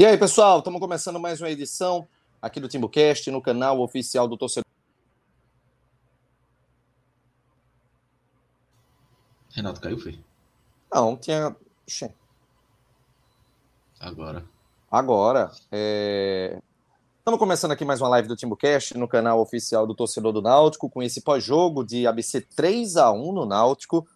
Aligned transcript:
E 0.00 0.06
aí, 0.06 0.16
pessoal, 0.16 0.60
estamos 0.60 0.80
começando 0.80 1.20
mais 1.20 1.42
uma 1.42 1.50
edição 1.50 2.08
aqui 2.40 2.58
do 2.58 2.66
TimbuCast, 2.66 3.30
no 3.30 3.42
canal 3.42 3.78
oficial 3.82 4.26
do 4.26 4.34
torcedor. 4.34 4.64
Renato 9.50 9.78
caiu, 9.78 9.98
foi? 9.98 10.18
Não, 10.90 11.18
tinha. 11.18 11.54
Agora. 14.00 14.42
Agora. 14.90 15.52
É... 15.70 16.58
Estamos 17.18 17.38
começando 17.38 17.72
aqui 17.72 17.84
mais 17.84 18.00
uma 18.00 18.08
live 18.08 18.26
do 18.26 18.36
TimbuCast 18.36 18.96
no 18.96 19.06
canal 19.06 19.38
oficial 19.38 19.86
do 19.86 19.94
torcedor 19.94 20.32
do 20.32 20.40
Náutico, 20.40 20.88
com 20.88 21.02
esse 21.02 21.20
pós-jogo 21.20 21.84
de 21.84 22.06
ABC 22.06 22.40
3 22.40 22.96
a 22.96 23.12
1 23.12 23.32
no 23.32 23.44
Náutico. 23.44 24.08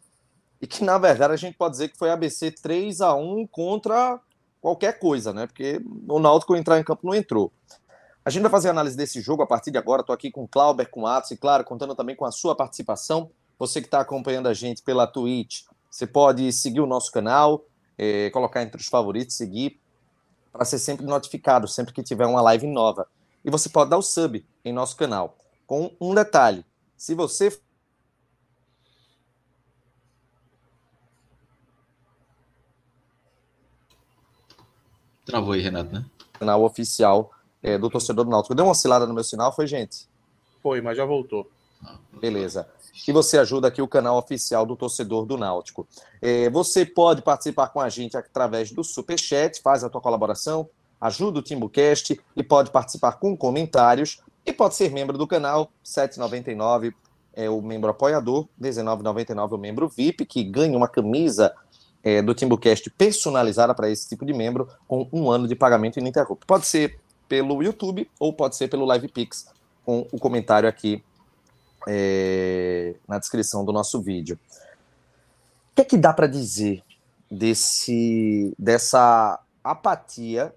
E 0.63 0.67
que, 0.67 0.83
na 0.83 0.97
verdade, 0.97 1.35
a 1.35 1.37
gente 1.37 1.59
pode 1.59 1.73
dizer 1.73 1.89
que 1.89 1.99
foi 1.99 2.11
ABC 2.11 2.53
3 2.53 3.03
a 3.03 3.15
1 3.15 3.47
contra 3.49 4.19
qualquer 4.65 4.99
coisa, 4.99 5.31
né? 5.31 5.47
Porque 5.47 5.79
o 6.09 6.19
Náutico 6.19 6.57
entrar 6.57 6.81
em 6.81 6.83
campo 6.83 7.07
não 7.07 7.15
entrou. 7.15 7.53
A 8.25 8.31
gente 8.31 8.41
vai 8.41 8.51
fazer 8.51 8.71
análise 8.71 8.97
desse 8.97 9.21
jogo 9.21 9.43
a 9.43 9.47
partir 9.47 9.71
de 9.71 9.77
agora. 9.77 10.01
Estou 10.01 10.15
aqui 10.15 10.31
com 10.31 10.45
o 10.45 10.49
Clauber, 10.49 10.89
com 10.89 11.03
o 11.03 11.07
Atos 11.07 11.33
e, 11.33 11.37
claro, 11.37 11.63
contando 11.65 11.95
também 11.95 12.17
com 12.17 12.25
a 12.25 12.33
sua 12.33 12.57
participação. 12.57 13.31
Você 13.59 13.83
que 13.83 13.87
está 13.87 14.01
acompanhando 14.01 14.49
a 14.49 14.55
gente 14.55 14.83
pela 14.83 15.07
Twitch, 15.07 15.65
você 15.91 16.07
pode 16.07 16.51
seguir 16.51 16.81
o 16.81 16.87
nosso 16.87 17.13
canal, 17.13 17.67
é, 17.99 18.31
colocar 18.31 18.63
entre 18.63 18.81
os 18.81 18.87
favoritos, 18.87 19.37
seguir, 19.37 19.79
para 20.51 20.65
ser 20.65 20.79
sempre 20.79 21.05
notificado 21.05 21.69
sempre 21.69 21.93
que 21.93 22.03
tiver 22.03 22.25
uma 22.25 22.41
live 22.41 22.67
nova. 22.67 23.07
E 23.45 23.51
você 23.51 23.69
pode 23.69 23.91
dar 23.91 23.99
o 23.99 24.03
sub 24.03 24.43
em 24.65 24.73
nosso 24.73 24.97
canal. 24.97 25.37
Com 25.67 25.95
um 26.01 26.15
detalhe: 26.15 26.65
se 26.97 27.15
você 27.15 27.55
Travou 35.25 35.53
aí, 35.53 35.61
Renato, 35.61 35.93
né? 35.93 36.05
Canal 36.35 36.63
oficial 36.63 37.31
é, 37.63 37.79
do 37.79 37.89
torcedor 37.89 38.25
do 38.25 38.31
Náutico. 38.31 38.55
Deu 38.55 38.65
uma 38.65 38.73
oscilada 38.73 39.07
no 39.07 39.15
meu 39.15 39.25
sinal, 39.25 39.55
foi, 39.55 39.67
gente? 39.67 40.07
Foi, 40.63 40.81
mas 40.81 40.97
já 40.97 41.05
voltou. 41.05 41.51
Beleza. 42.21 42.67
E 43.07 43.13
você 43.13 43.39
ajuda 43.39 43.69
aqui 43.69 43.83
o 43.83 43.89
canal 43.89 44.17
oficial 44.17 44.65
do 44.65 44.77
torcedor 44.77 45.27
do 45.27 45.37
Náutico. 45.37 45.87
É, 46.23 46.49
você 46.49 46.87
pode 46.87 47.23
participar 47.23 47.69
com 47.69 47.81
a 47.81 47.89
gente 47.89 48.17
através 48.17 48.71
do 48.71 48.85
Superchat, 48.85 49.61
faz 49.61 49.83
a 49.83 49.91
tua 49.91 50.01
colaboração, 50.01 50.69
ajuda 51.01 51.41
o 51.41 51.43
TimbuCast 51.43 52.21
e 52.37 52.43
pode 52.43 52.71
participar 52.71 53.13
com 53.13 53.37
comentários 53.37 54.21
e 54.47 54.53
pode 54.53 54.75
ser 54.75 54.91
membro 54.91 55.19
do 55.19 55.27
canal, 55.27 55.71
7,99 55.85 56.95
é 57.37 57.51
o 57.51 57.61
membro 57.61 57.91
apoiador, 57.91 58.47
19,99 58.61 59.53
o 59.53 59.59
membro 59.59 59.89
VIP, 59.89 60.25
que 60.25 60.45
ganha 60.45 60.77
uma 60.77 60.87
camisa 60.87 61.53
é, 62.05 62.21
do 62.21 62.35
Timbucast 62.35 62.91
personalizada 62.91 63.75
para 63.75 63.89
esse 63.89 64.07
tipo 64.07 64.27
de 64.27 64.35
membro, 64.35 64.69
com 64.87 65.09
um 65.11 65.31
ano 65.31 65.49
de 65.49 65.57
pagamento 65.57 65.99
ininterrupto. 65.99 66.47
Pode 66.47 66.67
ser 66.67 67.01
pelo 67.27 67.63
YouTube 67.63 68.09
ou 68.21 68.33
pode 68.33 68.57
ser 68.57 68.69
pelo 68.69 68.93
LivePix, 68.93 69.47
com 69.85 70.07
o 70.13 70.19
comentário 70.19 70.69
aqui 70.69 71.03
é, 71.89 72.95
na 73.09 73.19
descrição 73.19 73.65
do 73.65 73.73
nosso 73.73 74.03
vídeo. 74.03 74.39
O 75.73 75.75
que 75.75 75.83
é 75.83 75.85
que 75.85 75.97
dá 75.97 76.13
para 76.13 76.27
dizer 76.27 76.83
desse, 77.31 78.55
dessa 78.59 79.41
apatia 79.63 80.55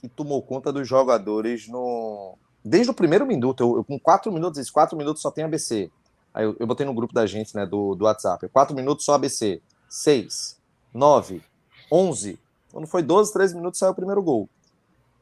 que 0.00 0.08
tomou 0.08 0.42
conta 0.42 0.72
dos 0.72 0.86
jogadores 0.86 1.66
no, 1.66 2.36
desde 2.62 2.90
o 2.90 2.94
primeiro 2.94 3.26
minuto? 3.26 3.62
Eu, 3.62 3.76
eu 3.78 3.84
com 3.84 3.98
quatro 3.98 4.30
minutos, 4.30 4.58
esses 4.58 4.70
quatro 4.70 4.96
minutos 4.96 5.22
só 5.22 5.30
tem 5.30 5.44
ABC. 5.44 5.90
Aí 6.32 6.44
eu, 6.44 6.54
eu 6.60 6.66
botei 6.66 6.84
no 6.86 6.94
grupo 6.94 7.12
da 7.14 7.26
gente, 7.26 7.56
né, 7.56 7.66
do, 7.66 7.94
do 7.94 8.04
WhatsApp. 8.04 8.46
Quatro 8.48 8.76
minutos 8.76 9.04
só 9.04 9.14
ABC. 9.14 9.60
Seis, 9.88 10.59
9, 10.92 11.42
11. 11.90 12.38
Quando 12.72 12.86
foi 12.86 13.02
12, 13.02 13.32
13 13.32 13.54
minutos, 13.56 13.78
saiu 13.78 13.92
o 13.92 13.94
primeiro 13.94 14.22
gol. 14.22 14.48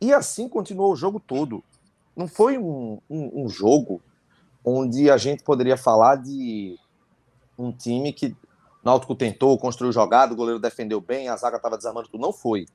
E 0.01 0.12
assim 0.12 0.49
continuou 0.49 0.93
o 0.93 0.97
jogo 0.97 1.21
todo. 1.21 1.62
Não 2.17 2.29
foi 2.29 2.59
um, 2.59 3.01
um, 3.09 3.45
um 3.45 3.49
jogo 3.49 4.01
onde 4.65 5.11
a 5.11 5.17
gente 5.17 5.43
poderia 5.43 5.77
falar 5.77 6.17
de 6.17 6.79
um 7.59 7.73
time 7.73 8.12
que 8.12 8.37
Náutico 8.84 9.15
tentou, 9.15 9.59
construiu 9.59 9.93
jogada, 9.93 10.33
o 10.33 10.37
goleiro 10.37 10.61
defendeu 10.61 11.01
bem, 11.01 11.29
a 11.29 11.37
zaga 11.37 11.56
estava 11.56 11.77
desarmando 11.77 12.09
tudo. 12.09 12.21
Não 12.21 12.33
foi. 12.33 12.67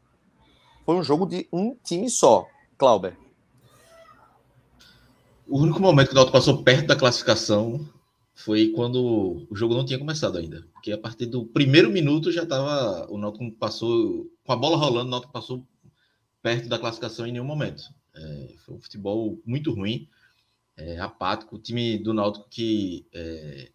Foi 0.86 0.96
um 0.96 1.04
jogo 1.04 1.26
de 1.26 1.48
um 1.52 1.76
time 1.84 2.10
só, 2.10 2.46
Clauber. 2.78 3.18
O 5.48 5.60
único 5.60 5.80
momento 5.80 6.08
que 6.08 6.14
o 6.14 6.16
Náutico 6.16 6.38
passou 6.38 6.64
perto 6.64 6.88
da 6.88 6.96
classificação 6.96 7.88
foi 8.34 8.72
quando 8.76 9.46
o 9.50 9.56
jogo 9.56 9.74
não 9.74 9.86
tinha 9.86 10.00
começado 10.00 10.38
ainda. 10.38 10.66
Porque 10.84 10.92
a 10.92 10.98
partir 10.98 11.28
do 11.28 11.46
primeiro 11.46 11.90
minuto 11.90 12.30
já 12.30 12.44
estava. 12.44 13.10
O 13.10 13.18
Náutico 13.18 13.50
passou. 13.54 14.30
Com 14.44 14.52
a 14.52 14.56
bola 14.58 14.76
rolando, 14.76 15.08
o 15.08 15.12
Náutico 15.12 15.32
passou 15.32 15.66
perto 16.42 16.68
da 16.68 16.78
classificação 16.78 17.26
em 17.26 17.32
nenhum 17.32 17.46
momento. 17.46 17.84
É, 18.14 18.54
foi 18.66 18.76
um 18.76 18.82
futebol 18.82 19.42
muito 19.46 19.72
ruim, 19.72 20.10
é, 20.76 21.00
apático. 21.00 21.56
O 21.56 21.60
time 21.60 21.98
do 21.98 22.14
Náutico 22.14 22.50
que 22.50 23.08
é, 23.14 23.72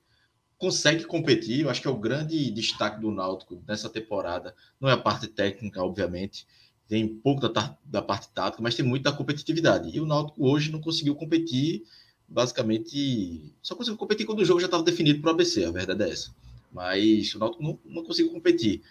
consegue 0.58 1.04
competir, 1.04 1.60
eu 1.60 1.70
acho 1.70 1.80
que 1.80 1.88
é 1.88 1.90
o 1.90 1.96
grande 1.96 2.50
destaque 2.50 3.00
do 3.00 3.10
Náutico 3.10 3.64
nessa 3.66 3.88
temporada. 3.88 4.54
Não 4.78 4.86
é 4.86 4.92
a 4.92 4.98
parte 4.98 5.28
técnica, 5.28 5.82
obviamente, 5.82 6.46
tem 6.86 7.08
pouco 7.08 7.48
da, 7.48 7.78
da 7.86 8.02
parte 8.02 8.28
tática, 8.34 8.62
mas 8.62 8.74
tem 8.74 8.84
muito 8.84 9.04
da 9.04 9.12
competitividade. 9.12 9.88
E 9.96 9.98
o 9.98 10.04
Náutico 10.04 10.46
hoje 10.46 10.70
não 10.70 10.78
conseguiu 10.82 11.14
competir 11.14 11.84
basicamente 12.30 13.54
só 13.62 13.74
conseguiu 13.74 13.96
competir 13.96 14.26
quando 14.26 14.40
o 14.40 14.44
jogo 14.44 14.60
já 14.60 14.66
estava 14.66 14.82
definido 14.82 15.22
para 15.22 15.30
o 15.30 15.32
ABC, 15.32 15.64
a 15.64 15.70
verdade 15.70 16.02
é 16.02 16.10
essa. 16.10 16.30
Mas 16.72 17.34
o 17.34 17.38
Náutico 17.38 17.62
não, 17.62 17.78
não 17.84 18.04
conseguiu 18.04 18.32
competir. 18.32 18.82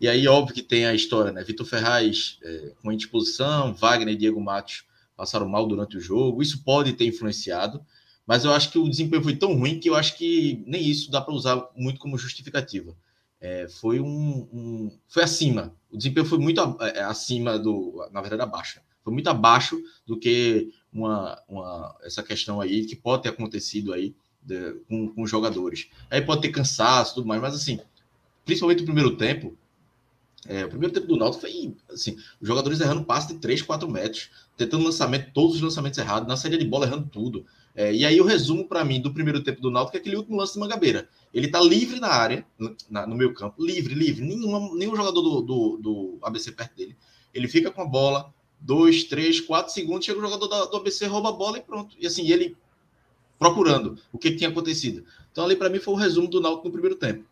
E 0.00 0.08
aí, 0.08 0.28
óbvio 0.28 0.54
que 0.54 0.62
tem 0.62 0.86
a 0.86 0.94
história, 0.94 1.32
né? 1.32 1.42
Vitor 1.42 1.66
Ferraz 1.66 2.38
é, 2.42 2.72
com 2.82 2.92
indisposição, 2.92 3.72
Wagner 3.74 4.14
e 4.14 4.16
Diego 4.16 4.40
Matos 4.40 4.84
passaram 5.16 5.48
mal 5.48 5.66
durante 5.66 5.96
o 5.96 6.00
jogo. 6.00 6.42
Isso 6.42 6.62
pode 6.62 6.92
ter 6.92 7.06
influenciado, 7.06 7.84
mas 8.26 8.44
eu 8.44 8.52
acho 8.52 8.70
que 8.70 8.78
o 8.78 8.88
desempenho 8.88 9.22
foi 9.22 9.36
tão 9.36 9.54
ruim 9.54 9.80
que 9.80 9.88
eu 9.88 9.94
acho 9.94 10.16
que 10.16 10.62
nem 10.66 10.86
isso 10.86 11.10
dá 11.10 11.20
para 11.20 11.32
usar 11.32 11.66
muito 11.74 11.98
como 11.98 12.18
justificativa. 12.18 12.94
É, 13.40 13.68
foi 13.68 14.00
um, 14.00 14.48
um, 14.52 14.98
foi 15.08 15.22
acima. 15.22 15.74
O 15.90 15.96
desempenho 15.96 16.26
foi 16.26 16.38
muito 16.38 16.60
é, 16.80 17.02
acima 17.02 17.58
do, 17.58 18.06
na 18.12 18.20
verdade, 18.20 18.42
abaixo. 18.42 18.80
Foi 19.02 19.12
muito 19.12 19.28
abaixo 19.30 19.80
do 20.04 20.18
que 20.18 20.72
uma, 20.92 21.40
uma, 21.48 21.96
essa 22.02 22.22
questão 22.22 22.60
aí 22.60 22.84
que 22.84 22.96
pode 22.96 23.22
ter 23.22 23.28
acontecido 23.30 23.92
aí 23.92 24.14
de, 24.46 24.74
com, 24.88 25.08
com 25.08 25.22
os 25.22 25.30
jogadores. 25.30 25.88
Aí 26.10 26.22
pode 26.22 26.42
ter 26.42 26.50
cansaço 26.50 27.16
tudo 27.16 27.26
mais, 27.26 27.42
mas 27.42 27.54
assim, 27.54 27.80
principalmente 28.44 28.82
o 28.82 28.86
primeiro 28.86 29.16
tempo, 29.16 29.56
é, 30.48 30.64
o 30.64 30.68
primeiro 30.68 30.94
tempo 30.94 31.06
do 31.08 31.16
Náutico 31.16 31.40
foi 31.40 31.74
assim, 31.90 32.16
os 32.40 32.46
jogadores 32.46 32.80
errando 32.80 33.04
passe 33.04 33.34
de 33.34 33.40
3, 33.40 33.62
4 33.62 33.90
metros, 33.90 34.30
tentando 34.56 34.84
lançamento, 34.84 35.32
todos 35.32 35.56
os 35.56 35.60
lançamentos 35.60 35.98
errados, 35.98 36.28
na 36.28 36.36
saída 36.36 36.56
de 36.56 36.64
bola 36.64 36.86
errando 36.86 37.08
tudo. 37.08 37.44
É, 37.74 37.92
e 37.92 38.04
aí 38.04 38.20
o 38.20 38.24
resumo 38.24 38.66
para 38.66 38.84
mim 38.84 39.00
do 39.00 39.12
primeiro 39.12 39.42
tempo 39.42 39.60
do 39.60 39.70
Náutico 39.70 39.96
é 39.96 40.00
aquele 40.00 40.16
último 40.16 40.36
lance 40.36 40.54
de 40.54 40.60
Mangabeira. 40.60 41.08
Ele 41.34 41.48
tá 41.48 41.60
livre 41.60 42.00
na 42.00 42.08
área, 42.08 42.46
na, 42.88 43.06
no 43.06 43.14
meu 43.14 43.34
campo, 43.34 43.62
livre, 43.62 43.94
livre, 43.94 44.24
nenhuma, 44.24 44.74
nenhum 44.74 44.96
jogador 44.96 45.20
do, 45.20 45.42
do, 45.42 45.76
do 45.78 46.18
ABC 46.22 46.52
perto 46.52 46.76
dele. 46.76 46.96
Ele 47.34 47.48
fica 47.48 47.70
com 47.70 47.82
a 47.82 47.86
bola, 47.86 48.32
dois, 48.58 49.04
três, 49.04 49.40
quatro 49.40 49.72
segundos, 49.72 50.06
chega 50.06 50.18
o 50.18 50.22
jogador 50.22 50.46
do 50.46 50.76
ABC, 50.76 51.06
rouba 51.06 51.30
a 51.30 51.32
bola 51.32 51.58
e 51.58 51.62
pronto. 51.62 51.94
E 51.98 52.06
assim, 52.06 52.30
ele 52.30 52.56
procurando 53.38 53.98
o 54.12 54.18
que, 54.18 54.32
tinha 54.32 54.50
acontecido. 54.50 55.04
Então, 55.30 55.44
ali 55.44 55.56
para 55.56 55.68
mim 55.68 55.78
foi 55.78 55.94
o 55.94 55.96
resumo 55.96 56.28
do 56.28 56.40
Náutico 56.40 56.66
no 56.66 56.72
primeiro 56.72 56.96
tempo. 56.96 57.24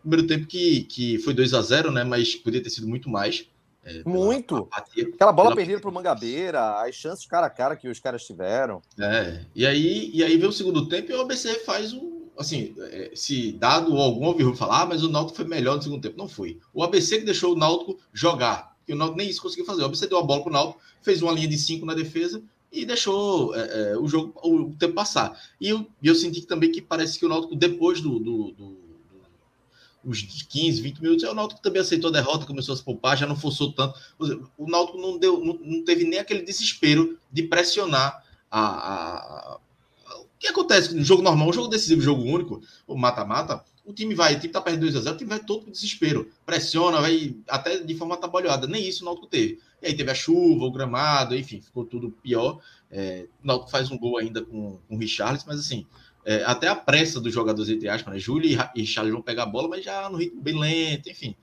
primeiro 0.00 0.26
tempo 0.26 0.46
que, 0.46 0.82
que 0.84 1.18
foi 1.18 1.34
2 1.34 1.54
a 1.54 1.62
0 1.62 1.90
né? 1.90 2.04
Mas 2.04 2.34
podia 2.34 2.62
ter 2.62 2.70
sido 2.70 2.88
muito 2.88 3.08
mais. 3.08 3.46
É, 3.84 4.02
muito. 4.04 4.56
Apatia, 4.56 5.08
Aquela 5.14 5.32
bola 5.32 5.50
pela... 5.50 5.56
perdida 5.56 5.80
para 5.80 5.90
o 5.90 5.92
Mangabeira, 5.92 6.82
as 6.82 6.94
chances 6.94 7.26
cara 7.26 7.46
a 7.46 7.50
cara 7.50 7.76
que 7.76 7.88
os 7.88 8.00
caras 8.00 8.24
tiveram. 8.24 8.80
É, 8.98 9.44
e 9.54 9.66
aí, 9.66 10.10
e 10.12 10.24
aí 10.24 10.36
vem 10.38 10.48
o 10.48 10.52
segundo 10.52 10.88
tempo 10.88 11.12
e 11.12 11.14
o 11.14 11.20
ABC 11.20 11.60
faz 11.60 11.92
um. 11.92 12.24
Assim, 12.36 12.74
é, 12.78 13.12
se 13.14 13.52
dado 13.52 13.96
algum 13.96 14.26
ouviu 14.26 14.56
falar, 14.56 14.82
ah, 14.82 14.86
mas 14.86 15.04
o 15.04 15.08
Náutico 15.08 15.36
foi 15.36 15.44
melhor 15.44 15.76
no 15.76 15.82
segundo 15.82 16.02
tempo. 16.02 16.18
Não 16.18 16.26
foi. 16.26 16.58
O 16.72 16.82
ABC 16.82 17.18
que 17.18 17.24
deixou 17.24 17.52
o 17.52 17.56
Náutico 17.56 17.98
jogar 18.12 18.74
que 18.84 18.92
o 18.92 18.96
Náutico 18.96 19.18
nem 19.18 19.28
isso 19.28 19.42
conseguiu 19.42 19.64
fazer. 19.64 19.82
O 19.82 19.86
ABC 19.86 20.06
deu 20.06 20.18
a 20.18 20.22
bola 20.22 20.42
para 20.42 20.50
o 20.50 20.52
Náutico, 20.52 20.80
fez 21.02 21.22
uma 21.22 21.32
linha 21.32 21.48
de 21.48 21.58
cinco 21.58 21.86
na 21.86 21.94
defesa 21.94 22.42
e 22.74 22.84
deixou 22.84 23.54
é, 23.54 23.92
é, 23.92 23.96
o 23.96 24.08
jogo, 24.08 24.34
o, 24.42 24.74
tempo 24.74 24.94
passar. 24.94 25.40
E 25.60 25.68
eu, 25.68 25.86
eu 26.02 26.14
senti 26.14 26.42
também 26.42 26.72
que 26.72 26.82
parece 26.82 27.18
que 27.18 27.24
o 27.24 27.28
Náutico, 27.28 27.54
depois 27.54 28.00
do, 28.00 28.18
do, 28.18 28.52
do 28.52 28.84
os 30.04 30.20
15, 30.22 30.82
20 30.82 31.00
minutos, 31.00 31.24
o 31.24 31.34
Náutico 31.34 31.62
também 31.62 31.80
aceitou 31.80 32.10
a 32.10 32.12
derrota, 32.12 32.44
começou 32.44 32.74
a 32.74 32.76
se 32.76 32.84
poupar, 32.84 33.16
já 33.16 33.26
não 33.26 33.36
forçou 33.36 33.72
tanto. 33.72 33.98
O 34.58 34.68
Náutico 34.68 34.98
não, 34.98 35.16
deu, 35.16 35.42
não, 35.42 35.54
não 35.54 35.84
teve 35.84 36.04
nem 36.04 36.18
aquele 36.18 36.42
desespero 36.42 37.18
de 37.32 37.44
pressionar 37.44 38.22
a, 38.50 38.60
a, 38.60 39.54
a, 39.54 39.58
o 40.18 40.26
que 40.38 40.48
acontece 40.48 40.94
no 40.94 41.02
jogo 41.02 41.22
normal, 41.22 41.48
um 41.48 41.52
jogo 41.52 41.68
decisivo, 41.68 42.02
jogo 42.02 42.22
único, 42.22 42.60
o 42.86 42.96
mata-mata, 42.96 43.64
o 43.84 43.92
time 43.92 44.14
vai, 44.14 44.34
o 44.34 44.40
time 44.40 44.52
tá 44.52 44.60
perdendo 44.60 44.82
2 44.82 44.96
a 44.96 45.00
0 45.00 45.14
o 45.14 45.18
time 45.18 45.28
vai 45.28 45.40
todo 45.40 45.64
com 45.64 45.70
desespero, 45.70 46.30
pressiona, 46.44 47.00
vai 47.00 47.36
até 47.48 47.78
de 47.78 47.94
forma 47.94 48.14
atabalhada. 48.14 48.66
Nem 48.66 48.86
isso 48.86 49.02
o 49.02 49.06
Náutico 49.06 49.26
teve. 49.26 49.60
E 49.84 49.88
aí 49.88 49.94
teve 49.94 50.10
a 50.10 50.14
chuva, 50.14 50.64
o 50.64 50.72
gramado, 50.72 51.36
enfim, 51.36 51.60
ficou 51.60 51.84
tudo 51.84 52.10
pior. 52.10 52.58
É, 52.90 53.26
o 53.42 53.46
Náutico 53.46 53.70
faz 53.70 53.90
um 53.90 53.98
gol 53.98 54.16
ainda 54.16 54.42
com, 54.42 54.78
com 54.88 54.96
o 54.96 54.98
Richarlison, 54.98 55.44
mas 55.46 55.60
assim, 55.60 55.86
é, 56.24 56.42
até 56.44 56.68
a 56.68 56.74
pressa 56.74 57.20
dos 57.20 57.34
jogadores, 57.34 57.70
entre 57.70 57.88
aspas, 57.88 58.14
né? 58.14 58.18
Júlio 58.18 58.50
e 58.74 58.80
Richarlison 58.80 59.16
vão 59.16 59.22
pegar 59.22 59.42
a 59.42 59.46
bola, 59.46 59.68
mas 59.68 59.84
já 59.84 60.08
no 60.08 60.16
ritmo 60.16 60.40
bem 60.40 60.58
lento, 60.58 61.10
enfim. 61.10 61.36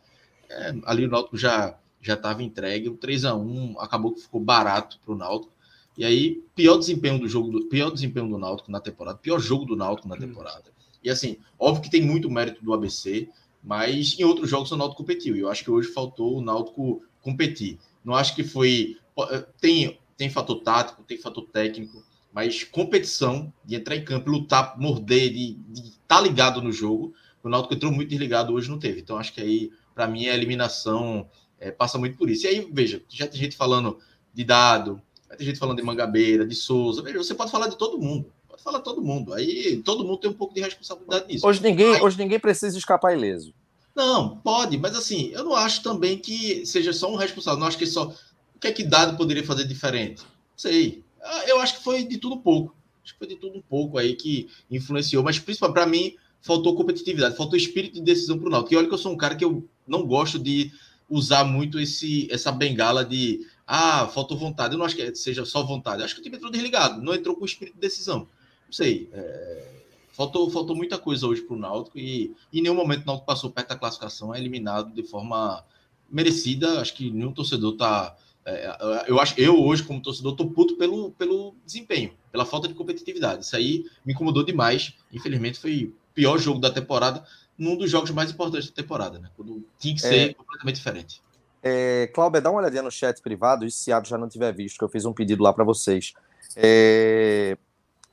É, 0.50 0.74
ali 0.86 1.06
o 1.06 1.10
Náutico 1.10 1.38
já 1.38 1.78
já 2.02 2.16
estava 2.16 2.42
entregue. 2.42 2.90
O 2.90 2.98
3 2.98 3.26
a 3.26 3.36
1 3.36 3.80
acabou 3.80 4.14
que 4.14 4.22
ficou 4.22 4.42
barato 4.42 5.00
para 5.06 5.14
o 5.14 5.18
Náutico. 5.18 5.54
E 5.96 6.04
aí, 6.04 6.42
pior 6.56 6.78
desempenho 6.78 7.20
do 7.20 7.28
jogo, 7.28 7.52
do, 7.52 7.66
pior 7.68 7.92
desempenho 7.92 8.28
do 8.28 8.40
Náutico 8.40 8.72
na 8.72 8.80
temporada, 8.80 9.20
pior 9.20 9.40
jogo 9.40 9.66
do 9.66 9.76
Náutico 9.76 10.08
na 10.08 10.18
temporada. 10.18 10.72
E 11.04 11.10
assim, 11.10 11.38
óbvio 11.60 11.84
que 11.84 11.92
tem 11.92 12.02
muito 12.02 12.30
mérito 12.30 12.64
do 12.64 12.74
ABC, 12.74 13.30
mas 13.64 14.18
em 14.20 14.24
outros 14.24 14.50
jogos 14.50 14.72
o 14.72 14.78
Náutico 14.78 15.04
competiu. 15.04 15.36
E 15.36 15.42
eu 15.42 15.50
acho 15.50 15.64
que 15.64 15.70
hoje 15.70 15.90
faltou 15.90 16.38
o 16.38 16.42
Náutico 16.42 17.04
competir. 17.22 17.78
Não 18.04 18.16
acho 18.16 18.36
que 18.36 18.44
foi. 18.44 18.98
Eh, 19.30 19.46
tem, 19.60 20.00
tem 20.18 20.30
fator 20.30 20.62
tático, 20.62 21.04
tem 21.04 21.18
fator 21.18 21.46
técnico, 21.48 22.04
mas 22.34 22.64
competição, 22.64 23.52
de 23.64 23.76
entrar 23.76 23.96
em 23.96 24.04
campo, 24.04 24.30
lutar, 24.30 24.80
morder, 24.80 25.32
de 25.32 25.58
estar 25.74 26.18
tá 26.18 26.22
ligado 26.22 26.62
no 26.62 26.72
jogo, 26.72 27.14
o 27.44 27.50
Náutico 27.50 27.74
entrou 27.74 27.92
muito 27.92 28.10
desligado, 28.10 28.54
hoje 28.54 28.70
não 28.70 28.80
teve. 28.80 29.02
Então 29.02 29.18
acho 29.18 29.34
que 29.34 29.42
aí, 29.42 29.72
para 29.94 30.08
mim, 30.08 30.28
a 30.28 30.34
eliminação 30.34 31.28
é, 31.60 31.72
passa 31.72 31.98
muito 31.98 32.18
por 32.18 32.30
isso. 32.30 32.46
E 32.46 32.50
aí, 32.50 32.70
veja, 32.72 33.02
já 33.10 33.28
tem 33.28 33.40
gente 33.40 33.58
falando 33.58 33.98
de 34.34 34.44
dado, 34.44 35.02
vai 35.28 35.38
ter 35.38 35.46
gente 35.46 35.60
falando 35.60 35.78
de 35.78 35.84
Mangabeira, 35.84 36.46
de 36.46 36.56
Souza. 36.56 37.02
Veja, 37.02 37.18
você 37.18 37.34
pode 37.34 37.52
falar 37.52 37.68
de 37.68 37.78
todo 37.78 38.00
mundo. 38.00 38.32
Pode 38.48 38.64
falar 38.64 38.78
de 38.80 38.84
todo 38.84 39.02
mundo. 39.02 39.34
Aí 39.34 39.82
todo 39.84 40.04
mundo 40.04 40.18
tem 40.18 40.30
um 40.30 40.34
pouco 40.34 40.54
de 40.54 40.62
responsabilidade 40.62 41.28
nisso. 41.28 41.46
Hoje 41.48 41.62
ninguém, 41.62 41.96
aí, 41.96 42.02
hoje 42.02 42.18
ninguém 42.18 42.40
precisa 42.40 42.78
escapar 42.78 43.16
ileso. 43.16 43.54
Não, 43.96 44.38
pode, 44.38 44.78
mas 44.78 44.96
assim, 44.96 45.32
eu 45.34 45.44
não 45.44 45.54
acho 45.54 45.84
também 45.84 46.18
que 46.18 46.66
seja 46.66 46.94
só 46.94 47.12
um 47.12 47.16
responsável. 47.16 47.60
Não 47.60 47.68
acho 47.68 47.78
que 47.78 47.86
só. 47.86 48.14
O 48.56 48.60
que 48.60 48.68
é 48.68 48.72
que 48.72 48.84
dado 48.84 49.18
poderia 49.18 49.44
fazer 49.44 49.66
diferente? 49.66 50.22
Não 50.22 50.58
sei. 50.58 51.04
Ah, 51.22 51.44
eu 51.48 51.60
acho 51.60 51.78
que 51.78 51.84
foi 51.84 52.04
de 52.04 52.18
tudo 52.18 52.38
pouco. 52.38 52.76
Acho 53.04 53.14
que 53.14 53.20
foi 53.20 53.28
de 53.28 53.36
tudo 53.36 53.58
um 53.58 53.62
pouco 53.62 53.98
aí 53.98 54.16
que 54.16 54.48
influenciou, 54.70 55.24
mas 55.24 55.40
principalmente 55.40 55.74
para 55.74 55.86
mim 55.86 56.16
faltou 56.42 56.76
competitividade, 56.76 57.36
faltou 57.36 57.58
espírito 57.58 57.96
de 57.96 58.02
decisão 58.02 58.38
para 58.38 58.48
o 58.48 58.52
Náutico. 58.52 58.74
E 58.74 58.78
olha 58.78 58.88
que 58.88 58.94
eu 58.94 58.98
sou 58.98 59.12
um 59.12 59.18
cara 59.18 59.36
que 59.36 59.44
eu 59.44 59.68
não 59.88 60.06
gosto 60.06 60.40
de 60.40 60.72
usar 61.10 61.44
muito 61.44 61.80
esse 61.80 62.28
essa 62.32 62.52
bengala 62.52 63.04
de 63.04 63.46
ah, 63.68 64.08
faltou 64.08 64.38
vontade. 64.38 64.74
Eu 64.74 64.78
não 64.78 64.86
acho 64.86 64.96
que 64.96 65.16
seja 65.16 65.46
só 65.46 65.64
vontade. 65.64 66.02
Eu 66.02 66.06
acho 66.06 66.16
que 66.16 66.22
o 66.22 66.24
time 66.24 66.38
entrou 66.38 66.52
desligado, 66.52 67.02
não 67.02 67.14
entrou 67.14 67.36
com 67.36 67.46
espírito 67.46 67.76
de 67.76 67.82
decisão. 67.82 68.20
Não 68.20 68.74
sei. 68.74 69.10
É... 69.14 69.81
Faltou, 70.14 70.50
faltou 70.50 70.76
muita 70.76 70.98
coisa 70.98 71.26
hoje 71.26 71.42
para 71.42 71.56
o 71.56 71.60
Náutico 71.60 71.98
e 71.98 72.36
em 72.54 72.62
nenhum 72.62 72.76
momento 72.76 73.04
o 73.04 73.06
Náutico 73.06 73.26
passou 73.26 73.50
perto 73.50 73.70
da 73.70 73.76
classificação, 73.78 74.34
é 74.34 74.40
eliminado 74.40 74.94
de 74.94 75.04
forma 75.04 75.64
merecida. 76.10 76.82
Acho 76.82 76.94
que 76.94 77.10
nenhum 77.10 77.32
torcedor 77.32 77.74
está 77.74 78.16
é, 78.46 79.06
eu 79.08 79.20
acho 79.20 79.40
eu 79.40 79.62
hoje, 79.64 79.84
como 79.84 80.02
torcedor, 80.02 80.36
tô 80.36 80.48
puto 80.48 80.76
pelo, 80.76 81.12
pelo 81.12 81.56
desempenho, 81.66 82.14
pela 82.32 82.46
falta 82.46 82.68
de 82.68 82.74
competitividade. 82.74 83.46
Isso 83.46 83.56
aí 83.56 83.86
me 84.06 84.14
incomodou 84.14 84.44
demais. 84.44 84.96
Infelizmente, 85.12 85.60
foi 85.60 85.86
o 85.86 85.94
pior 86.14 86.38
jogo 86.38 86.60
da 86.60 86.72
temporada, 86.72 87.24
num 87.58 87.78
dos 87.78 87.90
jogos 87.90 88.10
mais 88.12 88.32
importantes 88.32 88.70
da 88.70 88.76
temporada, 88.76 89.20
né? 89.20 89.30
Quando 89.36 89.64
tinha 89.80 89.94
que 89.94 90.02
ser 90.02 90.30
é, 90.30 90.34
completamente 90.34 90.76
diferente. 90.76 91.22
É, 91.62 92.10
Cláudio, 92.14 92.42
dá 92.42 92.50
uma 92.50 92.60
olhadinha 92.60 92.82
no 92.82 92.92
chat 92.92 93.22
privado, 93.22 93.66
e 93.66 93.72
se 93.72 93.92
Atos 93.92 94.10
já 94.10 94.18
não 94.18 94.28
tiver 94.28 94.52
visto, 94.54 94.78
que 94.78 94.84
eu 94.84 94.90
fiz 94.90 95.06
um 95.06 95.14
pedido 95.14 95.44
lá 95.44 95.54
para 95.54 95.64
vocês. 95.64 96.14
É, 96.56 97.56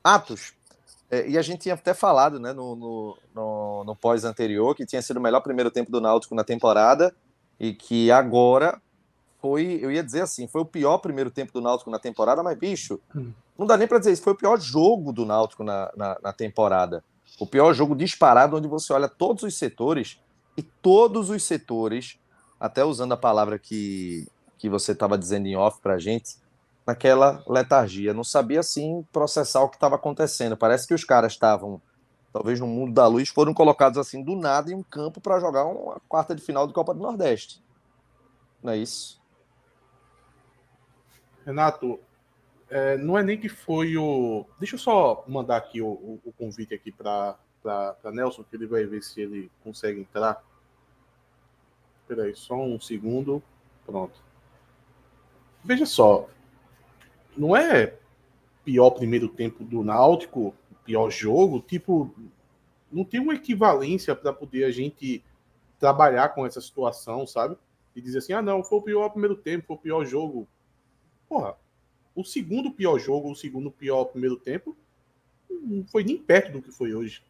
Atos, 0.03 0.51
é, 0.51 0.58
e 1.11 1.37
a 1.37 1.41
gente 1.41 1.61
tinha 1.61 1.75
até 1.75 1.93
falado 1.93 2.39
né, 2.39 2.53
no, 2.53 2.75
no, 2.75 3.17
no, 3.33 3.83
no 3.83 3.95
pós 3.95 4.23
anterior 4.23 4.75
que 4.75 4.85
tinha 4.85 5.01
sido 5.01 5.17
o 5.17 5.21
melhor 5.21 5.41
primeiro 5.41 5.71
tempo 5.71 5.91
do 5.91 5.99
Náutico 5.99 6.35
na 6.35 6.43
temporada 6.43 7.13
e 7.59 7.73
que 7.73 8.11
agora 8.11 8.79
foi, 9.41 9.79
eu 9.81 9.91
ia 9.91 10.03
dizer 10.03 10.21
assim, 10.21 10.47
foi 10.47 10.61
o 10.61 10.65
pior 10.65 10.97
primeiro 10.97 11.31
tempo 11.31 11.51
do 11.53 11.61
Náutico 11.61 11.89
na 11.89 11.99
temporada, 11.99 12.43
mas, 12.43 12.57
bicho, 12.57 12.99
hum. 13.15 13.31
não 13.57 13.65
dá 13.65 13.77
nem 13.77 13.87
para 13.87 13.99
dizer 13.99 14.11
isso, 14.11 14.21
foi 14.21 14.33
o 14.33 14.37
pior 14.37 14.59
jogo 14.59 15.11
do 15.11 15.25
Náutico 15.25 15.63
na, 15.63 15.91
na, 15.95 16.17
na, 16.21 16.33
temporada. 16.33 17.03
O 17.39 17.47
pior 17.47 17.73
jogo 17.73 17.95
disparado, 17.95 18.57
onde 18.57 18.67
você 18.67 18.91
olha 18.91 19.07
todos 19.07 19.43
os 19.43 19.57
setores, 19.57 20.19
e 20.57 20.61
todos 20.61 21.29
os 21.29 21.41
setores, 21.43 22.19
até 22.59 22.83
usando 22.83 23.13
a 23.13 23.17
palavra 23.17 23.57
que, 23.57 24.27
que 24.57 24.67
você 24.67 24.91
estava 24.91 25.17
dizendo 25.17 25.47
em 25.47 25.55
off 25.55 25.79
pra 25.81 25.97
gente, 25.97 26.35
naquela 26.89 27.43
letargia. 27.47 28.15
Não 28.15 28.23
sabia, 28.23 28.61
assim, 28.61 29.05
processar 29.11 29.61
o 29.61 29.69
que 29.69 29.75
estava 29.75 29.95
acontecendo. 29.95 30.57
Parece 30.57 30.87
que 30.87 30.93
os 30.93 31.03
caras 31.03 31.33
estavam, 31.33 31.79
talvez 32.33 32.59
no 32.59 32.65
mundo 32.65 32.93
da 32.93 33.05
luz, 33.05 33.29
foram 33.29 33.53
colocados 33.53 33.99
assim 33.99 34.23
do 34.23 34.35
nada 34.35 34.71
em 34.71 34.75
um 34.75 34.81
campo 34.81 35.21
para 35.21 35.39
jogar 35.39 35.65
uma 35.65 36.01
quarta 36.09 36.33
de 36.33 36.41
final 36.41 36.65
do 36.65 36.73
Copa 36.73 36.93
do 36.93 36.99
Nordeste. 36.99 37.63
Não 38.63 38.73
é 38.73 38.77
isso? 38.77 39.21
Renato, 41.45 41.99
é, 42.69 42.97
não 42.97 43.17
é 43.17 43.23
nem 43.23 43.39
que 43.39 43.49
foi 43.49 43.95
o. 43.95 44.45
Deixa 44.57 44.75
eu 44.75 44.79
só 44.79 45.23
mandar 45.27 45.57
aqui 45.57 45.81
o, 45.81 45.87
o, 45.87 46.21
o 46.25 46.33
convite 46.33 46.73
aqui 46.73 46.91
para 46.91 47.37
Nelson, 48.11 48.43
que 48.43 48.55
ele 48.55 48.65
vai 48.65 48.83
ver 48.85 49.03
se 49.03 49.21
ele 49.21 49.51
consegue 49.63 50.01
entrar. 50.01 50.43
Espera 52.01 52.23
aí, 52.23 52.35
só 52.35 52.55
um 52.55 52.79
segundo. 52.79 53.43
Pronto. 53.85 54.19
Veja 55.63 55.85
só, 55.85 56.27
não 57.37 57.55
é 57.55 57.95
pior 58.63 58.91
primeiro 58.91 59.27
tempo 59.27 59.63
do 59.63 59.83
Náutico, 59.83 60.53
pior 60.85 61.09
jogo, 61.09 61.61
tipo, 61.61 62.13
não 62.91 63.03
tem 63.03 63.19
uma 63.19 63.35
equivalência 63.35 64.15
para 64.15 64.33
poder 64.33 64.63
a 64.63 64.71
gente 64.71 65.23
trabalhar 65.79 66.29
com 66.29 66.45
essa 66.45 66.59
situação, 66.59 67.25
sabe? 67.25 67.55
E 67.95 68.01
dizer 68.01 68.19
assim, 68.19 68.33
ah, 68.33 68.41
não, 68.41 68.63
foi 68.63 68.79
o 68.79 68.81
pior 68.81 69.09
primeiro 69.09 69.35
tempo, 69.35 69.67
foi 69.67 69.75
o 69.75 69.79
pior 69.79 70.05
jogo 70.05 70.47
porra, 71.29 71.55
o 72.15 72.25
segundo 72.25 72.71
pior 72.71 72.97
jogo, 72.97 73.31
o 73.31 73.35
segundo 73.35 73.69
pior 73.69 74.05
primeiro 74.05 74.35
tempo, 74.35 74.75
não 75.49 75.85
foi 75.85 76.03
nem 76.03 76.17
perto 76.17 76.53
do 76.53 76.61
que 76.61 76.71
foi 76.71 76.93
hoje. 76.93 77.23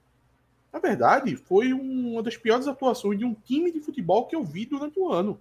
Na 0.72 0.80
verdade, 0.80 1.36
foi 1.36 1.74
uma 1.74 2.24
das 2.24 2.38
piores 2.38 2.68
atuações 2.68 3.20
de 3.20 3.26
um 3.26 3.34
time 3.34 3.72
de 3.72 3.82
futebol 3.82 4.26
que 4.26 4.36
eu 4.36 4.44
vi 4.44 4.66
durante 4.66 4.98
o 5.00 5.12
ano. 5.12 5.40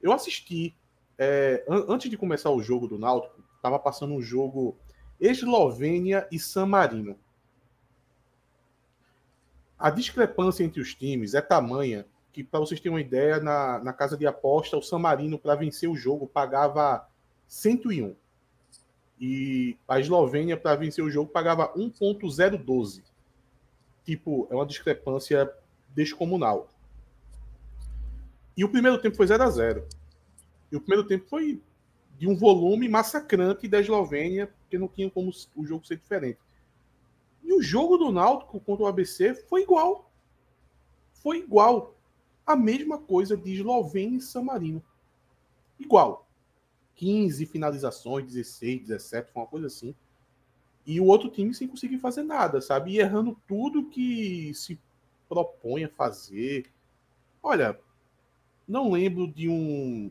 Eu 0.00 0.12
assisti, 0.12 0.74
é, 1.18 1.64
an 1.68 1.86
antes 1.88 2.10
de 2.10 2.16
começar 2.16 2.50
o 2.50 2.62
jogo 2.62 2.88
do 2.88 2.98
Náutico, 2.98 3.42
estava 3.56 3.78
passando 3.78 4.14
um 4.14 4.22
jogo 4.22 4.76
Eslovênia 5.20 6.26
e 6.30 6.38
San 6.38 6.66
Marino. 6.66 7.16
A 9.78 9.90
discrepância 9.90 10.64
entre 10.64 10.80
os 10.80 10.94
times 10.94 11.34
é 11.34 11.40
tamanha 11.40 12.06
que, 12.32 12.42
para 12.42 12.60
vocês 12.60 12.80
terem 12.80 12.94
uma 12.96 13.00
ideia, 13.00 13.38
na, 13.38 13.78
na 13.78 13.92
casa 13.92 14.16
de 14.16 14.26
aposta, 14.26 14.76
o 14.76 14.82
San 14.82 14.98
Marino, 14.98 15.38
para 15.38 15.54
vencer 15.54 15.88
o 15.88 15.96
jogo, 15.96 16.26
pagava 16.26 17.08
101. 17.46 18.16
E 19.20 19.78
a 19.86 20.00
Eslovênia, 20.00 20.56
para 20.56 20.74
vencer 20.74 21.04
o 21.04 21.10
jogo, 21.10 21.30
pagava 21.30 21.72
1.012. 21.74 23.02
Tipo, 24.04 24.48
é 24.50 24.54
uma 24.54 24.66
discrepância 24.66 25.50
descomunal. 25.94 26.68
E 28.56 28.64
o 28.64 28.68
primeiro 28.68 29.00
tempo 29.00 29.16
foi 29.16 29.26
0 29.26 29.42
a 29.42 29.50
0 29.50 29.86
E 30.74 30.76
o 30.76 30.80
primeiro 30.80 31.06
tempo 31.06 31.24
foi 31.28 31.62
de 32.18 32.26
um 32.28 32.34
volume 32.34 32.88
massacrante 32.88 33.68
da 33.68 33.78
Eslovênia, 33.78 34.48
porque 34.48 34.76
não 34.76 34.88
tinha 34.88 35.08
como 35.08 35.30
o 35.54 35.64
jogo 35.64 35.86
ser 35.86 35.98
diferente. 35.98 36.40
E 37.44 37.52
o 37.52 37.62
jogo 37.62 37.96
do 37.96 38.10
Náutico 38.10 38.58
contra 38.58 38.82
o 38.82 38.88
ABC 38.88 39.36
foi 39.48 39.62
igual. 39.62 40.10
Foi 41.12 41.38
igual. 41.38 41.94
A 42.44 42.56
mesma 42.56 42.98
coisa 42.98 43.36
de 43.36 43.52
Eslovênia 43.52 44.18
e 44.18 44.20
San 44.20 44.42
Marino. 44.42 44.82
Igual. 45.78 46.26
15 46.96 47.46
finalizações, 47.46 48.26
16, 48.26 48.88
17, 48.88 49.30
foi 49.30 49.42
uma 49.42 49.48
coisa 49.48 49.68
assim. 49.68 49.94
E 50.84 51.00
o 51.00 51.04
outro 51.04 51.30
time 51.30 51.54
sem 51.54 51.68
conseguir 51.68 51.98
fazer 51.98 52.24
nada, 52.24 52.60
sabe? 52.60 52.90
E 52.90 52.98
errando 52.98 53.40
tudo 53.46 53.88
que 53.88 54.52
se 54.54 54.76
propõe 55.28 55.84
a 55.84 55.88
fazer. 55.88 56.66
Olha, 57.40 57.78
não 58.66 58.90
lembro 58.90 59.28
de 59.28 59.48
um 59.48 60.10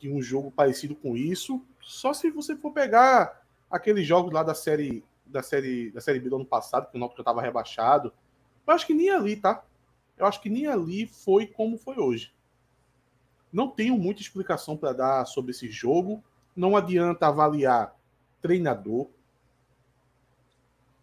de 0.00 0.10
um 0.10 0.20
jogo 0.20 0.50
parecido 0.50 0.96
com 0.96 1.16
isso, 1.16 1.62
só 1.80 2.12
se 2.12 2.30
você 2.30 2.56
for 2.56 2.72
pegar 2.72 3.44
aqueles 3.70 4.06
jogos 4.06 4.32
lá 4.32 4.42
da 4.42 4.54
série 4.54 5.04
da 5.26 5.42
série 5.42 5.92
da 5.92 6.00
série 6.00 6.18
B 6.18 6.28
do 6.28 6.36
ano 6.36 6.46
passado, 6.46 6.90
que 6.90 6.96
o 6.96 6.98
Náutico 6.98 7.20
estava 7.20 7.40
rebaixado. 7.40 8.12
Eu 8.66 8.74
acho 8.74 8.86
que 8.86 8.94
nem 8.94 9.10
ali, 9.10 9.36
tá? 9.36 9.62
Eu 10.18 10.26
acho 10.26 10.40
que 10.40 10.50
nem 10.50 10.66
ali 10.66 11.06
foi 11.06 11.46
como 11.46 11.78
foi 11.78 11.98
hoje. 11.98 12.34
Não 13.52 13.68
tenho 13.68 13.96
muita 13.96 14.22
explicação 14.22 14.76
para 14.76 14.92
dar 14.92 15.24
sobre 15.26 15.52
esse 15.52 15.68
jogo. 15.68 16.22
Não 16.56 16.76
adianta 16.76 17.28
avaliar 17.28 17.94
treinador. 18.40 19.08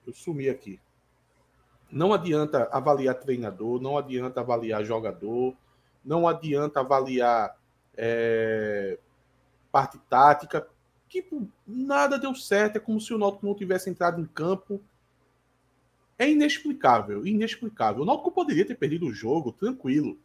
Eu 0.06 0.14
sumi 0.14 0.50
aqui. 0.50 0.80
Não 1.90 2.14
adianta 2.14 2.68
avaliar 2.72 3.16
treinador, 3.16 3.82
não 3.82 3.98
adianta 3.98 4.42
avaliar 4.42 4.84
jogador, 4.84 5.56
não 6.04 6.28
adianta 6.28 6.82
avaliar 6.82 7.57
é, 7.98 9.00
parte 9.72 9.98
tática. 10.10 10.68
Tipo, 11.10 11.50
nada 11.66 12.20
deu 12.20 12.36
certo. 12.36 12.78
É 12.78 12.80
como 12.80 13.02
se 13.02 13.14
o 13.14 13.18
Náutico 13.18 13.46
não 13.46 13.56
tivesse 13.56 13.90
entrado 13.90 14.22
em 14.22 14.26
campo. 14.26 14.82
É 16.18 16.30
inexplicável, 16.30 17.26
inexplicável. 17.26 18.04
O 18.04 18.06
Náutico 18.06 18.32
poderia 18.32 18.66
ter 18.66 18.76
perdido 18.76 19.08
o 19.08 19.14
jogo, 19.14 19.52
tranquilo. 19.52 20.18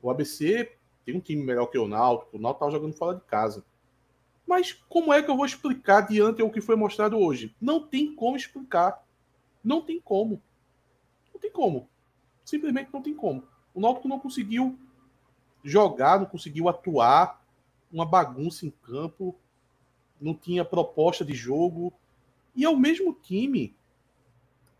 O 0.00 0.10
ABC 0.10 0.76
tem 1.04 1.16
um 1.16 1.20
time 1.20 1.42
melhor 1.42 1.66
que 1.66 1.78
o 1.78 1.88
Náutico, 1.88 2.36
o 2.36 2.40
Náutico 2.40 2.64
tá 2.64 2.70
jogando 2.70 2.92
fora 2.92 3.16
de 3.16 3.22
casa. 3.22 3.64
Mas 4.46 4.72
como 4.88 5.12
é 5.12 5.20
que 5.22 5.30
eu 5.30 5.36
vou 5.36 5.44
explicar 5.44 6.02
diante 6.02 6.38
do 6.38 6.50
que 6.50 6.60
foi 6.60 6.76
mostrado 6.76 7.18
hoje? 7.18 7.54
Não 7.60 7.84
tem 7.84 8.14
como 8.14 8.36
explicar. 8.36 9.04
Não 9.62 9.82
tem 9.82 10.00
como. 10.00 10.40
Não 11.32 11.40
tem 11.40 11.50
como. 11.50 11.88
Simplesmente 12.44 12.90
não 12.92 13.02
tem 13.02 13.14
como. 13.14 13.42
O 13.74 13.80
Náutico 13.80 14.06
não 14.06 14.20
conseguiu 14.20 14.78
jogar, 15.66 16.20
não 16.20 16.26
conseguiu 16.26 16.68
atuar, 16.68 17.42
uma 17.92 18.06
bagunça 18.06 18.64
em 18.64 18.70
campo, 18.70 19.34
não 20.20 20.34
tinha 20.34 20.64
proposta 20.64 21.24
de 21.24 21.34
jogo. 21.34 21.92
E 22.54 22.64
é 22.64 22.68
o 22.68 22.76
mesmo 22.76 23.12
time 23.12 23.74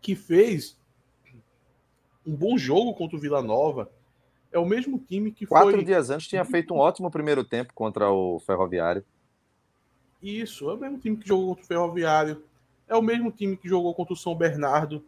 que 0.01 0.15
fez 0.15 0.77
um 2.25 2.35
bom 2.35 2.57
jogo 2.57 2.93
contra 2.93 3.17
o 3.17 3.19
Vila 3.19 3.41
Nova. 3.41 3.91
É 4.51 4.57
o 4.57 4.65
mesmo 4.65 4.97
time 4.97 5.31
que 5.31 5.45
Quatro 5.45 5.71
foi. 5.71 5.83
dias 5.83 6.09
antes 6.09 6.27
tinha 6.27 6.45
feito 6.45 6.73
um 6.73 6.77
ótimo 6.77 7.11
primeiro 7.11 7.43
tempo 7.43 7.73
contra 7.73 8.09
o 8.09 8.39
Ferroviário. 8.39 9.03
Isso, 10.23 10.69
é 10.69 10.73
o 10.73 10.77
mesmo 10.77 10.97
time 10.97 11.17
que 11.17 11.27
jogou 11.27 11.49
contra 11.49 11.63
o 11.63 11.67
Ferroviário. 11.67 12.43
É 12.87 12.95
o 12.95 13.01
mesmo 13.01 13.31
time 13.31 13.57
que 13.57 13.67
jogou 13.67 13.93
contra 13.93 14.13
o 14.13 14.17
São 14.17 14.33
Bernardo. 14.33 15.03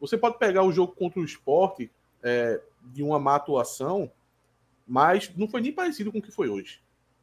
Você 0.00 0.16
pode 0.16 0.38
pegar 0.38 0.62
o 0.62 0.72
jogo 0.72 0.94
contra 0.94 1.20
o 1.20 1.24
esporte 1.24 1.90
é, 2.22 2.60
de 2.82 3.02
uma 3.02 3.18
má 3.18 3.36
atuação, 3.36 4.10
mas 4.90 5.32
não 5.36 5.46
foi 5.46 5.60
nem 5.60 5.72
parecido 5.72 6.10
com 6.10 6.18
o 6.18 6.22
que 6.22 6.32
foi 6.32 6.48
hoje. 6.48 6.82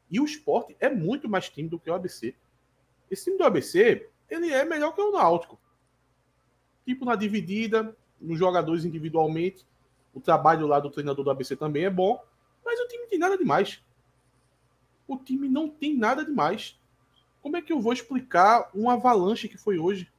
E 0.10 0.22
o 0.22 0.24
esporte 0.24 0.74
é 0.80 0.90
muito 0.90 1.28
mais 1.28 1.50
time 1.50 1.68
do 1.68 1.78
que 1.78 1.90
o 1.90 1.94
ABC. 1.94 2.34
Esse 3.12 3.26
time 3.26 3.38
do 3.38 3.44
ABC, 3.44 4.10
ele 4.30 4.50
é 4.54 4.64
melhor 4.64 4.96
que 4.96 5.02
o 5.02 5.12
Náutico. 5.12 5.60
Tipo, 6.86 7.04
na 7.04 7.18
dividida, 7.18 7.94
nos 8.22 8.40
jogadores 8.40 8.86
individualmente. 8.86 9.68
O 10.14 10.22
trabalho 10.22 10.66
lá 10.66 10.80
do 10.80 10.90
treinador 10.90 11.26
do 11.26 11.30
ABC 11.30 11.58
também 11.58 11.84
é 11.84 11.90
bom, 11.90 12.24
mas 12.64 12.80
o 12.80 12.88
time 12.88 13.06
tem 13.08 13.20
nada 13.20 13.38
demais. 13.38 13.84
O 15.06 15.18
time 15.18 15.50
não 15.50 15.70
tem 15.70 15.94
nada 15.94 16.24
demais. 16.24 16.80
Como 17.42 17.58
é 17.58 17.62
que 17.62 17.74
eu 17.74 17.82
vou 17.82 17.92
explicar 17.92 18.72
um 18.74 18.90
avalanche 18.90 19.50
que 19.50 19.58
foi 19.58 19.78
hoje? 19.78 20.10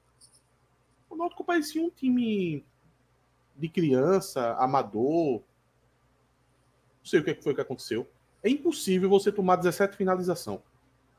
O 1.09 1.17
Náutico 1.17 1.43
parecia 1.43 1.81
um 1.81 1.89
time 1.89 2.63
de 3.57 3.71
criança, 3.71 4.53
amador. 4.59 5.43
Sei 7.09 7.21
o 7.21 7.25
que 7.25 7.35
foi 7.35 7.55
que 7.55 7.61
aconteceu. 7.61 8.07
É 8.43 8.51
impossível 8.51 9.09
você 9.09 9.33
tomar 9.33 9.57
17 9.57 9.97
finalização 9.97 10.63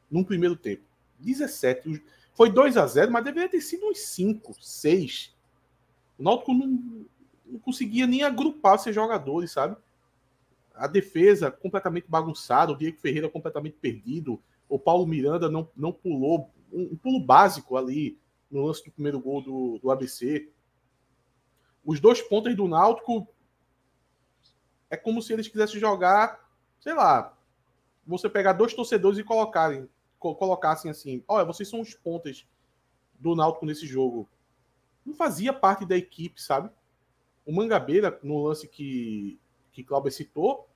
num 0.09 0.23
primeiro 0.23 0.55
tempo. 0.55 0.83
17. 1.19 2.01
Foi 2.33 2.49
2 2.51 2.77
a 2.77 2.87
0 2.87 3.11
mas 3.11 3.23
deveria 3.23 3.49
ter 3.49 3.61
sido 3.61 3.87
uns 3.87 3.99
5, 3.99 4.55
6. 4.61 5.35
O 6.17 6.23
Náutico 6.23 6.53
não, 6.53 7.05
não 7.45 7.59
conseguia 7.59 8.07
nem 8.07 8.23
agrupar 8.23 8.79
seus 8.79 8.95
jogadores, 8.95 9.51
sabe? 9.51 9.75
A 10.73 10.87
defesa 10.87 11.51
completamente 11.51 12.05
bagunçada, 12.07 12.71
o 12.71 12.77
Diego 12.77 12.97
Ferreira 12.97 13.29
completamente 13.29 13.75
perdido, 13.81 14.41
o 14.69 14.79
Paulo 14.79 15.05
Miranda 15.05 15.49
não, 15.49 15.67
não 15.75 15.91
pulou, 15.91 16.49
um, 16.71 16.83
um 16.83 16.95
pulo 16.95 17.19
básico 17.19 17.75
ali 17.75 18.17
no 18.49 18.65
lance 18.65 18.83
do 18.85 18.91
primeiro 18.91 19.19
gol 19.19 19.41
do, 19.41 19.79
do 19.79 19.91
ABC. 19.91 20.47
Os 21.83 21.99
dois 21.99 22.21
pontos 22.21 22.55
do 22.55 22.67
Náutico 22.67 23.27
é 24.89 24.97
como 24.97 25.21
se 25.21 25.31
eles 25.33 25.47
quisessem 25.47 25.79
jogar, 25.79 26.49
sei 26.79 26.93
lá, 26.93 27.37
você 28.05 28.29
pegar 28.29 28.53
dois 28.53 28.73
torcedores 28.73 29.19
e 29.19 29.23
colocarem, 29.23 29.87
colocassem 30.17 30.89
assim, 30.89 31.23
olha, 31.27 31.45
vocês 31.45 31.69
são 31.69 31.79
os 31.79 31.93
pontas 31.93 32.47
do 33.19 33.35
Náutico 33.35 33.65
nesse 33.65 33.85
jogo. 33.85 34.27
Não 35.05 35.13
fazia 35.13 35.53
parte 35.53 35.85
da 35.85 35.95
equipe, 35.95 36.41
sabe? 36.41 36.69
O 37.45 37.53
Mangabeira, 37.53 38.19
no 38.23 38.43
lance 38.43 38.67
que, 38.67 39.39
que 39.71 39.83
Cláudio 39.83 40.11
citou, 40.11 40.67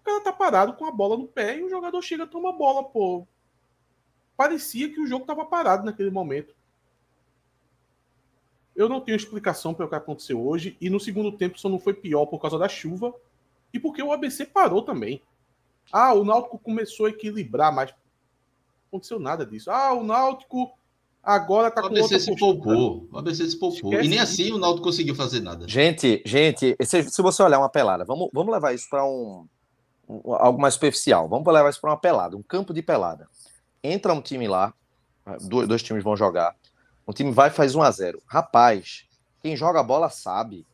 o 0.00 0.04
cara 0.04 0.20
tá 0.22 0.32
parado 0.32 0.74
com 0.74 0.84
a 0.84 0.90
bola 0.90 1.16
no 1.16 1.26
pé 1.26 1.58
e 1.58 1.62
o 1.62 1.70
jogador 1.70 2.02
chega 2.02 2.24
e 2.24 2.28
toma 2.28 2.50
a 2.50 2.52
bola, 2.52 2.84
pô. 2.84 3.26
Parecia 4.36 4.92
que 4.92 5.00
o 5.00 5.06
jogo 5.06 5.24
tava 5.24 5.44
parado 5.44 5.84
naquele 5.84 6.10
momento. 6.10 6.54
Eu 8.74 8.88
não 8.88 9.00
tenho 9.00 9.16
explicação 9.16 9.74
para 9.74 9.86
o 9.86 9.88
que 9.88 9.94
aconteceu 9.94 10.44
hoje. 10.44 10.76
E 10.80 10.88
no 10.88 10.98
segundo 10.98 11.30
tempo 11.36 11.58
só 11.58 11.68
não 11.68 11.78
foi 11.78 11.94
pior 11.94 12.26
por 12.26 12.40
causa 12.40 12.58
da 12.58 12.68
chuva 12.68 13.14
e 13.72 13.80
porque 13.80 14.02
o 14.02 14.12
ABC 14.12 14.44
parou 14.44 14.82
também. 14.82 15.22
Ah, 15.90 16.12
o 16.14 16.24
Náutico 16.24 16.58
começou 16.58 17.06
a 17.06 17.10
equilibrar, 17.10 17.72
mas 17.72 17.90
não 17.90 17.96
aconteceu 18.88 19.18
nada 19.18 19.44
disso. 19.44 19.70
Ah, 19.70 19.92
o 19.92 20.04
Náutico 20.04 20.70
agora 21.22 21.70
tá 21.70 21.80
o 21.80 21.88
com 21.88 21.96
ABC 21.96 22.20
se 22.20 22.36
poupou. 22.36 23.08
O 23.10 23.18
ABC 23.18 23.48
se 23.48 23.58
poupou. 23.58 23.90
Esquece 23.92 24.06
e 24.06 24.10
nem 24.10 24.18
assim 24.18 24.44
isso. 24.44 24.56
o 24.56 24.58
Náutico 24.58 24.84
conseguiu 24.84 25.14
fazer 25.14 25.40
nada. 25.40 25.66
Gente, 25.66 26.22
gente, 26.24 26.76
se, 26.82 27.02
se 27.02 27.22
você 27.22 27.42
olhar 27.42 27.58
uma 27.58 27.68
pelada, 27.68 28.04
vamos, 28.04 28.28
vamos 28.32 28.52
levar 28.52 28.74
isso 28.74 28.88
para 28.88 29.04
um, 29.04 29.46
um, 30.08 30.34
algo 30.34 30.60
mais 30.60 30.74
superficial. 30.74 31.28
Vamos 31.28 31.46
levar 31.52 31.70
isso 31.70 31.80
para 31.80 31.90
uma 31.90 31.98
pelada, 31.98 32.36
um 32.36 32.42
campo 32.42 32.72
de 32.72 32.82
pelada. 32.82 33.28
Entra 33.82 34.12
um 34.12 34.20
time 34.20 34.46
lá, 34.46 34.72
dois, 35.42 35.66
dois 35.66 35.82
times 35.82 36.04
vão 36.04 36.16
jogar. 36.16 36.54
Um 37.06 37.12
time 37.12 37.32
vai 37.32 37.48
e 37.48 37.52
faz 37.52 37.74
1 37.74 37.82
a 37.82 37.90
0 37.90 38.22
Rapaz, 38.26 39.04
quem 39.42 39.56
joga 39.56 39.82
bola 39.82 40.08
sabe 40.08 40.64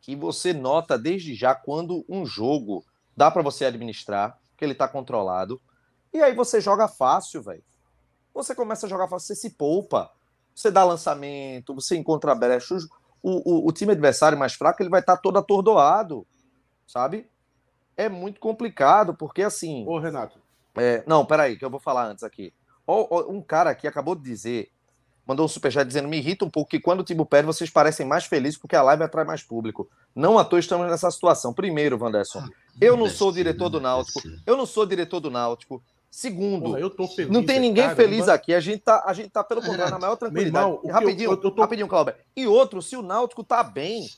que 0.00 0.16
você 0.16 0.52
nota 0.52 0.98
desde 0.98 1.34
já 1.34 1.54
quando 1.54 2.04
um 2.08 2.24
jogo 2.24 2.84
dá 3.16 3.30
para 3.30 3.42
você 3.42 3.64
administrar, 3.64 4.38
que 4.56 4.64
ele 4.64 4.74
tá 4.74 4.88
controlado. 4.88 5.60
E 6.12 6.22
aí 6.22 6.34
você 6.34 6.60
joga 6.60 6.88
fácil, 6.88 7.42
velho. 7.42 7.62
Você 8.34 8.54
começa 8.54 8.86
a 8.86 8.88
jogar 8.88 9.08
fácil, 9.08 9.28
você 9.28 9.36
se 9.36 9.50
poupa. 9.50 10.10
Você 10.54 10.70
dá 10.70 10.84
lançamento, 10.84 11.74
você 11.74 11.96
encontra 11.96 12.34
brechas. 12.34 12.84
O, 13.22 13.64
o, 13.64 13.68
o, 13.68 13.72
time 13.72 13.92
adversário 13.92 14.38
mais 14.38 14.54
fraco 14.54 14.82
ele 14.82 14.88
vai 14.88 15.00
estar 15.00 15.16
tá 15.16 15.22
todo 15.22 15.38
atordoado, 15.38 16.26
sabe? 16.86 17.28
É 17.96 18.08
muito 18.08 18.40
complicado, 18.40 19.14
porque 19.14 19.42
assim. 19.42 19.86
Ô, 19.86 19.98
Renato. 19.98 20.40
É, 20.74 21.04
não, 21.06 21.26
peraí, 21.26 21.58
que 21.58 21.64
eu 21.64 21.70
vou 21.70 21.80
falar 21.80 22.06
antes 22.06 22.24
aqui. 22.24 22.54
Um 22.88 23.42
cara 23.42 23.70
aqui 23.70 23.86
acabou 23.86 24.14
de 24.14 24.22
dizer 24.22 24.70
mandou 25.30 25.46
um 25.46 25.48
superchat 25.48 25.86
dizendo: 25.86 26.08
me 26.08 26.18
irrita 26.18 26.44
um 26.44 26.50
pouco 26.50 26.70
que 26.70 26.80
quando 26.80 27.00
o 27.00 27.04
Timbu 27.04 27.24
perde, 27.24 27.46
vocês 27.46 27.70
parecem 27.70 28.04
mais 28.04 28.24
felizes 28.24 28.58
porque 28.58 28.74
a 28.74 28.82
live 28.82 29.04
atrai 29.04 29.24
mais 29.24 29.42
público. 29.42 29.88
Não 30.14 30.36
à 30.36 30.44
toa 30.44 30.58
estamos 30.58 30.88
nessa 30.90 31.08
situação. 31.08 31.54
Primeiro, 31.54 31.96
Vanderson, 31.96 32.40
ah, 32.40 32.48
eu 32.80 32.96
não 32.96 33.08
sou 33.08 33.30
diretor 33.30 33.68
do 33.68 33.80
Náutico. 33.80 34.20
Eu 34.44 34.56
não 34.56 34.66
sou 34.66 34.84
diretor 34.84 35.20
do 35.20 35.30
Náutico. 35.30 35.80
Segundo, 36.10 36.74
feliz, 37.14 37.30
não 37.30 37.46
tem 37.46 37.60
ninguém 37.60 37.84
caramba. 37.84 38.02
feliz 38.02 38.28
aqui. 38.28 38.52
A 38.52 38.58
gente 38.58 38.80
tá, 38.80 39.04
a 39.06 39.12
gente 39.12 39.30
tá 39.30 39.44
pelo 39.44 39.62
contrário, 39.62 39.92
na 39.92 39.98
maior 40.00 40.16
tranquilidade. 40.16 40.66
Irmão, 40.66 40.82
rapidinho, 40.92 41.28
eu, 41.28 41.40
eu 41.40 41.50
tô... 41.52 41.60
rapidinho, 41.60 41.86
Cláudio. 41.86 42.14
E 42.36 42.48
outro, 42.48 42.82
se 42.82 42.96
o 42.96 43.02
Náutico 43.02 43.44
tá 43.44 43.62
bem, 43.62 44.08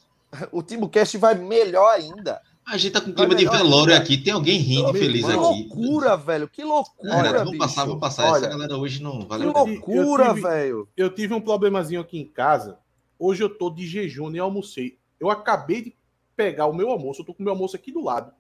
o 0.51 0.63
Timbucast 0.63 1.19
vai 1.19 1.35
melhor 1.35 1.91
ainda. 1.91 2.41
A 2.65 2.77
gente 2.77 2.93
tá 2.93 3.01
com 3.01 3.13
clima 3.13 3.35
de 3.35 3.45
velório 3.45 3.95
aqui. 3.95 4.17
Tem 4.17 4.33
alguém 4.33 4.59
rindo 4.59 4.93
feliz 4.93 5.25
que 5.25 5.33
aqui. 5.33 5.39
Que 5.39 5.77
loucura, 5.77 6.17
velho. 6.17 6.49
Que 6.49 6.65
loucura. 6.65 7.17
Olha, 7.17 7.45
vou 7.45 7.59
passar, 7.59 7.85
vou 7.85 7.99
passar. 7.99 8.25
Olha, 8.31 8.47
Essa 8.47 8.49
galera 8.49 8.77
hoje 8.77 9.03
não 9.03 9.27
vale 9.27 9.45
Que 9.45 9.53
loucura, 9.53 10.33
velho. 10.33 10.89
Eu 10.97 11.11
tive 11.11 11.35
um 11.35 11.41
problemazinho 11.41 12.01
aqui 12.01 12.19
em 12.19 12.27
casa. 12.27 12.79
Hoje 13.19 13.43
eu 13.43 13.49
tô 13.49 13.69
de 13.71 13.87
jejum, 13.87 14.31
nem 14.31 14.41
almocei. 14.41 14.99
Eu 15.19 15.31
acabei 15.31 15.83
de 15.83 15.97
pegar 16.37 16.67
o 16.67 16.75
meu 16.75 16.91
almoço. 16.91 17.21
Eu 17.21 17.27
tô 17.27 17.35
com 17.35 17.41
o 17.41 17.45
meu 17.45 17.53
almoço 17.53 17.77
aqui 17.77 17.93
do 17.93 18.03
lado. 18.03 18.33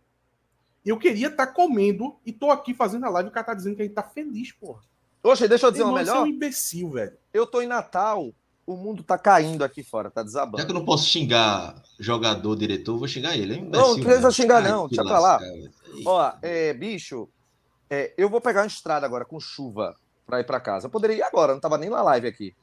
Eu 0.84 0.98
queria 0.98 1.28
estar 1.28 1.46
tá 1.46 1.52
comendo 1.52 2.16
e 2.24 2.32
tô 2.32 2.50
aqui 2.50 2.74
fazendo 2.74 3.06
a 3.06 3.10
live 3.10 3.28
e 3.28 3.30
o 3.30 3.32
cara 3.32 3.46
tá 3.46 3.54
dizendo 3.54 3.76
que 3.76 3.82
a 3.82 3.84
gente 3.84 3.94
tá 3.94 4.02
feliz, 4.02 4.50
porra. 4.52 4.80
Oxe, 5.22 5.46
deixa 5.46 5.66
eu 5.66 5.70
dizer 5.70 5.84
uma 5.84 5.92
melhor. 5.92 6.14
Você 6.14 6.18
é 6.18 6.22
um 6.22 6.26
imbecil, 6.26 6.90
velho. 6.90 7.16
Eu 7.32 7.46
tô 7.46 7.62
em 7.62 7.66
Natal 7.66 8.32
o 8.72 8.76
mundo 8.76 9.02
tá 9.02 9.18
caindo 9.18 9.62
aqui 9.62 9.82
fora, 9.82 10.10
tá 10.10 10.22
desabando. 10.22 10.58
Já 10.58 10.64
que 10.64 10.70
eu 10.70 10.74
não 10.74 10.84
posso 10.84 11.06
xingar 11.06 11.82
jogador, 11.98 12.56
diretor, 12.56 12.96
vou 12.96 13.08
xingar 13.08 13.36
ele. 13.36 13.54
Hein? 13.54 13.68
Não, 13.70 13.96
não 13.96 14.02
precisa 14.02 14.30
xingar, 14.30 14.62
não. 14.62 14.88
Deixa 14.88 15.02
pra 15.04 15.18
lá. 15.18 15.40
Ó, 16.04 16.32
é, 16.42 16.72
bicho, 16.72 17.28
é, 17.90 18.12
eu 18.16 18.28
vou 18.28 18.40
pegar 18.40 18.62
uma 18.62 18.66
estrada 18.66 19.04
agora 19.04 19.24
com 19.24 19.38
chuva 19.38 19.94
pra 20.26 20.40
ir 20.40 20.44
pra 20.44 20.60
casa. 20.60 20.86
Eu 20.86 20.90
poderia 20.90 21.16
ir 21.16 21.22
agora, 21.22 21.52
não 21.52 21.60
tava 21.60 21.76
nem 21.76 21.90
na 21.90 22.02
live 22.02 22.26
aqui. 22.26 22.54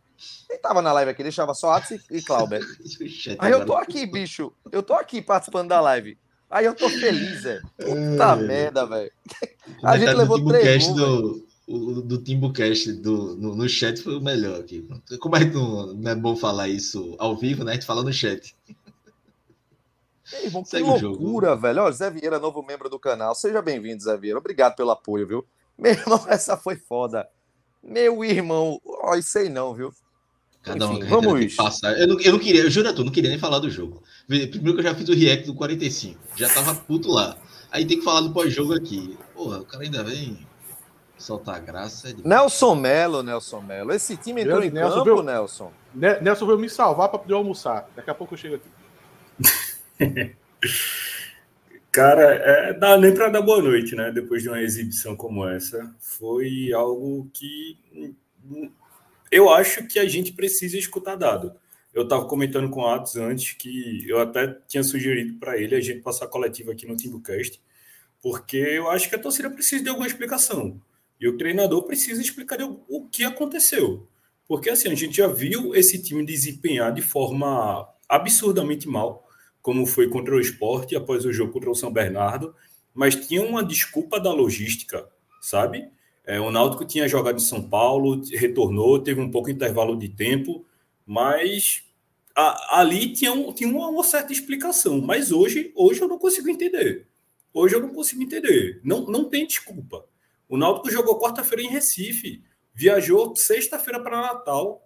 Nem 0.49 0.59
tava 0.59 0.81
na 0.81 0.91
live 0.91 1.11
aqui, 1.11 1.23
deixava 1.23 1.53
só 1.53 1.71
Atos 1.73 1.99
e, 2.09 2.21
Clauber. 2.21 2.61
Aí 3.39 3.51
eu 3.51 3.65
tô 3.65 3.75
aqui, 3.75 4.05
bicho. 4.05 4.51
Eu 4.71 4.83
tô 4.83 4.93
aqui 4.93 5.21
participando 5.21 5.69
da 5.69 5.79
live. 5.79 6.17
Aí 6.49 6.65
eu 6.65 6.73
tô 6.73 6.89
feliz, 6.89 7.45
é. 7.45 7.61
Puta 7.77 8.35
merda, 8.35 8.85
velho. 8.85 9.11
A 9.83 9.97
gente 9.97 10.13
levou 10.13 10.43
três. 10.45 10.87
Do, 10.87 11.47
o 11.69 12.01
do 12.01 12.17
Timbucast 12.17 12.93
do, 12.93 13.35
no, 13.35 13.55
no, 13.55 13.69
chat 13.69 14.01
foi 14.01 14.17
o 14.17 14.21
melhor 14.21 14.59
aqui. 14.59 14.87
Como 15.19 15.35
é 15.35 15.45
que 15.45 15.53
não, 15.53 15.93
não, 15.93 16.11
é 16.11 16.15
bom 16.15 16.35
falar 16.35 16.67
isso 16.67 17.15
ao 17.19 17.37
vivo, 17.37 17.63
né? 17.63 17.71
A 17.71 17.75
gente 17.75 17.85
fala 17.85 18.03
no 18.03 18.11
chat. 18.11 18.55
Ei, 20.33 20.45
irmão, 20.45 20.63
que 20.63 20.79
loucura, 20.79 21.55
velho. 21.55 21.83
Ó, 21.83 21.91
Zé 21.91 22.09
Vieira, 22.09 22.39
novo 22.39 22.63
membro 22.63 22.89
do 22.89 22.99
canal. 22.99 23.35
Seja 23.35 23.61
bem-vindo, 23.61 24.01
Zé 24.01 24.17
Vieira. 24.17 24.39
Obrigado 24.39 24.75
pelo 24.75 24.89
apoio, 24.89 25.27
viu? 25.27 25.45
Meu 25.77 25.91
irmão, 25.91 26.25
essa 26.27 26.57
foi 26.57 26.75
foda. 26.75 27.27
Meu 27.83 28.23
irmão, 28.23 28.81
ó, 28.85 29.15
isso 29.15 29.37
aí 29.37 29.47
não, 29.47 29.73
viu? 29.73 29.93
Cada 30.63 30.85
Enfim, 30.85 31.03
um 31.03 31.07
vamos 31.07 31.55
passar. 31.55 31.97
Eu 31.97 32.07
não, 32.07 32.19
eu 32.19 32.31
não 32.33 32.39
queria, 32.39 32.63
eu 32.63 32.69
juro 32.69 32.89
a 32.89 32.93
tu, 32.93 33.05
não 33.05 33.11
queria 33.11 33.29
nem 33.29 33.39
falar 33.39 33.59
do 33.59 33.69
jogo. 33.69 34.03
Primeiro 34.27 34.73
que 34.73 34.79
eu 34.79 34.83
já 34.83 34.95
fiz 34.95 35.07
o 35.07 35.13
react 35.13 35.45
do 35.45 35.53
45. 35.53 36.19
Já 36.35 36.49
tava 36.49 36.75
puto 36.75 37.09
lá. 37.09 37.37
Aí 37.71 37.85
tem 37.85 37.99
que 37.99 38.03
falar 38.03 38.21
do 38.21 38.33
pós-jogo 38.33 38.73
aqui. 38.73 39.17
Porra, 39.33 39.59
o 39.59 39.65
cara 39.65 39.83
ainda 39.83 40.03
vem 40.03 40.37
Soltar 41.19 41.59
graça 41.61 42.09
é 42.09 42.13
de... 42.13 42.25
Nelson 42.25 42.75
Melo, 42.75 43.21
Nelson 43.21 43.61
Melo. 43.61 43.91
Esse 43.91 44.15
time 44.15 44.41
entrou 44.41 44.63
em 44.63 44.71
Nelson 44.71 45.03
campo, 45.03 45.03
veio... 45.03 45.21
Nelson. 45.21 45.71
Nelson 45.93 46.45
veio 46.47 46.57
me 46.57 46.69
salvar 46.69 47.09
para 47.09 47.19
poder 47.19 47.33
almoçar. 47.33 47.89
Daqui 47.95 48.09
a 48.09 48.15
pouco 48.15 48.33
eu 48.33 48.37
chego 48.37 48.55
aqui. 48.55 48.69
Cara, 51.91 52.23
é, 52.35 52.73
dá 52.73 52.97
nem 52.97 53.13
para 53.13 53.29
dar 53.29 53.41
boa 53.41 53.61
noite, 53.61 53.95
né? 53.95 54.11
Depois 54.11 54.41
de 54.41 54.47
uma 54.49 54.61
exibição 54.61 55.15
como 55.15 55.47
essa. 55.47 55.93
Foi 55.99 56.71
algo 56.71 57.29
que 57.33 57.77
eu 59.29 59.49
acho 59.49 59.85
que 59.87 59.99
a 59.99 60.07
gente 60.07 60.31
precisa 60.31 60.77
escutar 60.77 61.15
dado. 61.15 61.53
Eu 61.93 62.03
estava 62.03 62.25
comentando 62.25 62.69
com 62.69 62.81
o 62.81 62.87
Atos 62.87 63.15
antes 63.17 63.53
que 63.53 64.07
eu 64.07 64.19
até 64.19 64.57
tinha 64.67 64.83
sugerido 64.83 65.37
para 65.39 65.57
ele 65.57 65.75
a 65.75 65.81
gente 65.81 66.01
passar 66.01 66.27
coletiva 66.27 66.71
aqui 66.71 66.85
no 66.85 66.95
Timbucast 66.95 67.59
Porque 68.21 68.57
eu 68.57 68.89
acho 68.89 69.09
que 69.09 69.15
a 69.15 69.19
torcida 69.19 69.49
precisa 69.49 69.83
de 69.83 69.89
alguma 69.89 70.07
explicação. 70.07 70.79
E 71.19 71.27
o 71.27 71.37
treinador 71.37 71.83
precisa 71.83 72.21
explicar 72.21 72.59
o 72.61 73.07
que 73.11 73.23
aconteceu. 73.23 74.07
Porque 74.47 74.69
assim, 74.69 74.89
a 74.89 74.95
gente 74.95 75.17
já 75.17 75.27
viu 75.27 75.75
esse 75.75 76.01
time 76.01 76.25
desempenhar 76.25 76.93
de 76.93 77.01
forma 77.01 77.87
absurdamente 78.07 78.87
mal, 78.87 79.27
como 79.61 79.85
foi 79.85 80.09
contra 80.09 80.35
o 80.35 80.39
esporte 80.39 80.95
após 80.95 81.25
o 81.25 81.33
jogo 81.33 81.53
contra 81.53 81.69
o 81.69 81.75
São 81.75 81.91
Bernardo, 81.91 82.55
mas 82.93 83.15
tinha 83.15 83.43
uma 83.43 83.63
desculpa 83.63 84.19
da 84.19 84.33
logística, 84.33 85.07
sabe? 85.41 85.89
É, 86.25 86.39
o 86.39 86.51
Náutico 86.51 86.85
tinha 86.85 87.07
jogado 87.07 87.37
em 87.37 87.43
São 87.43 87.61
Paulo, 87.61 88.21
retornou, 88.33 88.99
teve 88.99 89.19
um 89.19 89.31
pouco 89.31 89.49
de 89.49 89.55
intervalo 89.55 89.97
de 89.97 90.09
tempo, 90.09 90.65
mas 91.05 91.83
a, 92.35 92.79
ali 92.79 93.13
tinha, 93.13 93.33
um, 93.33 93.51
tinha 93.51 93.69
uma, 93.69 93.87
uma, 93.87 94.03
certa 94.03 94.31
explicação. 94.31 95.01
Mas 95.01 95.31
hoje, 95.31 95.71
hoje 95.75 96.01
eu 96.01 96.07
não 96.07 96.19
consigo 96.19 96.49
entender. 96.49 97.07
Hoje 97.53 97.75
eu 97.75 97.81
não 97.81 97.89
consigo 97.89 98.21
entender. 98.21 98.79
Não, 98.83 99.05
não 99.05 99.25
tem 99.25 99.45
desculpa. 99.45 100.05
O 100.49 100.57
Náutico 100.57 100.89
jogou 100.89 101.19
quarta-feira 101.19 101.63
em 101.63 101.69
Recife, 101.69 102.43
viajou 102.73 103.35
sexta-feira 103.35 104.01
para 104.01 104.19
Natal, 104.19 104.81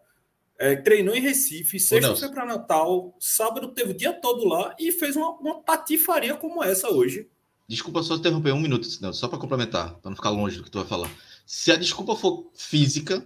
é, 0.59 0.75
treinou 0.75 1.15
em 1.15 1.21
Recife, 1.21 1.79
sexta 1.79 2.15
foi 2.15 2.29
para 2.29 2.45
Natal, 2.45 3.15
sábado 3.17 3.69
teve 3.69 3.91
o 3.91 3.97
dia 3.97 4.11
todo 4.11 4.45
lá 4.45 4.75
e 4.77 4.91
fez 4.91 5.15
uma, 5.15 5.31
uma 5.39 5.61
patifaria 5.61 6.35
como 6.35 6.61
essa 6.61 6.89
hoje. 6.89 7.29
Desculpa 7.65 8.03
só 8.03 8.15
interromper 8.15 8.51
um 8.51 8.59
minuto, 8.59 8.85
Nelson, 9.01 9.13
só 9.13 9.27
para 9.29 9.39
complementar, 9.39 9.95
para 9.95 10.09
não 10.09 10.17
ficar 10.17 10.31
longe 10.31 10.57
do 10.57 10.63
que 10.65 10.69
tu 10.69 10.79
vai 10.79 10.87
falar. 10.87 11.09
Se 11.45 11.71
a 11.71 11.77
desculpa 11.77 12.13
for 12.13 12.51
física, 12.53 13.25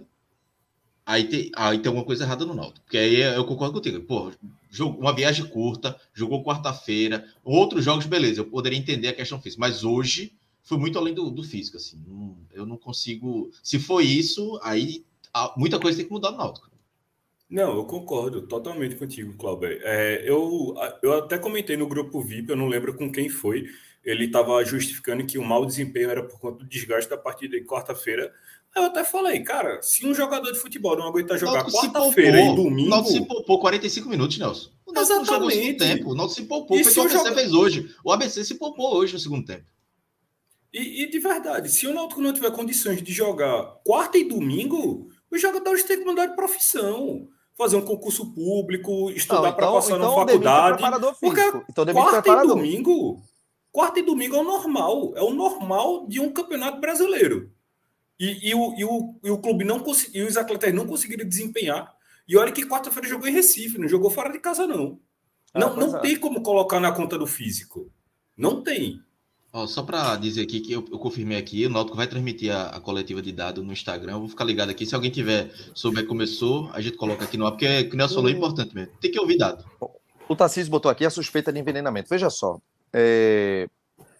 aí 1.04 1.24
tem, 1.24 1.50
aí 1.56 1.78
tem 1.78 1.88
alguma 1.88 2.06
coisa 2.06 2.22
errada 2.22 2.46
no 2.46 2.54
Náutico. 2.54 2.84
Porque 2.84 2.98
aí 2.98 3.20
eu 3.20 3.44
concordo 3.44 3.74
contigo. 3.74 4.00
Pô, 4.02 4.30
jogo, 4.70 5.00
uma 5.00 5.12
viagem 5.12 5.44
curta, 5.44 6.00
jogou 6.14 6.44
quarta-feira, 6.44 7.26
outros 7.42 7.84
jogos, 7.84 8.06
beleza, 8.06 8.40
eu 8.40 8.46
poderia 8.46 8.78
entender 8.78 9.08
a 9.08 9.14
questão 9.14 9.42
física. 9.42 9.60
Mas 9.60 9.82
hoje 9.82 10.37
foi 10.68 10.76
muito 10.76 10.98
além 10.98 11.14
do, 11.14 11.30
do 11.30 11.42
físico, 11.42 11.78
assim. 11.78 11.98
Não, 12.06 12.36
eu 12.52 12.66
não 12.66 12.76
consigo. 12.76 13.50
Se 13.62 13.78
for 13.78 14.02
isso, 14.02 14.60
aí 14.62 15.02
muita 15.56 15.80
coisa 15.80 15.96
tem 15.96 16.06
que 16.06 16.12
mudar 16.12 16.30
no 16.30 16.36
Náutico. 16.36 16.68
Não, 17.48 17.74
eu 17.74 17.84
concordo 17.86 18.42
totalmente 18.42 18.94
contigo, 18.94 19.34
Cláudio. 19.38 19.80
É, 19.82 20.22
eu, 20.28 20.74
eu 21.02 21.14
até 21.14 21.38
comentei 21.38 21.74
no 21.78 21.88
grupo 21.88 22.20
VIP, 22.20 22.50
eu 22.50 22.56
não 22.56 22.68
lembro 22.68 22.94
com 22.94 23.10
quem 23.10 23.30
foi. 23.30 23.64
Ele 24.04 24.26
estava 24.26 24.62
justificando 24.62 25.24
que 25.24 25.38
o 25.38 25.44
mau 25.44 25.64
desempenho 25.64 26.10
era 26.10 26.22
por 26.22 26.38
conta 26.38 26.58
do 26.58 26.68
desgaste 26.68 27.08
da 27.08 27.16
partida 27.16 27.58
de 27.58 27.64
quarta-feira. 27.64 28.30
Eu 28.76 28.82
até 28.82 29.02
falei, 29.02 29.42
cara, 29.42 29.80
se 29.80 30.06
um 30.06 30.12
jogador 30.12 30.52
de 30.52 30.58
futebol 30.58 30.98
não 30.98 31.08
aguenta 31.08 31.38
jogar 31.38 31.64
quarta-feira 31.64 32.42
e 32.42 32.54
domingo. 32.54 32.88
O 32.88 32.90
Náutico 32.90 33.12
se 33.16 33.26
poupou 33.26 33.58
45 33.58 34.08
minutos, 34.10 34.38
Nelson. 34.38 34.70
O 34.84 34.92
Náutico 34.92 35.14
Exatamente. 35.14 35.30
não 35.30 35.34
jogou 35.34 35.50
segundo 35.50 35.78
tempo. 35.78 36.10
O 36.10 36.14
Náutico 36.14 36.40
se 36.42 36.46
poupou. 36.46 36.84
Foi 36.84 36.92
o 36.92 36.94
que 36.94 37.00
o 37.00 37.02
ABC 37.02 37.16
joga... 37.16 37.34
fez 37.34 37.54
hoje. 37.54 37.94
O 38.04 38.12
ABC 38.12 38.44
se 38.44 38.54
poupou 38.56 38.94
hoje 38.94 39.14
no 39.14 39.18
segundo 39.18 39.46
tempo. 39.46 39.64
E, 40.72 41.02
e, 41.02 41.10
de 41.10 41.18
verdade, 41.18 41.70
se 41.70 41.86
o 41.86 41.94
Náutico 41.94 42.20
não 42.20 42.32
tiver 42.32 42.50
condições 42.50 43.02
de 43.02 43.12
jogar 43.12 43.62
quarta 43.84 44.18
e 44.18 44.28
domingo, 44.28 45.08
os 45.30 45.40
jogadores 45.40 45.82
têm 45.82 45.98
que 45.98 46.04
mudar 46.04 46.26
de 46.26 46.36
profissão 46.36 47.28
fazer 47.58 47.76
um 47.76 47.84
concurso 47.84 48.32
público, 48.32 49.10
estudar 49.10 49.52
para 49.52 49.66
então, 49.66 49.74
passar 49.74 49.96
então 49.96 50.08
na 50.08 50.26
faculdade. 50.26 50.82
Porque 51.20 51.40
então, 51.68 51.84
quarta 51.86 52.30
e 52.30 52.46
domingo, 52.46 53.22
quarta 53.72 53.98
e 53.98 54.02
domingo 54.04 54.36
é 54.36 54.38
o 54.38 54.44
normal, 54.44 55.12
é 55.16 55.22
o 55.22 55.34
normal 55.34 56.06
de 56.06 56.20
um 56.20 56.32
campeonato 56.32 56.80
brasileiro. 56.80 57.50
E, 58.18 58.50
e, 58.50 58.54
o, 58.54 58.74
e, 58.76 58.84
o, 58.84 59.14
e 59.24 59.30
o 59.30 59.38
clube 59.38 59.64
não 59.64 59.80
conseguiu, 59.80 60.26
os 60.26 60.36
atletas 60.36 60.72
não 60.72 60.86
conseguiram 60.86 61.28
desempenhar. 61.28 61.92
E 62.28 62.36
olha 62.36 62.52
que 62.52 62.66
quarta-feira 62.66 63.08
jogou 63.08 63.26
em 63.26 63.32
Recife, 63.32 63.78
não 63.78 63.88
jogou 63.88 64.10
fora 64.10 64.30
de 64.30 64.38
casa, 64.38 64.66
não. 64.66 65.00
Ah, 65.52 65.58
não 65.58 65.76
não 65.76 65.96
é. 65.96 66.00
tem 66.00 66.16
como 66.16 66.42
colocar 66.42 66.78
na 66.78 66.92
conta 66.92 67.18
do 67.18 67.26
físico. 67.26 67.90
Não 68.36 68.62
tem. 68.62 69.00
Ó, 69.52 69.66
só 69.66 69.82
para 69.82 70.14
dizer 70.16 70.42
aqui 70.42 70.60
que 70.60 70.72
eu, 70.72 70.84
eu, 70.90 70.98
confirmei 70.98 71.38
aqui, 71.38 71.64
o 71.64 71.70
Náutico 71.70 71.96
vai 71.96 72.06
transmitir 72.06 72.54
a, 72.54 72.68
a, 72.68 72.80
coletiva 72.80 73.22
de 73.22 73.32
dados 73.32 73.64
no 73.64 73.72
Instagram. 73.72 74.12
Eu 74.12 74.20
vou 74.20 74.28
ficar 74.28 74.44
ligado 74.44 74.70
aqui. 74.70 74.84
Se 74.84 74.94
alguém 74.94 75.10
tiver 75.10 75.50
souber 75.74 76.06
começou, 76.06 76.70
a 76.74 76.80
gente 76.80 76.96
coloca 76.96 77.24
aqui 77.24 77.38
no 77.38 77.46
ar, 77.46 77.52
porque 77.52 77.88
o 77.90 77.96
Nelson 77.96 78.16
falou 78.16 78.30
é 78.30 78.32
importante 78.34 78.74
mesmo. 78.74 78.92
Tem 79.00 79.10
que 79.10 79.18
ouvir 79.18 79.38
dado. 79.38 79.64
O 80.28 80.36
Tarcísio 80.36 80.70
botou 80.70 80.90
aqui 80.90 81.06
a 81.06 81.10
suspeita 81.10 81.50
de 81.50 81.58
envenenamento. 81.58 82.10
Veja 82.10 82.28
só. 82.28 82.58
É... 82.92 83.66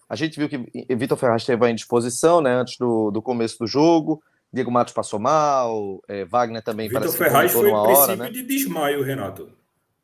A 0.09 0.17
gente 0.17 0.39
viu 0.39 0.49
que 0.49 0.57
Vitor 0.97 1.19
Ferraz 1.19 1.43
esteve 1.43 1.67
à 1.67 1.71
indisposição 1.71 2.41
né, 2.41 2.55
antes 2.55 2.79
do, 2.79 3.11
do 3.11 3.21
começo 3.21 3.59
do 3.59 3.67
jogo. 3.67 4.23
Diego 4.51 4.71
Matos 4.71 4.95
passou 4.95 5.21
mal, 5.21 6.01
é, 6.09 6.25
Wagner 6.25 6.63
também 6.63 6.89
Vitor 6.89 7.13
Ferraz 7.13 7.53
foi 7.53 7.71
em 7.71 7.83
princípio 7.83 8.17
né? 8.17 8.31
de 8.31 8.43
desmaio, 8.45 9.03
Renato. 9.03 9.51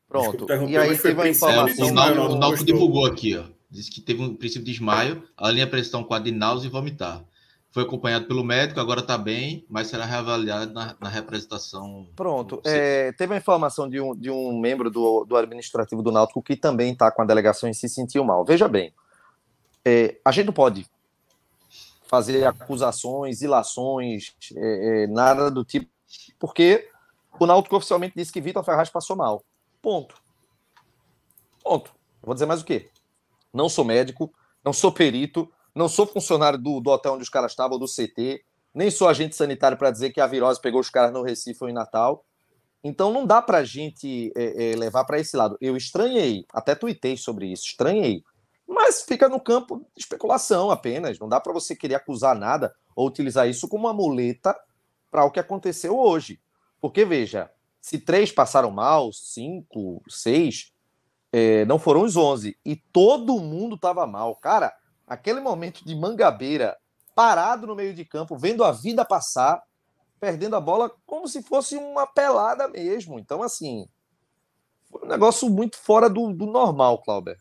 Pronto. 0.07 0.47
E 0.69 0.77
aí 0.77 0.99
teve 0.99 1.23
a 1.23 1.29
informação. 1.29 1.89
É, 1.89 2.21
o 2.21 2.37
Náutico 2.37 2.67
divulgou 2.67 3.07
aqui, 3.07 3.39
ó. 3.39 3.54
Disse 3.75 3.91
que 3.91 4.01
teve 4.01 4.23
um 4.23 4.37
princípio 4.37 4.65
de 4.65 4.71
desmaio, 4.71 5.25
a 5.37 5.51
linha 5.51 5.67
pressão 5.67 6.05
quadro 6.05 6.31
de 6.31 6.39
náusea 6.39 6.69
e 6.69 6.71
vomitar. 6.71 7.25
Foi 7.73 7.83
acompanhado 7.83 8.25
pelo 8.27 8.45
médico, 8.45 8.79
agora 8.79 9.01
está 9.01 9.19
bem, 9.19 9.67
mas 9.69 9.89
será 9.89 10.05
reavaliado 10.05 10.73
na, 10.73 10.95
na 11.01 11.09
representação. 11.09 12.07
Pronto. 12.15 12.63
É, 12.65 13.11
teve 13.19 13.35
a 13.35 13.37
informação 13.37 13.91
de 13.91 14.01
um, 14.01 14.15
de 14.15 14.31
um 14.31 14.57
membro 14.61 14.89
do, 14.89 15.25
do 15.25 15.37
administrativo 15.37 16.05
do 16.05 16.13
Náutico 16.13 16.41
que 16.41 16.55
também 16.55 16.93
está 16.93 17.11
com 17.11 17.23
a 17.23 17.25
delegação 17.25 17.69
e 17.69 17.75
se 17.75 17.89
sentiu 17.89 18.23
mal. 18.23 18.45
Veja 18.45 18.69
bem, 18.69 18.95
é, 19.85 20.21
a 20.25 20.31
gente 20.31 20.47
não 20.47 20.53
pode 20.53 20.87
fazer 22.07 22.45
acusações, 22.45 23.43
ilações, 23.43 24.37
é, 24.55 25.03
é 25.03 25.07
nada 25.09 25.51
do 25.51 25.65
tipo, 25.65 25.91
porque 26.39 26.89
o 27.41 27.45
Náutico 27.45 27.75
oficialmente 27.75 28.15
disse 28.15 28.33
que 28.33 28.41
Vitor 28.41 28.63
Ferraz 28.63 28.89
passou 28.89 29.17
mal. 29.17 29.45
Ponto. 29.83 30.15
Ponto. 31.61 31.93
vou 32.23 32.35
dizer 32.35 32.47
mais 32.47 32.61
o 32.61 32.65
quê? 32.65 32.89
Não 33.55 33.69
sou 33.69 33.85
médico, 33.85 34.33
não 34.65 34.73
sou 34.73 34.91
perito, 34.93 35.51
não 35.75 35.89
sou 35.89 36.07
funcionário 36.07 36.59
do, 36.59 36.81
do 36.81 36.91
hotel 36.91 37.15
onde 37.15 37.23
os 37.23 37.29
caras 37.29 37.53
estavam, 37.53 37.79
do 37.79 37.87
CT, 37.87 38.45
nem 38.75 38.91
sou 38.91 39.09
agente 39.09 39.37
sanitário 39.37 39.79
para 39.79 39.91
dizer 39.91 40.11
que 40.11 40.21
a 40.21 40.27
virose 40.27 40.61
pegou 40.61 40.81
os 40.81 40.91
caras 40.91 41.13
no 41.13 41.23
Recife 41.23 41.63
ou 41.63 41.71
em 41.71 41.73
Natal. 41.73 42.25
Então 42.83 43.13
não 43.13 43.25
dá 43.25 43.41
para 43.41 43.59
a 43.59 43.65
gente 43.65 44.33
é, 44.37 44.73
é, 44.73 44.77
levar 44.77 45.05
para 45.05 45.19
esse 45.19 45.37
lado. 45.37 45.57
Eu 45.61 45.77
estranhei, 45.77 46.45
até 46.53 46.75
tuitei 46.75 47.17
sobre 47.17 47.47
isso, 47.47 47.65
estranhei. 47.67 48.23
Mas 48.67 49.03
fica 49.03 49.29
no 49.29 49.41
campo 49.41 49.79
de 49.95 50.03
especulação 50.03 50.71
apenas. 50.71 51.19
Não 51.19 51.29
dá 51.29 51.41
para 51.41 51.53
você 51.53 51.77
querer 51.77 51.95
acusar 51.95 52.37
nada 52.37 52.75
ou 52.97 53.07
utilizar 53.07 53.49
isso 53.49 53.69
como 53.69 53.87
uma 53.87 53.95
muleta 53.95 54.55
para 55.11 55.25
o 55.25 55.31
que 55.31 55.39
aconteceu 55.39 55.97
hoje. 55.97 56.41
Porque, 56.81 57.05
veja, 57.05 57.51
se 57.81 57.99
três 57.99 58.33
passaram 58.33 58.71
mal, 58.71 59.13
cinco, 59.13 60.03
seis, 60.09 60.74
é, 61.37 61.65
não 61.65 61.81
foram 61.81 62.03
os 62.03 62.17
11. 62.17 62.57
E 62.65 62.77
todo 62.77 63.41
mundo 63.41 63.75
estava 63.75 64.07
mal. 64.07 64.37
Cara, 64.37 64.73
aquele 65.05 65.41
momento 65.41 65.85
de 65.85 65.93
Mangabeira, 65.93 66.77
parado 67.13 67.67
no 67.67 67.75
meio 67.75 67.93
de 67.93 68.05
campo, 68.05 68.39
vendo 68.39 68.63
a 68.63 68.71
vida 68.71 69.05
passar, 69.05 69.61
perdendo 70.21 70.55
a 70.55 70.61
bola 70.61 70.93
como 71.05 71.27
se 71.27 71.43
fosse 71.43 71.77
uma 71.77 72.07
pelada 72.07 72.69
mesmo. 72.69 73.19
Então, 73.19 73.43
assim, 73.43 73.89
foi 74.89 75.03
um 75.03 75.09
negócio 75.09 75.51
muito 75.51 75.77
fora 75.77 76.09
do, 76.09 76.33
do 76.33 76.47
normal, 76.47 77.03
Clauber. 77.03 77.37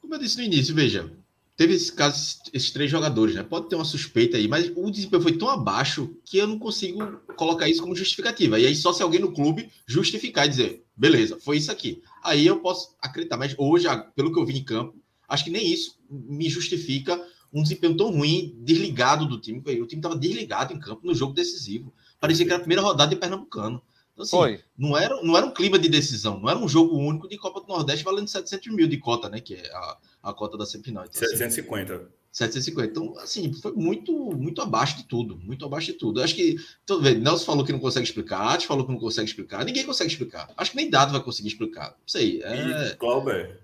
Como 0.00 0.14
eu 0.14 0.18
disse 0.20 0.36
no 0.36 0.44
início, 0.44 0.72
veja, 0.72 1.12
teve 1.56 1.74
esse 1.74 1.92
caso, 1.92 2.38
esses 2.52 2.70
três 2.70 2.90
jogadores, 2.90 3.34
né? 3.34 3.42
Pode 3.42 3.68
ter 3.68 3.76
uma 3.76 3.84
suspeita 3.84 4.36
aí, 4.36 4.48
mas 4.48 4.72
o 4.74 4.90
desempenho 4.90 5.22
foi 5.22 5.36
tão 5.36 5.48
abaixo 5.48 6.16
que 6.24 6.38
eu 6.38 6.46
não 6.46 6.58
consigo 6.58 6.98
colocar 7.36 7.68
isso 7.68 7.82
como 7.82 7.94
justificativa. 7.94 8.58
E 8.58 8.66
aí, 8.66 8.74
só 8.74 8.92
se 8.92 9.02
alguém 9.02 9.20
no 9.20 9.32
clube 9.32 9.70
justificar 9.86 10.46
e 10.46 10.48
dizer, 10.48 10.84
beleza, 10.96 11.38
foi 11.40 11.58
isso 11.58 11.70
aqui. 11.70 12.02
Aí 12.22 12.46
eu 12.46 12.60
posso 12.60 12.96
acreditar, 13.00 13.36
mas 13.36 13.54
hoje, 13.58 13.86
pelo 14.14 14.32
que 14.32 14.38
eu 14.38 14.46
vi 14.46 14.58
em 14.58 14.64
campo, 14.64 14.96
acho 15.28 15.44
que 15.44 15.50
nem 15.50 15.72
isso 15.72 15.98
me 16.10 16.48
justifica 16.48 17.20
um 17.52 17.62
desempenho 17.62 17.96
tão 17.96 18.10
ruim, 18.10 18.56
desligado 18.58 19.26
do 19.26 19.40
time. 19.40 19.60
O 19.60 19.86
time 19.86 20.00
estava 20.00 20.16
desligado 20.16 20.72
em 20.72 20.80
campo 20.80 21.06
no 21.06 21.14
jogo 21.14 21.32
decisivo. 21.32 21.94
Parecia 22.18 22.44
que 22.44 22.50
era 22.50 22.58
a 22.58 22.60
primeira 22.60 22.82
rodada 22.82 23.10
de 23.10 23.16
Pernambucano. 23.16 23.80
Então, 24.12 24.22
assim, 24.22 24.36
Foi. 24.36 24.60
Não, 24.76 24.96
era, 24.96 25.22
não 25.22 25.36
era 25.36 25.46
um 25.46 25.54
clima 25.54 25.78
de 25.78 25.88
decisão, 25.88 26.40
não 26.40 26.48
era 26.48 26.58
um 26.58 26.68
jogo 26.68 26.96
único 26.96 27.28
de 27.28 27.36
Copa 27.36 27.60
do 27.60 27.68
Nordeste 27.68 28.04
valendo 28.04 28.28
700 28.28 28.74
mil 28.74 28.86
de 28.86 28.96
cota, 28.98 29.28
né? 29.28 29.40
Que 29.40 29.54
é 29.54 29.72
a, 29.72 29.98
a 30.24 30.32
cota 30.32 30.56
da 30.56 30.64
Sempinal. 30.64 31.04
Então, 31.04 31.20
750. 31.20 31.94
Assim, 31.94 32.06
750. 32.32 32.90
Então, 32.90 33.18
assim, 33.18 33.52
foi 33.52 33.72
muito, 33.72 34.12
muito 34.12 34.62
abaixo 34.62 34.96
de 34.96 35.04
tudo. 35.04 35.36
Muito 35.36 35.64
abaixo 35.64 35.88
de 35.88 35.98
tudo. 35.98 36.22
Acho 36.22 36.34
que, 36.34 36.56
tô 36.86 37.00
vendo, 37.00 37.20
Nelson 37.20 37.44
falou 37.44 37.64
que 37.64 37.72
não 37.72 37.78
consegue 37.78 38.06
explicar, 38.06 38.54
Atos 38.54 38.64
falou 38.64 38.86
que 38.86 38.92
não 38.92 38.98
consegue 38.98 39.28
explicar, 39.28 39.64
ninguém 39.64 39.84
consegue 39.84 40.10
explicar. 40.10 40.48
Acho 40.56 40.70
que 40.70 40.76
nem 40.78 40.90
Dado 40.90 41.12
vai 41.12 41.22
conseguir 41.22 41.48
explicar. 41.48 41.90
Não 41.90 42.08
sei. 42.08 42.42
É... 42.42 42.92
E, 42.92 42.96
Clauber, 42.96 43.60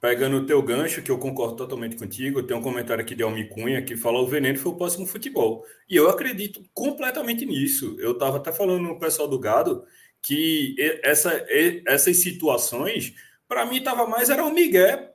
pegando 0.00 0.38
o 0.38 0.46
teu 0.46 0.60
gancho, 0.60 1.02
que 1.02 1.10
eu 1.10 1.18
concordo 1.18 1.54
totalmente 1.54 1.96
contigo, 1.96 2.42
tem 2.42 2.56
um 2.56 2.62
comentário 2.62 3.02
aqui 3.02 3.14
de 3.14 3.22
Almi 3.22 3.48
Cunha 3.48 3.80
que 3.80 3.96
fala 3.96 4.18
o 4.18 4.26
veneno 4.26 4.58
foi 4.58 4.72
o 4.72 4.76
próximo 4.76 5.06
futebol. 5.06 5.64
E 5.88 5.94
eu 5.94 6.10
acredito 6.10 6.60
completamente 6.74 7.46
nisso. 7.46 7.96
Eu 8.00 8.12
estava 8.12 8.38
até 8.38 8.52
falando 8.52 8.82
no 8.82 8.98
pessoal 8.98 9.28
do 9.28 9.38
Gado 9.38 9.84
que 10.20 10.74
essa, 11.02 11.44
essas 11.86 12.16
situações, 12.18 13.14
para 13.48 13.64
mim, 13.64 13.78
estava 13.78 14.06
mais 14.06 14.28
era 14.28 14.44
o 14.44 14.52
Miguel 14.52 15.11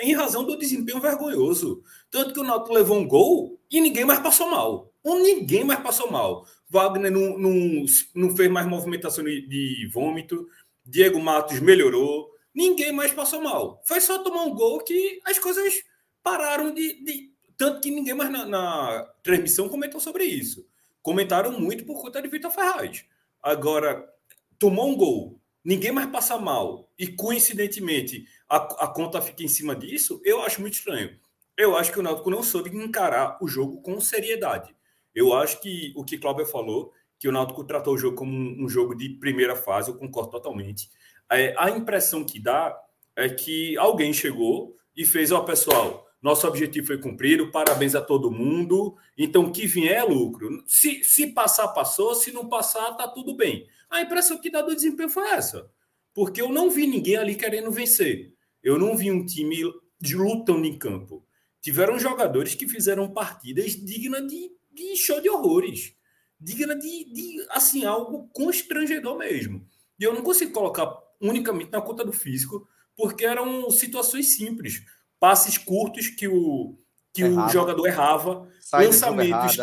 em 0.00 0.14
razão 0.14 0.44
do 0.44 0.58
desempenho 0.58 1.00
vergonhoso. 1.00 1.82
Tanto 2.10 2.32
que 2.32 2.40
o 2.40 2.44
Náutico 2.44 2.74
levou 2.74 2.98
um 2.98 3.06
gol 3.06 3.60
e 3.70 3.80
ninguém 3.80 4.04
mais 4.04 4.20
passou 4.20 4.50
mal. 4.50 4.92
Ou 5.02 5.20
ninguém 5.20 5.64
mais 5.64 5.80
passou 5.80 6.10
mal. 6.10 6.46
Wagner 6.68 7.10
não, 7.10 7.38
não, 7.38 7.84
não 8.14 8.36
fez 8.36 8.50
mais 8.50 8.66
movimentação 8.66 9.24
de, 9.24 9.88
vômito. 9.92 10.48
Diego 10.84 11.20
Matos 11.20 11.60
melhorou. 11.60 12.30
Ninguém 12.54 12.92
mais 12.92 13.12
passou 13.12 13.42
mal. 13.42 13.82
Foi 13.84 14.00
só 14.00 14.18
tomar 14.18 14.44
um 14.44 14.54
gol 14.54 14.80
que 14.80 15.20
as 15.24 15.38
coisas 15.38 15.82
pararam 16.22 16.72
de, 16.72 17.04
de. 17.04 17.30
Tanto 17.56 17.80
que 17.80 17.90
ninguém 17.90 18.14
mais 18.14 18.30
na, 18.30 18.44
na, 18.46 19.02
transmissão 19.22 19.68
comentou 19.68 20.00
sobre 20.00 20.24
isso. 20.24 20.66
Comentaram 21.02 21.52
muito 21.60 21.84
por 21.84 22.00
conta 22.00 22.22
de 22.22 22.28
Vitor 22.28 22.50
Ferraz. 22.50 23.04
Agora, 23.42 24.08
tomou 24.58 24.88
um 24.88 24.96
gol, 24.96 25.38
ninguém 25.62 25.92
mais 25.92 26.08
passa 26.08 26.38
mal, 26.38 26.90
e 26.98 27.08
coincidentemente 27.08 28.26
a, 28.48 28.56
a 28.56 28.88
conta 28.88 29.20
fica 29.20 29.42
em 29.42 29.48
cima 29.48 29.74
disso, 29.74 30.20
eu 30.24 30.42
acho 30.42 30.60
muito 30.60 30.74
estranho. 30.74 31.18
Eu 31.56 31.76
acho 31.76 31.92
que 31.92 32.00
o 32.00 32.02
Náutico 32.02 32.30
não 32.30 32.42
soube 32.42 32.70
encarar 32.76 33.38
o 33.40 33.46
jogo 33.46 33.80
com 33.80 34.00
seriedade. 34.00 34.74
Eu 35.14 35.32
acho 35.32 35.60
que 35.60 35.92
o 35.96 36.04
que 36.04 36.18
Cláudio 36.18 36.46
falou, 36.46 36.92
que 37.18 37.28
o 37.28 37.32
Náutico 37.32 37.64
tratou 37.64 37.94
o 37.94 37.98
jogo 37.98 38.16
como 38.16 38.32
um, 38.32 38.64
um 38.64 38.68
jogo 38.68 38.94
de 38.94 39.08
primeira 39.10 39.54
fase, 39.54 39.90
eu 39.90 39.96
concordo 39.96 40.30
totalmente. 40.30 40.90
É, 41.30 41.54
a 41.56 41.70
impressão 41.70 42.24
que 42.24 42.40
dá 42.40 42.76
é 43.16 43.28
que 43.28 43.76
alguém 43.78 44.12
chegou 44.12 44.76
e 44.96 45.04
fez, 45.04 45.30
ó, 45.30 45.38
oh, 45.38 45.44
pessoal, 45.44 46.04
nosso 46.24 46.46
objetivo 46.48 46.86
foi 46.86 46.98
cumprido, 46.98 47.50
parabéns 47.50 47.94
a 47.94 48.00
todo 48.00 48.30
mundo. 48.30 48.96
Então, 49.16 49.52
que 49.52 49.66
vier 49.66 49.96
é 49.96 50.02
lucro. 50.02 50.64
Se, 50.66 51.04
se 51.04 51.28
passar, 51.34 51.68
passou. 51.68 52.14
Se 52.14 52.32
não 52.32 52.48
passar, 52.48 52.94
tá 52.94 53.06
tudo 53.06 53.36
bem. 53.36 53.68
A 53.90 54.00
impressão 54.00 54.40
que 54.40 54.50
dá 54.50 54.62
do 54.62 54.74
desempenho 54.74 55.10
foi 55.10 55.28
essa. 55.28 55.70
Porque 56.14 56.40
eu 56.40 56.48
não 56.48 56.70
vi 56.70 56.86
ninguém 56.86 57.16
ali 57.16 57.34
querendo 57.34 57.70
vencer. 57.70 58.33
Eu 58.64 58.78
não 58.78 58.96
vi 58.96 59.12
um 59.12 59.24
time 59.24 59.62
de 60.00 60.16
lutando 60.16 60.66
em 60.66 60.78
campo. 60.78 61.24
Tiveram 61.60 61.98
jogadores 61.98 62.54
que 62.54 62.66
fizeram 62.66 63.12
partidas 63.12 63.72
dignas 63.72 64.26
de, 64.26 64.50
de 64.72 64.96
show 64.96 65.20
de 65.20 65.28
horrores. 65.28 65.94
Digna 66.40 66.74
de, 66.74 67.04
de, 67.12 67.46
assim, 67.50 67.84
algo 67.84 68.28
constrangedor 68.32 69.18
mesmo. 69.18 69.66
E 70.00 70.02
eu 70.02 70.14
não 70.14 70.22
consigo 70.22 70.52
colocar 70.52 70.92
unicamente 71.20 71.70
na 71.70 71.80
conta 71.80 72.04
do 72.04 72.12
físico, 72.12 72.66
porque 72.96 73.24
eram 73.24 73.70
situações 73.70 74.28
simples 74.34 74.82
passes 75.20 75.56
curtos 75.56 76.08
que 76.08 76.28
o, 76.28 76.76
que 77.12 77.24
o 77.24 77.48
jogador 77.48 77.86
errava, 77.86 78.48
lançamentos 78.72 79.56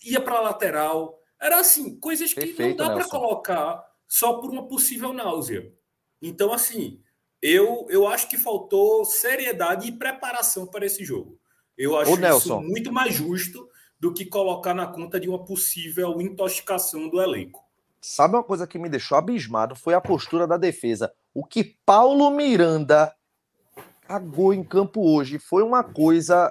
que 0.00 0.10
ia 0.10 0.20
para 0.20 0.38
a 0.38 0.40
lateral. 0.40 1.20
Era 1.40 1.60
assim, 1.60 1.98
coisas 2.00 2.32
que 2.32 2.40
Perfeito, 2.40 2.82
não 2.82 2.88
dá 2.88 2.94
para 2.94 3.08
colocar 3.08 3.84
só 4.08 4.34
por 4.34 4.50
uma 4.50 4.66
possível 4.66 5.12
náusea. 5.12 5.72
Então, 6.20 6.52
assim, 6.52 7.00
eu, 7.44 7.86
eu 7.90 8.08
acho 8.08 8.26
que 8.30 8.38
faltou 8.38 9.04
seriedade 9.04 9.86
e 9.86 9.92
preparação 9.92 10.66
para 10.66 10.86
esse 10.86 11.04
jogo. 11.04 11.38
Eu 11.76 11.94
acho 11.98 12.18
isso 12.18 12.60
muito 12.62 12.90
mais 12.90 13.14
justo 13.14 13.68
do 14.00 14.14
que 14.14 14.24
colocar 14.24 14.72
na 14.72 14.86
conta 14.86 15.20
de 15.20 15.28
uma 15.28 15.44
possível 15.44 16.18
intoxicação 16.22 17.06
do 17.10 17.20
elenco. 17.20 17.62
Sabe 18.00 18.36
uma 18.36 18.42
coisa 18.42 18.66
que 18.66 18.78
me 18.78 18.88
deixou 18.88 19.18
abismado? 19.18 19.76
Foi 19.76 19.92
a 19.92 20.00
postura 20.00 20.46
da 20.46 20.56
defesa. 20.56 21.12
O 21.34 21.44
que 21.44 21.76
Paulo 21.84 22.30
Miranda 22.30 23.14
cagou 24.08 24.54
em 24.54 24.64
campo 24.64 25.02
hoje. 25.02 25.38
Foi 25.38 25.62
uma 25.62 25.84
coisa 25.84 26.50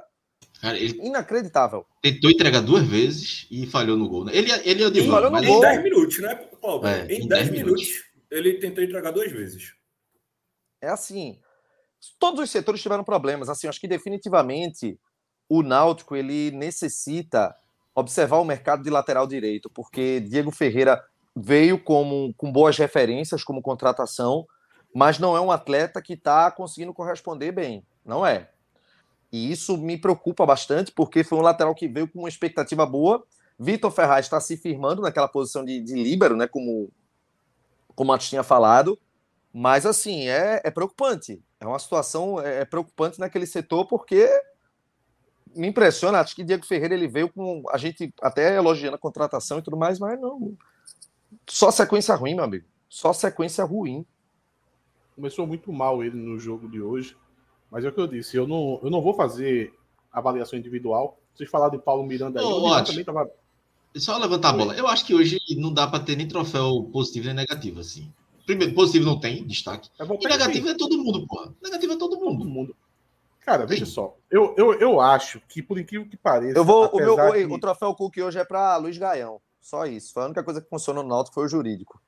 Cara, 0.61 0.77
inacreditável. 0.77 1.87
Tentou 2.03 2.29
entregar 2.29 2.61
duas 2.61 2.85
vezes 2.85 3.47
e 3.49 3.65
falhou 3.65 3.97
no 3.97 4.07
gol. 4.07 4.25
Né? 4.25 4.31
Ele, 4.35 4.51
ele 4.63 4.83
é 4.83 4.89
de 4.91 5.07
falhou 5.07 5.31
no 5.31 5.43
gol. 5.43 5.57
Em 5.57 5.61
10 5.61 5.83
minutos, 5.83 6.19
né, 6.19 6.35
Paulo? 6.61 6.85
É, 6.85 7.05
em 7.11 7.27
10 7.27 7.49
minutos, 7.49 7.81
minutos, 7.81 8.03
ele 8.29 8.53
tentou 8.59 8.83
entregar 8.83 9.09
duas 9.09 9.31
vezes. 9.31 9.73
É 10.83 10.89
assim. 10.89 11.39
Todos 12.19 12.41
os 12.41 12.51
setores 12.51 12.81
tiveram 12.81 13.05
problemas. 13.05 13.47
Assim, 13.47 13.67
acho 13.67 13.79
que 13.79 13.87
definitivamente 13.87 14.99
o 15.47 15.63
Náutico 15.63 16.13
ele 16.13 16.51
necessita 16.51 17.55
observar 17.95 18.39
o 18.39 18.45
mercado 18.45 18.83
de 18.83 18.89
lateral 18.89 19.25
direito, 19.25 19.69
porque 19.69 20.19
Diego 20.19 20.51
Ferreira 20.51 21.01
veio 21.33 21.81
como, 21.81 22.33
com 22.35 22.51
boas 22.51 22.77
referências 22.77 23.43
como 23.43 23.61
contratação, 23.61 24.45
mas 24.93 25.19
não 25.19 25.37
é 25.37 25.41
um 25.41 25.51
atleta 25.51 26.01
que 26.01 26.13
está 26.13 26.51
conseguindo 26.51 26.93
corresponder 26.93 27.53
bem. 27.53 27.85
Não 28.05 28.25
é. 28.25 28.49
E 29.31 29.51
isso 29.51 29.77
me 29.77 29.97
preocupa 29.97 30.45
bastante, 30.45 30.91
porque 30.91 31.23
foi 31.23 31.37
um 31.37 31.41
lateral 31.41 31.73
que 31.73 31.87
veio 31.87 32.09
com 32.09 32.19
uma 32.19 32.29
expectativa 32.29 32.85
boa. 32.85 33.23
Vitor 33.57 33.89
Ferraz 33.89 34.25
está 34.25 34.39
se 34.41 34.57
firmando 34.57 35.01
naquela 35.01 35.29
posição 35.29 35.63
de, 35.63 35.79
de 35.79 35.93
líbero, 35.93 36.35
né? 36.35 36.45
Como, 36.45 36.91
como 37.95 38.09
Matos 38.09 38.29
tinha 38.29 38.43
falado. 38.43 38.99
Mas, 39.53 39.85
assim, 39.85 40.27
é, 40.27 40.61
é 40.63 40.71
preocupante. 40.71 41.39
É 41.59 41.67
uma 41.67 41.77
situação 41.77 42.41
é, 42.41 42.61
é 42.61 42.65
preocupante 42.65 43.19
naquele 43.19 43.45
setor, 43.45 43.85
porque 43.85 44.27
me 45.55 45.67
impressiona. 45.67 46.19
Acho 46.19 46.35
que 46.35 46.43
Diego 46.43 46.65
Ferreira 46.65 46.95
ele 46.95 47.07
veio 47.07 47.29
com. 47.29 47.63
A 47.69 47.77
gente 47.77 48.11
até 48.21 48.55
elogiando 48.55 48.95
a 48.95 48.99
contratação 48.99 49.59
e 49.59 49.61
tudo 49.61 49.77
mais, 49.77 49.99
mas 49.99 50.19
não. 50.19 50.57
Só 51.47 51.69
sequência 51.69 52.15
ruim, 52.15 52.33
meu 52.33 52.43
amigo. 52.43 52.65
Só 52.89 53.13
sequência 53.13 53.63
ruim. 53.63 54.05
Começou 55.15 55.45
muito 55.45 55.71
mal 55.71 56.03
ele 56.03 56.17
no 56.17 56.39
jogo 56.39 56.67
de 56.67 56.81
hoje. 56.81 57.15
Mas 57.69 57.83
é 57.83 57.89
o 57.89 57.91
que 57.91 57.99
eu 57.99 58.07
disse, 58.07 58.37
eu 58.37 58.47
não, 58.47 58.79
eu 58.83 58.89
não 58.91 59.01
vou 59.01 59.15
fazer 59.15 59.73
avaliação 60.11 60.59
individual. 60.59 61.17
Vocês 61.33 61.49
falaram 61.49 61.71
de 61.71 61.83
Paulo 61.83 62.03
Miranda 62.03 62.39
aí, 62.39 62.45
oh, 62.45 62.83
também 62.83 63.03
tava... 63.03 63.27
Só 63.95 64.15
levantar 64.19 64.49
a 64.49 64.53
bola. 64.53 64.75
Eu 64.75 64.87
acho 64.87 65.03
que 65.03 65.15
hoje 65.15 65.39
não 65.57 65.73
dá 65.73 65.87
para 65.87 66.03
ter 66.03 66.15
nem 66.15 66.27
troféu 66.27 66.87
positivo 66.93 67.25
nem 67.25 67.35
negativo, 67.35 67.79
assim. 67.79 68.13
Primeiro, 68.45 68.73
positivo 68.73 69.05
não 69.05 69.19
tem 69.19 69.45
destaque. 69.45 69.89
É 69.99 70.03
e 70.03 70.27
negativo 70.27 70.69
é 70.69 70.73
todo 70.75 70.97
mundo, 70.97 71.25
porra. 71.27 71.53
Negativo 71.61 71.93
é 71.93 71.97
todo 71.97 72.19
mundo. 72.19 72.39
Todo 72.39 72.49
mundo. 72.49 72.75
Cara, 73.45 73.65
veja 73.65 73.85
só. 73.85 74.17
Eu, 74.31 74.55
eu, 74.57 74.73
eu 74.79 75.01
acho 75.01 75.41
que, 75.47 75.61
por 75.61 75.77
incrível 75.77 76.07
que 76.07 76.15
pareça. 76.15 76.57
Eu 76.57 76.63
vou, 76.63 76.89
o, 76.93 76.97
meu, 76.97 77.15
de... 77.15 77.45
o 77.45 77.59
troféu 77.59 77.93
Cook 77.93 78.17
hoje 78.17 78.39
é 78.39 78.45
para 78.45 78.77
Luiz 78.77 78.97
Gaião. 78.97 79.41
Só 79.59 79.85
isso. 79.85 80.13
Foi 80.13 80.23
a 80.23 80.25
única 80.25 80.43
coisa 80.43 80.61
que 80.61 80.69
funcionou 80.69 81.03
no 81.03 81.09
Náutico 81.09 81.35
foi 81.35 81.45
o 81.45 81.49
jurídico. 81.49 82.01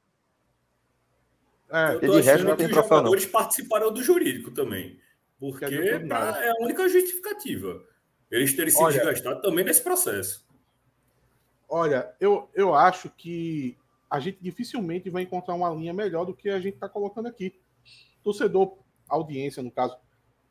É, 1.70 1.96
eu 2.02 2.20
de 2.20 2.22
resto 2.22 2.46
não 2.46 2.56
tem 2.56 2.68
que 2.68 2.74
troféu, 2.74 2.98
os 2.98 3.00
jogadores 3.00 3.26
não. 3.26 3.32
participaram 3.32 3.92
do 3.92 4.04
jurídico 4.04 4.52
também. 4.52 5.00
Porque 5.40 6.00
pra, 6.08 6.44
é 6.44 6.50
a 6.52 6.64
única 6.64 6.88
justificativa. 6.88 7.84
Eles 8.32 8.56
terem 8.56 8.72
se 8.72 8.82
olha, 8.82 8.98
desgastado 8.98 9.42
também 9.42 9.66
nesse 9.66 9.82
processo. 9.82 10.46
Olha, 11.68 12.14
eu, 12.20 12.50
eu 12.54 12.74
acho 12.74 13.10
que 13.10 13.78
a 14.10 14.20
gente 14.20 14.40
dificilmente 14.42 15.10
vai 15.10 15.24
encontrar 15.24 15.56
uma 15.56 15.70
linha 15.70 15.94
melhor 15.94 16.26
do 16.26 16.34
que 16.34 16.50
a 16.50 16.60
gente 16.60 16.76
está 16.76 16.88
colocando 16.88 17.28
aqui. 17.28 17.60
Torcedor, 18.24 18.78
audiência, 19.08 19.62
no 19.62 19.72
caso, 19.72 19.98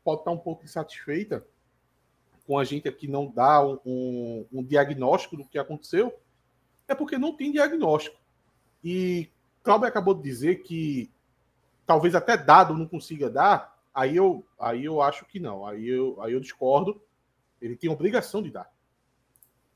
pode 0.03 0.21
estar 0.21 0.31
um 0.31 0.37
pouco 0.37 0.63
insatisfeita 0.63 1.45
com 2.45 2.59
a 2.59 2.63
gente 2.63 2.87
aqui 2.87 3.07
não 3.07 3.27
dar 3.27 3.65
um, 3.65 3.79
um, 3.85 4.45
um 4.53 4.63
diagnóstico 4.63 5.35
do 5.35 5.45
que 5.45 5.57
aconteceu, 5.57 6.13
é 6.87 6.93
porque 6.93 7.17
não 7.17 7.35
tem 7.35 7.51
diagnóstico. 7.51 8.17
E 8.83 9.31
Cláudio 9.63 9.87
acabou 9.87 10.13
de 10.13 10.21
dizer 10.21 10.61
que 10.61 11.11
talvez 11.87 12.13
até 12.13 12.37
dado 12.37 12.75
não 12.75 12.87
consiga 12.87 13.29
dar, 13.29 13.81
aí 13.93 14.15
eu, 14.15 14.45
aí 14.59 14.85
eu 14.85 15.01
acho 15.01 15.25
que 15.25 15.39
não. 15.39 15.65
Aí 15.65 15.87
eu, 15.87 16.21
aí 16.21 16.33
eu 16.33 16.39
discordo. 16.39 17.01
Ele 17.59 17.75
tem 17.75 17.89
obrigação 17.89 18.43
de 18.43 18.51
dar. 18.51 18.71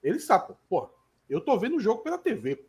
Ele 0.03 0.19
sabe, 0.19 0.53
pô, 0.69 0.89
eu 1.27 1.41
tô 1.41 1.57
vendo 1.57 1.77
o 1.77 1.79
jogo 1.79 2.03
pela 2.03 2.19
TV. 2.19 2.63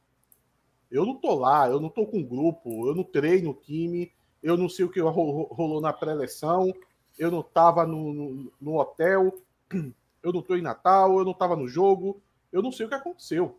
Eu 0.91 1.07
não 1.07 1.15
tô 1.15 1.35
lá, 1.35 1.69
eu 1.69 1.81
não 1.81 1.89
tô 1.89 2.07
com 2.07 2.23
grupo, 2.23 2.89
eu 2.89 2.95
não 2.95 3.05
treino 3.05 3.51
o 3.51 3.55
time, 3.55 4.13
eu 4.43 4.57
não 4.57 4.69
sei 4.69 4.85
o 4.85 4.91
que 4.91 5.01
rolou 5.01 5.81
na 5.81 5.93
pré-eleção, 5.93 6.73
eu 7.19 7.31
não 7.31 7.43
tava 7.43 7.87
no, 7.87 8.13
no, 8.13 8.53
no, 8.61 8.79
hotel, 8.79 9.39
eu 10.23 10.33
não 10.33 10.43
tô 10.43 10.57
em 10.57 10.63
Natal, 10.63 11.19
eu 11.19 11.25
não 11.25 11.35
tava 11.35 11.55
no 11.55 11.69
jogo, 11.69 12.21
eu 12.53 12.63
não 12.63 12.73
sei 12.73 12.87
o 12.87 12.89
que 12.89 12.95
aconteceu. 12.95 13.59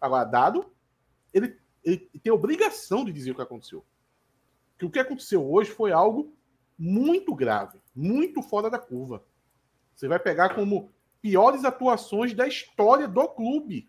Agora, 0.00 0.24
dado, 0.24 0.66
ele 1.32 1.56
ele 1.84 2.08
tem 2.22 2.32
obrigação 2.32 3.04
de 3.04 3.12
dizer 3.12 3.32
o 3.32 3.34
que 3.34 3.42
aconteceu. 3.42 3.84
Que 4.78 4.86
o 4.86 4.90
que 4.90 4.98
aconteceu 4.98 5.48
hoje 5.48 5.70
foi 5.70 5.92
algo 5.92 6.32
muito 6.78 7.34
grave, 7.34 7.78
muito 7.94 8.42
fora 8.42 8.70
da 8.70 8.78
curva. 8.78 9.22
Você 9.94 10.08
vai 10.08 10.18
pegar 10.18 10.54
como 10.54 10.90
piores 11.20 11.64
atuações 11.64 12.34
da 12.34 12.48
história 12.48 13.06
do 13.06 13.28
clube. 13.28 13.88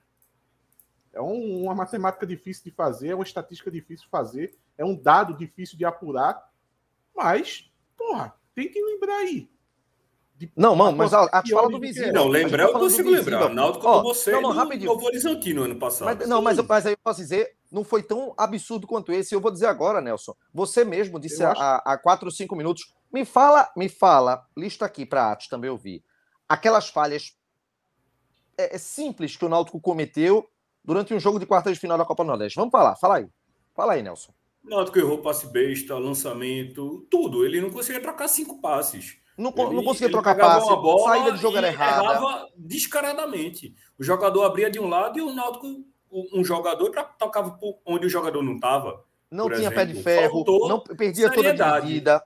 É 1.15 1.21
um, 1.21 1.63
uma 1.63 1.73
matemática 1.73 2.27
difícil 2.27 2.65
de 2.65 2.71
fazer, 2.71 3.09
é 3.09 3.15
uma 3.15 3.23
estatística 3.23 3.71
difícil 3.71 4.05
de 4.05 4.11
fazer, 4.11 4.57
é 4.77 4.83
um 4.83 4.93
dado 4.93 5.33
difícil 5.33 5.77
de 5.77 5.85
apurar, 5.85 6.51
mas, 7.15 7.71
porra, 7.97 8.35
tem 8.53 8.69
que 8.69 8.81
lembrar 8.83 9.15
aí. 9.15 9.49
De... 10.35 10.51
Não, 10.53 10.75
mano, 10.75 10.97
mas 10.97 11.13
a, 11.13 11.23
a 11.31 11.41
fala 11.47 11.69
do 11.69 11.79
vizinho. 11.79 12.11
Não, 12.11 12.27
lembrar 12.27 12.63
eu 12.63 12.73
consigo 12.73 13.09
lembrar. 13.09 13.47
Náutico 13.47 13.85
como 13.85 14.03
você 14.03 14.33
não, 14.33 14.41
não, 14.41 14.51
rapidinho. 14.51 14.91
Novo 14.91 15.05
Horizontino 15.05 15.63
ano 15.63 15.77
passado. 15.77 16.13
Mas, 16.13 16.27
não, 16.27 16.41
mas, 16.41 16.57
mas 16.57 16.85
aí 16.85 16.91
eu 16.91 16.97
posso 17.01 17.21
dizer, 17.21 17.55
não 17.71 17.85
foi 17.85 18.03
tão 18.03 18.33
absurdo 18.37 18.85
quanto 18.85 19.13
esse. 19.13 19.33
Eu 19.33 19.39
vou 19.39 19.49
dizer 19.49 19.67
agora, 19.67 20.01
Nelson. 20.01 20.35
Você 20.53 20.83
mesmo 20.83 21.21
disse 21.21 21.41
há, 21.41 21.81
acho... 21.85 22.03
quatro 22.03 22.25
ou 22.25 22.31
cinco 22.31 22.53
minutos. 22.53 22.93
Me 23.09 23.23
fala, 23.23 23.71
me 23.77 23.87
fala, 23.87 24.45
lista 24.57 24.85
aqui 24.85 25.05
para 25.05 25.31
Atos 25.31 25.47
também 25.47 25.69
ouvir. 25.69 26.03
Aquelas 26.49 26.89
falhas 26.89 27.37
é, 28.57 28.75
é, 28.75 28.77
simples 28.77 29.37
que 29.37 29.45
o 29.45 29.49
Náutico 29.49 29.79
cometeu 29.79 30.49
durante 30.85 31.13
um 31.13 31.19
jogo 31.19 31.39
de 31.39 31.45
quarta 31.45 31.73
de 31.73 31.79
final 31.79 31.97
da 31.97 32.05
Copa 32.05 32.23
do 32.23 32.27
Nordeste. 32.27 32.55
Vamos 32.55 32.71
falar, 32.71 32.95
fala 32.95 33.17
aí. 33.17 33.27
Fala 33.75 33.93
aí, 33.93 34.03
Nelson. 34.03 34.31
O 34.63 34.69
Náutico 34.69 34.97
errou 34.97 35.19
passe 35.19 35.51
besta, 35.51 35.97
lançamento, 35.97 37.05
tudo. 37.09 37.45
Ele 37.45 37.59
não 37.59 37.69
conseguia 37.69 38.01
trocar 38.01 38.27
cinco 38.27 38.61
passes. 38.61 39.17
Não, 39.37 39.53
ele, 39.55 39.75
não 39.75 39.83
conseguia 39.83 40.09
trocar 40.09 40.35
passe, 40.35 40.67
uma 40.67 40.81
bola 40.81 41.09
saída 41.09 41.31
de 41.33 41.41
jogo 41.41 41.57
era 41.57 41.67
errada. 41.67 42.03
errava 42.03 42.47
descaradamente. 42.55 43.75
O 43.99 44.03
jogador 44.03 44.43
abria 44.43 44.69
de 44.69 44.79
um 44.79 44.87
lado 44.87 45.19
e 45.19 45.21
o 45.21 45.33
Náutico, 45.33 45.67
um 46.33 46.43
jogador 46.43 46.89
tocava 47.19 47.59
onde 47.85 48.05
o 48.07 48.09
jogador 48.09 48.41
não 48.41 48.55
estava. 48.55 49.03
Não 49.29 49.47
tinha 49.47 49.67
exemplo. 49.67 49.75
pé 49.75 49.85
de 49.85 50.01
ferro, 50.01 50.33
Faltou 50.35 50.69
não 50.69 50.79
perdia 50.79 51.27
seriedade. 51.27 51.57
toda 51.57 51.75
a 51.75 51.79
vida. 51.81 52.23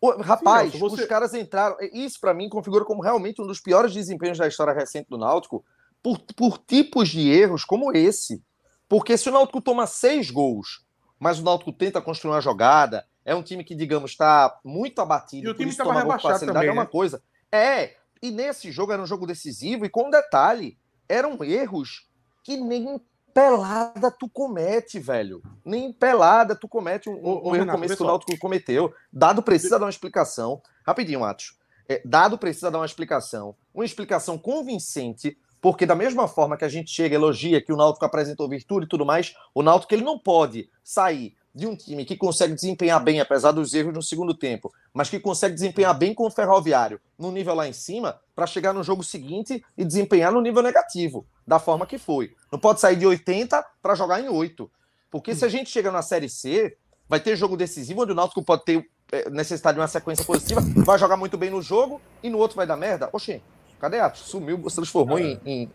O, 0.00 0.20
rapaz, 0.20 0.72
Sim, 0.72 0.78
Nelson, 0.78 0.96
você... 0.96 1.02
os 1.02 1.08
caras 1.08 1.32
entraram. 1.32 1.76
Isso, 1.92 2.20
para 2.20 2.34
mim, 2.34 2.48
configura 2.48 2.84
como 2.84 3.00
realmente 3.00 3.40
um 3.40 3.46
dos 3.46 3.60
piores 3.60 3.94
desempenhos 3.94 4.36
da 4.36 4.46
história 4.46 4.72
recente 4.72 5.08
do 5.08 5.16
Náutico, 5.16 5.64
por, 6.02 6.18
por 6.36 6.58
tipos 6.58 7.08
de 7.08 7.30
erros 7.30 7.64
como 7.64 7.92
esse. 7.96 8.42
Porque 8.88 9.16
se 9.16 9.28
o 9.28 9.32
Náutico 9.32 9.60
toma 9.60 9.86
seis 9.86 10.30
gols, 10.30 10.84
mas 11.18 11.38
o 11.38 11.42
Náutico 11.42 11.72
tenta 11.72 12.02
construir 12.02 12.32
uma 12.32 12.40
jogada, 12.40 13.06
é 13.24 13.34
um 13.34 13.42
time 13.42 13.64
que, 13.64 13.74
digamos, 13.74 14.10
está 14.10 14.58
muito 14.64 15.00
abatido. 15.00 15.48
E 15.48 15.50
o 15.50 15.54
time 15.54 15.70
estava 15.70 15.94
rebaixado 15.94 16.34
facilidade, 16.34 16.58
também, 16.58 16.68
é 16.68 16.72
uma 16.72 16.84
né? 16.84 16.90
coisa. 16.90 17.22
É, 17.50 17.94
e 18.20 18.30
nesse 18.30 18.72
jogo 18.72 18.92
era 18.92 19.02
um 19.02 19.06
jogo 19.06 19.26
decisivo, 19.26 19.84
e 19.84 19.88
com 19.88 20.08
um 20.08 20.10
detalhe, 20.10 20.76
eram 21.08 21.42
erros 21.42 22.08
que 22.42 22.56
nem 22.56 23.00
pelada 23.32 24.10
tu 24.10 24.28
comete, 24.28 24.98
velho. 24.98 25.42
Nem 25.64 25.92
pelada 25.92 26.54
tu 26.54 26.68
comete 26.68 27.08
um, 27.08 27.14
um, 27.14 27.50
um 27.50 27.56
erro 27.56 27.70
como 27.70 27.84
esse 27.84 27.96
que 27.96 28.02
o 28.02 28.06
Náutico 28.06 28.38
cometeu. 28.38 28.92
Dado 29.12 29.42
precisa 29.42 29.78
dar 29.78 29.86
uma 29.86 29.90
explicação. 29.90 30.60
Rapidinho, 30.86 31.24
Atos. 31.24 31.56
É, 31.88 32.00
dado 32.04 32.38
precisa 32.38 32.70
dar 32.70 32.78
uma 32.78 32.86
explicação. 32.86 33.54
Uma 33.72 33.84
explicação 33.84 34.38
convincente, 34.38 35.38
porque 35.62 35.86
da 35.86 35.94
mesma 35.94 36.26
forma 36.26 36.56
que 36.56 36.64
a 36.64 36.68
gente 36.68 36.90
chega 36.90 37.14
elogia 37.14 37.62
que 37.62 37.72
o 37.72 37.76
Náutico 37.76 38.04
apresentou 38.04 38.48
virtude 38.48 38.84
e 38.84 38.88
tudo 38.88 39.06
mais, 39.06 39.32
o 39.54 39.62
Náutico 39.62 39.94
ele 39.94 40.02
não 40.02 40.18
pode 40.18 40.68
sair 40.82 41.36
de 41.54 41.68
um 41.68 41.76
time 41.76 42.04
que 42.04 42.16
consegue 42.16 42.52
desempenhar 42.52 43.00
bem, 43.02 43.20
apesar 43.20 43.52
dos 43.52 43.72
erros 43.72 43.94
no 43.94 44.02
segundo 44.02 44.34
tempo, 44.34 44.72
mas 44.92 45.08
que 45.08 45.20
consegue 45.20 45.54
desempenhar 45.54 45.96
bem 45.96 46.14
com 46.14 46.26
o 46.26 46.30
Ferroviário 46.30 47.00
no 47.16 47.30
nível 47.30 47.54
lá 47.54 47.68
em 47.68 47.72
cima, 47.72 48.18
para 48.34 48.46
chegar 48.46 48.72
no 48.72 48.82
jogo 48.82 49.04
seguinte 49.04 49.64
e 49.78 49.84
desempenhar 49.84 50.32
no 50.32 50.40
nível 50.40 50.62
negativo, 50.62 51.26
da 51.46 51.60
forma 51.60 51.86
que 51.86 51.96
foi. 51.96 52.34
Não 52.50 52.58
pode 52.58 52.80
sair 52.80 52.96
de 52.96 53.06
80 53.06 53.64
para 53.80 53.94
jogar 53.94 54.20
em 54.20 54.28
8. 54.28 54.68
Porque 55.10 55.32
se 55.32 55.44
a 55.44 55.48
gente 55.48 55.70
chega 55.70 55.92
na 55.92 56.02
Série 56.02 56.28
C, 56.28 56.76
vai 57.08 57.20
ter 57.20 57.36
jogo 57.36 57.56
decisivo 57.56 58.02
onde 58.02 58.12
o 58.12 58.16
Náutico 58.16 58.42
pode 58.42 58.64
ter 58.64 58.84
é, 59.12 59.28
necessidade 59.30 59.76
de 59.76 59.80
uma 59.80 59.86
sequência 59.86 60.24
positiva, 60.24 60.60
vai 60.84 60.98
jogar 60.98 61.18
muito 61.18 61.36
bem 61.36 61.50
no 61.50 61.60
jogo 61.60 62.00
e 62.22 62.30
no 62.30 62.38
outro 62.38 62.56
vai 62.56 62.66
dar 62.66 62.76
merda. 62.76 63.10
Oxê, 63.12 63.42
cadê 63.82 63.98
a 63.98 64.14
Sumiu, 64.14 64.70
se 64.70 64.76
transformou 64.76 65.18
em, 65.18 65.40
em, 65.44 65.70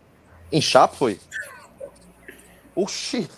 em 0.50 0.62
chapo, 0.62 0.96
foi? 0.96 1.20
Oxi. 2.74 3.28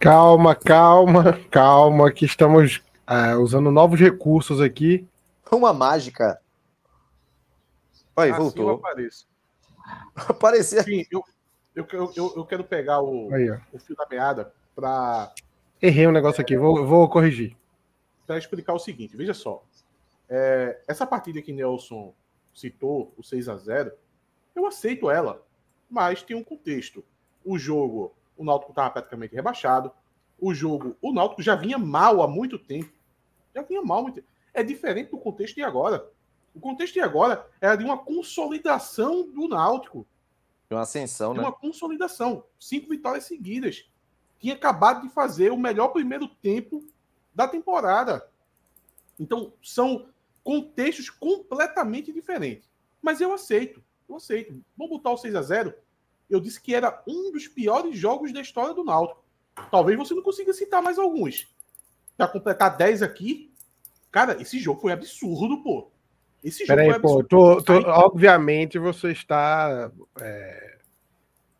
Calma, 0.00 0.54
calma, 0.54 1.38
calma, 1.50 2.10
que 2.10 2.24
estamos 2.24 2.82
é, 3.06 3.36
usando 3.36 3.70
novos 3.70 4.00
recursos 4.00 4.58
aqui. 4.58 5.06
Uma 5.50 5.74
mágica. 5.74 6.40
Aí, 8.16 8.30
assim 8.30 8.40
voltou. 8.40 8.70
Apareço. 8.70 9.28
Aparecia. 10.16 10.80
Enfim, 10.80 11.04
eu, 11.10 11.22
eu, 11.74 11.86
eu, 11.92 12.32
eu 12.36 12.46
quero 12.46 12.64
pegar 12.64 13.02
o, 13.02 13.30
Aí, 13.34 13.50
o 13.70 13.78
fio 13.78 13.94
da 13.94 14.06
meada 14.10 14.50
para. 14.74 15.30
Errei 15.80 16.06
um 16.06 16.12
negócio 16.12 16.40
é, 16.40 16.42
aqui, 16.42 16.56
vou, 16.56 16.86
vou 16.86 17.06
corrigir. 17.06 17.54
Para 18.26 18.38
explicar 18.38 18.72
o 18.72 18.78
seguinte: 18.78 19.14
veja 19.14 19.34
só. 19.34 19.62
É, 20.26 20.80
essa 20.88 21.04
partida 21.06 21.42
que 21.42 21.52
Nelson 21.52 22.14
citou, 22.54 23.12
o 23.16 23.22
6 23.22 23.48
a 23.48 23.56
0 23.56 23.92
eu 24.54 24.66
aceito 24.66 25.10
ela, 25.10 25.42
mas 25.88 26.22
tem 26.22 26.36
um 26.36 26.44
contexto. 26.44 27.02
O 27.44 27.58
jogo 27.58 28.14
o 28.36 28.44
Náutico 28.44 28.72
estava 28.72 28.90
praticamente 28.90 29.34
rebaixado. 29.34 29.92
O 30.38 30.52
jogo, 30.52 30.96
o 31.00 31.12
Náutico 31.12 31.42
já 31.42 31.54
vinha 31.54 31.78
mal 31.78 32.22
há 32.22 32.28
muito 32.28 32.58
tempo. 32.58 32.92
Já 33.54 33.62
vinha 33.62 33.82
mal 33.82 33.98
há 33.98 34.02
muito 34.02 34.16
tempo. 34.16 34.28
É 34.52 34.62
diferente 34.62 35.10
do 35.10 35.18
contexto 35.18 35.54
de 35.54 35.62
agora. 35.62 36.10
O 36.54 36.60
contexto 36.60 36.94
de 36.94 37.00
agora 37.00 37.48
era 37.60 37.76
de 37.76 37.84
uma 37.84 37.96
consolidação 37.96 39.30
do 39.30 39.48
Náutico. 39.48 40.06
De 40.68 40.74
uma 40.74 40.82
ascensão, 40.82 41.32
de 41.32 41.38
né? 41.38 41.44
uma 41.44 41.52
consolidação. 41.52 42.44
Cinco 42.58 42.88
vitórias 42.88 43.24
seguidas. 43.24 43.88
Tinha 44.38 44.54
acabado 44.54 45.02
de 45.02 45.08
fazer 45.08 45.52
o 45.52 45.56
melhor 45.56 45.88
primeiro 45.88 46.26
tempo 46.26 46.84
da 47.34 47.46
temporada. 47.46 48.28
Então, 49.18 49.52
são 49.62 50.08
contextos 50.42 51.10
completamente 51.10 52.12
diferentes. 52.12 52.68
Mas 53.00 53.20
eu 53.20 53.32
aceito. 53.32 53.82
Eu 54.08 54.16
aceito. 54.16 54.62
Vamos 54.76 54.96
botar 54.96 55.12
o 55.12 55.16
6 55.16 55.34
a 55.34 55.42
0 55.42 55.74
eu 56.32 56.40
disse 56.40 56.60
que 56.60 56.74
era 56.74 57.02
um 57.06 57.30
dos 57.30 57.46
piores 57.46 57.96
jogos 57.96 58.32
da 58.32 58.40
história 58.40 58.72
do 58.72 58.82
Náutico. 58.82 59.22
Talvez 59.70 59.98
você 59.98 60.14
não 60.14 60.22
consiga 60.22 60.54
citar 60.54 60.82
mais 60.82 60.98
alguns. 60.98 61.46
Para 62.16 62.26
completar 62.26 62.74
10 62.74 63.02
aqui, 63.02 63.52
cara, 64.10 64.40
esse 64.40 64.58
jogo 64.58 64.80
foi 64.80 64.92
absurdo, 64.92 65.62
pô. 65.62 65.90
Esse 66.42 66.64
jogo 66.64 66.68
Peraí, 66.68 66.86
foi 66.86 66.96
absurdo. 66.96 67.28
Pô, 67.28 67.62
tô, 67.62 67.82
tô, 67.82 67.88
obviamente 67.90 68.78
você 68.78 69.12
está 69.12 69.92
é, 70.20 70.71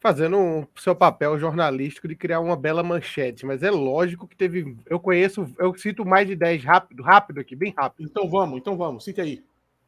fazendo 0.03 0.37
o 0.37 0.59
um, 0.59 0.67
seu 0.75 0.97
papel 0.97 1.39
jornalístico 1.39 2.09
de 2.09 2.17
criar 2.17 2.41
uma 2.41 2.57
bela 2.57 2.83
manchete, 2.83 3.47
mas 3.47 3.63
é 3.63 3.71
lógico 3.71 4.27
que 4.27 4.37
teve. 4.37 4.77
Eu 4.87 4.99
conheço, 4.99 5.47
eu 5.59 5.73
cito 5.77 6.05
mais 6.05 6.27
de 6.27 6.35
10 6.35 6.65
rápido, 6.65 7.03
rápido 7.05 7.41
aqui, 7.41 7.55
bem 7.55 7.73
rápido. 7.75 8.05
Então 8.05 8.29
vamos, 8.29 8.59
então 8.59 8.77
vamos, 8.77 9.05
cite 9.05 9.21
aí. 9.21 9.45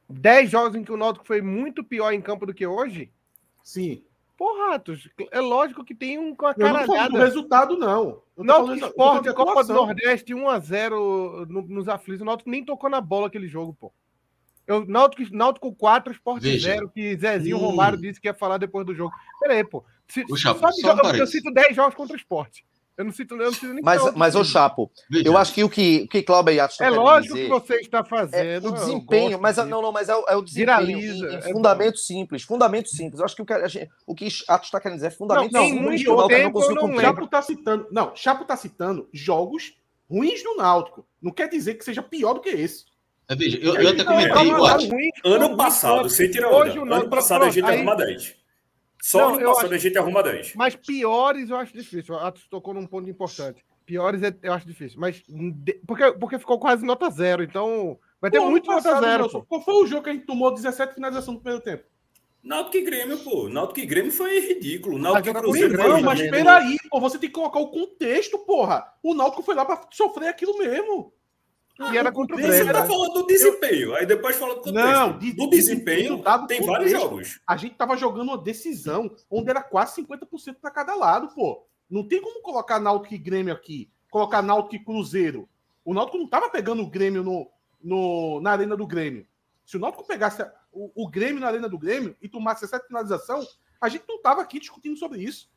10 0.09 0.51
jogos 0.51 0.77
em 0.77 0.85
que 0.85 0.93
o 0.93 0.97
Náutico 0.97 1.27
foi 1.27 1.43
muito 1.43 1.83
pior 1.83 2.13
em 2.13 2.21
campo 2.21 2.47
do 2.47 2.55
que 2.55 2.65
hoje? 2.65 3.11
Sim. 3.63 4.03
Porra, 4.37 4.73
Ratos, 4.73 5.09
é 5.31 5.41
lógico 5.41 5.85
que 5.85 5.95
tem 5.95 6.19
um 6.19 6.35
com 6.35 6.47
a 6.47 6.55
cara. 6.55 6.87
Não 6.87 7.09
do 7.09 7.17
resultado, 7.17 7.77
não. 7.77 8.21
O 8.37 8.45
Náutico 8.45 8.87
Esporte, 8.87 9.33
Copa 9.33 9.65
do 9.65 9.73
Nordeste, 9.73 10.35
1x0 10.35 11.47
no, 11.49 11.63
nos 11.63 11.89
aflitos. 11.89 12.23
O 12.23 12.25
Náutico 12.25 12.51
nem 12.51 12.65
tocou 12.65 12.91
na 12.91 13.01
bola 13.01 13.27
aquele 13.27 13.49
jogo, 13.49 13.77
pô. 13.81 13.93
Eu, 14.67 14.85
Náutico, 14.87 15.23
Náutico 15.35 15.73
4, 15.75 16.13
Esporte 16.13 16.59
0, 16.59 16.89
que 16.89 17.17
Zezinho 17.17 17.57
hum. 17.57 17.61
Romário 17.61 18.01
disse 18.01 18.21
que 18.21 18.29
ia 18.29 18.35
falar 18.35 18.59
depois 18.59 18.87
do 18.87 18.95
jogo. 18.95 19.13
Pera 19.41 19.55
aí, 19.55 19.65
pô. 19.65 19.85
Se, 20.09 20.25
o 20.31 20.37
Chapo, 20.37 20.61
só 20.73 20.93
eu, 20.93 21.15
eu 21.15 21.27
cito 21.27 21.53
10 21.53 21.75
jogos 21.75 21.95
contra 21.95 22.15
o 22.15 22.17
Esporte. 22.17 22.65
Eu 22.97 23.05
não 23.05 23.13
cito, 23.13 23.35
eu 23.35 23.47
não 23.47 23.53
cito 23.53 23.75
nem 23.75 23.83
Mas, 23.83 24.15
mas 24.15 24.37
ô 24.37 24.45
Chapo, 24.45 24.91
Veja. 25.11 25.27
eu 25.27 25.37
acho 25.37 25.53
que 25.53 25.65
o 25.65 25.69
que, 25.69 26.03
o 26.05 26.09
que 26.09 26.23
Cláudio 26.23 26.55
e 26.55 26.61
Atos 26.61 26.81
É 26.81 26.89
lógico 26.89 27.35
dizer, 27.35 27.47
que 27.47 27.51
você 27.51 27.75
está 27.81 28.05
fazendo. 28.05 28.69
É 28.69 28.71
o 28.71 28.73
desempenho, 28.73 29.41
mas 29.41 29.57
não, 29.57 29.83
não, 29.83 29.91
mas 29.91 30.09
é 30.09 30.15
o, 30.15 30.25
é 30.29 30.37
o 30.37 30.43
desempenho 30.43 30.87
Viraliza, 30.87 31.27
em, 31.27 31.35
em 31.35 31.37
é 31.39 31.53
fundamento 31.53 31.99
simples. 31.99 32.43
Fundamento 32.45 32.89
simples. 32.89 33.19
Eu 33.19 33.25
acho 33.25 33.35
que 33.35 33.43
o 33.43 33.45
que, 33.45 33.69
gente, 33.69 33.91
o 34.07 34.15
que 34.15 34.29
Atos 34.47 34.69
está 34.69 34.79
querendo 34.79 34.99
dizer 34.99 35.09
é 35.09 35.11
fundamento 35.11 35.51
não, 35.51 35.67
simples. 35.67 36.05
Não, 36.05 36.17
não, 36.17 36.29
tempo, 36.29 36.61
não, 36.61 36.89
não 36.89 37.01
Chapo 37.01 37.25
está 37.25 37.43
citando. 37.43 37.89
Não, 37.91 38.15
Chapo 38.15 38.43
está 38.43 38.57
citando 38.57 39.09
jogos 39.13 39.77
ruins 40.09 40.45
do 40.45 40.55
Náutico. 40.55 41.05
Não 41.21 41.33
quer 41.33 41.49
dizer 41.49 41.75
que 41.75 41.85
seja 41.85 42.03
pior 42.03 42.35
do 42.35 42.41
que 42.41 42.51
esse. 42.51 42.85
É, 43.29 43.35
veja, 43.35 43.59
eu, 43.59 43.75
eu 43.75 43.91
até 43.91 44.05
comentei. 44.05 45.11
Ano 45.25 45.57
passado, 45.57 46.09
sem 46.09 46.31
tirar 46.31 46.53
onda. 46.53 46.95
Ano 46.95 47.11
passado 47.11 47.45
a 47.45 47.51
gente 47.51 47.65
arruma 47.65 47.97
10. 47.97 48.44
Só 49.05 49.33
não, 49.33 49.39
no 49.39 49.45
passado 49.45 49.67
acho... 49.67 49.75
a 49.75 49.79
gente 49.79 49.99
arruma 49.99 50.23
10. 50.23 50.55
Mas 50.55 50.75
piores 50.75 51.51
eu 51.51 51.57
acho 51.59 51.75
difícil. 51.75 52.15
A 52.15 52.29
Atos 52.29 52.49
tocou 52.49 52.73
num 52.73 52.87
ponto 52.87 53.07
importante. 53.07 53.63
Piores 53.85 54.23
é, 54.23 54.35
eu 54.43 54.51
acho 54.51 54.67
difícil. 54.67 54.99
Mas 54.99 55.23
porque, 55.87 56.13
porque 56.13 56.39
ficou 56.39 56.59
quase 56.59 56.87
nota 56.87 57.11
zero. 57.11 57.43
Então 57.43 57.99
vai 58.19 58.31
ter 58.31 58.39
pô, 58.39 58.49
muito 58.49 58.67
nota 58.67 58.99
zero. 58.99 59.25
Nelson, 59.25 59.43
qual 59.43 59.61
foi 59.61 59.75
o 59.75 59.87
jogo 59.87 60.05
que 60.05 60.09
a 60.09 60.13
gente 60.15 60.25
tomou 60.25 60.55
17 60.55 60.95
finalização 60.95 61.35
no 61.35 61.41
primeiro 61.41 61.63
tempo? 61.63 61.85
Náutico 62.43 62.79
e 62.79 62.81
Grêmio, 62.81 63.19
pô. 63.19 63.47
Náutico 63.47 63.81
e 63.81 63.85
Grêmio 63.85 64.11
foi 64.11 64.41
ridículo. 64.41 64.99
Náutico 64.99 65.29
e 65.29 65.35
Cruzeiro 65.35 65.77
Não, 65.77 66.01
mas 66.01 66.23
peraí, 66.23 66.79
pô. 66.89 66.99
Você 67.01 67.19
tem 67.19 67.29
que 67.29 67.35
colocar 67.35 67.59
o 67.59 67.71
contexto, 67.71 68.39
porra. 68.39 68.91
O 69.03 69.13
Náutico 69.13 69.43
foi 69.43 69.55
lá 69.55 69.67
pra 69.67 69.83
sofrer 69.91 70.29
aquilo 70.29 70.57
mesmo. 70.57 71.13
E 71.81 71.97
era 71.99 72.13
contra 72.13 72.37
o 72.37 72.39
Grêmio. 72.39 72.57
Você 72.57 72.73
tá 72.73 72.83
né? 72.83 72.87
falando 72.87 73.15
do 73.15 73.27
desempenho, 73.27 73.91
eu... 73.91 73.97
aí 73.97 74.07
depois 74.07 74.37
falando 74.37 74.57
do 74.59 74.63
contexto. 74.63 74.87
Não, 74.87 75.19
de, 75.19 75.33
do 75.33 75.51
desempenho, 75.51 76.23
de, 76.23 76.47
tem 76.47 76.65
vários 76.65 76.91
jogos. 76.91 77.41
A 77.47 77.57
gente 77.57 77.75
tava 77.75 77.97
jogando 77.97 78.29
uma 78.29 78.39
decisão 78.39 79.15
onde 79.29 79.51
era 79.51 79.63
quase 79.63 80.01
50% 80.03 80.57
para 80.61 80.71
cada 80.71 80.95
lado, 80.95 81.35
pô. 81.35 81.67
Não 81.91 82.07
tem 82.07 82.21
como 82.21 82.43
colocar 82.43 82.79
Náutico 82.79 83.15
e 83.15 83.19
Grêmio 83.19 83.53
aqui, 83.53 83.91
colocar 84.11 84.41
Náutico 84.41 84.77
e 84.77 84.85
Cruzeiro. 84.85 85.49
O 85.85 85.93
Náutico 85.93 86.17
não 86.17 86.29
tava 86.29 86.49
pegando 86.49 86.83
o 86.83 86.89
Grêmio 86.89 87.23
no, 87.23 87.51
no, 87.83 88.41
na 88.41 88.53
arena 88.53 88.77
do 88.77 88.87
Grêmio. 88.87 89.27
Se 89.67 89.77
o 89.77 89.81
Náutico 89.81 90.07
pegasse 90.07 90.43
o, 90.73 90.91
o 90.95 91.09
Grêmio 91.09 91.41
na 91.41 91.49
arena 91.49 91.69
do 91.69 91.79
Grêmio 91.79 92.17
e 92.23 92.29
tomasse 92.29 92.65
essa 92.65 92.81
finalização, 92.81 93.45
a 93.81 93.89
gente 93.89 94.05
não 94.09 94.21
tava 94.23 94.41
aqui 94.41 94.61
discutindo 94.61 94.97
sobre 94.97 95.23
isso. 95.23 95.51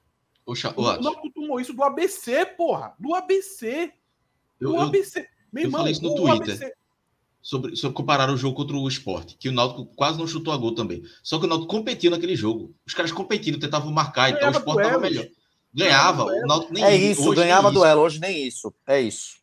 O, 0.46 0.54
o, 0.54 0.82
o 0.82 1.02
Náutico 1.02 1.30
tomou 1.30 1.60
isso 1.60 1.74
do 1.74 1.84
ABC, 1.84 2.46
porra. 2.46 2.96
Do 2.98 3.14
ABC. 3.14 3.94
Do 4.60 4.76
eu, 4.76 4.82
ABC. 4.82 5.20
Eu... 5.20 5.37
Meu 5.52 5.64
eu 5.64 5.68
irmão, 5.68 5.80
falei 5.80 5.94
isso 5.94 6.04
no 6.04 6.16
Twitter. 6.16 6.56
ABC... 6.56 6.74
Sobre, 7.42 7.76
sobre 7.78 7.96
comparar 7.96 8.30
o 8.30 8.36
jogo 8.36 8.58
contra 8.58 8.76
o 8.76 8.88
esporte, 8.90 9.38
que 9.38 9.48
o 9.48 9.54
Náutico 9.54 9.86
quase 9.96 10.18
não 10.18 10.28
chutou 10.28 10.54
a 10.54 10.58
gol 10.58 10.76
também. 10.76 11.02
Só 11.24 11.40
que 11.40 11.46
o 11.46 11.48
Náutico 11.48 11.72
competiu 11.72 12.12
naquele 12.12 12.36
jogo. 12.36 12.76
Os 12.86 12.94
caras 12.94 13.12
competiram, 13.12 13.58
tentavam 13.58 13.90
marcar 13.90 14.30
e 14.30 14.38
tal. 14.38 14.50
O 14.50 14.52
esporte 14.52 14.82
estava 14.82 15.00
melhor. 15.00 15.26
Ganhava. 15.74 16.26
O 16.26 16.46
Náutico 16.46 16.74
nem 16.74 16.84
É 16.84 16.94
isso, 16.94 17.22
hoje 17.22 17.40
ganhava 17.40 17.72
duelo. 17.72 18.02
Hoje 18.02 18.20
nem 18.20 18.46
isso. 18.46 18.74
É 18.86 19.00
isso. 19.00 19.38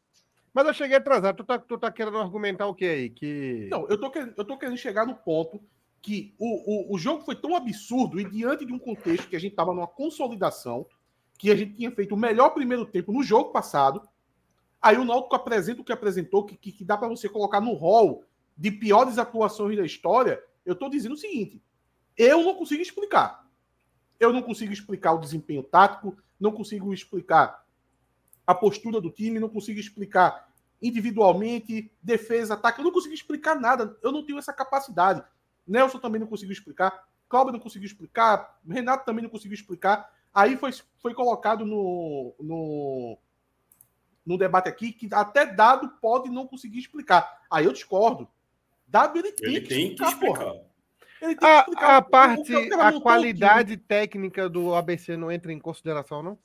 Mas 0.52 0.66
eu 0.66 0.74
cheguei 0.74 0.98
atrasado. 0.98 1.36
Tu 1.36 1.44
tá, 1.44 1.58
tu 1.58 1.78
tá 1.78 1.90
querendo 1.90 2.18
argumentar 2.18 2.66
o 2.66 2.74
que 2.74 2.84
aí? 2.84 3.08
Que... 3.08 3.68
Não, 3.70 3.88
eu 3.88 3.98
tô, 3.98 4.10
querendo, 4.10 4.34
eu 4.36 4.44
tô 4.44 4.58
querendo 4.58 4.76
chegar 4.76 5.06
no 5.06 5.14
ponto 5.14 5.58
que 6.04 6.34
o, 6.38 6.90
o, 6.92 6.94
o 6.94 6.98
jogo 6.98 7.24
foi 7.24 7.34
tão 7.34 7.56
absurdo 7.56 8.20
e 8.20 8.28
diante 8.28 8.66
de 8.66 8.72
um 8.74 8.78
contexto 8.78 9.26
que 9.26 9.36
a 9.36 9.38
gente 9.38 9.56
tava 9.56 9.72
numa 9.72 9.86
consolidação, 9.86 10.84
que 11.38 11.50
a 11.50 11.56
gente 11.56 11.74
tinha 11.76 11.90
feito 11.90 12.14
o 12.14 12.18
melhor 12.18 12.50
primeiro 12.50 12.84
tempo 12.84 13.10
no 13.10 13.22
jogo 13.22 13.50
passado, 13.50 14.02
Aí 14.84 14.98
o 14.98 15.04
Náutico 15.04 15.34
apresenta 15.34 15.80
o 15.80 15.84
que 15.84 15.94
apresentou, 15.94 16.44
que, 16.44 16.58
que, 16.58 16.70
que 16.70 16.84
dá 16.84 16.94
para 16.94 17.08
você 17.08 17.26
colocar 17.26 17.58
no 17.58 17.72
rol 17.72 18.22
de 18.54 18.70
piores 18.70 19.16
atuações 19.16 19.78
da 19.78 19.86
história. 19.86 20.44
Eu 20.62 20.74
estou 20.74 20.90
dizendo 20.90 21.14
o 21.14 21.16
seguinte: 21.16 21.62
eu 22.18 22.44
não 22.44 22.54
consigo 22.54 22.82
explicar. 22.82 23.48
Eu 24.20 24.30
não 24.30 24.42
consigo 24.42 24.74
explicar 24.74 25.14
o 25.14 25.18
desempenho 25.18 25.62
tático, 25.62 26.14
não 26.38 26.52
consigo 26.52 26.92
explicar 26.92 27.64
a 28.46 28.54
postura 28.54 29.00
do 29.00 29.10
time, 29.10 29.40
não 29.40 29.48
consigo 29.48 29.80
explicar 29.80 30.52
individualmente, 30.82 31.90
defesa, 32.02 32.52
ataque. 32.52 32.80
Eu 32.80 32.84
não 32.84 32.92
consigo 32.92 33.14
explicar 33.14 33.58
nada. 33.58 33.96
Eu 34.02 34.12
não 34.12 34.22
tenho 34.22 34.38
essa 34.38 34.52
capacidade. 34.52 35.24
Nelson 35.66 35.98
também 35.98 36.20
não 36.20 36.28
conseguiu 36.28 36.52
explicar. 36.52 37.08
Cláudio 37.26 37.54
não 37.54 37.60
conseguiu 37.60 37.86
explicar. 37.86 38.60
Renato 38.68 39.06
também 39.06 39.22
não 39.22 39.30
conseguiu 39.30 39.54
explicar. 39.54 40.12
Aí 40.34 40.58
foi, 40.58 40.72
foi 40.98 41.14
colocado 41.14 41.64
no, 41.64 42.34
no, 42.38 43.18
no 44.26 44.38
debate 44.38 44.68
aqui 44.68 44.92
que 44.92 45.08
até 45.12 45.44
dado 45.46 45.88
pode 46.00 46.30
não 46.30 46.46
conseguir 46.46 46.78
explicar. 46.78 47.42
Aí 47.50 47.64
eu 47.64 47.72
discordo. 47.72 48.28
Dado 48.86 49.18
ele 49.18 49.32
tem, 49.32 49.48
ele 49.50 49.60
que, 49.62 49.68
tem 49.68 49.82
explicar, 49.92 50.06
que 50.06 50.12
explicar. 50.12 50.54
Ele 51.22 51.34
tem 51.36 51.48
a, 51.48 51.62
que 51.64 51.70
explicar. 51.70 51.96
a 51.96 52.02
parte, 52.02 52.54
O 52.54 52.58
a 52.80 52.84
montou 52.84 52.98
o 52.98 53.02
qualidade 53.02 53.76
técnica 53.76 54.48
do 54.48 54.74
ABC 54.74 55.16
não 55.16 55.30
entra 55.32 55.52
em 55.52 55.58
consideração, 55.58 56.22
não? 56.22 56.38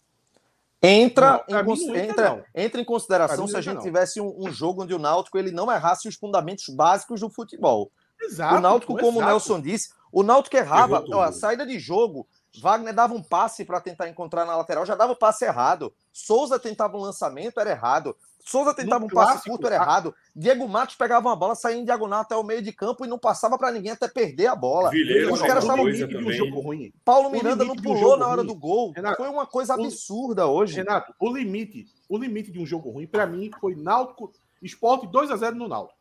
Entra, 0.81 1.43
Não, 1.49 1.59
em, 1.59 1.65
cons- 1.65 1.81
entra, 1.81 1.99
entra, 2.05 2.29
não. 2.29 2.43
entra 2.55 2.81
em 2.81 2.85
consideração 2.85 3.45
se 3.47 3.57
a 3.57 3.61
gente 3.61 3.75
não. 3.75 3.81
tivesse 3.83 4.21
um, 4.21 4.33
um 4.47 4.49
jogo 4.51 4.83
onde 4.83 4.93
o 4.93 4.99
Náutico 4.99 5.37
ele 5.37 5.51
não 5.51 5.69
errasse 5.69 6.07
os 6.07 6.15
fundamentos 6.15 6.69
básicos 6.69 7.19
do 7.19 7.29
futebol. 7.29 7.91
Exato, 8.21 8.55
o 8.55 8.59
Náutico, 8.61 8.93
como 8.97 9.17
o 9.19 9.21
exato. 9.21 9.25
Nelson 9.27 9.61
disse, 9.61 9.89
o 10.11 10.23
Náutico 10.23 10.55
errava. 10.55 11.03
Ó, 11.11 11.21
a 11.21 11.33
saída 11.33 11.65
de 11.65 11.77
jogo, 11.79 12.25
Wagner 12.61 12.93
dava 12.93 13.13
um 13.13 13.21
passe 13.21 13.65
para 13.65 13.81
tentar 13.81 14.07
encontrar 14.07 14.45
na 14.45 14.55
lateral, 14.55 14.85
já 14.85 14.95
dava 14.95 15.11
o 15.11 15.17
passe 15.17 15.43
errado. 15.43 15.93
Souza 16.25 16.59
tentava 16.59 16.97
um 16.97 17.01
lançamento, 17.01 17.59
era 17.59 17.71
errado. 17.71 18.15
Souza 18.43 18.73
tentava 18.73 18.99
No 19.01 19.05
um 19.05 19.09
passe 19.09 19.47
curto, 19.49 19.67
era 19.67 19.75
errado. 19.75 20.13
Diego 20.35 20.67
Matos 20.67 20.95
pegava 20.95 21.27
uma 21.27 21.35
bola, 21.35 21.55
saía 21.55 21.77
em 21.77 21.85
diagonal 21.85 22.21
até 22.21 22.35
o 22.35 22.43
meio 22.43 22.61
de 22.61 22.71
campo 22.71 23.05
e 23.05 23.07
não 23.07 23.19
passava 23.19 23.57
para 23.57 23.71
ninguém 23.71 23.91
até 23.91 24.07
perder 24.07 24.47
a 24.47 24.55
bola. 24.55 24.89
Vileiro, 24.89 25.31
Os 25.33 25.41
caras 25.41 25.63
estavam 25.63 25.85
um 25.85 26.31
jogo 26.31 26.59
ruim. 26.59 26.91
Paulo 27.05 27.29
o 27.29 27.31
Miranda 27.31 27.63
não 27.63 27.75
pulou 27.75 28.17
na 28.17 28.27
hora 28.27 28.41
ruim. 28.41 28.47
do 28.47 28.55
gol. 28.55 28.91
Renato, 28.91 29.17
Foi 29.17 29.29
uma 29.29 29.45
coisa 29.45 29.75
o- 29.75 29.83
absurda 29.85 30.47
hoje. 30.47 30.75
Renato, 30.75 31.13
o 31.19 31.31
limite, 31.31 31.85
o 32.07 32.17
limite 32.17 32.51
de 32.51 32.59
um 32.59 32.65
jogo 32.65 32.89
ruim, 32.89 33.05
para 33.07 33.25
mim, 33.27 33.51
foi 33.59 33.75
Náutico, 33.75 34.31
Esporte 34.61 35.07
2 35.07 35.29
a 35.31 35.37
0 35.37 35.55
no 35.55 35.67
Náutico. 35.67 35.97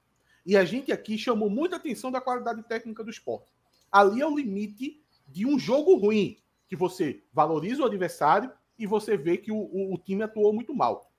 E 0.47 0.57
a 0.57 0.65
gente 0.65 0.91
aqui 0.91 1.19
chamou 1.19 1.51
muita 1.51 1.77
atenção 1.77 2.11
da 2.11 2.21
qualidade 2.21 2.63
técnica 2.63 3.05
do 3.05 3.11
esporte. 3.11 3.53
Ali 3.93 4.21
é 4.23 4.27
o 4.27 4.35
limite 4.37 5.01
de 5.27 5.45
um 5.47 5.59
jogo 5.59 5.97
ruim, 5.97 6.39
que 6.69 6.75
você 6.77 7.23
valoriza 7.33 7.83
o 7.83 7.87
adversário 7.87 8.51
e 8.79 8.87
você 8.87 9.17
vê 9.17 9.37
que 9.37 9.51
o, 9.51 9.57
o- 9.57 9.95
o 9.95 9.99
time 9.99 10.23
atuou 10.23 10.53
muito 10.53 10.75
mal. 10.75 11.11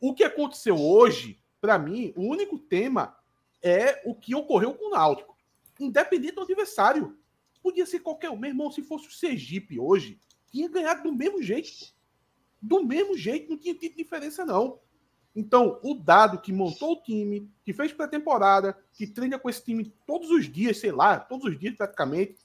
O 0.00 0.14
que 0.14 0.22
aconteceu 0.24 0.76
hoje, 0.78 1.40
para 1.60 1.78
mim, 1.78 2.12
o 2.16 2.22
único 2.22 2.58
tema 2.58 3.16
é 3.62 4.02
o 4.04 4.14
que 4.14 4.34
ocorreu 4.34 4.74
com 4.74 4.88
o 4.88 4.90
Náutico. 4.90 5.36
Independente 5.80 6.34
do 6.34 6.42
adversário. 6.42 7.16
Podia 7.62 7.86
ser 7.86 8.00
qualquer 8.00 8.30
um. 8.30 8.36
Meu 8.36 8.50
irmão, 8.50 8.70
se 8.70 8.82
fosse 8.82 9.08
o 9.08 9.12
Sergipe 9.12 9.78
hoje, 9.80 10.20
tinha 10.50 10.68
ganhado 10.68 11.02
do 11.02 11.12
mesmo 11.12 11.42
jeito. 11.42 11.70
Do 12.60 12.84
mesmo 12.84 13.16
jeito, 13.16 13.50
não 13.50 13.56
tinha 13.58 13.74
tido 13.74 13.96
diferença, 13.96 14.44
não. 14.44 14.78
Então, 15.34 15.78
o 15.82 15.94
Dado 15.94 16.40
que 16.40 16.52
montou 16.52 16.92
o 16.92 17.02
time, 17.02 17.50
que 17.64 17.72
fez 17.72 17.92
pré-temporada, 17.92 18.78
que 18.94 19.06
treina 19.06 19.38
com 19.38 19.50
esse 19.50 19.62
time 19.62 19.92
todos 20.06 20.30
os 20.30 20.50
dias, 20.50 20.78
sei 20.78 20.92
lá, 20.92 21.18
todos 21.20 21.44
os 21.46 21.58
dias 21.58 21.74
praticamente, 21.74 22.36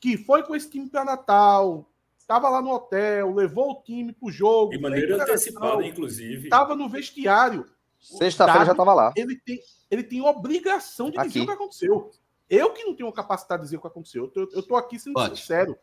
que 0.00 0.16
foi 0.16 0.42
com 0.42 0.54
esse 0.54 0.70
time 0.70 0.88
para 0.88 1.04
Natal, 1.04 1.87
estava 2.28 2.50
lá 2.50 2.60
no 2.60 2.70
hotel, 2.70 3.34
levou 3.34 3.70
o 3.70 3.82
time 3.82 4.12
pro 4.12 4.30
jogo. 4.30 4.72
De 4.72 4.78
maneira 4.78 5.22
antecipada, 5.22 5.82
inclusive. 5.84 6.44
Estava 6.44 6.76
no 6.76 6.86
vestiário. 6.86 7.64
Sexta-feira 7.98 8.66
já 8.66 8.72
estava 8.72 8.92
lá. 8.92 9.12
Ele 9.16 9.34
tem, 9.36 9.58
ele 9.90 10.02
tem 10.02 10.20
obrigação 10.20 11.06
de 11.10 11.16
dizer 11.16 11.28
Aqui. 11.28 11.40
o 11.40 11.46
que 11.46 11.52
aconteceu. 11.52 12.10
Eu 12.50 12.72
que 12.74 12.84
não 12.84 12.94
tenho 12.94 13.10
capacidade 13.12 13.62
de 13.62 13.66
dizer 13.68 13.78
o 13.78 13.80
que 13.80 13.86
aconteceu. 13.86 14.24
Eu 14.24 14.28
tô, 14.28 14.56
eu 14.56 14.62
tô 14.62 14.76
aqui 14.76 14.98
sendo 14.98 15.14
Pode. 15.14 15.38
sincero. 15.40 15.76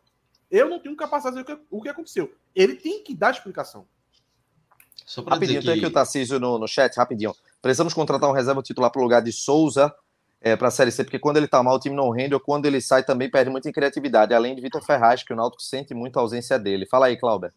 Eu 0.50 0.70
não 0.70 0.80
tenho 0.80 0.96
capacidade 0.96 1.38
de 1.38 1.44
dizer 1.44 1.54
o 1.54 1.58
que, 1.58 1.66
o 1.72 1.82
que 1.82 1.90
aconteceu. 1.90 2.32
Ele 2.54 2.76
tem 2.76 3.04
que 3.04 3.16
dar 3.16 3.32
explicação. 3.32 3.88
Só 5.04 5.24
para 5.24 5.34
Rapidinho, 5.34 5.60
dizer 5.60 5.72
tem 5.72 5.80
que... 5.80 5.86
aqui 5.86 5.92
o 5.92 5.94
Tarcísio 5.94 6.40
no, 6.40 6.60
no 6.60 6.68
chat, 6.68 6.96
rapidinho. 6.96 7.34
Precisamos 7.62 7.94
contratar 7.94 8.30
um 8.30 8.34
reserva 8.34 8.62
titular 8.62 8.92
para 8.92 9.00
o 9.00 9.04
lugar 9.04 9.22
de 9.22 9.32
Souza 9.32 9.94
é, 10.46 10.56
para 10.56 10.68
a 10.68 10.72
Série 10.72 10.92
C, 10.92 11.04
porque 11.04 11.18
quando 11.18 11.38
ele 11.38 11.48
tá 11.48 11.64
mal, 11.64 11.76
o 11.76 11.80
time 11.80 11.96
não 11.96 12.12
rende, 12.12 12.36
ou 12.36 12.40
quando 12.40 12.68
ele 12.68 12.80
sai 12.80 13.04
também 13.04 13.28
perde 13.32 13.50
muito 13.50 13.68
em 13.68 13.72
criatividade, 13.72 14.32
além 14.32 14.56
de 14.56 14.62
Vitor 14.62 14.80
Ferraz, 14.86 15.24
que 15.24 15.34
o 15.34 15.36
Náutico 15.36 15.64
sente 15.64 15.92
muito 15.96 16.18
a 16.18 16.22
ausência 16.22 16.60
dele. 16.60 16.86
Fala 16.86 17.08
aí, 17.08 17.18
Clauber. 17.18 17.52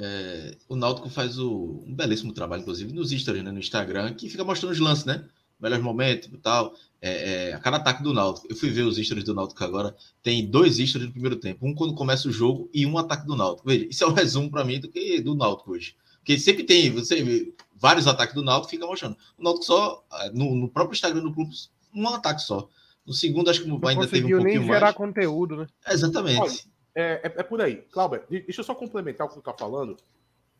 É, 0.00 0.56
o 0.66 0.74
Náutico 0.74 1.10
faz 1.10 1.38
o- 1.38 1.84
um 1.86 1.94
belíssimo 1.94 2.32
trabalho, 2.32 2.62
inclusive, 2.62 2.90
nos 2.90 3.10
stories, 3.10 3.44
né, 3.44 3.52
no 3.52 3.58
Instagram, 3.58 4.14
que 4.14 4.30
fica 4.30 4.42
mostrando 4.42 4.72
os 4.72 4.80
lances, 4.80 5.04
né? 5.04 5.26
Melhores 5.60 5.84
momentos 5.84 6.30
e 6.32 6.38
tal. 6.38 6.74
É, 7.02 7.50
é, 7.50 7.52
a 7.52 7.58
cada 7.58 7.76
ataque 7.76 8.02
do 8.02 8.14
Náutico. 8.14 8.46
Eu 8.48 8.56
fui 8.56 8.70
ver 8.70 8.82
os 8.82 8.96
stories 8.96 9.24
do 9.24 9.34
Náutico 9.34 9.62
agora. 9.62 9.94
Tem 10.22 10.46
dois 10.46 10.76
stories 10.76 11.08
no 11.08 11.12
primeiro 11.12 11.36
tempo. 11.36 11.66
Um 11.66 11.74
quando 11.74 11.94
começa 11.94 12.28
o 12.28 12.32
jogo 12.32 12.70
e 12.72 12.86
um 12.86 12.96
ataque 12.96 13.26
do 13.26 13.36
Náutico. 13.36 13.68
Veja, 13.68 13.86
isso 13.90 14.04
é 14.04 14.06
um 14.06 14.12
resumo 14.14 14.50
para 14.50 14.64
mim 14.64 14.80
do 14.80 14.88
que 14.88 15.20
do 15.20 15.34
Náutico 15.34 15.72
hoje. 15.72 15.94
Porque 16.18 16.38
sempre 16.38 16.64
tem, 16.64 16.90
você 16.90 17.22
vê, 17.22 17.54
vários 17.74 18.06
ataques 18.06 18.34
do 18.34 18.42
Náutico, 18.42 18.70
fica 18.70 18.86
mostrando. 18.86 19.16
O 19.38 19.42
Náutico 19.42 19.66
só, 19.66 20.04
ah, 20.10 20.30
no, 20.32 20.54
no 20.54 20.68
próprio 20.68 20.94
Instagram 20.94 21.22
do 21.22 21.32
clube, 21.32 21.54
um 21.96 22.08
ataque 22.08 22.42
só. 22.42 22.68
No 23.06 23.12
segundo, 23.12 23.48
acho 23.50 23.62
que 23.62 23.68
Não 23.68 23.76
ainda 23.76 23.88
teve 23.88 23.98
um 23.98 24.02
conseguiu 24.02 24.36
nem 24.38 24.46
pouquinho 24.54 24.64
gerar 24.74 24.86
mais. 24.86 24.96
conteúdo, 24.96 25.56
né? 25.56 25.66
Exatamente. 25.88 26.40
Olha, 26.40 26.76
É, 26.98 27.20
é, 27.24 27.40
é 27.40 27.42
por 27.42 27.60
aí. 27.60 27.76
Cláudio, 27.92 28.22
de- 28.28 28.40
deixa 28.40 28.60
eu 28.62 28.64
só 28.64 28.74
complementar 28.74 29.26
o 29.26 29.30
que 29.30 29.36
tu 29.36 29.42
tá 29.42 29.52
falando. 29.52 29.96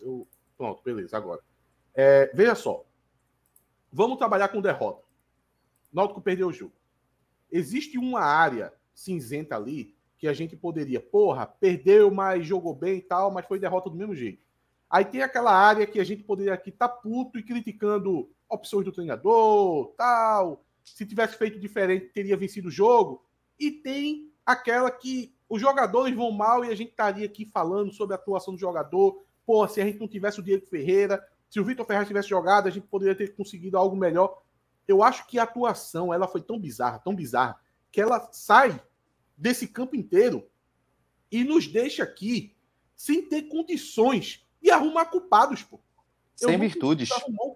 Eu- 0.01 0.29
pronto, 0.57 0.83
beleza, 0.85 1.16
agora. 1.16 1.40
É, 1.94 2.31
veja 2.35 2.55
só. 2.55 2.85
Vamos 3.90 4.18
trabalhar 4.18 4.49
com 4.49 4.61
derrota. 4.61 5.03
Náutico 5.92 6.20
perdeu 6.20 6.49
o 6.49 6.53
jogo. 6.53 6.72
Existe 7.51 7.96
uma 7.96 8.20
área 8.20 8.72
cinzenta 8.94 9.57
ali 9.57 9.96
que 10.18 10.29
a 10.29 10.33
gente 10.35 10.55
poderia, 10.57 11.01
porra, 11.01 11.46
perdeu, 11.46 12.11
mas 12.11 12.46
jogou 12.46 12.75
bem 12.75 12.99
e 12.99 13.03
tal, 13.03 13.31
mas 13.31 13.46
foi 13.46 13.59
derrota 13.59 13.88
do 13.88 13.96
mesmo 13.96 14.14
jeito. 14.14 14.42
Aí 14.90 15.05
tem 15.07 15.22
aquela 15.22 15.53
área 15.53 15.87
que 15.87 15.99
a 15.99 16.05
gente 16.05 16.22
poderia 16.22 16.53
aqui 16.55 16.68
estar 16.70 16.88
tá 16.88 16.94
puto 16.94 17.38
e 17.38 17.42
criticando 17.42 18.31
opções 18.49 18.85
do 18.85 18.92
treinador, 18.92 19.94
tal. 19.96 20.65
Se 20.87 21.05
tivesse 21.05 21.37
feito 21.37 21.59
diferente, 21.59 22.07
teria 22.07 22.37
vencido 22.37 22.68
o 22.68 22.70
jogo. 22.70 23.25
E 23.59 23.70
tem 23.70 24.31
aquela 24.44 24.90
que 24.90 25.35
os 25.49 25.61
jogadores 25.61 26.14
vão 26.14 26.31
mal 26.31 26.64
e 26.64 26.70
a 26.70 26.75
gente 26.75 26.90
estaria 26.90 27.27
aqui 27.27 27.44
falando 27.44 27.92
sobre 27.92 28.14
a 28.14 28.18
atuação 28.18 28.55
do 28.55 28.61
jogador. 28.61 29.22
Pô, 29.44 29.66
se 29.68 29.81
a 29.81 29.85
gente 29.85 29.99
não 29.99 30.09
tivesse 30.09 30.40
o 30.40 30.42
Diego 30.42 30.66
Ferreira, 30.66 31.25
se 31.48 31.61
o 31.61 31.65
Vitor 31.65 31.87
Ferreira 31.87 32.06
tivesse 32.06 32.29
jogado, 32.29 32.67
a 32.67 32.71
gente 32.71 32.87
poderia 32.87 33.15
ter 33.15 33.35
conseguido 33.35 33.79
algo 33.79 33.96
melhor. 33.96 34.42
Eu 34.87 35.02
acho 35.02 35.27
que 35.27 35.38
a 35.38 35.44
atuação 35.44 36.13
ela 36.13 36.29
foi 36.29 36.40
tão 36.40 36.58
bizarra, 36.58 36.98
tão 36.98 37.15
bizarra, 37.15 37.61
que 37.90 38.00
ela 38.00 38.29
sai 38.33 38.81
desse 39.37 39.67
campo 39.69 39.96
inteiro 39.96 40.48
e 41.31 41.44
nos 41.44 41.67
deixa 41.67 42.02
aqui 42.02 42.54
sem 42.96 43.23
ter 43.29 43.42
condições 43.42 44.44
de 44.61 44.71
arrumar 44.71 45.06
culpados, 45.06 45.63
pô. 45.63 45.81
Eu 46.40 46.48
Sem 46.48 46.58
virtudes. 46.58 47.08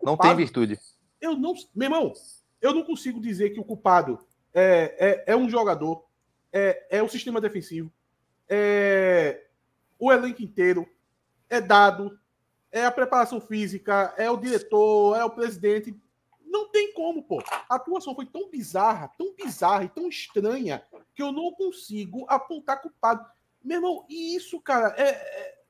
Não 0.02 0.16
tem 0.16 0.34
virtude. 0.34 0.78
Eu 1.20 1.36
não. 1.36 1.54
Meu 1.74 1.86
irmão, 1.86 2.12
eu 2.60 2.74
não 2.74 2.82
consigo 2.82 3.20
dizer 3.20 3.50
que 3.50 3.60
o 3.60 3.64
culpado 3.64 4.18
é, 4.52 5.24
é, 5.26 5.32
é 5.32 5.36
um 5.36 5.48
jogador, 5.48 6.04
é, 6.52 6.98
é 6.98 7.02
o 7.02 7.08
sistema 7.08 7.40
defensivo, 7.40 7.92
é 8.48 9.46
o 9.98 10.10
elenco 10.10 10.42
inteiro, 10.42 10.88
é 11.48 11.60
dado, 11.60 12.18
é 12.72 12.84
a 12.84 12.90
preparação 12.90 13.40
física, 13.40 14.14
é 14.16 14.30
o 14.30 14.36
diretor, 14.36 15.16
é 15.16 15.24
o 15.24 15.30
presidente. 15.30 15.94
Não 16.44 16.68
tem 16.68 16.92
como, 16.92 17.22
pô. 17.22 17.42
A 17.68 17.76
atuação 17.76 18.14
foi 18.14 18.26
tão 18.26 18.48
bizarra, 18.48 19.08
tão 19.18 19.34
bizarra 19.34 19.84
e 19.84 19.88
tão 19.88 20.08
estranha 20.08 20.82
que 21.14 21.22
eu 21.22 21.32
não 21.32 21.52
consigo 21.52 22.24
apontar 22.28 22.80
culpado. 22.80 23.24
Meu 23.62 23.78
irmão, 23.78 24.06
e 24.08 24.34
isso, 24.34 24.60
cara, 24.60 24.94
é, 24.96 25.10
é- 25.10 25.60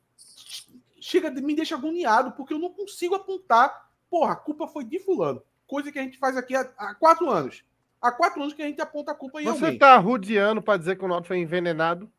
chega, 1.01 1.30
me 1.30 1.55
deixa 1.55 1.74
agoniado, 1.74 2.32
porque 2.32 2.55
eu 2.55 2.59
não 2.59 2.72
consigo 2.72 3.14
apontar. 3.14 3.91
Porra, 4.09 4.32
a 4.32 4.36
culpa 4.36 4.68
foi 4.68 4.84
de 4.84 4.99
fulano. 4.99 5.43
Coisa 5.71 5.93
que 5.93 6.01
a 6.01 6.03
gente 6.03 6.18
faz 6.18 6.37
aqui 6.37 6.53
há, 6.57 6.68
há 6.77 6.95
quatro 6.97 7.31
anos. 7.31 7.62
Há 8.03 8.11
quatro 8.11 8.43
anos 8.43 8.53
que 8.55 8.61
a 8.61 8.66
gente 8.66 8.81
aponta 8.81 9.12
a 9.12 9.14
culpa 9.14 9.41
em 9.41 9.45
Você 9.45 9.64
alguém. 9.66 9.79
tá 9.79 9.97
rodeando 9.99 10.61
pra 10.61 10.77
dizer 10.77 10.97
que 10.99 11.05
o 11.05 11.09
Náutico 11.09 11.29
foi 11.29 11.39
envenenado? 11.39 12.11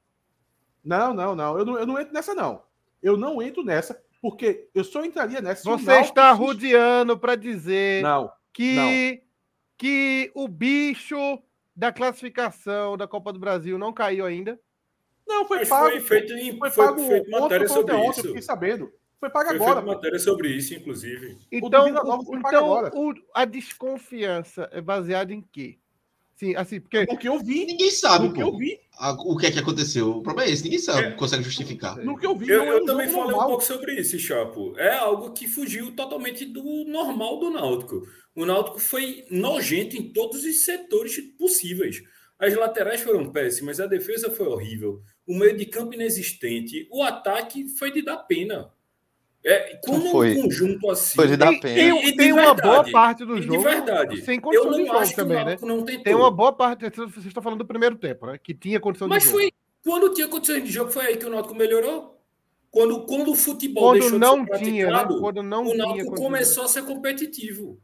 Não, 0.82 1.14
não, 1.14 1.36
não. 1.36 1.60
Eu, 1.60 1.66
não. 1.66 1.78
eu 1.78 1.86
não 1.86 2.00
entro 2.00 2.14
nessa, 2.14 2.34
não. 2.34 2.64
Eu 3.04 3.18
não 3.18 3.42
entro 3.42 3.62
nessa, 3.62 4.02
porque 4.22 4.70
eu 4.74 4.86
só 4.86 5.04
entraria 5.04 5.42
nessa. 5.42 5.64
se 5.64 5.70
o 5.70 5.78
Você 5.78 5.86
Náutico 5.86 6.08
está 6.10 6.32
rodeando 6.32 7.20
pra 7.20 7.36
dizer 7.36 8.02
Não, 8.04 8.32
que, 8.54 9.22
que 9.78 10.32
o 10.34 10.48
bicho 10.48 11.18
da 11.76 11.92
classificação 11.92 12.96
da 12.96 13.06
Copa 13.06 13.34
do 13.34 13.40
Brasil 13.40 13.78
não 13.78 13.92
caiu 13.92 14.26
ainda? 14.26 14.58
não, 15.28 15.46
foi 15.46 15.60
Mas 15.60 15.68
pago. 15.70 15.90
foi 15.90 16.00
feito, 16.00 16.32
em, 16.34 16.58
Foi 16.58 16.70
foi, 16.70 16.86
pago 16.86 17.06
feito 17.06 17.30
matéria 17.30 17.68
sobre 17.68 17.94
ontem, 17.96 18.10
isso. 18.12 18.20
eu 18.22 18.26
fiquei 18.28 18.42
sabendo. 18.42 18.94
Foi 19.22 19.30
pago 19.30 19.48
Foi 19.50 19.56
agora. 19.56 19.76
feito 19.76 19.86
matéria 19.88 20.18
sobre 20.20 20.50
isso, 20.50 20.74
inclusive. 20.74 21.38
Então, 21.52 21.86
o- 21.86 21.88
então 22.38 22.66
agora. 22.76 22.92
o- 22.94 23.14
a 23.34 23.46
desconfiança 23.46 24.68
é 24.74 24.82
baseada 24.82 25.32
em 25.32 25.42
quê? 25.42 25.78
Sim, 26.36 26.56
assim, 26.56 26.80
porque 26.82 27.06
No 27.06 27.18
que 27.20 27.30
eu 27.30 27.38
vi. 27.38 27.66
Ninguém 27.68 27.92
sabe 27.92 28.28
No 28.30 28.34
que 28.34 28.42
pô, 28.42 28.48
eu 28.50 28.58
vi. 28.58 28.80
a- 28.98 29.12
o 29.12 29.38
que 29.38 29.46
é 29.46 29.52
que 29.52 29.60
aconteceu. 29.60 30.10
O 30.10 30.24
problema 30.24 30.50
é 30.50 30.52
esse, 30.54 30.64
ninguém 30.64 30.80
sabe, 30.80 31.16
consegue 31.16 31.44
justificar. 31.44 31.98
No 32.04 32.18
que 32.18 32.26
eu 32.26 32.36
vi. 32.36 32.50
Eu, 32.50 32.66
não 32.66 32.66
é 32.66 32.78
eu 32.78 32.82
um 32.82 32.86
também 32.86 33.08
falei 33.10 33.22
um 33.26 33.28
normal. 33.28 33.48
pouco 33.50 33.64
sobre 33.64 33.94
isso, 34.02 34.18
Chapo. 34.18 34.74
É 34.76 34.96
algo 34.96 35.34
que 35.34 35.48
fugiu 35.48 35.96
totalmente 35.96 36.44
do 36.44 36.64
normal 36.86 37.38
do 37.40 37.52
Náutico. 37.52 38.02
O 38.36 38.44
Náutico 38.44 38.80
foi 38.80 39.24
nojento 39.30 39.96
em 39.96 40.12
todos 40.12 40.44
os 40.44 40.66
setores 40.66 41.16
possíveis. 41.38 42.02
As 42.40 42.56
laterais 42.56 43.02
foram 43.02 43.32
péssimas, 43.32 43.80
a 43.80 43.86
defesa 43.86 44.32
foi 44.32 44.48
horrível, 44.48 45.00
o 45.28 45.36
meio 45.38 45.56
de 45.56 45.68
campo 45.68 45.94
inexistente, 45.94 46.88
o 46.92 47.04
ataque 47.04 47.68
foi 47.78 47.92
de 47.92 48.02
dar 48.02 48.18
pena. 48.18 48.72
É, 49.44 49.80
quando 49.84 50.12
Foi. 50.12 50.38
um 50.38 50.44
conjunto 50.44 50.90
assim. 50.92 51.16
Foi 51.16 51.28
de 51.28 51.36
dar 51.36 51.50
Tem, 51.50 51.60
pena. 51.60 51.80
E- 52.00 52.04
e 52.10 52.12
de 52.12 52.18
tem 52.18 52.32
uma 52.32 52.54
verdade, 52.54 52.62
boa 52.62 52.92
parte 52.92 53.26
do 53.26 53.38
e 53.38 53.42
de 53.42 53.48
jogo 53.48 53.62
verdade, 53.64 54.22
sem 54.22 54.36
eu 54.36 54.42
condição 54.42 54.72
de 54.72 54.78
não 54.78 54.86
jogo 54.86 54.98
acho 55.00 55.10
que 55.12 55.16
também, 55.16 55.42
o 55.42 55.46
né? 55.46 55.58
Tem 56.04 56.14
uma 56.16 56.30
boa 56.30 56.54
parte, 56.54 56.88
vocês 56.92 57.26
estão 57.26 57.42
falando 57.42 57.60
do 57.60 57.66
primeiro 57.66 57.96
tempo, 57.96 58.28
né? 58.28 58.38
Que 58.38 58.54
tinha 58.54 58.80
condição 58.80 59.08
Mas 59.08 59.24
de 59.24 59.30
jogo. 59.30 59.40
foi 59.42 59.52
quando 59.84 60.14
tinha 60.14 60.28
condições 60.28 60.64
de 60.64 60.72
jogo, 60.72 60.92
foi 60.92 61.06
aí 61.08 61.18
que 61.18 61.26
o 61.26 61.30
Náutico 61.32 61.56
melhorou. 61.56 62.22
Quando, 62.70 63.04
quando 63.06 63.32
o 63.32 63.36
futebol 63.36 63.84
Quando 63.90 64.00
deixou 64.00 64.20
não 64.20 64.46
de 64.46 64.52
ser 64.58 64.64
tinha, 64.64 64.86
né? 64.86 64.92
praticado, 64.92 65.20
Quando 65.20 65.42
não 65.44 65.64
o 65.66 65.76
Náutico 65.76 66.06
condição 66.06 66.24
começou 66.26 66.64
a 66.64 66.68
ser 66.68 66.84
competitivo. 66.86 67.80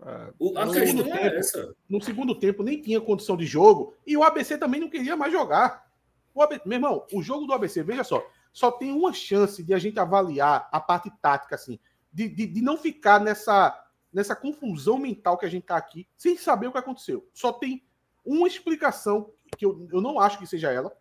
Ah, 0.00 0.30
O- 0.38 0.56
a 0.58 0.64
No 0.66 0.72
questão 0.72 0.96
segundo 0.96 1.14
é 1.14 1.18
tempo. 1.22 1.36
essa. 1.36 1.74
No 1.88 2.02
segundo 2.02 2.34
tempo 2.34 2.62
nem 2.62 2.80
tinha 2.80 3.00
condição 3.00 3.36
de 3.36 3.46
jogo 3.46 3.94
e 4.06 4.16
o 4.16 4.22
ABC 4.24 4.58
também 4.58 4.80
não 4.80 4.88
queria 4.90 5.16
mais 5.16 5.32
jogar. 5.32 5.86
O 6.34 6.42
AB... 6.42 6.60
Meu 6.64 6.76
irmão, 6.76 7.06
o 7.12 7.22
jogo 7.22 7.46
do 7.46 7.52
ABC, 7.52 7.82
veja 7.82 8.02
só, 8.02 8.26
só 8.52 8.70
tem 8.70 8.92
uma 8.92 9.12
chance 9.12 9.62
de 9.62 9.72
a 9.72 9.78
gente 9.78 9.98
avaliar 9.98 10.68
a 10.70 10.80
parte 10.80 11.10
tática, 11.22 11.54
assim, 11.54 11.78
de, 12.12 12.28
de, 12.28 12.46
de 12.46 12.60
não 12.62 12.76
ficar 12.76 13.18
nessa, 13.20 13.86
nessa 14.12 14.36
confusão 14.36 14.98
mental 14.98 15.38
que 15.38 15.46
a 15.46 15.48
gente 15.48 15.64
tá 15.64 15.76
aqui, 15.76 16.06
sem 16.16 16.36
saber 16.36 16.66
o 16.66 16.72
que 16.72 16.78
aconteceu. 16.78 17.26
Só 17.32 17.52
tem 17.52 17.82
uma 18.24 18.46
explicação, 18.46 19.30
que 19.56 19.64
eu, 19.64 19.88
eu 19.90 20.00
não 20.00 20.20
acho 20.20 20.38
que 20.38 20.46
seja 20.46 20.70
ela, 20.70 20.94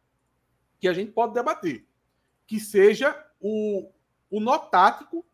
que 0.79 0.87
a 0.87 0.93
gente 0.93 1.11
pode 1.11 1.33
debater. 1.33 1.85
Que 2.47 2.59
seja 2.59 3.15
o, 3.39 3.91
o 4.29 4.39
nó 4.39 4.57
tático 4.57 5.25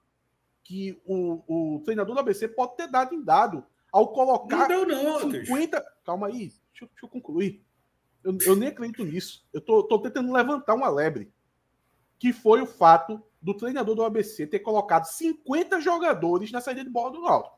que 0.64 1.02
o, 1.06 1.76
o 1.78 1.80
treinador 1.84 2.14
do 2.16 2.20
ABC 2.20 2.48
pode 2.48 2.76
ter 2.76 2.88
dado 2.88 3.16
em 3.16 3.24
dado 3.24 3.66
ao 3.92 4.06
Não 4.06 4.14
colocar 4.14 4.68
deu, 4.68 4.86
não, 4.86 5.14
Matheus. 5.26 5.48
50. 5.48 5.82
Calma 6.04 6.28
aí, 6.28 6.38
deixa, 6.72 6.84
eu- 6.84 6.88
deixa 6.90 7.06
eu 7.06 7.10
concluir. 7.10 7.64
Eu, 8.24 8.38
eu 8.46 8.56
nem 8.56 8.68
acredito 8.70 9.06
nisso. 9.06 9.48
Eu 9.54 9.62
tô, 9.62 9.84
tô 9.84 10.00
tentando 10.00 10.34
levantar 10.34 10.74
uma 10.76 10.90
lebre. 10.90 11.32
Que 12.20 12.34
foi 12.34 12.62
o 12.62 12.66
fato 12.66 13.22
do 13.42 13.54
treinador 13.54 13.96
do 13.96 14.04
ABC 14.04 14.48
ter 14.48 14.60
colocado 14.60 15.06
50 15.06 15.80
jogadores 15.80 16.52
na 16.52 16.62
saída 16.62 16.84
de 16.84 16.90
bola 16.90 17.12
do 17.12 17.22
Náutico. 17.22 17.58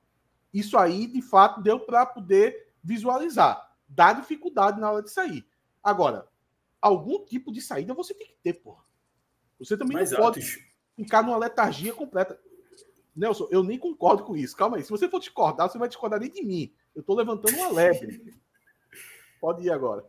Isso 0.53 0.77
aí, 0.77 1.07
de 1.07 1.21
fato, 1.21 1.61
deu 1.61 1.79
para 1.79 2.05
poder 2.05 2.73
visualizar. 2.83 3.75
Dá 3.87 4.13
dificuldade 4.13 4.79
na 4.79 4.91
hora 4.91 5.03
de 5.03 5.11
sair. 5.11 5.45
Agora, 5.83 6.27
algum 6.81 7.23
tipo 7.25 7.51
de 7.51 7.61
saída 7.61 7.93
você 7.93 8.13
tem 8.13 8.27
que 8.27 8.37
ter, 8.43 8.53
porra. 8.53 8.83
Você 9.59 9.77
também 9.77 9.97
Mas, 9.97 10.11
não 10.11 10.19
pode 10.19 10.39
Atos, 10.39 10.57
ficar 10.95 11.21
numa 11.21 11.37
letargia 11.37 11.93
completa. 11.93 12.39
Nelson, 13.15 13.47
eu 13.51 13.63
nem 13.63 13.77
concordo 13.77 14.23
com 14.23 14.35
isso. 14.35 14.55
Calma 14.55 14.77
aí. 14.77 14.83
Se 14.83 14.89
você 14.89 15.09
for 15.09 15.19
discordar, 15.19 15.69
você 15.69 15.77
vai 15.77 15.87
discordar 15.89 16.19
nem 16.19 16.31
de 16.31 16.43
mim. 16.43 16.73
Eu 16.95 17.03
tô 17.03 17.13
levantando 17.13 17.57
uma 17.57 17.71
lebre. 17.71 18.33
Pode 19.41 19.63
ir 19.63 19.71
agora. 19.71 20.05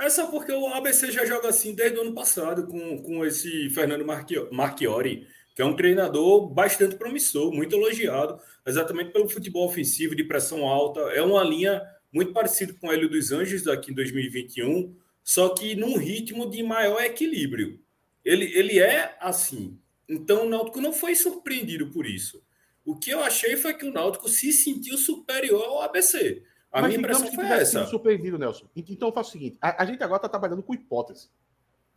É 0.00 0.08
só 0.08 0.26
porque 0.28 0.50
o 0.50 0.66
ABC 0.68 1.12
já 1.12 1.24
joga 1.26 1.48
assim 1.48 1.74
desde 1.74 1.98
o 1.98 2.02
ano 2.02 2.14
passado 2.14 2.66
com, 2.66 3.02
com 3.02 3.24
esse 3.24 3.68
Fernando 3.70 4.04
Marchio- 4.04 4.48
Marchiori, 4.50 5.26
que 5.54 5.60
é 5.60 5.64
um 5.64 5.76
treinador 5.76 6.48
bastante 6.48 6.96
promissor, 6.96 7.52
muito 7.52 7.76
elogiado, 7.76 8.40
exatamente 8.66 9.12
pelo 9.12 9.28
futebol 9.28 9.66
ofensivo 9.66 10.14
de 10.16 10.24
pressão 10.24 10.66
alta. 10.66 11.00
É 11.12 11.20
uma 11.20 11.44
linha 11.44 11.82
muito 12.12 12.32
parecida 12.32 12.72
com 12.80 12.88
o 12.88 12.92
Hélio 12.92 13.10
dos 13.10 13.30
Anjos 13.30 13.62
daqui 13.62 13.90
em 13.90 13.94
2021, 13.94 14.96
só 15.22 15.50
que 15.50 15.74
num 15.74 15.96
ritmo 15.98 16.48
de 16.48 16.62
maior 16.62 17.02
equilíbrio. 17.02 17.78
Ele, 18.24 18.46
ele 18.58 18.78
é 18.78 19.16
assim. 19.20 19.78
Então 20.08 20.46
o 20.46 20.48
Náutico 20.48 20.80
não 20.80 20.92
foi 20.94 21.14
surpreendido 21.14 21.90
por 21.90 22.06
isso. 22.06 22.42
O 22.84 22.98
que 22.98 23.10
eu 23.10 23.22
achei 23.22 23.56
foi 23.56 23.74
que 23.74 23.84
o 23.84 23.92
Náutico 23.92 24.28
se 24.30 24.50
sentiu 24.50 24.96
superior 24.96 25.62
ao 25.62 25.82
ABC. 25.82 26.42
A 26.72 26.80
Mas 26.80 26.90
minha 26.90 27.00
impressão 27.00 27.28
que 27.28 27.34
foi 27.34 27.46
essa. 27.46 27.86
surpreendido, 27.86 28.38
Nelson. 28.38 28.66
Então 28.76 29.08
eu 29.08 29.12
faço 29.12 29.30
o 29.30 29.32
seguinte: 29.32 29.58
a, 29.60 29.82
a 29.82 29.86
gente 29.86 30.02
agora 30.02 30.18
está 30.18 30.28
trabalhando 30.28 30.62
com 30.62 30.74
hipótese. 30.74 31.28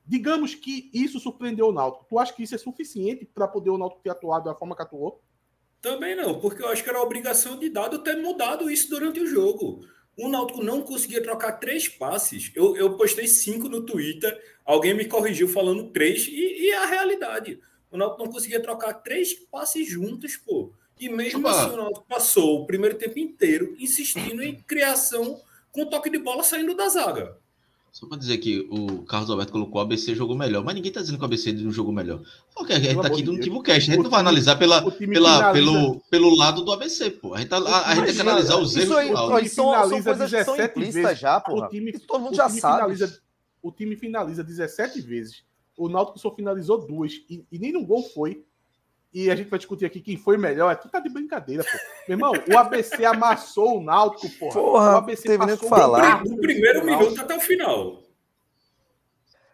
Digamos 0.06 0.54
que 0.56 0.90
isso 0.94 1.20
surpreendeu 1.20 1.68
o 1.68 1.72
Náutico. 1.72 2.06
Tu 2.10 2.20
acha 2.20 2.34
que 2.34 2.44
isso 2.44 2.56
é 2.56 2.58
suficiente 2.58 3.26
para 3.26 3.48
poder 3.48 3.70
o 3.70 3.78
Náutico 3.78 4.02
ter 4.02 4.10
atuado 4.10 4.46
da 4.46 4.56
forma 4.56 4.76
que 4.76 4.82
atuou? 4.82 5.22
Também 5.82 6.16
não, 6.16 6.40
porque 6.40 6.62
eu 6.62 6.68
acho 6.70 6.84
que 6.84 6.90
era 6.90 7.02
obrigação 7.02 7.58
de 7.58 7.70
dado 7.70 8.00
ter 8.00 8.16
mudado 8.16 8.70
isso 8.70 8.90
durante 8.90 9.20
o 9.20 9.28
jogo. 9.28 9.86
O 10.18 10.28
Náutico 10.28 10.64
não 10.64 10.82
conseguia 10.82 11.22
trocar 11.24 11.54
três 11.54 11.88
passes. 11.88 12.52
Eu, 12.56 12.76
eu 12.76 12.96
postei 12.98 13.28
cinco 13.28 13.68
no 13.70 13.86
Twitter, 13.86 14.38
alguém 14.66 14.94
me 14.94 15.06
corrigiu 15.06 15.48
falando 15.48 15.92
três, 15.92 16.28
e, 16.28 16.66
e 16.66 16.70
é 16.70 16.78
a 16.78 16.86
realidade. 16.86 17.60
O 17.90 17.98
Náutico 17.98 18.24
não 18.24 18.32
conseguia 18.32 18.62
trocar 18.62 18.94
três 18.96 19.34
passes 19.34 19.88
juntos, 19.88 20.36
pô. 20.36 20.74
E 21.04 21.10
mesmo 21.10 21.40
Chupa. 21.40 21.52
assim 21.52 21.74
o 21.74 21.78
Náutico 21.78 22.06
passou 22.08 22.62
o 22.62 22.66
primeiro 22.66 22.98
tempo 22.98 23.20
inteiro 23.20 23.76
insistindo 23.78 24.42
em 24.42 24.56
criação 24.56 25.42
com 25.70 25.86
toque 25.86 26.10
de 26.10 26.18
bola 26.18 26.44
saindo 26.44 26.74
da 26.76 26.88
zaga. 26.88 27.36
Só 27.92 28.08
pra 28.08 28.18
dizer 28.18 28.38
que 28.38 28.68
o 28.72 29.04
Carlos 29.04 29.30
Alberto 29.30 29.52
colocou 29.52 29.80
o 29.80 29.84
ABC 29.84 30.16
jogou 30.16 30.36
melhor, 30.36 30.64
mas 30.64 30.74
ninguém 30.74 30.92
tá 30.92 31.02
dizendo 31.02 31.18
que 31.18 31.24
o 31.24 31.26
ABC 31.26 31.52
não 31.52 31.72
jogou 31.72 31.94
melhor. 31.94 32.22
Ok, 32.56 32.74
a 32.76 32.80
gente 32.80 32.94
tá 32.94 33.00
amor 33.02 33.06
aqui 33.06 33.22
no 33.22 33.34
Deus. 33.34 33.44
TimoCast, 33.44 33.78
a 33.78 33.94
gente 33.94 34.02
não 34.04 34.10
vai 34.10 34.20
time- 34.22 34.30
analisar 34.30 34.56
pela, 34.56 34.92
time 34.92 35.14
pela, 35.14 35.54
pelo, 35.54 36.00
pelo 36.10 36.36
lado 36.36 36.64
do 36.64 36.72
ABC, 36.72 37.12
pô. 37.12 37.34
A 37.36 37.40
gente, 37.40 37.50
tá, 37.50 37.58
a, 37.58 37.92
a 37.92 37.96
gente 37.96 38.06
tem 38.06 38.16
que 38.16 38.22
analisar 38.22 38.58
os 38.58 38.76
erros 38.76 38.98
aí, 38.98 39.08
do 39.10 39.14
Náutico. 39.14 39.46
isso 39.46 39.56
são, 39.56 39.74
são 39.90 40.04
coisas 40.04 40.32
que 40.32 40.44
são 40.46 40.56
17 40.56 40.62
implícitas 40.80 41.04
vezes. 41.04 41.20
já, 41.20 41.44
time, 41.70 41.92
Isso 41.92 42.08
todo 42.08 42.22
mundo 42.22 42.36
já 42.36 42.48
time 42.48 42.62
sabe. 42.62 42.78
Finaliza, 42.78 43.22
o 43.62 43.72
time 43.72 43.96
finaliza 43.98 44.44
17 44.44 45.02
vezes. 45.02 45.44
O 45.78 45.90
Náutico 45.90 46.18
só 46.18 46.34
finalizou 46.34 46.88
duas. 46.88 47.14
E, 47.30 47.46
e 47.52 47.60
nem 47.60 47.74
no 47.74 47.86
gol 47.86 48.02
foi. 48.10 48.44
E 49.14 49.30
a 49.30 49.36
gente 49.36 49.50
vai 49.50 49.60
discutir 49.60 49.86
aqui 49.86 50.02
quem 50.02 50.18
foi 50.18 50.38
melhor. 50.38 50.72
É, 50.72 50.76
tu 50.76 50.90
tá 50.90 51.00
de 51.00 51.08
brincadeira, 51.08 51.64
pô. 51.64 51.78
Meu 52.08 52.18
irmão, 52.18 52.34
o 52.52 52.58
ABC 52.58 53.06
amassou 53.06 53.78
o 53.78 53.84
Náutico, 53.84 54.28
porra. 54.40 54.54
Porra, 54.54 54.94
o 54.94 54.98
ABC 54.98 55.24
teve 55.24 55.46
nem 55.46 55.54
o 55.54 55.58
passou 55.58 55.70
que 55.70 55.82
falar. 55.82 56.24
Do 56.24 56.38
primeiro 56.38 56.84
minuto 56.84 57.22
até 57.22 57.36
o 57.36 57.40
final. 57.40 58.02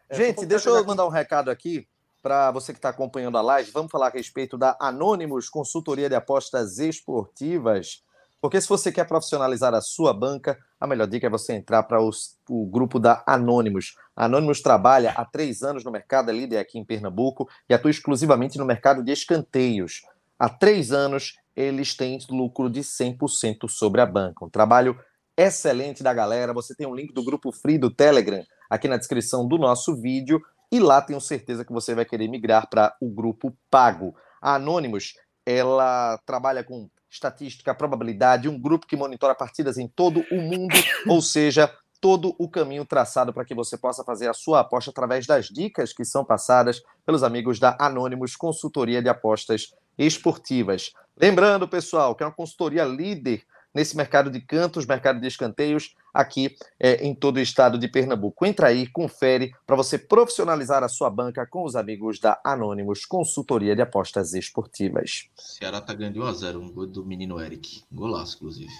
É, 0.08 0.16
Gente, 0.16 0.46
deixa 0.46 0.70
eu 0.70 0.86
mandar 0.86 1.06
um 1.06 1.10
recado 1.10 1.52
aqui 1.52 1.86
para 2.22 2.52
você 2.52 2.72
que 2.72 2.80
está 2.80 2.90
acompanhando 2.90 3.38
a 3.38 3.42
live. 3.42 3.72
Vamos 3.72 3.92
falar 3.92 4.08
a 4.08 4.12
respeito 4.12 4.58
da 4.58 4.78
Anônimos 4.80 5.50
Consultoria 5.50 6.08
de 6.08 6.16
Apostas 6.16 6.80
Esportivas. 6.80 8.04
Porque 8.42 8.62
se 8.62 8.70
você 8.70 8.92
quer 8.92 9.06
profissionalizar 9.06 9.74
a 9.74 9.82
sua 9.82 10.14
banca, 10.14 10.58
a 10.80 10.88
melhor 10.88 11.08
dica 11.08 11.28
é 11.28 11.30
você 11.30 11.54
entrar 11.54 11.84
para 11.84 12.00
o 12.02 12.66
grupo 12.66 13.00
da 13.00 13.22
Anônimos. 13.28 13.96
A 14.16 14.26
Anônimos 14.26 14.62
trabalha 14.62 15.12
há 15.12 15.26
três 15.26 15.62
anos 15.62 15.84
no 15.84 15.92
mercado, 15.92 16.30
é 16.30 16.34
líder 16.34 16.58
aqui 16.58 16.80
em 16.80 16.86
Pernambuco, 16.86 17.50
e 17.70 17.74
atua 17.74 17.92
exclusivamente 17.92 18.58
no 18.58 18.66
mercado 18.66 19.04
de 19.04 19.12
escanteios. 19.12 20.02
Há 20.38 20.48
três 20.48 20.94
anos, 20.94 21.34
eles 21.54 21.96
têm 21.96 22.18
lucro 22.30 22.70
de 22.70 22.80
100% 22.80 23.68
sobre 23.68 24.00
a 24.00 24.06
banca. 24.06 24.46
Um 24.46 24.50
trabalho 24.50 24.98
excelente 25.36 26.02
da 26.02 26.14
galera. 26.14 26.54
Você 26.54 26.74
tem 26.74 26.88
um 26.88 26.96
link 26.96 27.14
do 27.14 27.24
grupo 27.24 27.52
Free 27.52 27.78
do 27.78 27.94
Telegram 27.94 28.44
aqui 28.70 28.88
na 28.88 28.96
descrição 28.96 29.46
do 29.46 29.58
nosso 29.58 29.96
vídeo 29.96 30.42
e 30.72 30.80
lá 30.80 31.02
tenho 31.02 31.20
certeza 31.20 31.66
que 31.66 31.74
você 31.74 31.96
vai 31.96 32.06
querer 32.06 32.28
migrar 32.28 32.70
para 32.70 32.96
o 33.02 33.10
grupo 33.10 33.54
pago. 33.70 34.16
A 34.42 34.56
Anonymous, 34.56 35.14
ela 35.46 36.18
trabalha 36.26 36.64
com 36.64 36.90
estatística, 37.10 37.74
probabilidade, 37.74 38.50
um 38.50 38.60
grupo 38.60 38.86
que 38.86 38.96
monitora 38.96 39.34
partidas 39.34 39.78
em 39.78 39.88
todo 39.88 40.24
o 40.32 40.42
mundo, 40.42 40.76
ou 41.08 41.22
seja, 41.22 41.74
todo 42.00 42.36
o 42.38 42.48
caminho 42.48 42.86
traçado 42.86 43.34
para 43.34 43.44
que 43.44 43.54
você 43.54 43.78
possa 43.78 44.04
fazer 44.04 44.30
a 44.30 44.34
sua 44.34 44.62
aposta 44.62 44.92
através 44.92 45.26
das 45.26 45.48
dicas 45.48 45.92
que 45.92 46.06
são 46.06 46.24
passadas 46.24 46.82
pelos 47.06 47.24
amigos 47.24 47.60
da 47.60 47.76
Anonymous 47.80 48.36
Consultoria 48.36 49.02
de 49.02 49.10
Apostas 49.10 49.74
Esportivas. 49.98 50.94
Lembrando, 51.18 51.68
pessoal, 51.68 52.16
que 52.16 52.24
é 52.24 52.26
uma 52.26 52.32
consultoria 52.32 52.86
líder 52.86 53.44
nesse 53.74 53.98
mercado 53.98 54.30
de 54.30 54.40
cantos, 54.40 54.86
mercado 54.86 55.20
de 55.20 55.28
escanteios, 55.28 55.96
aqui 56.14 56.56
é, 56.80 57.06
em 57.06 57.14
todo 57.14 57.38
o 57.38 57.42
estado 57.42 57.78
de 57.78 57.88
Pernambuco. 57.88 58.46
Entra 58.46 58.68
aí, 58.68 58.88
confere 58.88 59.52
para 59.66 59.76
você 59.76 59.98
profissionalizar 59.98 60.84
a 60.84 60.90
sua 60.90 61.10
banca 61.10 61.46
com 61.46 61.64
os 61.64 61.76
amigos 61.76 62.20
da 62.20 62.40
Anônimos 62.44 63.06
Consultoria 63.06 63.76
de 63.76 63.82
Apostas 63.82 64.34
Esportivas. 64.34 65.30
Ceará 65.36 65.80
tá 65.82 65.94
ganhando 65.94 66.14
de 66.16 66.20
1x0, 66.20 66.56
um 66.58 66.72
gol 66.72 66.88
do 66.88 67.06
menino 67.06 67.40
Eric. 67.40 67.84
Golaço, 67.92 68.36
inclusive. 68.38 68.72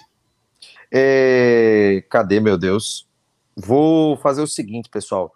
É, 0.92 2.04
Cadê, 2.10 2.40
meu 2.40 2.58
Deus? 2.58 3.06
Vou 3.56 4.16
fazer 4.16 4.42
o 4.42 4.46
seguinte, 4.46 4.88
pessoal. 4.88 5.32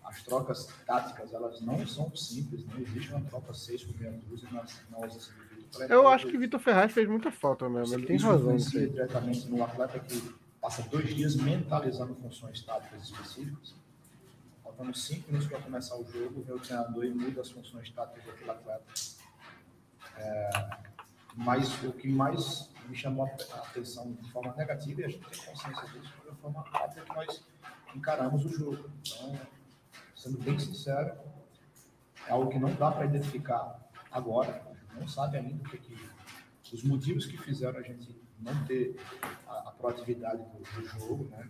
As 0.05 0.21
trocas 0.21 0.67
táticas, 0.85 1.33
elas 1.33 1.61
não 1.61 1.85
são 1.87 2.15
simples, 2.15 2.65
não 2.67 2.77
existe 2.77 3.11
uma 3.11 3.21
troca 3.21 3.53
6 3.53 3.83
por 3.85 3.99
meia 3.99 4.11
dúzia 4.29 4.47
na, 4.51 4.63
na 4.91 5.03
ausência 5.03 5.33
do 5.33 5.55
Vitor. 5.55 5.87
pra 5.87 5.95
Eu 5.95 6.07
acho 6.07 6.27
que 6.27 6.37
Vitor 6.37 6.59
Ferraz 6.59 6.93
fez 6.93 7.07
muita 7.07 7.31
falta 7.31 7.67
mesmo. 7.67 7.95
Ele 7.95 8.05
tem 8.05 8.15
isso 8.15 8.27
razão 8.27 8.51
aí. 8.51 8.89
diretamente 8.89 9.47
no 9.47 9.63
atleta 9.63 9.99
que 9.99 10.35
passa 10.61 10.83
dois 10.83 11.13
dias 11.13 11.35
mentalizando 11.35 12.15
funções 12.15 12.61
táticas 12.61 13.03
específicas. 13.03 13.73
Faltando 14.63 14.95
cinco 14.95 15.27
minutos 15.27 15.47
para 15.47 15.59
começar 15.61 15.95
o 15.95 16.05
jogo, 16.05 16.43
vem 16.43 16.55
o 16.55 16.59
treinador 16.59 17.05
e 17.05 17.09
muda 17.09 17.41
as 17.41 17.49
funções 17.49 17.89
táticas 17.89 18.25
daquele 18.25 18.51
atleta. 18.51 18.83
É, 20.17 20.69
mas 21.35 21.83
o 21.83 21.91
que 21.91 22.07
mais 22.07 22.69
me 22.87 22.95
chamou 22.95 23.25
a 23.25 23.55
atenção 23.57 24.11
de 24.13 24.31
forma 24.31 24.53
negativa, 24.55 25.01
e 25.01 25.05
a 25.05 25.07
gente 25.07 25.27
tem 25.27 25.45
consciência 25.45 25.87
disso, 25.89 26.13
foi 26.21 26.31
a 26.31 26.35
forma 26.35 26.61
rápida 26.61 27.01
que 27.01 27.15
nós 27.15 27.43
encaramos 27.95 28.45
o 28.45 28.49
jogo. 28.49 28.89
Então, 29.01 29.39
sendo 30.25 30.39
bem 30.39 30.57
sincero, 30.57 31.15
é 32.27 32.31
algo 32.31 32.49
que 32.49 32.57
não 32.57 32.73
dá 32.73 32.91
para 32.91 33.05
identificar 33.05 33.79
agora, 34.11 34.65
não 34.99 35.07
sabe 35.07 35.37
ainda 35.37 35.63
o 35.63 35.69
que, 35.69 35.77
que 36.63 36.75
os 36.75 36.83
motivos 36.83 37.27
que 37.27 37.37
fizeram 37.37 37.77
a 37.77 37.83
gente 37.83 38.19
não 38.39 38.65
ter 38.65 38.99
a, 39.47 39.69
a 39.69 39.71
proatividade 39.73 40.43
do, 40.43 40.57
do 40.57 40.87
jogo, 40.87 41.25
né? 41.25 41.47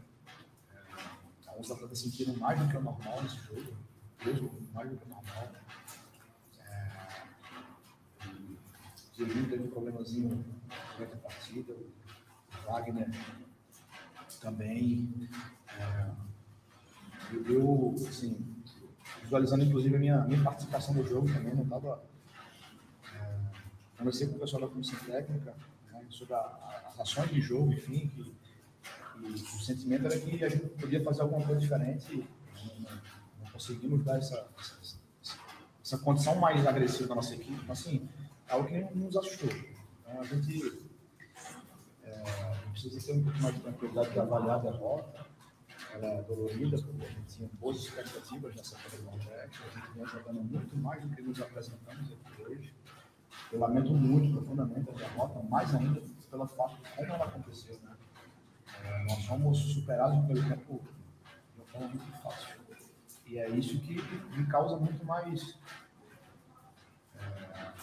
É, 0.73 1.47
alguns 1.47 1.71
atletas 1.71 1.99
sentiram 1.99 2.35
mais 2.35 2.59
do 2.59 2.67
que 2.67 2.75
o 2.75 2.81
normal 2.81 3.23
nesse 3.23 3.37
jogo, 3.37 3.77
mesmo 4.25 4.51
mais 4.73 4.89
do 4.89 4.97
que 4.97 5.05
o 5.05 5.09
normal. 5.09 5.51
É, 6.59 7.21
teve 9.15 9.63
um 9.63 9.69
problemazinho 9.69 10.43
durante 10.97 11.13
a 11.13 11.17
partida, 11.19 11.73
o 11.73 12.67
Wagner 12.69 13.09
também. 14.41 15.29
É, 15.79 16.11
eu, 17.47 17.95
assim, 18.07 18.54
visualizando 19.25 19.63
inclusive 19.63 19.95
a 19.95 19.99
minha, 19.99 20.23
minha 20.23 20.43
participação 20.43 20.93
no 20.93 21.05
jogo 21.05 21.27
também, 21.27 21.53
não 21.53 21.63
estava 21.63 22.01
conversei 23.97 24.27
com 24.27 24.35
o 24.35 24.39
pessoal 24.39 24.61
da 24.61 24.67
comissão 24.67 24.99
técnica 24.99 25.53
né, 25.91 26.05
sobre 26.09 26.33
as 26.33 26.99
ações 26.99 27.29
de 27.31 27.41
jogo, 27.41 27.73
enfim, 27.73 28.07
que, 28.07 28.35
o 29.17 29.37
sentimento 29.37 30.05
era 30.05 30.19
que 30.19 30.43
a 30.43 30.49
gente 30.49 30.67
podia 30.67 31.01
fazer 31.03 31.21
alguma 31.21 31.45
coisa 31.45 31.59
diferente 31.59 32.13
e 32.13 32.81
não, 32.81 32.91
não 33.39 33.51
conseguimos 33.51 34.03
dar 34.03 34.17
essa, 34.17 34.45
essa, 34.59 34.97
essa 35.81 35.97
condição 35.99 36.35
mais 36.35 36.67
agressiva 36.67 37.09
da 37.09 37.15
nossa 37.15 37.33
equipe. 37.33 37.53
Então, 37.53 37.71
assim, 37.71 38.07
é 38.47 38.53
algo 38.53 38.67
que 38.67 38.77
nos 38.93 39.15
assustou. 39.15 39.49
Então, 39.49 40.21
a 40.21 40.25
gente 40.25 40.85
é, 42.03 42.23
precisa 42.71 43.07
ter 43.07 43.13
um 43.13 43.23
pouco 43.23 43.39
mais 43.39 43.55
de 43.55 43.61
tranquilidade 43.61 44.11
de 44.11 44.19
avaliar 44.19 44.55
a 44.55 44.59
derrota. 44.59 45.24
Ela 45.95 46.07
é 46.07 46.21
dolorida, 46.23 46.77
porque 46.77 47.05
a 47.05 47.09
gente 47.09 47.35
tinha 47.35 47.49
boas 47.59 47.77
expectativas 47.77 48.55
nessa 48.55 48.77
Nordeste. 49.03 49.61
A 49.63 49.79
gente 49.79 49.93
vinha 49.93 50.05
jogando 50.07 50.43
muito 50.43 50.77
mais 50.77 51.01
do 51.01 51.15
que 51.15 51.21
nos 51.21 51.41
apresentamos 51.41 52.11
aqui 52.11 52.41
hoje. 52.43 52.73
Eu 53.51 53.59
lamento 53.59 53.93
muito 53.93 54.33
profundamente 54.33 54.89
a 54.89 54.93
derrota, 54.93 55.41
mais 55.43 55.73
ainda 55.73 56.01
fato 56.47 56.75
de 56.75 56.89
como 56.91 57.13
ela 57.13 57.25
aconteceu. 57.25 57.79
Né? 57.83 57.95
É, 58.83 59.03
nós 59.05 59.25
fomos 59.25 59.57
superados 59.73 60.25
pelo 60.25 60.43
tempo 60.49 60.81
de 61.53 61.61
uma 61.61 61.65
forma 61.67 61.87
muito 61.87 62.21
fácil. 62.21 62.55
E 63.27 63.39
é 63.39 63.49
isso 63.49 63.79
que 63.79 63.95
me 64.37 64.45
causa 64.47 64.77
muito 64.77 65.05
mais. 65.05 65.57
é, 67.15 67.73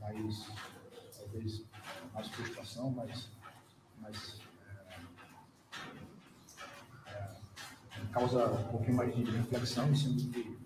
mais. 0.00 0.50
talvez. 1.18 1.64
mais 2.14 2.28
frustração, 2.28 2.90
mais. 2.90 3.30
mais 4.00 4.40
é, 7.06 7.10
é, 7.96 8.00
me 8.00 8.01
causa 8.12 8.46
um 8.46 8.68
pouquinho 8.68 8.96
mais 8.96 9.14
de 9.14 9.24
reflexão 9.24 9.88
em 9.88 9.96
cima 9.96 10.16
do 10.16 10.30
que 10.30 10.58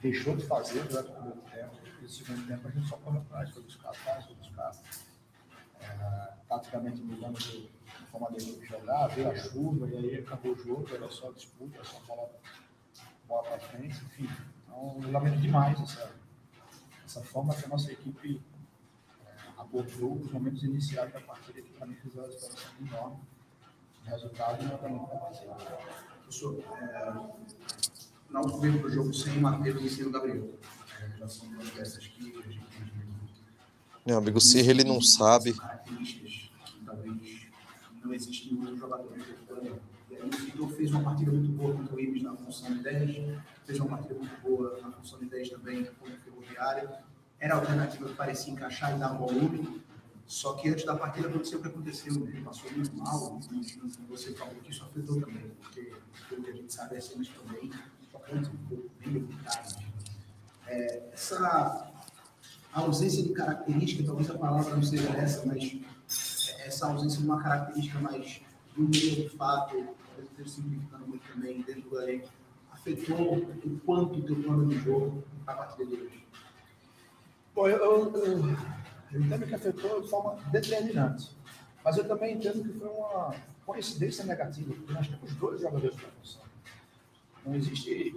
deixou 0.00 0.36
de 0.36 0.46
fazer 0.46 0.84
durante 0.84 1.10
o 1.10 1.14
primeiro 1.14 1.40
tempo. 1.40 1.76
E 1.98 2.02
no 2.02 2.08
segundo 2.08 2.46
tempo 2.46 2.68
a 2.68 2.70
gente 2.70 2.88
só 2.88 2.96
corre 2.98 3.18
atrás, 3.18 3.50
foi 3.50 3.62
buscar 3.62 3.88
atrás, 3.90 4.24
foi 4.24 4.34
buscar. 4.36 4.72
É, 5.80 6.32
taticamente 6.48 7.00
mudando 7.02 7.38
de 7.38 7.70
forma 8.10 8.32
de 8.32 8.66
jogar, 8.66 9.08
veio 9.08 9.30
a 9.30 9.36
chuva, 9.36 9.86
e 9.88 9.96
aí 9.96 10.18
acabou 10.18 10.52
o 10.52 10.58
jogo, 10.58 10.88
era 10.92 11.08
só 11.10 11.30
disputa, 11.30 11.76
era 11.76 11.84
só 11.84 12.00
bola, 12.00 12.30
bola 13.28 13.42
para 13.44 13.58
frente, 13.60 13.96
enfim. 14.06 14.28
Então 14.64 14.98
eu 15.02 15.12
lamento 15.12 15.38
demais 15.38 15.80
essa, 15.80 16.10
essa 17.04 17.22
forma 17.22 17.54
que 17.54 17.64
a 17.64 17.68
nossa 17.68 17.92
equipe 17.92 18.42
é, 19.24 19.60
abordou 19.60 20.14
os 20.14 20.32
momentos 20.32 20.62
iniciais 20.62 21.12
da 21.12 21.20
partida, 21.20 21.60
que 21.60 21.70
para 21.70 21.86
mim 21.86 21.94
fizeram 21.94 22.26
a 22.26 22.30
diferença 22.30 22.72
enorme. 22.80 23.18
O 24.08 24.10
resultado 24.10 24.64
não 24.64 24.74
está 24.74 24.88
muito 24.88 25.06
parecido. 25.06 25.54
Professor, 26.22 26.64
é, 26.80 27.12
veio 28.58 28.78
para 28.78 28.88
o 28.88 28.90
jogo 28.90 29.12
sem 29.12 29.38
Matheus 29.38 29.82
e 29.82 29.90
sem 29.90 30.06
o 30.06 30.10
Gabriel. 30.10 30.48
É, 30.98 31.18
já 31.18 31.28
são 31.28 31.46
duas 31.50 31.68
peças 31.70 32.06
que 32.06 32.20
a 32.20 32.50
gente 32.50 32.66
tem 32.66 32.90
Meu 34.06 34.16
amigo 34.16 34.40
Sirra, 34.40 34.70
ele 34.70 34.84
não 34.84 35.02
sabe. 35.02 35.52
características 35.52 36.50
que 36.64 36.84
talvez 36.86 37.46
não 38.02 38.14
existem 38.14 38.52
em 38.54 38.60
outros 38.60 38.78
jogadores. 38.78 39.24
E 40.10 40.16
aí 40.16 40.22
o 40.22 40.30
Vitor 40.30 40.70
fez 40.70 40.90
uma 40.90 41.02
partida 41.02 41.30
muito 41.30 41.52
boa 41.52 41.74
contra 41.74 41.94
o 41.94 42.00
Ibis 42.00 42.22
na 42.22 42.34
função 42.34 42.72
de 42.72 42.82
10, 42.82 43.40
fez 43.66 43.78
uma 43.78 43.90
partida 43.90 44.14
muito 44.14 44.40
boa 44.40 44.80
na 44.80 44.90
função 44.90 45.18
de 45.18 45.26
10 45.26 45.50
também 45.50 45.84
contra 45.84 46.14
o 46.14 46.18
Ferroviária. 46.20 47.04
Era 47.38 47.54
a 47.54 47.58
alternativa 47.58 48.08
que 48.08 48.14
parecia 48.14 48.54
encaixar 48.54 48.96
e 48.96 48.98
dar 48.98 49.12
volume. 49.12 49.82
Só 50.28 50.52
que 50.52 50.68
antes 50.68 50.84
da 50.84 50.94
partida 50.94 51.26
aconteceu 51.26 51.58
que 51.62 51.68
aconteceu, 51.68 52.12
né? 52.20 52.42
passou 52.44 52.70
muito 52.70 52.94
mal, 52.94 53.40
você 54.10 54.34
falou 54.34 54.54
que 54.56 54.70
isso 54.70 54.84
afetou 54.84 55.18
também, 55.18 55.50
porque 55.58 55.90
pelo 56.28 56.42
que 56.42 56.50
a 56.50 56.52
gente 56.52 56.70
sabe, 56.70 56.98
as 56.98 57.04
cenas 57.04 57.28
também 57.28 57.70
tocantes, 58.12 58.50
bem 58.68 58.90
delicadas. 59.00 59.76
É, 60.66 61.08
essa 61.14 61.90
ausência 62.74 63.22
de 63.22 63.30
característica, 63.30 64.04
talvez 64.04 64.30
a 64.30 64.36
palavra 64.36 64.76
não 64.76 64.82
seja 64.82 65.08
essa, 65.16 65.46
mas 65.46 65.80
essa 66.58 66.88
ausência 66.88 67.20
de 67.20 67.24
uma 67.24 67.42
característica 67.42 67.98
mais 67.98 68.42
do 68.76 68.82
meio 68.82 68.90
de 68.90 69.30
fato, 69.30 69.76
talvez 69.76 70.30
esteja 70.30 70.48
simplificando 70.50 71.06
muito 71.06 71.26
também 71.32 71.62
dentro 71.62 71.88
do 71.88 72.02
elenco, 72.02 72.28
afetou 72.70 73.38
o 73.38 73.80
quanto 73.80 74.18
o 74.18 74.22
teu 74.22 74.36
plano 74.42 74.66
de 74.68 74.78
jogo 74.78 75.24
para 75.46 75.54
a 75.54 75.56
partida 75.56 75.86
de 75.86 75.94
hoje? 75.94 76.26
Bom, 77.54 77.66
eu, 77.66 77.78
eu, 77.78 78.14
eu, 78.14 78.56
eu 79.12 79.20
entendo 79.20 79.46
que 79.46 79.54
afetou 79.54 80.02
de 80.02 80.08
forma 80.08 80.36
determinante. 80.50 81.36
Mas 81.84 81.96
eu 81.96 82.06
também 82.06 82.34
entendo 82.34 82.62
que 82.62 82.78
foi 82.78 82.88
uma 82.88 83.34
coincidência 83.64 84.24
negativa, 84.24 84.74
porque 84.74 84.92
nós 84.92 85.08
temos 85.08 85.34
dois 85.34 85.60
jogadores 85.60 85.96
para 85.96 86.10
função. 86.10 86.42
Não 87.44 87.54
existe 87.54 88.14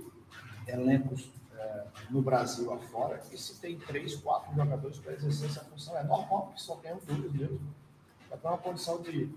elencos 0.68 1.32
eh, 1.54 1.86
no 2.10 2.22
Brasil 2.22 2.72
afora 2.74 3.18
que 3.18 3.38
se 3.38 3.60
tem 3.60 3.78
três, 3.80 4.16
quatro 4.16 4.54
jogadores 4.56 4.98
para 5.00 5.14
exercer 5.14 5.50
essa 5.50 5.62
função. 5.62 5.98
É 5.98 6.04
normal 6.04 6.52
que 6.56 6.62
só 6.62 6.76
tenham 6.78 7.00
dois 7.06 7.32
mesmo. 7.32 7.62
É 8.32 8.48
uma 8.48 8.58
condição 8.58 9.02
de 9.02 9.30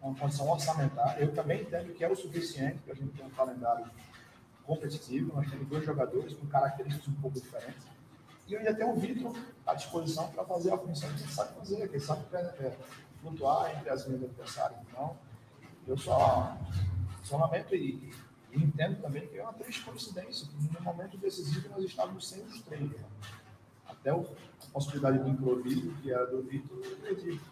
uma 0.00 0.14
condição 0.14 0.48
orçamentária. 0.48 1.20
Eu 1.20 1.34
também 1.34 1.62
entendo 1.62 1.92
que 1.94 2.04
é 2.04 2.08
o 2.08 2.16
suficiente 2.16 2.78
para 2.84 2.92
a 2.92 2.96
gente 2.96 3.16
ter 3.16 3.24
um 3.24 3.30
calendário 3.30 3.86
competitivo. 4.64 5.34
Nós 5.34 5.48
temos 5.50 5.66
dois 5.68 5.84
jogadores 5.84 6.34
com 6.34 6.46
características 6.46 7.08
um 7.08 7.14
pouco 7.14 7.40
diferentes. 7.40 7.95
E 8.46 8.54
eu 8.54 8.60
ainda 8.60 8.74
tenho 8.74 8.90
o 8.90 8.96
Vitor 8.96 9.36
à 9.66 9.74
disposição 9.74 10.28
para 10.28 10.44
fazer 10.44 10.72
a 10.72 10.78
função 10.78 11.08
que 11.14 11.22
ele 11.22 11.32
sabe 11.32 11.54
fazer, 11.54 11.88
que 11.88 12.00
sabe 12.00 12.22
é, 12.32 12.76
flutuar 13.20 13.76
entre 13.76 13.90
as 13.90 14.06
linhas 14.06 14.20
do 14.20 14.26
adversário. 14.26 14.76
Então, 14.88 15.16
eu 15.86 15.98
só, 15.98 16.56
só 17.24 17.36
lamento 17.36 17.74
e, 17.74 18.12
e 18.52 18.56
entendo 18.56 19.02
também 19.02 19.26
que 19.26 19.38
é 19.38 19.42
uma 19.42 19.52
triste 19.52 19.84
coincidência, 19.84 20.46
que 20.46 20.72
no 20.72 20.80
momento 20.80 21.16
decisivo 21.18 21.68
nós 21.70 21.84
estávamos 21.84 22.28
sem 22.28 22.42
os 22.44 22.60
três. 22.62 22.88
Né? 22.88 23.04
Até 23.86 24.14
o, 24.14 24.20
a 24.20 24.66
possibilidade 24.72 25.18
do 25.18 25.28
improviso, 25.28 25.90
que 26.02 26.12
era 26.12 26.26
do 26.26 26.42
Vitor 26.42 26.78
e 26.84 26.94
do 26.94 27.06
Edito. 27.08 27.44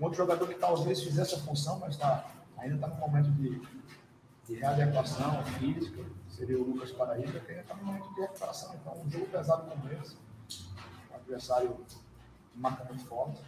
Um 0.00 0.04
outro 0.04 0.18
jogador 0.18 0.46
que 0.48 0.54
talvez 0.56 1.02
fizesse 1.02 1.36
a 1.36 1.38
função, 1.38 1.78
mas 1.78 1.96
tá, 1.96 2.28
ainda 2.58 2.74
está 2.74 2.88
no 2.88 2.96
momento 2.96 3.30
de, 3.30 3.60
de 4.46 4.54
readequação 4.54 5.44
física, 5.58 6.04
seria 6.36 6.58
o 6.58 6.64
Lucas 6.64 6.92
Paraíba, 6.92 7.40
que 7.40 7.50
ainda 7.50 7.62
está 7.62 7.74
no 7.74 7.84
momento 7.84 8.14
de 8.14 8.20
recuperação. 8.20 8.74
Então, 8.74 9.00
um 9.00 9.10
jogo 9.10 9.26
pesado 9.26 9.68
como 9.70 9.90
esse, 9.92 10.16
o 11.10 11.14
adversário 11.14 11.76
marca 12.54 12.84
muito 12.84 13.04
forte. 13.06 13.40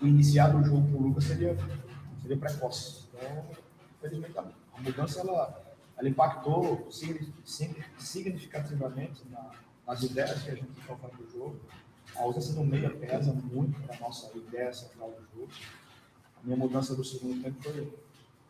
O 0.00 0.06
iniciar 0.06 0.56
o 0.56 0.64
jogo 0.64 0.90
com 0.90 0.96
o 0.96 1.02
Lucas 1.08 1.24
seria, 1.24 1.54
seria 2.22 2.38
precoce. 2.38 3.04
Então, 3.12 3.44
infelizmente, 3.98 4.38
a 4.38 4.46
mudança 4.80 5.20
ela, 5.20 5.62
ela 5.98 6.08
impactou 6.08 6.88
significativamente 6.90 9.28
na, 9.28 9.50
nas 9.86 10.02
ideias 10.02 10.42
que 10.42 10.50
a 10.50 10.54
gente 10.54 10.80
colocou 10.86 11.10
no 11.18 11.30
jogo. 11.30 11.60
A 12.16 12.22
ausência 12.22 12.54
do 12.54 12.64
meia 12.64 12.88
pesa 12.90 13.32
muito 13.32 13.78
para 13.82 13.96
a 13.96 14.00
nossa 14.00 14.34
ideia 14.36 14.72
central 14.72 15.10
do 15.10 15.22
jogo. 15.38 15.52
A 16.42 16.44
minha 16.44 16.56
mudança 16.56 16.96
do 16.96 17.04
segundo 17.04 17.42
tempo 17.42 17.62
foi, 17.62 17.92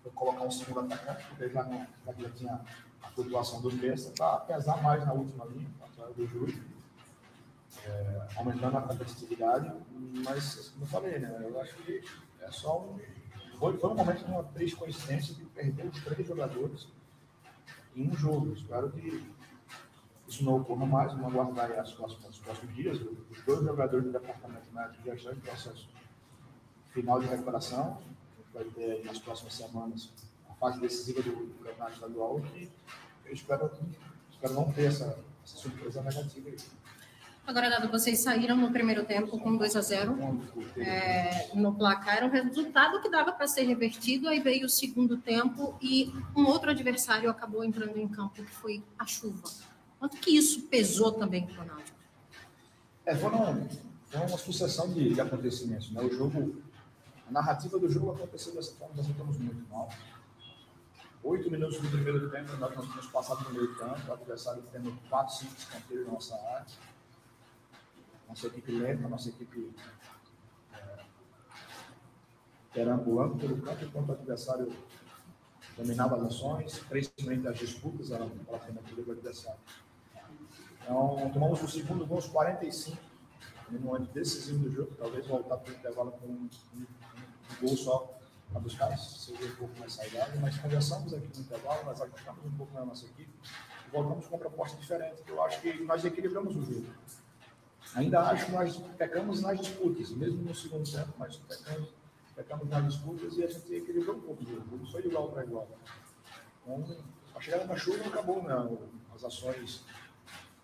foi 0.02 0.12
colocar 0.12 0.44
um 0.44 0.50
segundo 0.50 0.80
atacante, 0.80 1.26
porque 1.26 1.48
já, 1.48 1.64
não, 1.64 1.86
já 2.06 2.30
tinha 2.30 2.60
a 3.02 3.08
flutuação 3.10 3.60
do 3.60 3.70
Besta, 3.70 4.12
para 4.16 4.38
pesar 4.40 4.82
mais 4.82 5.04
na 5.04 5.12
última 5.12 5.44
linha, 5.46 5.68
atrás 5.80 6.14
do 6.14 6.26
Júlio, 6.26 6.62
é, 7.84 8.28
aumentando 8.36 8.78
a 8.78 8.82
competitividade. 8.82 9.72
Mas, 10.24 10.70
como 10.70 10.84
eu 10.84 10.88
falei, 10.88 11.18
né, 11.18 11.36
eu 11.40 11.60
acho 11.60 11.74
que 11.76 12.02
é 12.40 12.50
só 12.50 12.80
um. 12.80 12.98
Foi, 13.58 13.76
foi 13.76 13.90
um 13.90 13.94
momento 13.94 14.24
de 14.24 14.30
uma 14.30 14.44
triste 14.44 14.76
coincidência 14.76 15.34
de 15.34 15.44
perder 15.44 15.86
os 15.86 16.02
três 16.02 16.26
jogadores 16.26 16.88
em 17.94 18.08
um 18.08 18.16
jogo. 18.16 18.52
Espero 18.52 18.90
que 18.90 19.30
isso 20.26 20.44
não 20.44 20.60
ocorra 20.60 20.86
mais, 20.86 21.12
vamos 21.12 21.34
aguardar 21.34 21.72
as 21.78 21.92
próximas, 21.92 22.30
os 22.30 22.38
próximos 22.38 22.74
dias. 22.74 22.98
Os 22.98 23.44
dois 23.44 23.62
jogadores 23.62 24.06
do 24.06 24.12
departamento 24.12 24.72
médico 24.72 25.04
já 25.04 25.14
estão 25.14 25.32
em 25.32 25.40
processo 25.40 25.88
final 26.92 27.20
de 27.20 27.26
recuperação. 27.26 27.98
A 27.98 28.38
gente 28.38 28.52
vai 28.54 28.64
ter 28.64 29.04
nas 29.04 29.18
próximas 29.18 29.54
semanas 29.54 30.12
a 30.22 30.29
fase 30.60 30.78
decisiva 30.78 31.22
do, 31.22 31.30
do 31.30 31.64
campeonato 31.64 31.94
estadual 31.94 32.40
que 32.40 32.70
eu 33.24 33.32
espero, 33.32 33.70
espero 34.30 34.54
não 34.54 34.70
ter 34.70 34.86
essa, 34.86 35.18
essa 35.42 35.56
surpresa 35.56 36.02
negativa 36.02 36.50
aí. 36.50 36.56
Agora, 37.46 37.68
Dado, 37.68 37.90
vocês 37.90 38.20
saíram 38.20 38.56
no 38.56 38.70
primeiro 38.70 39.04
tempo 39.04 39.38
com 39.38 39.56
2 39.56 39.74
a 39.74 39.80
0 39.80 40.16
é, 40.76 41.50
no 41.54 41.74
placar. 41.74 42.18
Era 42.18 42.26
um 42.26 42.30
resultado 42.30 43.00
que 43.00 43.10
dava 43.10 43.32
para 43.32 43.48
ser 43.48 43.62
revertido. 43.62 44.28
Aí 44.28 44.38
veio 44.38 44.66
o 44.66 44.68
segundo 44.68 45.16
tempo 45.16 45.76
e 45.80 46.12
um 46.36 46.44
outro 46.46 46.70
adversário 46.70 47.28
acabou 47.28 47.64
entrando 47.64 47.96
em 47.96 48.06
campo, 48.06 48.34
que 48.34 48.44
foi 48.44 48.84
a 48.96 49.04
chuva. 49.04 49.48
Quanto 49.98 50.16
que 50.18 50.36
isso 50.36 50.62
pesou 50.68 51.12
também 51.12 51.46
para 51.46 51.64
o 51.64 51.66
Náutico? 51.66 51.98
É, 53.04 53.16
foram, 53.16 53.68
foram 54.06 54.26
uma 54.26 54.38
sucessão 54.38 54.92
de, 54.92 55.12
de 55.12 55.20
acontecimentos. 55.20 55.90
Né? 55.90 56.02
O 56.02 56.10
jogo, 56.12 56.62
a 57.28 57.32
narrativa 57.32 57.78
do 57.80 57.90
jogo 57.90 58.12
aconteceu 58.12 58.54
dessa 58.54 58.72
forma, 58.74 58.94
nós 58.96 59.08
estamos 59.08 59.36
muito 59.38 59.68
mal. 59.68 59.88
Oito 61.22 61.50
minutos 61.50 61.78
do 61.78 61.90
primeiro 61.90 62.30
tempo, 62.30 62.56
nós 62.56 62.74
não 62.74 62.82
tínhamos 62.82 63.06
passado 63.08 63.44
no 63.44 63.50
meio 63.50 63.74
campo, 63.76 64.08
o 64.08 64.12
adversário 64.14 64.62
tendo 64.72 64.90
quatro, 65.10 65.34
cinco 65.34 65.54
escanteios 65.54 66.06
na 66.06 66.12
nossa 66.14 66.34
área. 66.34 66.66
Nossa 68.26 68.46
equipe 68.46 68.72
lenta, 68.72 69.06
nossa 69.06 69.28
equipe 69.28 69.70
é, 70.72 71.04
pelo 72.72 73.60
campo, 73.60 73.84
enquanto 73.84 74.08
o 74.08 74.12
adversário 74.12 74.72
dominava 75.76 76.16
as 76.16 76.22
ações, 76.22 76.78
principalmente 76.88 77.46
as 77.48 77.58
disputas 77.58 78.08
pela 78.08 78.24
alternativa 78.48 79.02
do 79.02 79.12
adversário. 79.12 79.60
Então, 80.82 81.30
tomamos 81.34 81.62
o 81.62 81.68
segundo 81.68 82.06
gol 82.06 82.16
aos 82.16 82.28
45, 82.28 82.96
no 83.68 83.80
momento 83.80 84.10
decisivo 84.12 84.60
do 84.60 84.72
jogo, 84.72 84.94
talvez 84.96 85.26
voltar 85.26 85.58
para 85.58 85.70
o 85.70 85.76
intervalo 85.76 86.12
com 86.12 86.26
um, 86.26 86.48
um, 86.74 86.80
um 86.80 87.66
gol 87.66 87.76
só 87.76 88.19
para 88.50 88.60
buscar 88.60 88.96
seja 88.98 89.44
um 89.44 89.56
pouco 89.56 89.78
mais 89.78 89.92
saudável, 89.92 90.40
mas 90.40 90.58
conversamos 90.58 91.14
aqui 91.14 91.28
no 91.34 91.40
intervalo, 91.40 91.84
nós 91.84 92.00
ajustamos 92.00 92.44
um 92.44 92.56
pouco 92.56 92.74
na 92.74 92.84
nossa 92.84 93.06
equipe 93.06 93.30
e 93.86 93.90
voltamos 93.90 94.26
com 94.26 94.34
uma 94.34 94.38
proposta 94.38 94.76
diferente, 94.76 95.22
eu 95.26 95.42
acho 95.42 95.60
que 95.60 95.82
nós 95.84 96.04
equilibramos 96.04 96.56
o 96.56 96.62
jogo. 96.62 96.86
Ainda 97.94 98.22
acho 98.22 98.46
que 98.46 98.52
nós 98.52 98.76
pecamos 98.96 99.40
nas 99.40 99.58
disputas, 99.60 100.10
mesmo 100.10 100.42
no 100.42 100.54
segundo 100.54 100.90
tempo, 100.90 101.12
mas 101.18 101.36
pecamos, 101.36 101.88
pecamos 102.36 102.68
nas 102.68 102.86
disputas 102.86 103.36
e 103.36 103.44
a 103.44 103.48
gente 103.48 103.74
equilibrou 103.74 104.16
um 104.16 104.20
pouco 104.20 104.42
o 104.42 104.46
jogo, 104.46 104.76
não 104.76 104.86
foi 104.86 105.04
igual 105.04 105.28
para 105.30 105.44
igual. 105.44 105.68
Então, 106.62 106.96
a 107.34 107.40
chegada 107.40 107.66
da 107.66 107.76
chuva 107.76 108.06
acabou 108.06 108.42
né, 108.42 108.78
as 109.14 109.24
ações 109.24 109.84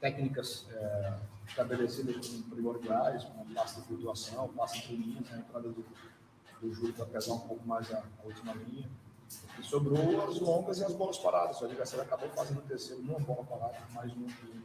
técnicas 0.01 0.66
é, 0.70 1.18
estabelecidas 1.49 2.28
como 2.28 2.43
primordiais, 2.45 3.24
como 3.24 3.55
passe 3.55 3.80
de 3.80 3.87
flutuação, 3.87 4.49
passe 4.49 4.87
de 4.87 4.97
linhas, 4.97 5.32
a 5.32 5.39
entrada 5.39 5.68
do, 5.68 5.84
do 6.61 6.73
Júlio 6.73 6.95
para 6.95 7.07
pesar 7.07 7.35
um 7.35 7.41
pouco 7.41 7.67
mais 7.67 7.93
a, 7.93 7.99
a, 7.99 8.27
última 8.27 8.53
linha. 8.55 8.89
E 9.59 9.63
sobrou 9.65 10.23
as 10.29 10.39
longas 10.39 10.79
e 10.79 10.85
as 10.85 10.95
bolas 10.95 11.19
paradas. 11.19 11.61
O 11.61 11.65
adversário 11.65 12.05
acabou 12.05 12.29
fazendo 12.31 12.59
o 12.59 12.63
terceiro 12.63 13.03
numa 13.03 13.19
bola 13.19 13.45
parada, 13.45 13.79
mais 13.93 14.13
um 14.13 14.27
que 14.27 14.65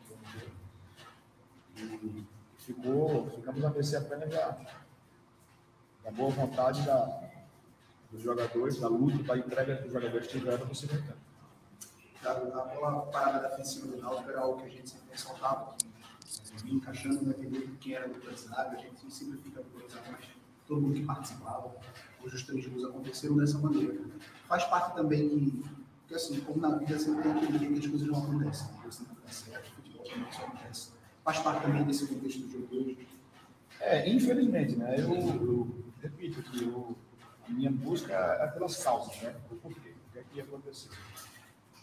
E 1.77 2.25
ficou, 2.57 3.29
ficamos 3.31 3.63
a 3.63 3.69
mercê 3.69 3.97
apenas 3.97 4.29
da, 4.29 4.57
da 6.03 6.11
boa 6.11 6.29
vontade 6.29 6.81
da, 6.83 7.31
dos 8.11 8.21
jogadores, 8.21 8.79
da 8.79 8.87
luta, 8.87 9.23
da 9.23 9.37
entrega 9.37 9.77
que 9.77 9.87
os 9.87 9.93
jogadores 9.93 10.27
tiveram 10.27 10.65
no 10.65 10.75
segundo 10.75 11.01
tempo 11.01 11.31
da 12.21 12.35
bola 12.35 13.01
parada 13.07 13.49
defensiva 13.49 13.87
do 13.87 13.97
Náutico 13.97 14.29
era 14.29 14.41
algo 14.41 14.61
que 14.61 14.67
a 14.67 14.69
gente 14.69 14.89
sempre 14.89 15.09
ressaltava, 15.11 15.75
encaixando 16.65 17.25
naquele 17.25 17.75
que 17.77 17.95
era 17.95 18.07
do 18.07 18.15
adversário, 18.15 18.77
a 18.77 18.81
gente 18.81 19.11
sempre 19.11 19.39
fica 19.39 19.63
mas 20.11 20.40
todo 20.71 20.81
mundo 20.81 20.93
que 20.93 21.03
participava, 21.03 21.75
hoje 22.23 22.35
os 22.35 22.43
três 22.43 22.65
gols 22.65 22.85
aconteceram 22.85 23.35
dessa 23.35 23.59
maneira. 23.59 23.93
Faz 24.47 24.63
parte 24.65 24.95
também 24.95 25.27
que, 25.27 25.63
que 26.07 26.15
assim, 26.15 26.39
como 26.39 26.61
na 26.61 26.77
vida 26.77 26.97
sempre 26.97 27.23
tem 27.23 27.31
aquele 27.33 27.59
dia 27.59 27.67
que 27.67 27.79
as 27.79 27.87
coisas 27.87 28.07
não 28.07 28.23
acontecem, 28.23 28.67
coisas 28.81 29.05
não 29.05 29.15
dá 29.21 29.29
certo, 29.29 29.69
futebol 29.75 30.05
também 30.05 30.29
isso 30.29 30.41
acontece. 30.41 30.91
Faz 31.25 31.39
parte 31.39 31.63
também 31.63 31.83
desse 31.83 32.07
contexto 32.07 32.39
do 32.39 32.51
jogo 32.51 32.67
hoje. 32.71 33.07
É, 33.81 34.09
infelizmente, 34.09 34.77
né? 34.77 34.95
Eu, 34.97 35.13
eu 35.13 35.83
repito 36.01 36.41
que 36.43 36.63
eu, 36.63 36.95
a 37.45 37.51
minha 37.51 37.71
busca 37.71 38.13
é 38.13 38.47
pelas 38.47 38.81
causas, 38.81 39.21
né? 39.21 39.35
O 39.51 39.55
porquê, 39.55 39.89
o 39.89 40.11
que 40.13 40.19
é 40.19 40.23
que 40.23 40.39
aconteceu. 40.39 40.91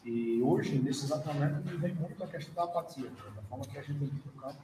E 0.03 0.41
hoje, 0.41 0.79
nesse 0.79 1.05
exato 1.05 1.29
momento, 1.29 1.63
me 1.63 1.77
vem 1.77 1.95
muito 1.95 2.25
a 2.25 2.27
questão 2.27 2.55
da 2.55 2.65
apatia, 2.65 3.11
da 3.37 3.43
forma 3.43 3.67
que 3.67 3.77
a 3.77 3.83
gente 3.83 3.99
vive 3.99 4.23
no 4.25 4.33
campo. 4.41 4.59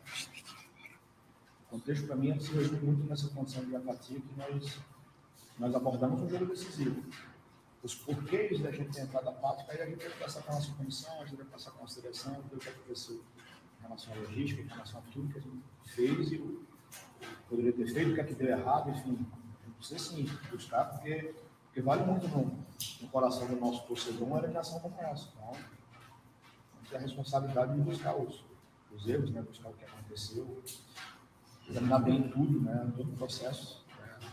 O 1.75 1.77
contexto, 1.77 2.07
para 2.07 2.15
mim, 2.15 2.39
se 2.39 2.53
resume 2.53 2.79
muito 2.83 3.05
nessa 3.09 3.29
condição 3.31 3.65
de 3.65 3.75
apatia 3.75 4.21
que 4.21 4.35
nós, 4.37 4.79
nós 5.59 5.75
abordamos 5.75 6.23
um 6.23 6.29
jogo 6.29 6.47
decisivo. 6.47 7.03
Os 7.83 7.97
porquês 7.97 8.61
da 8.61 8.71
gente 8.71 8.93
ter 8.93 9.01
entrado 9.01 9.29
apática, 9.29 9.73
aí 9.73 9.83
a 9.83 9.87
gente 9.87 10.07
vai 10.07 10.19
passar 10.19 10.43
com 10.43 10.53
a 10.53 10.55
nossa 10.55 10.73
comissão, 10.73 11.21
a 11.21 11.25
gente 11.25 11.35
vai 11.35 11.47
passar 11.47 11.73
com 11.73 11.85
a 11.85 11.89
seleção, 11.89 12.33
ver 12.49 12.55
o 12.55 12.59
que 12.61 12.69
aconteceu 12.69 13.21
em 13.81 13.83
relação 13.83 14.15
à 14.15 14.17
logística, 14.19 14.63
em 14.63 14.69
relação 14.69 15.01
a 15.01 15.03
tudo 15.13 15.33
que 15.33 15.39
a 15.39 15.43
gente 15.43 15.65
fez 15.87 16.31
e 16.31 16.59
poderia 17.49 17.73
ter 17.73 17.89
feito, 17.89 18.13
o 18.13 18.15
que 18.15 18.21
é 18.21 18.25
que 18.25 18.35
deu 18.35 18.49
errado, 18.51 18.91
enfim. 18.91 19.27
Precisa 19.77 19.99
sim 19.99 20.31
buscar, 20.53 20.85
porque 20.85 21.35
porque 21.65 21.83
vale 21.83 22.05
muito 22.05 22.29
no, 22.29 22.65
no 23.01 23.09
coração 23.09 23.49
do 23.49 23.57
nosso 23.57 23.85
torcedor 23.89 24.29
uma 24.29 24.39
eliminação 24.39 24.79
como 24.79 24.95
essa. 25.01 25.29
Então, 25.29 25.53
a 26.93 26.97
a 26.97 27.01
responsabilidade 27.01 27.75
de 27.75 27.81
buscar 27.81 28.15
os, 28.17 28.45
os 28.93 29.09
erros, 29.09 29.33
né? 29.33 29.43
buscar 29.43 29.71
o 29.71 29.73
que 29.75 29.85
aconteceu, 29.85 30.63
examinar 31.69 31.99
bem 32.01 32.23
tudo, 32.29 32.61
né? 32.61 32.93
todo 32.97 33.11
o 33.11 33.17
processo, 33.17 33.85
né? 33.99 34.29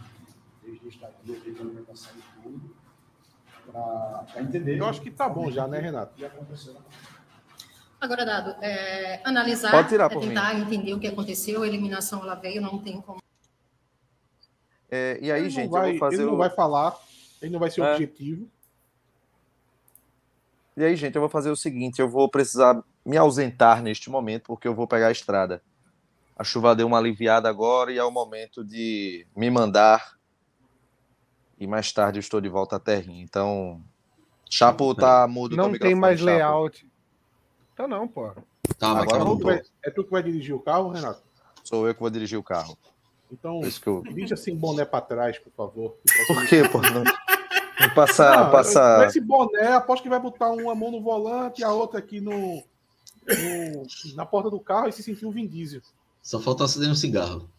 desde 0.64 0.86
a 0.86 0.90
estadia, 0.90 1.40
desde 1.40 1.62
a 1.62 1.64
alimentação 1.64 2.14
e 2.18 2.42
tudo, 2.44 2.76
para 3.72 4.42
entender. 4.42 4.80
Eu 4.80 4.86
acho 4.86 5.02
que 5.02 5.12
tá 5.12 5.30
bom 5.30 5.50
já, 5.52 5.68
né, 5.68 5.80
Renato? 5.80 6.14
O 6.14 6.18
que 6.18 6.26
aconteceu. 6.26 6.76
Agora, 8.00 8.26
Dado, 8.26 8.56
é, 8.64 9.22
analisar, 9.24 9.72
Pode 9.72 9.90
tirar 9.90 10.12
é 10.12 10.20
tentar 10.20 10.56
mim. 10.56 10.62
entender 10.62 10.94
o 10.94 11.00
que 11.00 11.08
aconteceu, 11.08 11.62
a 11.62 11.68
eliminação 11.68 12.24
ela 12.24 12.34
veio, 12.36 12.60
não 12.60 12.80
tem 12.80 13.00
como. 13.00 13.22
É, 14.90 15.20
e 15.22 15.32
aí, 15.32 15.42
ele 15.42 15.50
gente, 15.50 15.70
vai, 15.70 15.90
eu 15.90 15.92
vou 15.92 16.00
fazer. 16.00 16.16
Ele 16.16 16.26
não 16.26 16.34
o... 16.34 16.38
vai 16.38 16.50
falar 16.50 16.98
ele 17.42 17.52
não 17.52 17.60
vai 17.60 17.72
ser 17.72 17.82
é. 17.82 17.92
objetivo. 17.92 18.48
E 20.78 20.84
aí, 20.84 20.96
gente, 20.96 21.16
eu 21.16 21.22
vou 21.22 21.30
fazer 21.30 21.50
o 21.50 21.56
seguinte: 21.56 22.00
eu 22.00 22.08
vou 22.08 22.30
precisar 22.30 22.82
me 23.04 23.18
ausentar 23.18 23.82
neste 23.82 24.10
momento, 24.10 24.44
porque 24.46 24.68
eu 24.68 24.76
vou 24.76 24.88
pegar 24.88 25.08
a 25.08 25.12
estrada. 25.12 25.62
A 26.42 26.44
chuva 26.44 26.76
deu 26.76 26.88
uma 26.88 26.98
aliviada 26.98 27.48
agora 27.48 27.92
e 27.94 28.00
é 28.00 28.04
o 28.04 28.10
momento 28.10 28.66
de 28.66 29.28
me 29.38 29.48
mandar. 29.52 30.18
E 31.60 31.68
mais 31.68 31.94
tarde 31.94 32.18
eu 32.18 32.20
estou 32.20 32.42
de 32.42 32.50
volta 32.50 32.78
à 32.78 32.80
terrinha. 32.80 33.22
Então, 33.22 33.80
Chapo 34.50 34.96
tá 34.96 35.28
mudo 35.28 35.56
Não 35.56 35.72
tem 35.72 35.94
mais 35.94 36.20
Chapo. 36.20 36.32
layout. 36.32 36.90
Tá 37.76 37.88
não, 37.88 38.08
pô. 38.08 38.32
Tá, 38.80 38.90
agora 38.90 39.22
então, 39.22 39.38
tu 39.38 39.44
vai, 39.44 39.62
é 39.86 39.92
tu 39.92 40.04
que 40.04 40.10
vai 40.10 40.24
dirigir 40.24 40.56
o 40.56 40.60
carro, 40.60 40.90
Renato? 40.90 41.22
Sou 41.64 41.88
eu 41.88 41.94
que 41.94 42.00
vou 42.00 42.10
dirigir 42.10 42.40
o 42.40 42.44
carro. 42.44 42.76
Então, 43.32 43.62
eu... 43.62 44.02
dirija 44.02 44.34
assim 44.34 44.56
boné 44.56 44.84
para 44.84 45.02
trás, 45.02 45.38
por 45.38 45.52
favor. 45.52 45.96
Por 46.26 46.48
quê, 46.48 46.68
pô? 46.68 46.82
Não... 46.82 47.04
Passar, 47.94 48.46
não, 48.46 48.52
passar... 48.52 49.06
Esse 49.06 49.22
boné, 49.22 49.74
aposto 49.74 50.02
que 50.02 50.10
vai 50.10 50.20
botar 50.20 50.50
uma 50.50 50.74
mão 50.74 50.90
no 50.90 51.04
volante 51.04 51.62
e 51.62 51.64
a 51.64 51.72
outra 51.72 52.00
aqui 52.00 52.20
no, 52.20 52.32
no, 52.32 53.86
na 54.16 54.26
porta 54.26 54.50
do 54.50 54.60
carro 54.60 54.88
e 54.88 54.92
se 54.92 55.04
sentir 55.04 55.28
um 55.28 55.32
Vin 55.32 55.46
Diesel. 55.46 55.82
Só 56.22 56.40
falta 56.40 56.64
acender 56.66 56.90
um 56.90 56.96
cigarro. 56.96 57.50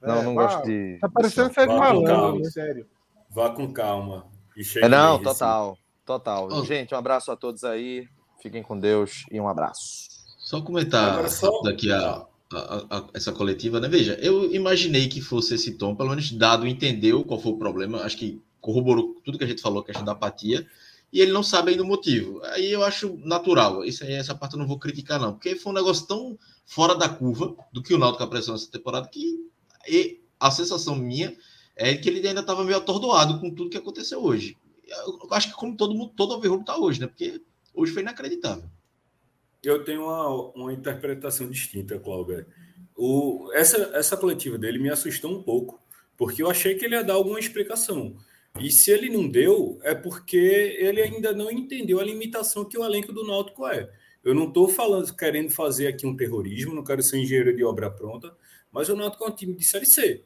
Não, 0.00 0.16
É, 0.18 0.22
não 0.22 0.34
vá- 0.34 0.46
gosto 0.46 0.66
de. 0.66 0.98
Tá 1.00 1.08
parecendo 1.08 1.48
de 1.48 1.54
ser 1.54 1.66
Vá 1.66 1.72
com 1.74 1.78
falando. 1.78 2.04
calma. 2.06 2.38
né? 2.38 2.50
Sério. 2.50 2.86
Vá 3.30 3.50
com 3.50 3.72
calma. 3.72 4.26
E 4.56 4.60
É, 4.78 4.88
não, 4.88 5.16
bem, 5.18 5.24
Recife. 5.24 5.24
total. 5.24 5.78
Total. 6.04 6.48
Oh. 6.52 6.64
Gente, 6.64 6.94
um 6.94 6.98
abraço 6.98 7.32
a 7.32 7.36
todos 7.36 7.64
aí. 7.64 8.06
Fiquem 8.42 8.62
com 8.62 8.78
Deus 8.78 9.24
e 9.32 9.40
um 9.40 9.48
abraço. 9.48 10.08
Só 10.38 10.60
comentar 10.60 11.28
só- 11.30 11.50
rápido 11.50 11.68
aqui 11.70 11.90
a, 11.90 12.26
a- 12.52 12.86
a- 12.98 13.08
essa 13.14 13.32
coletiva, 13.32 13.80
né? 13.80 13.88
Veja, 13.88 14.12
eu 14.20 14.54
imaginei 14.54 15.08
que 15.08 15.22
fosse 15.22 15.54
esse 15.54 15.72
tom, 15.78 15.96
pelo 15.96 16.10
menos 16.10 16.30
dado 16.30 16.66
entendeu 16.66 17.24
qual 17.24 17.40
foi 17.40 17.52
o 17.52 17.56
problema, 17.56 18.02
acho 18.02 18.18
que 18.18 18.42
corroborou 18.60 19.16
tudo 19.24 19.38
que 19.38 19.44
a 19.44 19.46
gente 19.46 19.62
falou, 19.62 19.80
a 19.80 19.84
questão 19.84 20.04
da 20.04 20.12
apatia, 20.12 20.66
e 21.14 21.20
ele 21.20 21.30
não 21.30 21.44
sabe 21.44 21.70
ainda 21.70 21.84
o 21.84 21.86
motivo. 21.86 22.42
Aí 22.46 22.72
eu 22.72 22.82
acho 22.82 23.16
natural, 23.18 23.84
isso 23.84 24.02
essa 24.02 24.34
parte 24.34 24.54
eu 24.54 24.58
não 24.58 24.66
vou 24.66 24.80
criticar 24.80 25.20
não, 25.20 25.32
porque 25.32 25.54
foi 25.54 25.70
um 25.70 25.76
negócio 25.76 26.08
tão 26.08 26.36
fora 26.66 26.96
da 26.96 27.08
curva 27.08 27.54
do 27.72 27.80
que 27.80 27.94
o 27.94 27.98
Náutico 27.98 28.24
apresentou 28.24 28.54
nessa 28.54 28.68
temporada 28.68 29.08
que 29.08 29.48
a 30.40 30.50
sensação 30.50 30.96
minha 30.96 31.36
é 31.76 31.94
que 31.94 32.08
ele 32.08 32.26
ainda 32.26 32.40
estava 32.40 32.64
meio 32.64 32.78
atordoado 32.78 33.38
com 33.38 33.48
tudo 33.48 33.70
que 33.70 33.76
aconteceu 33.76 34.20
hoje. 34.24 34.58
Eu 34.88 35.28
acho 35.30 35.50
que 35.50 35.54
como 35.54 35.76
todo 35.76 35.94
mundo, 35.94 36.12
todo 36.16 36.34
overrule 36.34 36.64
tá 36.64 36.76
hoje, 36.76 37.00
né? 37.00 37.06
Porque 37.06 37.40
hoje 37.72 37.92
foi 37.92 38.02
inacreditável. 38.02 38.68
Eu 39.62 39.84
tenho 39.84 40.02
uma, 40.02 40.28
uma 40.52 40.72
interpretação 40.72 41.48
distinta, 41.48 41.96
Cláudio. 41.96 42.44
O, 42.96 43.50
essa, 43.52 43.76
essa 43.94 44.16
coletiva 44.16 44.58
dele 44.58 44.80
me 44.80 44.90
assustou 44.90 45.30
um 45.30 45.42
pouco, 45.42 45.80
porque 46.16 46.42
eu 46.42 46.50
achei 46.50 46.74
que 46.74 46.84
ele 46.84 46.96
ia 46.96 47.04
dar 47.04 47.14
alguma 47.14 47.38
explicação. 47.38 48.16
E 48.60 48.70
se 48.70 48.90
ele 48.92 49.10
não 49.10 49.28
deu, 49.28 49.78
é 49.82 49.94
porque 49.94 50.36
ele 50.36 51.02
ainda 51.02 51.32
não 51.32 51.50
entendeu 51.50 51.98
a 51.98 52.04
limitação 52.04 52.64
que 52.64 52.78
o 52.78 52.84
elenco 52.84 53.12
do 53.12 53.26
Náutico 53.26 53.66
é. 53.66 53.90
Eu 54.22 54.34
não 54.34 54.46
estou 54.46 54.68
falando, 54.68 55.14
querendo 55.14 55.50
fazer 55.50 55.88
aqui 55.88 56.06
um 56.06 56.16
terrorismo, 56.16 56.74
não 56.74 56.84
quero 56.84 57.02
ser 57.02 57.18
engenheiro 57.18 57.54
de 57.54 57.64
obra 57.64 57.90
pronta, 57.90 58.34
mas 58.70 58.88
o 58.88 58.96
Náutico 58.96 59.24
é 59.24 59.28
um 59.28 59.34
time 59.34 59.54
de 59.54 59.64
Série 59.64 59.86
C. 59.86 60.22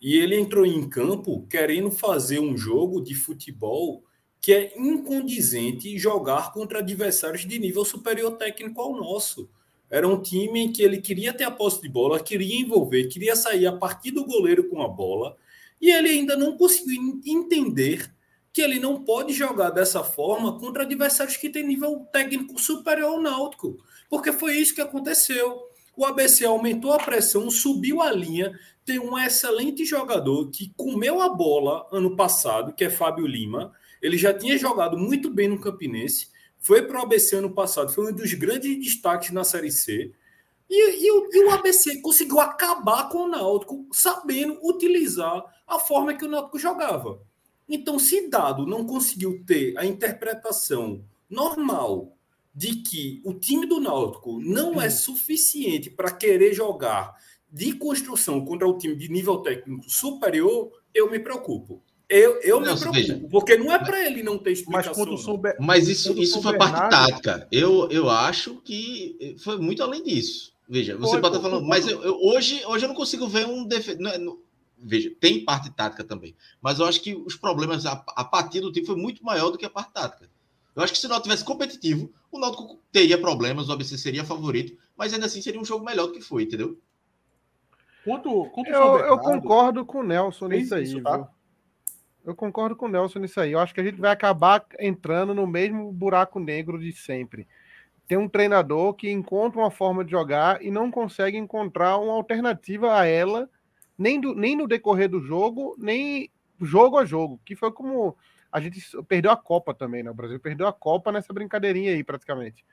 E 0.00 0.16
ele 0.16 0.36
entrou 0.36 0.64
em 0.64 0.88
campo 0.88 1.46
querendo 1.48 1.90
fazer 1.90 2.38
um 2.38 2.56
jogo 2.56 3.00
de 3.00 3.14
futebol 3.14 4.02
que 4.40 4.52
é 4.52 4.72
incondizente 4.76 5.96
jogar 5.98 6.52
contra 6.52 6.78
adversários 6.80 7.46
de 7.46 7.58
nível 7.58 7.84
superior 7.84 8.32
técnico 8.32 8.80
ao 8.80 8.96
nosso. 8.96 9.48
Era 9.90 10.08
um 10.08 10.20
time 10.20 10.60
em 10.60 10.72
que 10.72 10.82
ele 10.82 11.00
queria 11.00 11.32
ter 11.32 11.44
a 11.44 11.50
posse 11.50 11.82
de 11.82 11.88
bola, 11.88 12.18
queria 12.18 12.60
envolver, 12.60 13.04
queria 13.08 13.36
sair 13.36 13.66
a 13.66 13.72
partir 13.72 14.10
do 14.10 14.24
goleiro 14.24 14.68
com 14.68 14.82
a 14.82 14.88
bola, 14.88 15.36
e 15.82 15.90
ele 15.90 16.08
ainda 16.08 16.36
não 16.36 16.56
conseguiu 16.56 17.02
en- 17.02 17.20
entender 17.26 18.08
que 18.52 18.62
ele 18.62 18.78
não 18.78 19.02
pode 19.02 19.32
jogar 19.32 19.70
dessa 19.70 20.04
forma 20.04 20.58
contra 20.60 20.84
adversários 20.84 21.36
que 21.36 21.50
têm 21.50 21.66
nível 21.66 22.06
técnico 22.12 22.58
superior 22.60 23.14
ao 23.14 23.20
náutico, 23.20 23.78
porque 24.08 24.30
foi 24.30 24.56
isso 24.56 24.74
que 24.74 24.80
aconteceu. 24.80 25.60
O 25.96 26.06
ABC 26.06 26.44
aumentou 26.44 26.92
a 26.92 26.98
pressão, 26.98 27.50
subiu 27.50 28.00
a 28.00 28.12
linha, 28.12 28.58
tem 28.84 28.98
um 28.98 29.18
excelente 29.18 29.84
jogador 29.84 30.50
que 30.50 30.72
comeu 30.76 31.20
a 31.20 31.28
bola 31.28 31.86
ano 31.90 32.14
passado, 32.14 32.72
que 32.72 32.84
é 32.84 32.90
Fábio 32.90 33.26
Lima. 33.26 33.72
Ele 34.00 34.16
já 34.16 34.32
tinha 34.32 34.56
jogado 34.56 34.96
muito 34.96 35.30
bem 35.30 35.48
no 35.48 35.60
Campinense, 35.60 36.28
foi 36.58 36.82
para 36.82 37.00
o 37.00 37.02
ABC 37.02 37.36
ano 37.36 37.52
passado, 37.52 37.92
foi 37.92 38.12
um 38.12 38.14
dos 38.14 38.32
grandes 38.34 38.78
destaques 38.78 39.30
na 39.30 39.44
Série 39.44 39.70
C. 39.70 40.12
E, 40.74 41.04
e 41.06 41.10
o, 41.10 41.28
e 41.30 41.44
o 41.44 41.50
ABC 41.50 42.00
conseguiu 42.00 42.40
acabar 42.40 43.10
com 43.10 43.24
o 43.24 43.28
Náutico, 43.28 43.86
sabendo 43.92 44.58
utilizar 44.62 45.44
a 45.66 45.78
forma 45.78 46.14
que 46.14 46.24
o 46.24 46.28
Náutico 46.28 46.58
jogava. 46.58 47.20
Então, 47.68 47.98
se 47.98 48.26
Dado 48.28 48.64
não 48.66 48.86
conseguiu 48.86 49.44
ter 49.46 49.76
a 49.76 49.84
interpretação 49.84 51.04
normal 51.28 52.16
de 52.54 52.76
que 52.76 53.20
o 53.24 53.34
time 53.34 53.66
do 53.66 53.80
Náutico 53.80 54.40
não 54.40 54.80
é 54.80 54.88
suficiente 54.88 55.90
para 55.90 56.10
querer 56.10 56.54
jogar 56.54 57.14
de 57.50 57.74
construção 57.74 58.42
contra 58.44 58.66
o 58.66 58.78
time 58.78 58.96
de 58.96 59.10
nível 59.10 59.38
técnico 59.38 59.88
superior, 59.90 60.70
eu 60.94 61.10
me 61.10 61.18
preocupo. 61.18 61.82
Eu, 62.08 62.40
eu 62.42 62.60
me 62.60 62.66
Nelson, 62.66 62.90
preocupo, 62.90 63.14
veja. 63.14 63.28
porque 63.30 63.56
não 63.56 63.72
é 63.72 63.78
para 63.78 64.06
ele 64.06 64.22
não 64.22 64.36
ter 64.38 64.50
Mas 64.50 64.58
explicação. 64.60 64.94
contra 64.94 65.10
o 65.12 65.16
não. 65.16 65.22
São 65.22 65.36
Be- 65.38 65.56
Mas 65.60 65.88
isso, 65.88 66.12
isso 66.18 66.42
foi 66.42 66.56
parte 66.58 66.72
Bernardo- 66.72 66.90
tática. 66.90 67.48
Eu, 67.50 67.88
eu 67.90 68.08
acho 68.10 68.56
que 68.62 69.36
foi 69.42 69.56
muito 69.58 69.82
além 69.82 70.02
disso. 70.02 70.51
Veja, 70.72 70.96
você 70.96 71.12
Foi, 71.12 71.20
pode 71.20 71.36
estar 71.36 71.46
falando, 71.46 71.60
foi, 71.60 71.68
mas 71.68 71.86
eu, 71.86 72.02
eu- 72.02 72.18
hoje, 72.18 72.64
hoje 72.64 72.86
eu 72.86 72.88
não 72.88 72.96
consigo 72.96 73.28
ver 73.28 73.46
um 73.46 73.66
defeito. 73.66 74.02
Veja, 74.78 75.14
tem 75.20 75.44
parte 75.44 75.70
tática 75.70 76.02
também. 76.02 76.34
Mas 76.62 76.78
eu 76.78 76.86
acho 76.86 77.02
que 77.02 77.14
os 77.14 77.36
problemas, 77.36 77.84
a, 77.84 77.92
a 77.92 78.22
apatia 78.22 78.62
do 78.62 78.72
time 78.72 78.86
foi 78.86 78.96
muito 78.96 79.22
maior 79.22 79.50
do 79.50 79.58
que 79.58 79.66
a 79.66 79.70
parte 79.70 79.92
tática. 79.92 80.30
Eu 80.74 80.82
acho 80.82 80.94
que 80.94 80.98
se 80.98 81.04
o 81.04 81.10
Náutico 81.10 81.28
tivesse 81.28 81.44
competitivo, 81.44 82.10
o 82.30 82.38
Náutico 82.38 82.80
teria 82.90 83.20
problemas, 83.20 83.68
o 83.68 83.72
ABC 83.72 83.98
seria 83.98 84.24
favorito, 84.24 84.74
mas 84.96 85.12
ainda 85.12 85.26
assim 85.26 85.42
seria 85.42 85.60
um 85.60 85.64
jogo 85.64 85.84
melhor 85.84 86.06
do 86.06 86.14
que 86.14 86.22
foi, 86.22 86.44
entendeu? 86.44 86.78
Quanto, 88.02 88.46
quanto 88.46 88.70
Eu, 88.70 88.96
eu 88.96 89.18
concordo 89.18 89.84
com 89.84 89.98
o 89.98 90.02
Nelson 90.02 90.48
nisso 90.48 90.74
aí. 90.74 90.84
isso, 90.84 91.02
tá? 91.02 91.18
viu? 91.18 91.26
Eu 92.24 92.34
concordo 92.34 92.74
com 92.74 92.86
o 92.86 92.88
Nelson 92.88 93.18
nisso 93.18 93.38
aí. 93.38 93.52
Eu 93.52 93.58
acho 93.58 93.74
que 93.74 93.80
a 93.82 93.84
gente 93.84 94.00
vai 94.00 94.10
acabar 94.10 94.64
entrando 94.80 95.34
no 95.34 95.46
mesmo 95.46 95.92
buraco 95.92 96.40
negro 96.40 96.78
de 96.78 96.92
sempre. 96.92 97.46
Tem 98.12 98.18
um 98.18 98.28
treinador 98.28 98.92
que 98.92 99.10
encontra 99.10 99.58
uma 99.58 99.70
forma 99.70 100.04
de 100.04 100.10
jogar 100.10 100.62
e 100.62 100.70
não 100.70 100.90
consegue 100.90 101.38
encontrar 101.38 101.96
uma 101.96 102.12
alternativa 102.12 102.94
a 102.94 103.06
ela, 103.06 103.48
nem, 103.96 104.20
do, 104.20 104.34
nem 104.34 104.54
no 104.54 104.68
decorrer 104.68 105.08
do 105.08 105.18
jogo, 105.18 105.74
nem 105.78 106.30
jogo 106.60 106.98
a 106.98 107.06
jogo, 107.06 107.40
que 107.42 107.56
foi 107.56 107.72
como 107.72 108.14
a 108.52 108.60
gente 108.60 108.82
perdeu 109.08 109.30
a 109.30 109.36
Copa 109.38 109.72
também, 109.72 110.02
né? 110.02 110.10
O 110.10 110.14
Brasil 110.14 110.38
perdeu 110.38 110.66
a 110.66 110.74
Copa 110.74 111.10
nessa 111.10 111.32
brincadeirinha 111.32 111.92
aí, 111.92 112.04
praticamente. 112.04 112.66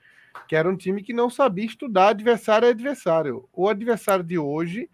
Que 0.45 0.57
era 0.57 0.69
um 0.69 0.75
time 0.75 1.01
que 1.01 1.13
não 1.13 1.29
sabia 1.29 1.65
estudar 1.65 2.09
adversário 2.09 2.67
a 2.67 2.71
adversário. 2.71 3.47
O 3.53 3.69
adversário 3.69 4.25
de 4.25 4.37
hoje 4.37 4.89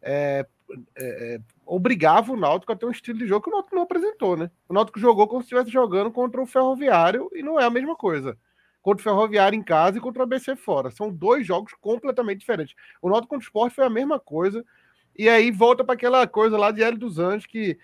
é, 0.00 0.46
é, 0.70 1.34
é, 1.34 1.40
obrigava 1.66 2.32
o 2.32 2.36
Náutico 2.36 2.72
a 2.72 2.76
ter 2.76 2.86
um 2.86 2.90
estilo 2.90 3.18
de 3.18 3.26
jogo 3.26 3.44
que 3.44 3.50
o 3.50 3.52
Náutico 3.52 3.76
não 3.76 3.82
apresentou, 3.82 4.38
né? 4.38 4.50
O 4.66 4.72
Náutico 4.72 4.98
jogou 4.98 5.28
como 5.28 5.42
se 5.42 5.48
estivesse 5.48 5.70
jogando 5.70 6.10
contra 6.10 6.40
o 6.40 6.46
Ferroviário 6.46 7.28
e 7.34 7.42
não 7.42 7.60
é 7.60 7.66
a 7.66 7.70
mesma 7.70 7.94
coisa. 7.94 8.38
Contra 8.82 9.00
o 9.00 9.04
Ferroviário 9.04 9.56
em 9.56 9.62
casa 9.62 9.96
e 9.96 10.00
contra 10.00 10.20
o 10.20 10.22
ABC 10.24 10.56
fora. 10.56 10.90
São 10.90 11.10
dois 11.10 11.46
jogos 11.46 11.72
completamente 11.80 12.40
diferentes. 12.40 12.74
O 13.00 13.08
Náutico 13.08 13.28
contra 13.28 13.44
o 13.44 13.46
Sport 13.46 13.72
foi 13.72 13.84
a 13.84 13.90
mesma 13.90 14.18
coisa. 14.18 14.64
E 15.16 15.28
aí 15.28 15.50
volta 15.52 15.84
para 15.84 15.94
aquela 15.94 16.26
coisa 16.26 16.58
lá 16.58 16.70
de 16.72 16.82
Hélio 16.82 16.98
dos 16.98 17.18
Anjos 17.18 17.46
que 17.46 17.78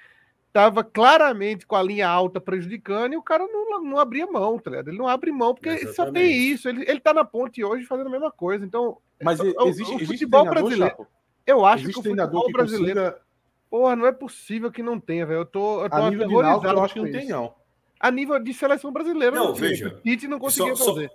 estava 0.49 0.83
claramente 0.83 1.67
com 1.67 1.77
a 1.77 1.83
linha 1.83 2.09
alta 2.09 2.41
prejudicando 2.41 3.13
e 3.13 3.17
o 3.17 3.23
cara 3.23 3.47
não, 3.47 3.85
não 3.85 3.99
abria 3.99 4.27
mão, 4.27 4.59
tá 4.59 4.71
ligado? 4.71 4.89
Ele 4.89 4.99
não 4.99 5.07
abre 5.07 5.31
mão 5.31 5.55
porque 5.55 5.71
só 5.79 5.89
Exatamente. 5.91 6.15
tem 6.15 6.37
isso. 6.37 6.69
Ele, 6.69 6.85
ele 6.89 6.99
tá 7.01 7.15
na 7.15 7.25
ponte 7.25 7.63
hoje 7.63 7.85
fazendo 7.85 8.09
a 8.09 8.11
mesma 8.11 8.33
coisa. 8.33 8.65
Então, 8.65 8.99
Mas 9.23 9.39
o- 9.39 9.45
existe, 9.69 9.93
o 9.93 9.95
existe 9.97 10.07
futebol 10.07 10.41
treinador, 10.41 10.63
brasileiro- 10.65 10.91
Chapo? 10.97 11.07
eu 11.47 11.65
acho 11.65 11.85
existe 11.85 12.03
que 12.03 12.09
o 12.09 12.11
futebol 12.11 12.47
que 12.47 12.53
brasileiro 12.53 13.01
consiga, 13.01 13.29
Porra, 13.71 13.95
não 13.95 14.07
é 14.07 14.13
possível 14.13 14.73
que 14.73 14.83
não 14.83 14.99
tenha, 14.99 15.27
velho. 15.27 15.41
Eu 15.41 15.45
tô, 15.47 15.85
eu 15.85 15.91
tô 15.91 15.97
a 15.97 16.11
nível 16.11 16.27
de 16.27 16.35
Náutico, 16.35 16.73
eu 16.73 16.83
acho 16.83 16.95
que 16.95 17.01
não 17.03 17.11
tem, 17.13 17.29
não. 17.29 17.55
A 18.01 18.11
nível 18.11 18.39
de 18.39 18.53
seleção 18.55 18.93
brasileira, 18.93 19.35
Não, 19.37 19.53
tinha. 19.55 19.69
veja, 19.69 19.89
O 19.89 20.01
Tite 20.03 20.29
não 20.29 20.39
conseguia 20.39 20.75
só- 20.77 20.85
só- 20.85 20.95
fazer. 20.95 21.11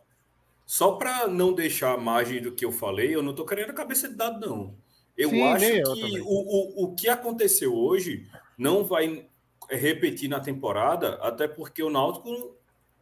Só 0.65 0.91
para 0.93 1.27
não 1.27 1.53
deixar 1.53 1.93
a 1.93 1.97
margem 1.97 2.41
do 2.41 2.51
que 2.51 2.63
eu 2.65 2.71
falei, 2.71 3.13
eu 3.13 3.21
não 3.21 3.31
estou 3.31 3.45
querendo 3.45 3.71
a 3.71 3.73
cabeça 3.73 4.07
de 4.07 4.15
dado, 4.15 4.39
não. 4.45 4.75
Eu 5.17 5.29
Sim, 5.29 5.43
acho 5.43 5.65
eu 5.65 5.93
que 5.93 6.01
também. 6.01 6.21
o, 6.21 6.25
o, 6.25 6.83
o 6.85 6.95
que 6.95 7.09
aconteceu 7.09 7.75
hoje 7.75 8.25
não 8.57 8.83
vai 8.83 9.27
repetir 9.69 10.29
na 10.29 10.39
temporada, 10.39 11.15
até 11.21 11.47
porque 11.47 11.83
o 11.83 11.89
Náutico 11.89 12.55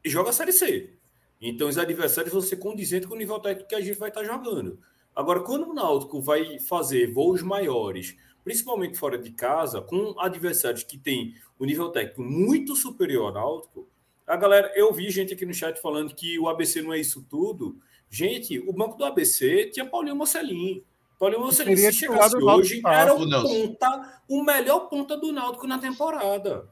joga 0.03 0.31
a 0.31 0.33
Série 0.33 0.51
C. 0.51 0.93
Então 1.39 1.67
os 1.67 1.77
adversários 1.77 2.33
vão 2.33 2.41
ser 2.41 2.57
condizentes 2.57 3.07
com 3.07 3.15
o 3.15 3.17
nível 3.17 3.39
técnico 3.39 3.69
que 3.69 3.75
a 3.75 3.81
gente 3.81 3.97
vai 3.97 4.09
estar 4.09 4.23
jogando. 4.23 4.79
Agora, 5.15 5.39
quando 5.41 5.69
o 5.69 5.73
Náutico 5.73 6.21
vai 6.21 6.59
fazer 6.59 7.11
voos 7.11 7.41
maiores, 7.41 8.15
principalmente 8.43 8.97
fora 8.97 9.17
de 9.17 9.31
casa, 9.31 9.81
com 9.81 10.19
adversários 10.19 10.83
que 10.83 10.97
têm 10.97 11.35
o 11.61 11.65
nível 11.65 11.89
técnico 11.89 12.23
muito 12.23 12.75
superior 12.75 13.27
ao 13.27 13.33
Náutico, 13.33 13.87
a 14.25 14.35
galera, 14.35 14.71
eu 14.75 14.91
vi 14.91 15.11
gente 15.11 15.35
aqui 15.35 15.45
no 15.45 15.53
chat 15.53 15.79
falando 15.79 16.15
que 16.15 16.39
o 16.39 16.49
ABC 16.49 16.81
não 16.81 16.91
é 16.91 16.99
isso 16.99 17.23
tudo. 17.29 17.77
Gente, 18.09 18.57
o 18.57 18.73
banco 18.73 18.97
do 18.97 19.05
ABC 19.05 19.69
tinha 19.71 19.85
Paulinho 19.85 20.15
Mocelin. 20.15 20.83
Paulinho 21.19 21.41
Mocelin, 21.41 21.75
queria 21.75 21.91
se 21.91 21.99
chegasse 21.99 22.35
hoje, 22.35 22.81
era 22.83 23.13
Ô, 23.13 23.21
o 23.21 23.29
ponta, 23.29 24.21
o 24.27 24.43
melhor 24.43 24.89
ponta 24.89 25.15
do 25.15 25.31
Náutico 25.31 25.67
na 25.67 25.77
temporada. 25.77 26.67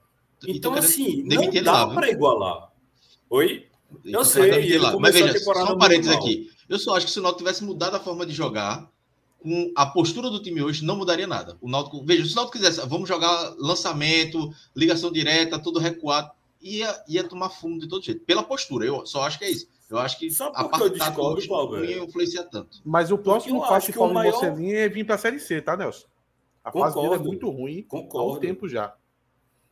Então, 0.48 0.74
querendo 0.74 0.90
assim, 0.90 1.24
não 1.24 1.52
dá 1.64 1.88
para 1.88 2.10
igualar. 2.10 2.72
Oi? 3.30 3.68
Eu 4.04 4.12
tô 4.12 4.24
sei. 4.24 4.80
Mas 4.80 4.92
começou 4.92 5.22
a 5.22 5.28
veja, 5.28 5.40
temporada 5.40 5.68
só 5.68 5.76
um 5.76 5.78
parênteses 5.78 6.16
aqui. 6.16 6.50
Eu 6.68 6.80
só 6.80 6.96
acho 6.96 7.06
que 7.06 7.12
se 7.12 7.20
o 7.20 7.22
Náutico 7.22 7.44
tivesse 7.44 7.64
mudado 7.64 7.96
a 7.96 8.00
forma 8.00 8.26
de 8.26 8.34
jogar, 8.34 8.90
com 9.42 9.72
a 9.76 9.86
postura 9.86 10.30
do 10.30 10.42
time 10.42 10.62
hoje, 10.62 10.84
não 10.84 10.98
mudaria 10.98 11.26
nada. 11.28 11.58
O 11.62 11.70
Náutico, 11.70 12.04
veja, 12.06 12.26
se 12.26 12.34
o 12.34 12.36
Náutico 12.36 12.58
quisesse, 12.58 12.86
vamos 12.88 13.08
jogar 13.08 13.54
lançamento, 13.58 14.50
ligação 14.76 15.12
direta, 15.12 15.58
tudo 15.58 15.80
recuado, 15.80 16.32
ia, 16.62 17.04
ia 17.08 17.24
tomar 17.24 17.50
fundo 17.50 17.80
de 17.80 17.88
todo 17.88 18.04
jeito. 18.04 18.24
Pela 18.26 18.44
postura, 18.44 18.86
eu 18.86 19.06
só 19.06 19.22
acho 19.24 19.40
que 19.40 19.46
é 19.46 19.52
isso. 19.52 19.68
Eu 19.90 19.98
acho 19.98 20.20
que 20.20 20.30
Sabe 20.30 20.52
a 20.56 20.66
parte 20.66 20.98
tática 21.00 21.22
hoje 21.22 21.48
não 21.50 21.84
ia 21.84 22.04
influenciar 22.04 22.44
tanto. 22.44 22.80
Mas 22.86 23.12
o 23.12 23.18
próximo 23.18 23.60
passo 23.62 23.92
que 23.92 23.98
o 23.98 24.14
maior- 24.14 24.34
Mocelin 24.34 24.72
é 24.74 24.88
vir 24.88 25.04
para 25.06 25.16
a 25.16 25.18
Série 25.18 25.40
C, 25.40 25.62
tá, 25.62 25.76
Nelson? 25.76 26.06
A 26.64 26.72
fase 26.72 26.94
dele 26.96 27.06
é 27.08 27.10
Concordo. 27.10 27.28
muito 27.28 27.50
ruim 27.50 27.80
há 27.80 27.96
um 27.96 28.02
Concordo. 28.02 28.40
tempo 28.42 28.68
já. 28.68 28.94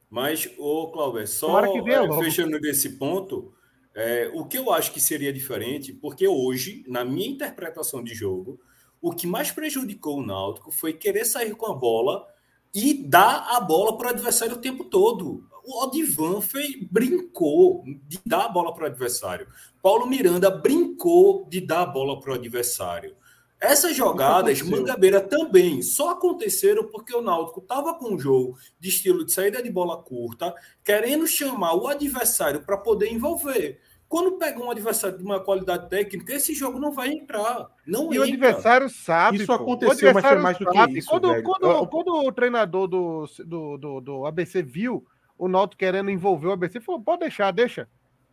Mas, 0.09 0.49
ô 0.57 0.88
Cláudio, 0.88 1.28
só 1.28 1.59
é, 1.63 2.24
fechando 2.24 2.59
nesse 2.59 2.91
ponto, 2.97 3.53
é, 3.93 4.32
o 4.34 4.45
que 4.45 4.57
eu 4.57 4.72
acho 4.72 4.91
que 4.93 4.99
seria 5.01 5.34
diferente, 5.34 5.91
porque 5.93 6.28
hoje, 6.28 6.84
na 6.88 7.03
minha 7.03 7.28
interpretação 7.28 8.01
de 8.03 8.15
jogo, 8.15 8.59
o 9.02 9.12
que 9.12 9.28
mais 9.28 9.52
prejudicou 9.52 10.20
o 10.20 10.26
Náutico 10.26 10.72
foi 10.72 10.93
querer 10.93 11.26
sair 11.26 11.56
com 11.56 11.68
a 11.68 11.74
bola 11.74 12.28
e 12.74 12.93
dá 12.93 13.56
a 13.56 13.60
bola 13.60 13.98
para 13.98 14.08
o 14.08 14.10
adversário 14.12 14.56
o 14.56 14.62
tempo 14.62 14.84
todo. 14.84 15.43
O 15.64 15.84
Odivan 15.84 16.41
fez, 16.41 16.76
brincou 16.89 17.84
de 18.08 18.20
dar 18.26 18.45
a 18.45 18.50
bola 18.50 18.74
para 18.74 18.84
o 18.84 18.88
adversário. 18.88 19.48
Paulo 19.82 20.08
Miranda 20.08 20.50
brincou 20.50 21.45
de 21.50 21.60
dar 21.60 21.82
a 21.82 21.86
bola 21.86 22.20
para 22.20 22.32
o 22.32 22.36
adversário. 22.36 23.16
Essas 23.60 23.95
jogadas, 23.95 24.62
Mangabeira 24.62 25.20
também, 25.20 25.82
só 25.82 26.12
aconteceram 26.12 26.86
porque 26.86 27.16
o 27.16 27.24
Náutico 27.24 27.60
estava 27.60 27.95
com 27.95 28.14
um 28.14 28.20
jogo 28.20 28.56
de 28.80 28.89
estilo 28.89 29.26
de 29.26 29.34
saída 29.34 29.64
de 29.64 29.72
bola 29.72 30.02
curta, 30.02 30.54
querendo 30.86 31.26
chamar 31.26 31.74
o 31.74 31.88
adversário 31.88 32.62
para 32.62 32.78
poder 32.78 33.12
envolver. 33.12 33.82
Quando 34.08 34.38
pega 34.38 34.60
um 34.60 34.72
adversário 34.72 35.18
de 35.18 35.24
uma 35.24 35.39
qualidade 35.39 35.89
técnica, 35.89 36.34
esse 36.34 36.53
jogo 36.53 36.80
não 36.80 36.93
vai 36.93 37.10
entrar. 37.10 37.68
Não 37.86 38.05
e 38.05 38.16
entra. 38.16 38.20
o 38.20 38.24
adversário 38.24 38.89
sabe. 38.89 39.38
Isso 39.38 39.51
aconteceu, 39.51 40.14
mas 40.14 40.26
foi 40.26 40.38
mais 40.38 40.58
do 40.58 40.66
que 40.66 40.97
isso. 40.97 41.10
Quando, 41.10 41.43
quando, 41.43 41.88
quando, 41.88 42.14
o 42.26 42.32
treinador 42.32 42.88
do, 42.88 43.26
do, 43.45 43.78
do, 43.78 44.01
do, 44.01 44.26
ABC 44.26 44.64
viu 44.64 45.05
o 45.38 45.49
Náutico 45.49 45.80
querendo 45.80 46.10
envolver 46.10 46.47
o 46.47 46.51
ABC, 46.53 46.80
falou: 46.80 47.01
pode 47.01 47.20
deixar, 47.22 47.51
deixa. 47.51 47.88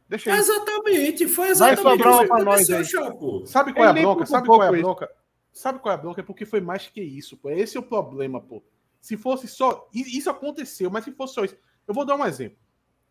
Deixa 0.09 0.33
aí. 0.33 0.39
Exatamente, 0.39 1.27
foi 1.27 1.49
exatamente 1.49 2.07
isso 2.07 2.19
que 2.19 2.33
aconteceu, 2.33 2.85
Chapo. 2.85 3.47
Sabe 3.47 3.73
qual 3.73 3.87
é 3.87 3.91
a 3.91 3.93
bronca? 3.93 4.27
Sabe 4.27 4.47
qual 4.47 4.63
é 4.63 4.69
a 4.69 4.73
bronca? 4.73 5.11
Sabe 5.53 5.79
qual 5.81 5.93
é 5.93 5.95
a 5.95 6.01
bronca? 6.01 6.21
É 6.21 6.25
porque 6.25 6.45
foi 6.45 6.61
mais 6.61 6.87
que 6.87 7.01
isso, 7.01 7.37
pô. 7.37 7.51
Esse 7.51 7.77
é 7.77 7.81
o 7.81 7.83
problema, 7.83 8.41
pô. 8.41 8.63
Se 9.01 9.17
fosse 9.17 9.49
só. 9.49 9.89
Isso 9.93 10.31
aconteceu, 10.31 10.91
mas 10.91 11.05
se 11.05 11.13
fosse 11.13 11.35
só 11.35 11.45
isso. 11.45 11.57
Eu 11.87 11.95
vou 11.95 12.05
dar 12.05 12.17
um 12.17 12.25
exemplo. 12.25 12.59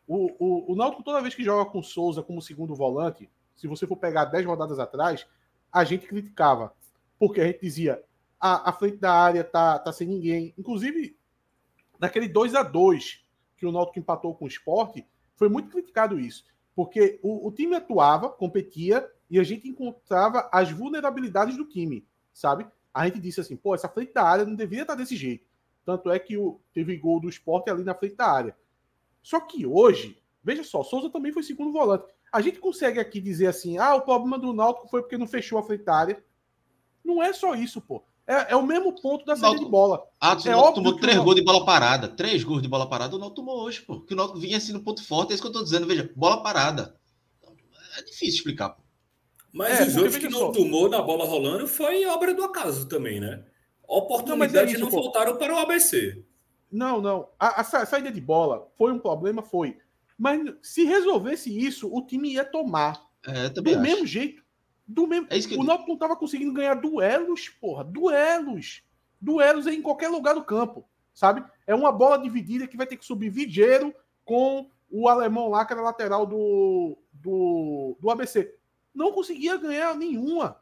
O, 0.08 0.30
o, 0.38 0.74
o 0.74 0.76
Náutico, 0.76 1.04
toda 1.04 1.22
vez 1.22 1.34
que 1.34 1.43
joga 1.43 1.70
com 1.70 1.82
Souza 1.82 2.22
como 2.22 2.41
segundo 2.41 2.76
volante, 2.76 3.30
se 3.56 3.68
você 3.68 3.88
for 3.88 3.97
pegar 3.97 4.26
10 4.26 4.45
rodadas 4.45 4.80
atrás, 4.80 5.26
a 5.72 5.84
gente 5.84 6.08
criticava. 6.08 6.74
Porque 7.18 7.39
a 7.39 7.45
gente 7.45 7.62
dizia, 7.62 8.04
a, 8.39 8.70
a 8.70 8.74
frente 8.74 8.97
da 8.97 9.14
área 9.14 9.43
tá, 9.43 9.80
tá 9.80 9.93
sem 9.93 10.08
ninguém. 10.08 10.54
Inclusive, 10.58 11.18
naquele 11.99 12.28
2 12.28 12.56
a 12.56 12.64
2 12.64 13.24
que 13.56 13.66
o 13.66 13.72
Náutico 13.72 13.99
empatou 13.99 14.36
com 14.36 14.45
o 14.45 14.47
esporte, 14.47 15.08
foi 15.36 15.47
muito 15.47 15.70
criticado 15.70 16.20
isso. 16.20 16.45
Porque 16.76 17.20
o, 17.24 17.47
o 17.47 17.51
time 17.51 17.76
atuava, 17.76 18.30
competia, 18.30 19.10
e 19.30 19.39
a 19.39 19.43
gente 19.43 19.68
encontrava 19.68 20.49
as 20.51 20.72
vulnerabilidades 20.72 21.56
do 21.56 21.66
time, 21.66 22.06
sabe? 22.34 22.68
A 22.93 23.06
gente 23.06 23.20
disse 23.20 23.39
assim, 23.39 23.56
pô, 23.56 23.74
essa 23.74 23.89
frente 23.89 24.14
da 24.14 24.24
área 24.24 24.45
não 24.45 24.56
deveria 24.56 24.84
estar 24.84 24.95
desse 24.95 25.16
jeito. 25.16 25.47
Tanto 25.86 26.12
é 26.12 26.20
que 26.20 26.38
o, 26.38 26.60
teve 26.74 26.95
gol 26.97 27.20
do 27.20 27.30
esporte 27.30 27.70
ali 27.70 27.84
na 27.84 27.95
frente 27.95 28.16
da 28.16 28.28
área. 28.28 28.56
Só 29.24 29.39
que 29.39 29.65
hoje, 29.65 30.21
veja 30.43 30.63
só, 30.63 30.84
Souza 30.84 31.09
também 31.09 31.32
foi 31.32 31.41
segundo 31.41 31.71
volante. 31.71 32.05
A 32.32 32.41
gente 32.41 32.59
consegue 32.59 32.99
aqui 32.99 33.21
dizer 33.21 33.47
assim: 33.47 33.78
ah, 33.78 33.95
o 33.95 34.01
problema 34.01 34.38
do 34.38 34.53
Náutico 34.53 34.89
foi 34.89 35.01
porque 35.01 35.17
não 35.17 35.26
fechou 35.26 35.57
a 35.57 35.63
frente 35.63 35.89
área. 35.89 36.24
Não 37.03 37.24
é 37.24 37.32
só 37.32 37.55
isso, 37.55 37.82
pô. 37.82 38.03
É, 38.26 38.53
é 38.53 38.55
o 38.55 38.65
mesmo 38.65 38.93
ponto 39.01 39.26
da 39.26 39.36
saída 39.36 39.59
de 39.59 39.65
bola. 39.65 40.01
Ah, 40.19 40.36
o 40.36 40.47
é 40.47 40.51
Náutico 40.51 40.76
tomou 40.76 40.97
três 40.97 41.17
gols 41.17 41.36
de 41.36 41.43
bola 41.43 41.65
parada. 41.65 42.07
Três 42.07 42.43
gols 42.43 42.61
de 42.61 42.67
bola 42.67 42.88
parada 42.88 43.15
o 43.15 43.19
Náutico 43.19 43.36
tomou 43.38 43.63
hoje, 43.63 43.82
pô. 43.82 44.01
Que 44.01 44.13
o 44.13 44.17
Náutico 44.17 44.39
vinha 44.39 44.57
assim 44.57 44.74
no 44.74 44.84
ponto 44.84 45.05
forte. 45.05 45.32
É 45.32 45.34
isso 45.34 45.43
que 45.43 45.47
eu 45.47 45.53
tô 45.53 45.63
dizendo. 45.63 45.88
Veja, 45.88 46.11
bola 46.15 46.43
parada. 46.43 46.95
É 47.97 48.03
difícil 48.03 48.38
explicar, 48.38 48.69
pô. 48.69 48.84
Mas 49.53 49.80
é, 49.80 49.84
os 49.84 49.95
outros 49.95 50.17
que 50.17 50.28
não 50.28 50.39
só. 50.39 50.51
tomou 50.51 50.89
na 50.89 51.01
bola 51.01 51.26
rolando 51.26 51.67
foi 51.67 52.05
obra 52.07 52.34
do 52.34 52.43
acaso 52.43 52.88
também, 52.88 53.19
né? 53.19 53.45
Oportunidades 53.88 54.53
não, 54.53 54.61
é 54.61 54.71
isso, 54.71 54.80
não 54.80 54.89
voltaram 54.89 55.38
para 55.38 55.53
o 55.53 55.59
ABC. 55.59 56.26
Não, 56.74 56.99
não. 56.99 57.30
A, 57.39 57.61
a, 57.61 57.63
saída 57.63 58.11
de 58.11 58.19
bola 58.19 58.67
foi 58.76 58.91
um 58.91 58.97
problema, 58.97 59.43
foi. 59.43 59.78
Mas 60.17 60.41
se 60.63 60.84
resolvesse 60.84 61.55
isso, 61.55 61.88
o 61.93 62.03
time 62.03 62.34
ia 62.34 62.43
tomar. 62.43 62.99
É, 63.26 63.49
do 63.49 63.69
acho. 63.69 63.80
mesmo 63.80 64.07
jeito. 64.07 64.43
Do 64.88 65.05
mesmo... 65.07 65.28
É 65.30 65.38
o 65.55 65.63
Náutico 65.63 65.88
não 65.88 65.93
estava 65.93 66.15
conseguindo 66.15 66.51
ganhar 66.51 66.74
duelos, 66.74 67.47
porra. 67.47 67.84
Duelos. 67.84 68.82
Duelos 69.21 69.67
em 69.67 69.84
qualquer 69.84 70.09
lugar 70.09 70.34
do 70.34 70.43
campo, 70.43 70.84
sabe? 71.13 71.45
É 71.67 71.76
uma 71.76 71.91
bola 71.91 72.17
dividida 72.17 72.67
que 72.67 72.76
vai 72.76 72.88
ter 72.88 72.97
que 72.97 73.05
subir 73.05 73.30
Vigeiro 73.30 73.93
com 74.26 74.67
o 74.89 75.07
alemão 75.07 75.49
lá, 75.49 75.65
que 75.65 75.74
era 75.74 75.82
lateral 75.82 76.26
do, 76.26 76.97
do, 77.13 77.95
do 78.01 78.09
ABC. 78.09 78.53
Não 78.93 79.11
conseguia 79.11 79.57
ganhar 79.57 79.95
nenhuma. 79.95 80.57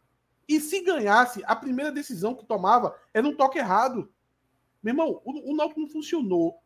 E 0.48 0.60
se 0.60 0.82
ganhasse, 0.82 1.42
a 1.46 1.56
primeira 1.56 1.92
decisão 1.92 2.36
que 2.36 2.46
tomava 2.46 2.96
era 3.14 3.26
um 3.26 3.36
toque 3.36 3.58
errado. 3.58 4.12
Meu 4.82 4.94
irmão, 4.94 5.22
o, 5.24 5.52
o 5.52 5.56
Náutico 5.56 5.80
não 5.80 5.88
funcionou 5.88 6.60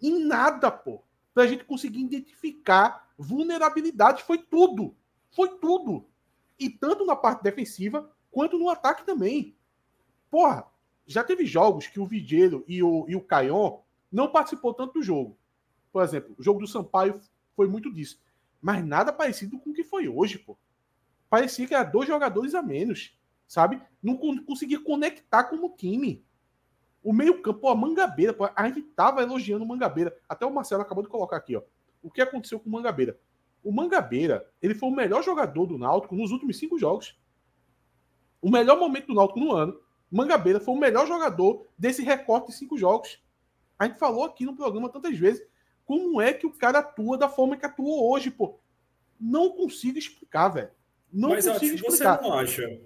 em 0.00 0.24
nada, 0.24 0.70
pô. 0.70 1.02
Pra 1.32 1.46
gente 1.46 1.64
conseguir 1.64 2.00
identificar 2.00 3.12
vulnerabilidade. 3.18 4.22
Foi 4.22 4.38
tudo. 4.38 4.94
Foi 5.30 5.58
tudo. 5.58 6.06
E 6.58 6.70
tanto 6.70 7.04
na 7.04 7.16
parte 7.16 7.42
defensiva, 7.42 8.10
quanto 8.30 8.58
no 8.58 8.68
ataque 8.68 9.04
também. 9.04 9.56
Porra, 10.30 10.66
já 11.06 11.22
teve 11.22 11.44
jogos 11.44 11.86
que 11.86 12.00
o 12.00 12.06
Vigeiro 12.06 12.64
e 12.66 12.82
o, 12.82 13.04
e 13.08 13.16
o 13.16 13.20
Caion 13.20 13.78
não 14.10 14.30
participou 14.30 14.72
tanto 14.72 14.94
do 14.94 15.02
jogo. 15.02 15.36
Por 15.92 16.02
exemplo, 16.02 16.34
o 16.38 16.42
jogo 16.42 16.60
do 16.60 16.66
Sampaio 16.66 17.20
foi 17.54 17.68
muito 17.68 17.92
disso. 17.92 18.20
Mas 18.60 18.84
nada 18.84 19.12
parecido 19.12 19.58
com 19.58 19.70
o 19.70 19.74
que 19.74 19.84
foi 19.84 20.08
hoje, 20.08 20.38
pô. 20.38 20.56
Parecia 21.28 21.66
que 21.66 21.74
era 21.74 21.84
dois 21.84 22.08
jogadores 22.08 22.54
a 22.54 22.62
menos, 22.62 23.18
sabe? 23.46 23.80
Não 24.02 24.16
conseguia 24.16 24.80
conectar 24.80 25.44
como 25.44 25.76
time. 25.76 26.23
O 27.04 27.12
meio-campo, 27.12 27.68
a 27.68 27.76
Mangabeira, 27.76 28.32
pô, 28.32 28.48
a 28.56 28.66
gente 28.66 28.80
tava 28.80 29.22
elogiando 29.22 29.62
o 29.62 29.68
Mangabeira. 29.68 30.16
Até 30.26 30.46
o 30.46 30.50
Marcelo 30.50 30.80
acabou 30.80 31.04
de 31.04 31.10
colocar 31.10 31.36
aqui, 31.36 31.54
ó. 31.54 31.62
O 32.02 32.10
que 32.10 32.22
aconteceu 32.22 32.58
com 32.58 32.70
o 32.70 32.72
Mangabeira? 32.72 33.18
O 33.62 33.70
Mangabeira, 33.70 34.50
ele 34.62 34.74
foi 34.74 34.88
o 34.88 34.94
melhor 34.94 35.22
jogador 35.22 35.66
do 35.66 35.76
Náutico 35.76 36.16
nos 36.16 36.30
últimos 36.30 36.58
cinco 36.58 36.78
jogos. 36.78 37.14
O 38.40 38.50
melhor 38.50 38.80
momento 38.80 39.08
do 39.08 39.14
Náutico 39.14 39.38
no 39.38 39.52
ano. 39.52 39.78
Mangabeira 40.10 40.58
foi 40.58 40.74
o 40.74 40.78
melhor 40.78 41.06
jogador 41.06 41.66
desse 41.76 42.02
recorte 42.02 42.48
de 42.48 42.54
cinco 42.54 42.78
jogos. 42.78 43.22
A 43.78 43.86
gente 43.86 43.98
falou 43.98 44.24
aqui 44.24 44.46
no 44.46 44.56
programa 44.56 44.88
tantas 44.88 45.18
vezes 45.18 45.46
como 45.84 46.22
é 46.22 46.32
que 46.32 46.46
o 46.46 46.52
cara 46.52 46.78
atua 46.78 47.18
da 47.18 47.28
forma 47.28 47.56
que 47.56 47.66
atua 47.66 48.02
hoje, 48.02 48.30
pô. 48.30 48.58
Não 49.20 49.50
consigo 49.50 49.98
explicar, 49.98 50.48
velho. 50.48 50.70
Não 51.12 51.30
Mas, 51.30 51.46
consigo 51.46 51.74
explicar. 51.74 52.18
Você 52.18 52.28
não 52.28 52.32
acha 52.38 52.80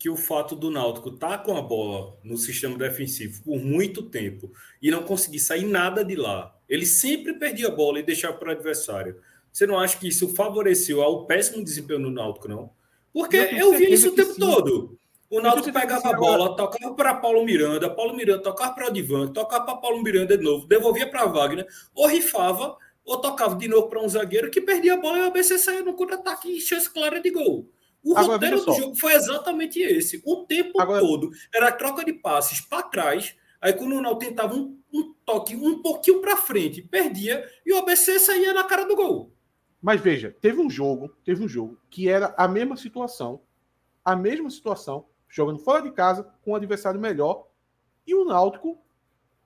que 0.00 0.08
o 0.08 0.16
fato 0.16 0.56
do 0.56 0.70
Náutico 0.70 1.10
estar 1.10 1.36
tá 1.36 1.38
com 1.38 1.54
a 1.54 1.60
bola 1.60 2.16
no 2.24 2.38
sistema 2.38 2.74
defensivo 2.78 3.42
por 3.44 3.58
muito 3.58 4.02
tempo 4.02 4.50
e 4.80 4.90
não 4.90 5.02
conseguir 5.02 5.40
sair 5.40 5.66
nada 5.66 6.02
de 6.02 6.16
lá, 6.16 6.56
ele 6.66 6.86
sempre 6.86 7.34
perdia 7.34 7.68
a 7.68 7.70
bola 7.70 8.00
e 8.00 8.02
deixava 8.02 8.34
para 8.38 8.48
o 8.48 8.52
adversário. 8.52 9.20
Você 9.52 9.66
não 9.66 9.78
acha 9.78 9.98
que 9.98 10.08
isso 10.08 10.34
favoreceu 10.34 11.02
ao 11.02 11.26
péssimo 11.26 11.62
desempenho 11.62 12.00
do 12.00 12.10
Náutico, 12.10 12.48
não? 12.48 12.70
Porque 13.12 13.36
eu, 13.36 13.72
eu 13.72 13.72
vi 13.74 13.92
isso 13.92 14.08
o 14.08 14.14
tempo 14.14 14.32
sim. 14.32 14.40
todo. 14.40 14.98
O 15.28 15.38
Náutico 15.38 15.70
pegava 15.70 16.08
a 16.08 16.16
bola, 16.16 16.56
tocava 16.56 16.94
para 16.94 17.14
Paulo 17.16 17.44
Miranda, 17.44 17.90
Paulo 17.90 18.16
Miranda 18.16 18.42
tocava 18.42 18.72
para 18.72 18.88
o 18.88 18.90
Divan, 18.90 19.28
tocava 19.28 19.66
para 19.66 19.76
Paulo 19.76 20.02
Miranda 20.02 20.34
de 20.34 20.42
novo, 20.42 20.66
devolvia 20.66 21.10
para 21.10 21.26
Wagner, 21.26 21.66
ou 21.94 22.06
rifava, 22.06 22.74
ou 23.04 23.18
tocava 23.18 23.54
de 23.54 23.68
novo 23.68 23.88
para 23.88 24.00
um 24.00 24.08
zagueiro 24.08 24.50
que 24.50 24.62
perdia 24.62 24.94
a 24.94 24.96
bola 24.96 25.18
e 25.18 25.20
o 25.20 25.26
ABC 25.26 25.58
saía 25.58 25.82
no 25.82 25.92
contra-ataque 25.92 26.48
e 26.56 26.58
chance 26.58 26.88
clara 26.88 27.20
de 27.20 27.30
gol. 27.30 27.68
O 28.02 28.16
Agora, 28.16 28.34
roteiro 28.34 28.64
do 28.64 28.72
jogo 28.72 28.96
foi 28.96 29.12
exatamente 29.12 29.78
esse. 29.80 30.22
O 30.24 30.46
tempo 30.46 30.80
Agora... 30.80 31.00
todo 31.00 31.30
era 31.54 31.70
troca 31.70 32.04
de 32.04 32.12
passes 32.12 32.60
para 32.60 32.82
trás. 32.82 33.36
Aí 33.60 33.72
quando 33.74 33.94
o 33.94 34.00
Náutico 34.00 34.30
tentava 34.30 34.54
um, 34.54 34.78
um, 34.92 35.14
toque 35.24 35.54
um 35.54 35.82
pouquinho 35.82 36.20
para 36.20 36.36
frente, 36.36 36.80
perdia 36.80 37.46
e 37.64 37.72
o 37.72 37.78
ABC 37.78 38.18
saía 38.18 38.54
na 38.54 38.64
cara 38.64 38.86
do 38.86 38.96
gol. 38.96 39.32
Mas 39.82 40.00
veja, 40.00 40.34
teve 40.40 40.60
um 40.60 40.70
jogo, 40.70 41.08
teve 41.24 41.44
um 41.44 41.48
jogo 41.48 41.78
que 41.90 42.08
era 42.08 42.34
a 42.36 42.48
mesma 42.48 42.76
situação, 42.76 43.42
a 44.04 44.16
mesma 44.16 44.50
situação, 44.50 45.06
jogando 45.28 45.58
fora 45.58 45.82
de 45.82 45.90
casa 45.90 46.26
com 46.42 46.52
um 46.52 46.54
adversário 46.54 47.00
melhor 47.00 47.46
e 48.06 48.14
o 48.14 48.24
Náutico 48.24 48.78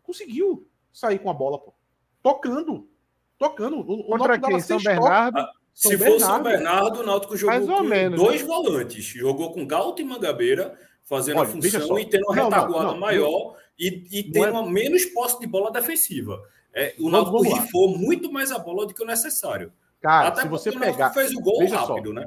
conseguiu 0.02 0.68
sair 0.92 1.18
com 1.18 1.30
a 1.30 1.34
bola, 1.34 1.58
pô. 1.58 1.74
tocando, 2.22 2.88
tocando. 3.36 3.80
O, 3.80 4.04
Contra 4.06 4.36
o 4.36 4.40
quem? 4.40 4.60
São 4.60 4.78
Bernardo? 4.78 5.38
Toques. 5.38 5.63
São 5.74 5.90
Se 5.90 5.96
Bernardo. 5.96 6.20
for 6.20 6.26
São 6.26 6.42
Bernardo, 6.42 7.00
o 7.00 7.02
Náutico 7.02 7.36
jogou 7.36 7.78
com 7.78 7.82
menos, 7.82 8.20
dois 8.20 8.40
né? 8.40 8.46
volantes. 8.46 9.04
Jogou 9.04 9.52
com 9.52 9.66
Galto 9.66 10.00
e 10.00 10.04
Mangabeira, 10.04 10.78
fazendo 11.02 11.38
Olha, 11.40 11.48
a 11.48 11.52
função 11.52 11.98
e 11.98 12.06
tendo 12.06 12.24
uma 12.24 12.36
não, 12.36 12.44
retaguarda 12.44 12.84
não, 12.84 12.92
não, 12.92 13.00
maior 13.00 13.56
e, 13.78 14.06
e 14.10 14.22
tendo 14.22 14.46
é... 14.46 14.50
uma 14.52 14.70
menos 14.70 15.04
posse 15.06 15.38
de 15.40 15.46
bola 15.46 15.72
defensiva. 15.72 16.40
É, 16.72 16.94
o 16.98 17.10
Náutico 17.10 17.42
rifou 17.42 17.96
muito 17.98 18.32
mais 18.32 18.50
a 18.50 18.58
bola 18.58 18.86
do 18.86 18.94
que 18.94 19.02
o 19.02 19.06
necessário. 19.06 19.72
Cara, 20.00 20.28
Até 20.28 20.42
se 20.42 20.48
você 20.48 20.70
pegar. 20.70 21.10
fez 21.10 21.32
o 21.32 21.40
gol 21.40 21.58
veja 21.58 21.78
rápido, 21.78 22.08
só, 22.08 22.14
né? 22.14 22.26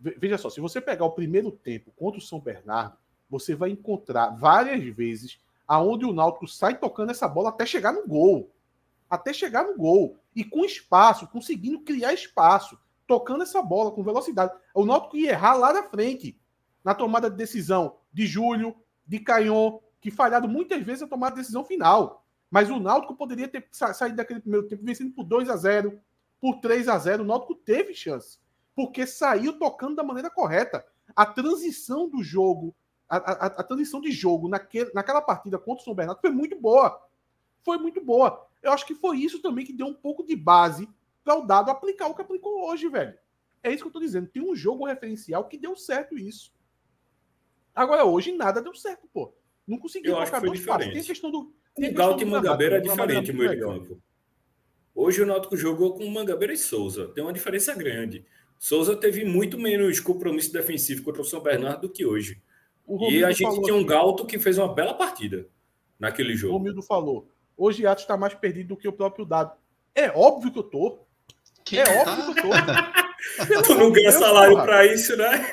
Veja 0.00 0.38
só, 0.38 0.48
se 0.48 0.60
você 0.60 0.80
pegar 0.80 1.04
o 1.04 1.10
primeiro 1.10 1.50
tempo 1.50 1.90
contra 1.96 2.18
o 2.18 2.22
São 2.22 2.38
Bernardo, 2.38 2.96
você 3.28 3.54
vai 3.54 3.70
encontrar 3.70 4.30
várias 4.30 4.82
vezes 4.94 5.40
aonde 5.66 6.04
o 6.04 6.12
Náutico 6.12 6.46
sai 6.46 6.78
tocando 6.78 7.10
essa 7.10 7.28
bola 7.28 7.50
até 7.50 7.66
chegar 7.66 7.92
no 7.92 8.06
gol. 8.06 8.50
Até 9.08 9.32
chegar 9.32 9.64
no 9.64 9.76
gol 9.76 10.16
e 10.34 10.44
com 10.44 10.64
espaço, 10.64 11.26
conseguindo 11.28 11.80
criar 11.80 12.12
espaço, 12.12 12.78
tocando 13.06 13.42
essa 13.42 13.62
bola 13.62 13.90
com 13.90 14.02
velocidade. 14.02 14.52
O 14.74 14.84
Náutico 14.84 15.16
ia 15.16 15.30
errar 15.30 15.54
lá 15.54 15.72
na 15.72 15.82
frente, 15.82 16.38
na 16.84 16.94
tomada 16.94 17.30
de 17.30 17.36
decisão 17.36 17.96
de 18.12 18.26
Júlio, 18.26 18.76
de 19.06 19.18
Canhon, 19.18 19.80
que 20.00 20.10
falhado 20.10 20.46
muitas 20.48 20.82
vezes 20.82 21.02
a 21.02 21.08
tomada 21.08 21.34
de 21.34 21.40
decisão 21.40 21.64
final. 21.64 22.24
Mas 22.50 22.70
o 22.70 22.78
Náutico 22.78 23.14
poderia 23.14 23.48
ter 23.48 23.66
saído 23.72 24.16
daquele 24.16 24.40
primeiro 24.40 24.68
tempo 24.68 24.84
vencendo 24.84 25.12
por 25.12 25.24
2 25.24 25.48
a 25.50 25.56
0 25.56 26.00
por 26.40 26.60
3 26.60 26.88
a 26.88 26.98
0 26.98 27.22
O 27.22 27.26
Náutico 27.26 27.54
teve 27.54 27.94
chance, 27.94 28.38
porque 28.74 29.06
saiu 29.06 29.58
tocando 29.58 29.96
da 29.96 30.02
maneira 30.02 30.30
correta. 30.30 30.84
A 31.16 31.26
transição 31.26 32.08
do 32.08 32.22
jogo, 32.22 32.74
a, 33.08 33.16
a, 33.16 33.46
a 33.46 33.62
transição 33.62 34.00
de 34.00 34.10
jogo 34.12 34.48
naquele, 34.48 34.90
naquela 34.94 35.20
partida 35.20 35.58
contra 35.58 35.82
o 35.82 35.84
São 35.84 35.94
Bernardo 35.94 36.20
foi 36.20 36.30
muito 36.30 36.58
boa. 36.60 37.02
foi 37.62 37.78
muito 37.78 38.02
boa. 38.02 38.47
Eu 38.62 38.72
acho 38.72 38.86
que 38.86 38.94
foi 38.94 39.18
isso 39.18 39.40
também 39.40 39.64
que 39.64 39.72
deu 39.72 39.86
um 39.86 39.94
pouco 39.94 40.24
de 40.24 40.34
base 40.34 40.88
para 41.24 41.38
o 41.38 41.46
dado 41.46 41.70
aplicar 41.70 42.06
o 42.08 42.14
que 42.14 42.22
aplicou 42.22 42.68
hoje, 42.68 42.88
velho. 42.88 43.14
É 43.62 43.72
isso 43.72 43.82
que 43.82 43.88
eu 43.88 43.92
tô 43.92 44.00
dizendo. 44.00 44.28
Tem 44.28 44.42
um 44.42 44.54
jogo 44.54 44.86
referencial 44.86 45.46
que 45.48 45.58
deu 45.58 45.76
certo 45.76 46.16
isso. 46.16 46.52
Agora, 47.74 48.04
hoje 48.04 48.32
nada 48.32 48.60
deu 48.62 48.74
certo, 48.74 49.08
pô. 49.12 49.34
Não 49.66 49.78
conseguiu 49.78 50.14
colocar 50.14 50.40
dois 50.40 50.64
passos. 50.64 50.92
Tem 50.92 51.00
a 51.00 51.04
questão 51.04 51.30
do. 51.30 51.52
o 51.76 51.92
Galo 51.92 52.20
e 52.20 52.24
Mangabeira 52.24 52.78
é 52.78 52.80
diferente 52.80 53.30
o 53.30 53.34
meio 53.34 53.50
de 53.50 53.60
campo. 53.60 54.02
Hoje 54.94 55.22
o 55.22 55.26
Náutico 55.26 55.56
jogou 55.56 55.94
com 55.94 56.10
Mangabeira 56.10 56.52
e 56.52 56.56
Souza. 56.56 57.08
Tem 57.08 57.22
uma 57.22 57.32
diferença 57.32 57.72
grande. 57.74 58.24
Souza 58.58 58.96
teve 58.96 59.24
muito 59.24 59.56
menos 59.56 60.00
compromisso 60.00 60.52
defensivo 60.52 61.04
contra 61.04 61.22
o 61.22 61.24
São 61.24 61.40
Bernardo 61.40 61.82
do 61.82 61.92
que 61.92 62.04
hoje. 62.04 62.42
E 63.08 63.22
a 63.22 63.30
gente 63.30 63.62
tinha 63.62 63.76
um 63.76 63.84
Galto 63.84 64.26
que 64.26 64.38
fez 64.38 64.58
uma 64.58 64.74
bela 64.74 64.94
partida 64.94 65.48
naquele 65.98 66.34
jogo. 66.34 66.54
O 66.54 66.58
Romildo 66.58 66.82
falou. 66.82 67.30
Hoje 67.58 67.84
Atos 67.84 68.04
está 68.04 68.16
mais 68.16 68.34
perdido 68.34 68.68
do 68.68 68.76
que 68.76 68.86
o 68.86 68.92
próprio 68.92 69.26
Dado. 69.26 69.52
É 69.92 70.10
óbvio 70.16 70.52
que 70.52 70.58
eu 70.60 70.62
tô. 70.62 71.00
Quem 71.64 71.80
é 71.80 71.84
tá? 71.84 72.12
óbvio 72.12 72.34
que 72.34 72.40
eu 72.40 72.44
tô. 72.44 73.62
tu 73.66 73.74
não 73.74 73.90
ganha 73.90 74.12
salário 74.12 74.56
para 74.56 74.86
isso, 74.86 75.16
né? 75.16 75.44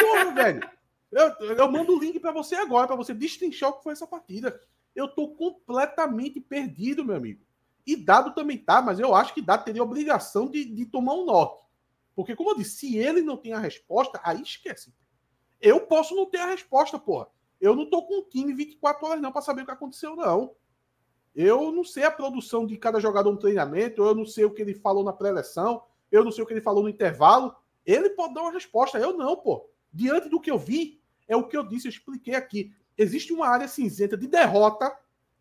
Porra, 0.00 0.30
velho. 0.32 0.70
Eu, 1.12 1.28
eu 1.54 1.70
mando 1.70 1.94
o 1.94 2.00
link 2.00 2.18
para 2.18 2.32
você 2.32 2.54
agora, 2.54 2.86
para 2.86 2.96
você 2.96 3.12
destrinchar 3.12 3.68
o 3.68 3.72
que 3.74 3.82
foi 3.82 3.92
essa 3.92 4.06
partida. 4.06 4.58
Eu 4.96 5.06
tô 5.06 5.28
completamente 5.28 6.40
perdido, 6.40 7.04
meu 7.04 7.16
amigo. 7.16 7.42
E 7.86 7.94
Dado 7.94 8.34
também 8.34 8.56
tá, 8.56 8.80
mas 8.80 8.98
eu 8.98 9.14
acho 9.14 9.34
que 9.34 9.42
Dado 9.42 9.64
teria 9.64 9.82
obrigação 9.82 10.48
de, 10.48 10.64
de 10.64 10.86
tomar 10.86 11.12
um 11.12 11.26
norte. 11.26 11.60
Porque, 12.16 12.34
como 12.34 12.50
eu 12.50 12.56
disse, 12.56 12.76
se 12.76 12.96
ele 12.96 13.20
não 13.20 13.36
tem 13.36 13.52
a 13.52 13.58
resposta, 13.58 14.18
aí 14.24 14.40
esquece. 14.40 14.94
Eu 15.60 15.80
posso 15.80 16.16
não 16.16 16.24
ter 16.24 16.38
a 16.38 16.46
resposta, 16.46 16.98
porra. 16.98 17.28
Eu 17.60 17.76
não 17.76 17.84
tô 17.84 18.02
com 18.04 18.20
um 18.20 18.22
time 18.22 18.54
24 18.54 19.06
horas 19.06 19.20
não 19.20 19.30
para 19.30 19.42
saber 19.42 19.62
o 19.62 19.66
que 19.66 19.72
aconteceu, 19.72 20.16
não. 20.16 20.54
Eu 21.34 21.70
não 21.70 21.84
sei 21.84 22.04
a 22.04 22.10
produção 22.10 22.66
de 22.66 22.76
cada 22.76 22.98
jogador 22.98 23.30
no 23.30 23.38
treinamento, 23.38 24.02
eu 24.02 24.14
não 24.14 24.26
sei 24.26 24.44
o 24.44 24.50
que 24.50 24.62
ele 24.62 24.74
falou 24.74 25.04
na 25.04 25.12
pré-eleção, 25.12 25.82
eu 26.10 26.24
não 26.24 26.32
sei 26.32 26.42
o 26.42 26.46
que 26.46 26.52
ele 26.52 26.60
falou 26.60 26.82
no 26.82 26.88
intervalo. 26.88 27.54
Ele 27.86 28.10
pode 28.10 28.34
dar 28.34 28.42
uma 28.42 28.52
resposta, 28.52 28.98
eu 28.98 29.16
não, 29.16 29.36
pô. 29.36 29.68
Diante 29.92 30.28
do 30.28 30.40
que 30.40 30.50
eu 30.50 30.58
vi, 30.58 31.00
é 31.26 31.36
o 31.36 31.46
que 31.46 31.56
eu 31.56 31.66
disse, 31.66 31.86
eu 31.86 31.90
expliquei 31.90 32.34
aqui. 32.34 32.72
Existe 32.98 33.32
uma 33.32 33.48
área 33.48 33.68
cinzenta 33.68 34.16
de 34.16 34.26
derrota 34.26 34.94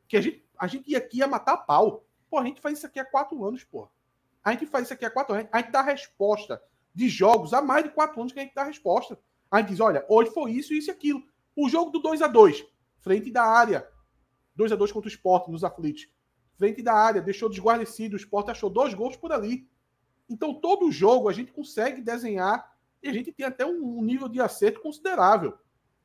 que 0.07 0.15
a 0.15 0.21
gente, 0.21 0.43
a 0.57 0.67
gente 0.67 0.89
ia 0.91 0.97
aqui 0.99 1.17
ia 1.17 1.27
matar 1.27 1.53
a 1.53 1.57
pau. 1.57 2.03
Pô, 2.29 2.37
a 2.37 2.45
gente 2.45 2.61
faz 2.61 2.77
isso 2.77 2.87
aqui 2.87 2.99
há 2.99 3.05
quatro 3.05 3.43
anos, 3.43 3.63
pô. 3.63 3.89
A 4.43 4.51
gente 4.51 4.65
faz 4.67 4.85
isso 4.85 4.93
aqui 4.93 5.05
há 5.05 5.09
quatro 5.09 5.33
anos. 5.33 5.47
A 5.51 5.59
gente 5.59 5.71
dá 5.71 5.81
resposta 5.81 6.61
de 6.93 7.09
jogos 7.09 7.53
há 7.53 7.61
mais 7.61 7.83
de 7.83 7.89
quatro 7.89 8.19
anos 8.19 8.31
que 8.31 8.39
a 8.39 8.43
gente 8.43 8.55
dá 8.55 8.63
resposta. 8.63 9.19
A 9.49 9.59
gente 9.59 9.69
diz, 9.69 9.79
olha, 9.79 10.05
hoje 10.07 10.31
foi 10.31 10.51
isso, 10.51 10.73
isso 10.73 10.89
e 10.89 10.91
aquilo. 10.91 11.23
O 11.55 11.67
jogo 11.67 11.91
do 11.91 11.99
2 11.99 12.21
a 12.21 12.27
2 12.27 12.65
frente 12.99 13.31
da 13.31 13.43
área. 13.43 13.87
2 14.59 14.73
a 14.73 14.75
2 14.75 14.91
contra 14.91 15.07
o 15.07 15.11
Sport 15.11 15.47
nos 15.47 15.63
aflitos. 15.63 16.09
Frente 16.57 16.83
da 16.83 16.93
área, 16.93 17.21
deixou 17.21 17.47
desguarnecido. 17.47 18.15
O 18.15 18.19
Sport 18.19 18.49
achou 18.49 18.69
dois 18.69 18.93
gols 18.93 19.15
por 19.15 19.31
ali. 19.31 19.69
Então, 20.29 20.53
todo 20.53 20.91
jogo 20.91 21.29
a 21.29 21.33
gente 21.33 21.53
consegue 21.53 22.01
desenhar 22.01 22.75
e 23.01 23.07
a 23.07 23.13
gente 23.13 23.31
tem 23.31 23.45
até 23.45 23.65
um 23.65 24.01
nível 24.01 24.27
de 24.27 24.41
acerto 24.41 24.81
considerável. 24.81 25.57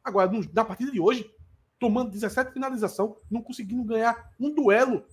Agora, 0.05 0.31
na 0.53 0.65
partida 0.65 0.93
de 0.93 1.01
hoje, 1.01 1.29
tomando 1.81 2.13
17 2.13 2.53
finalização, 2.53 3.17
não 3.29 3.43
conseguindo 3.43 3.83
ganhar 3.83 4.33
um 4.39 4.55
duelo 4.55 5.05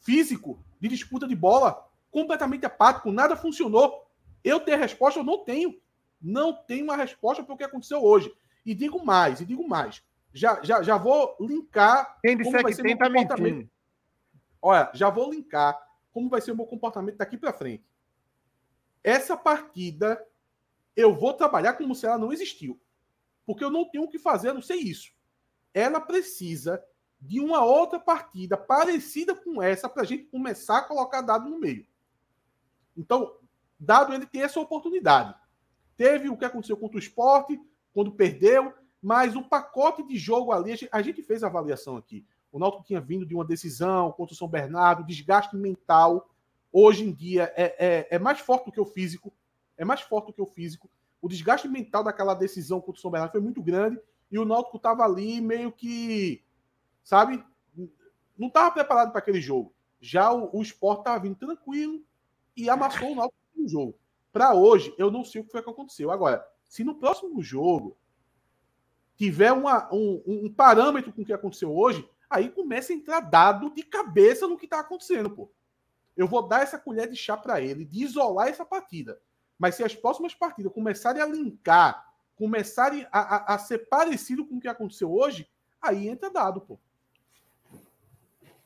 físico 0.00 0.64
de 0.80 0.88
disputa 0.88 1.28
de 1.28 1.36
bola, 1.36 1.86
completamente 2.10 2.64
apático, 2.64 3.12
nada 3.12 3.36
funcionou. 3.36 4.10
Eu 4.42 4.62
a 4.66 4.76
resposta? 4.76 5.20
Eu 5.20 5.24
não 5.24 5.44
tenho. 5.44 5.78
Não 6.18 6.54
tenho 6.54 6.84
uma 6.84 6.96
resposta 6.96 7.44
para 7.44 7.54
o 7.54 7.58
que 7.58 7.64
aconteceu 7.64 8.02
hoje. 8.02 8.34
E 8.64 8.74
digo 8.74 9.04
mais, 9.04 9.42
e 9.42 9.44
digo 9.44 9.68
mais. 9.68 10.02
Já, 10.36 10.62
já, 10.62 10.82
já 10.82 10.98
vou 10.98 11.34
linkar. 11.40 12.18
Quem 12.20 12.36
disser 12.36 12.62
que 12.62 12.76
tem, 12.76 12.96
tá 12.96 13.08
mentindo. 13.08 13.70
Olha, 14.60 14.90
já 14.92 15.08
vou 15.08 15.32
linkar 15.32 15.80
como 16.12 16.28
vai 16.28 16.42
ser 16.42 16.52
o 16.52 16.56
meu 16.56 16.66
comportamento 16.66 17.16
daqui 17.16 17.38
para 17.38 17.54
frente. 17.54 17.84
Essa 19.02 19.34
partida, 19.34 20.22
eu 20.94 21.14
vou 21.14 21.32
trabalhar 21.32 21.72
como 21.72 21.94
se 21.94 22.04
ela 22.04 22.18
não 22.18 22.34
existiu. 22.34 22.78
Porque 23.46 23.64
eu 23.64 23.70
não 23.70 23.88
tenho 23.88 24.04
o 24.04 24.08
que 24.08 24.18
fazer, 24.18 24.50
a 24.50 24.54
não 24.54 24.60
sei 24.60 24.78
isso. 24.78 25.10
Ela 25.72 26.00
precisa 26.00 26.84
de 27.18 27.40
uma 27.40 27.64
outra 27.64 27.98
partida 27.98 28.58
parecida 28.58 29.34
com 29.34 29.62
essa 29.62 29.88
para 29.88 30.02
a 30.02 30.06
gente 30.06 30.24
começar 30.24 30.78
a 30.78 30.84
colocar 30.84 31.22
dado 31.22 31.48
no 31.48 31.58
meio. 31.58 31.86
Então, 32.94 33.38
dado 33.80 34.12
ele 34.12 34.26
tem 34.26 34.42
essa 34.42 34.60
oportunidade. 34.60 35.34
Teve 35.96 36.28
o 36.28 36.36
que 36.36 36.44
aconteceu 36.44 36.76
contra 36.76 36.96
o 36.96 37.00
esporte, 37.00 37.58
quando 37.94 38.12
perdeu, 38.12 38.74
mas 39.06 39.36
o 39.36 39.42
pacote 39.42 40.02
de 40.02 40.18
jogo 40.18 40.50
ali, 40.50 40.74
a 40.90 41.00
gente 41.00 41.22
fez 41.22 41.44
a 41.44 41.46
avaliação 41.46 41.96
aqui. 41.96 42.26
O 42.50 42.58
Náutico 42.58 42.82
tinha 42.82 43.00
vindo 43.00 43.24
de 43.24 43.36
uma 43.36 43.44
decisão 43.44 44.10
contra 44.10 44.34
o 44.34 44.36
São 44.36 44.48
Bernardo, 44.48 45.06
desgaste 45.06 45.54
mental. 45.54 46.28
Hoje 46.72 47.04
em 47.04 47.12
dia 47.12 47.52
é, 47.54 47.76
é, 47.78 48.16
é 48.16 48.18
mais 48.18 48.40
forte 48.40 48.64
do 48.64 48.72
que 48.72 48.80
o 48.80 48.84
físico. 48.84 49.32
É 49.78 49.84
mais 49.84 50.00
forte 50.00 50.26
do 50.26 50.32
que 50.32 50.42
o 50.42 50.46
físico. 50.46 50.90
O 51.22 51.28
desgaste 51.28 51.68
mental 51.68 52.02
daquela 52.02 52.34
decisão 52.34 52.80
contra 52.80 52.98
o 52.98 53.00
São 53.00 53.08
Bernardo 53.08 53.30
foi 53.30 53.40
muito 53.40 53.62
grande 53.62 53.96
e 54.28 54.40
o 54.40 54.44
Náutico 54.44 54.76
estava 54.76 55.04
ali 55.04 55.40
meio 55.40 55.70
que 55.70 56.42
sabe? 57.04 57.44
Não 58.36 58.48
estava 58.48 58.72
preparado 58.72 59.12
para 59.12 59.20
aquele 59.20 59.40
jogo. 59.40 59.72
Já 60.00 60.32
o, 60.32 60.50
o 60.52 60.62
Sport 60.62 60.98
estava 60.98 61.20
vindo 61.20 61.36
tranquilo 61.36 62.02
e 62.56 62.68
amassou 62.68 63.12
o 63.12 63.14
Náutico 63.14 63.38
no 63.54 63.68
jogo. 63.68 63.96
Para 64.32 64.52
hoje, 64.52 64.92
eu 64.98 65.12
não 65.12 65.24
sei 65.24 65.42
o 65.42 65.44
que 65.44 65.52
foi 65.52 65.62
que 65.62 65.70
aconteceu. 65.70 66.10
Agora, 66.10 66.44
se 66.64 66.82
no 66.82 66.96
próximo 66.96 67.40
jogo 67.40 67.96
tiver 69.16 69.52
uma, 69.52 69.92
um, 69.92 70.22
um 70.26 70.52
parâmetro 70.52 71.12
com 71.12 71.22
o 71.22 71.24
que 71.24 71.32
aconteceu 71.32 71.74
hoje, 71.74 72.08
aí 72.28 72.50
começa 72.50 72.92
a 72.92 72.96
entrar 72.96 73.20
dado 73.20 73.70
de 73.70 73.82
cabeça 73.82 74.46
no 74.46 74.56
que 74.56 74.66
está 74.66 74.80
acontecendo, 74.80 75.30
pô. 75.30 75.50
Eu 76.16 76.26
vou 76.26 76.46
dar 76.46 76.62
essa 76.62 76.78
colher 76.78 77.08
de 77.08 77.16
chá 77.16 77.36
para 77.36 77.60
ele, 77.60 77.84
de 77.84 78.02
isolar 78.02 78.48
essa 78.48 78.64
partida. 78.64 79.20
Mas 79.58 79.74
se 79.74 79.84
as 79.84 79.94
próximas 79.94 80.34
partidas 80.34 80.72
começarem 80.72 81.20
a 81.20 81.26
linkar, 81.26 82.04
começarem 82.34 83.06
a, 83.10 83.36
a, 83.36 83.54
a 83.54 83.58
ser 83.58 83.88
parecido 83.88 84.44
com 84.46 84.56
o 84.56 84.60
que 84.60 84.68
aconteceu 84.68 85.12
hoje, 85.12 85.48
aí 85.80 86.08
entra 86.08 86.30
dado, 86.30 86.60
pô. 86.60 86.78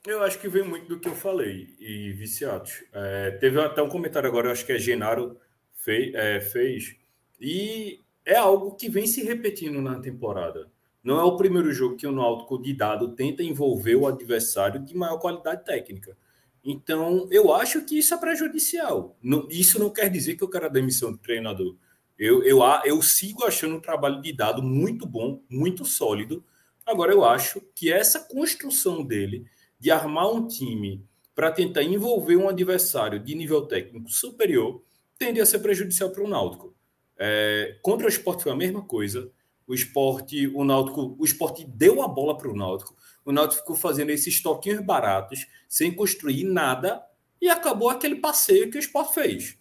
Eu 0.07 0.23
acho 0.23 0.39
que 0.39 0.49
vem 0.49 0.63
muito 0.63 0.89
do 0.89 0.99
que 0.99 1.09
eu 1.09 1.15
falei, 1.15 1.77
e 1.79 2.13
viciados. 2.13 2.83
É, 2.93 3.33
teve 3.33 3.61
até 3.61 3.83
um 3.83 3.89
comentário 3.89 4.29
agora, 4.29 4.51
acho 4.51 4.65
que 4.65 4.73
é 4.73 4.79
Genaro 4.79 5.39
fez, 5.75 6.15
é, 6.15 6.41
fez, 6.41 6.97
e 7.39 8.01
é 8.25 8.37
algo 8.37 8.75
que 8.75 8.89
vem 8.89 9.07
se 9.07 9.23
repetindo 9.23 9.81
na 9.81 9.99
temporada. 9.99 10.71
Não 11.03 11.19
é 11.19 11.25
o 11.25 11.37
primeiro 11.37 11.73
jogo 11.73 11.97
que 11.97 12.07
o 12.07 12.13
Náutico 12.13 12.61
de 12.61 12.75
dado 12.75 13.15
tenta 13.15 13.43
envolver 13.43 13.97
o 13.97 14.07
adversário 14.07 14.85
de 14.85 14.95
maior 14.95 15.19
qualidade 15.19 15.65
técnica. 15.65 16.17
Então, 16.63 17.27
eu 17.31 17.55
acho 17.55 17.85
que 17.87 17.99
isso 17.99 18.13
é 18.13 18.19
prejudicial. 18.19 19.17
Não, 19.23 19.49
isso 19.51 19.79
não 19.79 19.91
quer 19.91 20.11
dizer 20.11 20.37
que 20.37 20.45
eu 20.45 20.51
quero 20.51 20.67
a 20.67 20.69
demissão 20.69 21.11
do 21.11 21.19
treinador. 21.19 21.75
Eu, 22.19 22.43
eu, 22.45 22.61
eu 22.85 23.01
sigo 23.01 23.45
achando 23.45 23.77
o 23.77 23.81
trabalho 23.81 24.21
de 24.21 24.31
dado 24.31 24.63
muito 24.63 25.07
bom, 25.07 25.43
muito 25.49 25.87
sólido. 25.87 26.45
Agora, 26.85 27.13
eu 27.13 27.25
acho 27.25 27.63
que 27.75 27.91
essa 27.91 28.21
construção 28.21 29.03
dele 29.03 29.47
de 29.79 29.91
armar 29.91 30.31
um 30.31 30.47
time 30.47 31.03
para 31.35 31.51
tentar 31.51 31.83
envolver 31.83 32.37
um 32.37 32.51
adversário 32.51 33.19
de 33.19 33.35
nível 33.35 33.63
técnico 33.63 34.11
superior 34.11 34.83
tende 35.19 35.41
a 35.41 35.47
ser 35.47 35.61
prejudicial 35.61 36.11
para 36.11 36.23
o 36.23 36.29
Náutico. 36.29 36.75
É, 37.23 37.79
contra 37.83 38.07
o 38.07 38.09
esporte 38.09 38.45
foi 38.45 38.53
a 38.53 38.57
mesma 38.57 38.83
coisa. 38.83 39.31
O 39.67 39.75
esporte, 39.75 40.49
o 40.49 40.65
Náutico, 40.65 41.15
o 41.19 41.25
esporte 41.25 41.67
deu 41.67 42.03
a 42.03 42.09
bola 42.09 42.37
para 42.37 42.51
o 42.51 42.57
Náutico. 42.57 42.97
O 43.25 43.31
Náutico 43.31 43.61
ficou 43.61 43.77
fazendo 43.77 44.09
esses 44.09 44.43
toquinhos 44.43 44.81
baratos, 44.81 45.47
sem 45.69 45.95
construir 45.95 46.45
nada, 46.45 47.05
e 47.41 47.49
acabou 47.49 47.91
aquele 47.91 48.17
passeio 48.17 48.71
que 48.71 48.79
o 48.79 48.81
esporte 48.81 49.15
fez. 49.15 49.59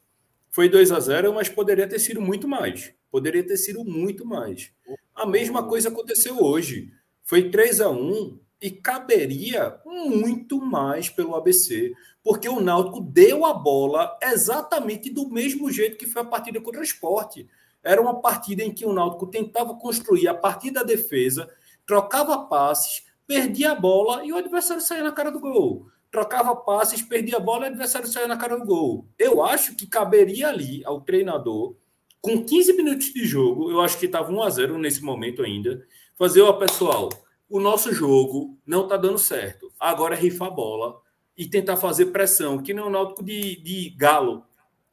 Foi 0.50 0.70
2 0.70 0.92
a 0.92 1.00
0 1.00 1.34
mas 1.34 1.50
poderia 1.50 1.88
ter 1.88 2.00
sido 2.00 2.22
muito 2.22 2.48
mais. 2.48 2.94
Poderia 3.12 3.46
ter 3.46 3.58
sido 3.58 3.84
muito 3.84 4.26
mais. 4.26 4.72
A 5.14 5.26
mesma 5.26 5.68
coisa 5.68 5.90
aconteceu 5.90 6.42
hoje. 6.42 6.92
Foi 7.24 7.50
3 7.52 7.82
a 7.82 7.90
1 7.90 8.40
e 8.62 8.70
caberia 8.70 9.80
muito 9.86 10.60
mais 10.60 11.10
pelo 11.10 11.36
ABC, 11.36 11.94
porque 12.24 12.50
o 12.50 12.60
Náutico 12.60 13.02
deu 13.02 13.46
a 13.46 13.54
bola 13.54 14.18
exatamente 14.22 15.10
do 15.10 15.30
mesmo 15.30 15.72
jeito 15.72 15.98
que 15.98 16.08
foi 16.08 16.22
a 16.22 16.26
partida 16.26 16.60
contra 16.60 16.82
o 16.82 16.84
esporte. 16.84 17.48
Era 17.84 18.02
uma 18.02 18.22
partida 18.22 18.64
em 18.64 18.74
que 18.74 18.86
o 18.86 18.94
Náutico 18.94 19.28
tentava 19.28 19.74
construir 19.76 20.28
a 20.28 20.34
partir 20.34 20.72
da 20.72 20.84
defesa, 20.84 21.50
trocava 21.86 22.46
passes, 22.46 23.04
perdia 23.26 23.72
a 23.72 23.76
bola 23.76 24.26
e 24.26 24.34
o 24.34 24.38
adversário 24.38 24.82
saía 24.82 25.04
na 25.04 25.12
cara 25.12 25.32
do 25.32 25.40
gol. 25.40 25.88
Trocava 26.12 26.56
passes, 26.56 27.02
perdia 27.02 27.38
a 27.38 27.40
bola 27.40 27.66
e 27.66 27.70
o 27.70 27.72
adversário 27.72 28.08
saía 28.08 28.28
na 28.28 28.36
cara 28.36 28.58
do 28.58 28.66
gol. 28.66 29.08
Eu 29.18 29.44
acho 29.44 29.76
que 29.76 29.88
caberia 29.88 30.50
ali 30.50 30.84
ao 30.84 31.00
treinador, 31.02 31.76
com 32.22 32.44
15 32.44 32.74
minutos 32.74 33.14
de 33.14 33.26
jogo, 33.26 33.72
eu 33.72 33.80
acho 33.80 33.98
que 33.98 34.06
estava 34.06 34.32
1 34.32 34.44
a 34.44 34.50
0 34.50 34.78
nesse 34.78 35.02
momento 35.02 35.42
ainda, 35.42 35.86
fazer, 36.18 36.42
ó, 36.42 36.52
pessoal, 36.54 37.10
o 37.50 37.60
nosso 37.60 37.94
jogo 37.94 38.58
não 38.66 38.84
está 38.84 38.96
dando 38.96 39.18
certo. 39.18 39.72
Agora 39.80 40.16
é 40.16 40.20
rifar 40.20 40.50
a 40.50 40.52
bola 40.52 41.02
e 41.36 41.48
tentar 41.48 41.78
fazer 41.78 42.08
pressão, 42.08 42.62
que 42.62 42.74
nem 42.74 42.84
o 42.84 42.90
Náutico 42.90 43.24
de, 43.24 43.56
de 43.62 43.90
Galo 43.92 44.44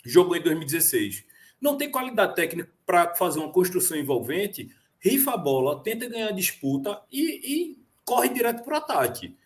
jogou 0.05 0.37
em 0.37 0.43
2016. 0.43 1.25
Não 1.61 1.77
tem 1.77 1.91
qualidade 1.91 2.35
técnica 2.35 2.71
para 2.87 3.15
fazer 3.15 3.41
uma 3.41 3.53
construção 3.53 3.97
envolvente, 3.97 4.71
rifa 4.99 5.33
a 5.33 5.37
bola, 5.37 5.83
tenta 5.83 6.09
ganhar 6.09 6.29
a 6.29 6.33
disputa 6.33 7.03
e, 7.13 7.23
e 7.45 7.79
corre 8.05 8.29
direto 8.31 8.63
para 8.63 8.75
o 8.75 8.79
ataque. 8.79 9.37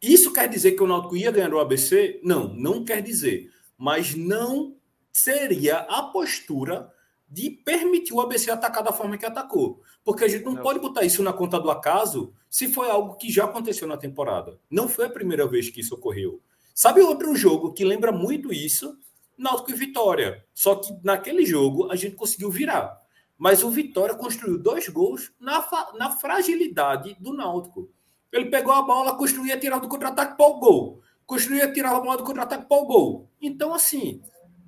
Isso 0.00 0.32
quer 0.32 0.48
dizer 0.48 0.72
que 0.72 0.82
o 0.82 0.86
Náutico 0.86 1.16
ia 1.16 1.30
ganhar 1.30 1.52
o 1.52 1.60
ABC? 1.60 2.20
Não, 2.22 2.52
não 2.54 2.84
quer 2.84 3.02
dizer. 3.02 3.52
Mas 3.76 4.14
não 4.14 4.76
seria 5.12 5.78
a 5.80 6.02
postura 6.04 6.92
de 7.28 7.50
permitir 7.50 8.14
o 8.14 8.20
ABC 8.20 8.50
atacar 8.50 8.82
da 8.82 8.92
forma 8.92 9.18
que 9.18 9.26
atacou. 9.26 9.82
Porque 10.04 10.24
a 10.24 10.28
gente 10.28 10.44
não, 10.44 10.54
não, 10.54 10.62
pode 10.62 10.78
botar 10.78 11.04
isso 11.04 11.22
na 11.22 11.32
conta 11.32 11.60
do 11.60 11.70
acaso 11.70 12.32
se 12.48 12.68
foi 12.68 12.90
algo 12.90 13.16
que 13.16 13.30
já 13.30 13.44
aconteceu 13.44 13.86
na 13.86 13.96
temporada. 13.96 14.58
Não 14.70 14.88
foi 14.88 15.06
a 15.06 15.10
primeira 15.10 15.46
vez 15.46 15.68
que 15.68 15.80
isso 15.80 15.94
ocorreu. 15.94 16.40
Sabe 16.74 17.00
outro 17.00 17.34
jogo 17.34 17.72
que 17.72 17.84
lembra 17.84 18.12
muito 18.12 18.52
isso? 18.52 18.98
Náutico 19.36 19.70
e 19.70 19.74
Vitória. 19.74 20.44
Só 20.54 20.76
que 20.76 20.92
naquele 21.04 21.44
jogo 21.44 21.90
a 21.90 21.96
gente 21.96 22.16
conseguiu 22.16 22.50
virar. 22.50 22.98
Mas 23.36 23.62
o 23.62 23.70
Vitória 23.70 24.14
construiu 24.14 24.58
dois 24.58 24.88
gols 24.88 25.32
na, 25.38 25.64
na 25.96 26.10
fragilidade 26.10 27.16
do 27.20 27.32
Náutico. 27.32 27.88
Ele 28.32 28.46
pegou 28.46 28.72
a 28.72 28.82
bola, 28.82 29.16
construía, 29.16 29.58
tirava 29.58 29.80
do 29.80 29.88
contra-ataque 29.88 30.36
para 30.36 30.46
o 30.46 30.58
gol. 30.58 31.02
Construía, 31.24 31.72
tirava 31.72 31.98
a 31.98 32.00
bola 32.00 32.16
do 32.16 32.24
contra-ataque 32.24 32.66
para 32.66 32.76
o 32.76 32.86
gol. 32.86 33.28
Então, 33.40 33.72
assim, 33.72 34.22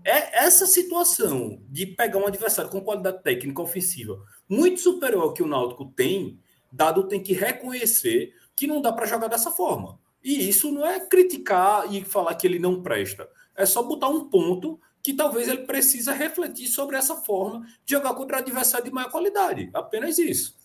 é 0.05 0.45
essa 0.45 0.67
situação 0.67 1.63
de 1.69 1.87
pegar 1.87 2.19
um 2.19 2.27
adversário 2.27 2.71
com 2.71 2.81
qualidade 2.81 3.23
técnica 3.23 3.61
ofensiva 3.63 4.19
muito 4.51 4.81
superior 4.81 5.23
ao 5.23 5.33
que 5.33 5.45
o 5.45 5.47
Náutico 5.47 5.87
tem, 5.87 6.41
dado 6.73 7.07
tem 7.07 7.23
que 7.23 7.33
reconhecer 7.33 8.35
que 8.57 8.67
não 8.67 8.83
dá 8.83 8.93
para 8.93 9.07
jogar 9.07 9.29
dessa 9.29 9.53
forma. 9.53 9.99
E 10.23 10.49
isso 10.49 10.73
não 10.73 10.85
é 10.85 10.99
criticar 11.01 11.91
e 11.95 12.05
falar 12.05 12.35
que 12.35 12.47
ele 12.47 12.59
não 12.59 12.83
presta. 12.83 13.29
É 13.57 13.65
só 13.65 13.83
botar 13.83 14.09
um 14.09 14.29
ponto 14.29 14.81
que 15.03 15.15
talvez 15.15 15.49
ele 15.49 15.65
precisa 15.65 16.13
refletir 16.13 16.67
sobre 16.67 16.97
essa 16.97 17.15
forma 17.15 17.65
de 17.87 17.95
jogar 17.95 18.13
contra 18.15 18.39
adversário 18.39 18.85
de 18.85 18.91
maior 18.91 19.11
qualidade. 19.11 19.71
Apenas 19.73 20.19
isso. 20.19 20.57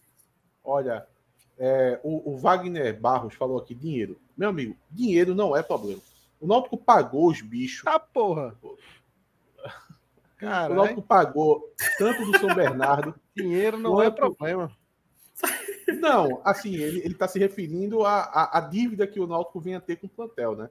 Olha, 0.64 1.08
é, 1.58 2.00
o, 2.04 2.34
o, 2.34 2.38
Wagner 2.38 3.00
Barros 3.00 3.36
falou 3.36 3.60
aqui, 3.60 3.74
dinheiro. 3.74 4.20
Meu 4.36 4.50
amigo, 4.50 4.76
dinheiro 4.92 5.34
não 5.34 5.56
é 5.56 5.62
problema. 5.62 6.02
O 6.42 6.48
Náutico 6.48 6.76
pagou 6.78 7.28
os 7.28 7.40
bichos. 7.40 7.84
Ah, 7.86 8.00
porra! 8.00 8.58
Cara, 10.46 10.74
o 10.74 10.76
Náutico 10.76 11.02
pagou 11.02 11.74
tanto 11.98 12.26
do 12.26 12.38
São 12.38 12.54
Bernardo. 12.54 13.16
dinheiro 13.36 13.78
não 13.78 14.02
é 14.02 14.06
quanto... 14.06 14.14
é 14.14 14.36
problema. 14.36 14.72
Não, 16.00 16.42
assim, 16.44 16.76
ele 16.76 17.08
está 17.08 17.28
se 17.28 17.38
referindo 17.38 18.06
à, 18.06 18.50
à, 18.58 18.60
dívida 18.62 19.06
que 19.06 19.20
o 19.20 19.28
Náutico 19.28 19.60
vinha 19.60 19.80
ter 19.80 19.98
com 19.98 20.08
o 20.08 20.10
plantel, 20.10 20.56
né? 20.56 20.70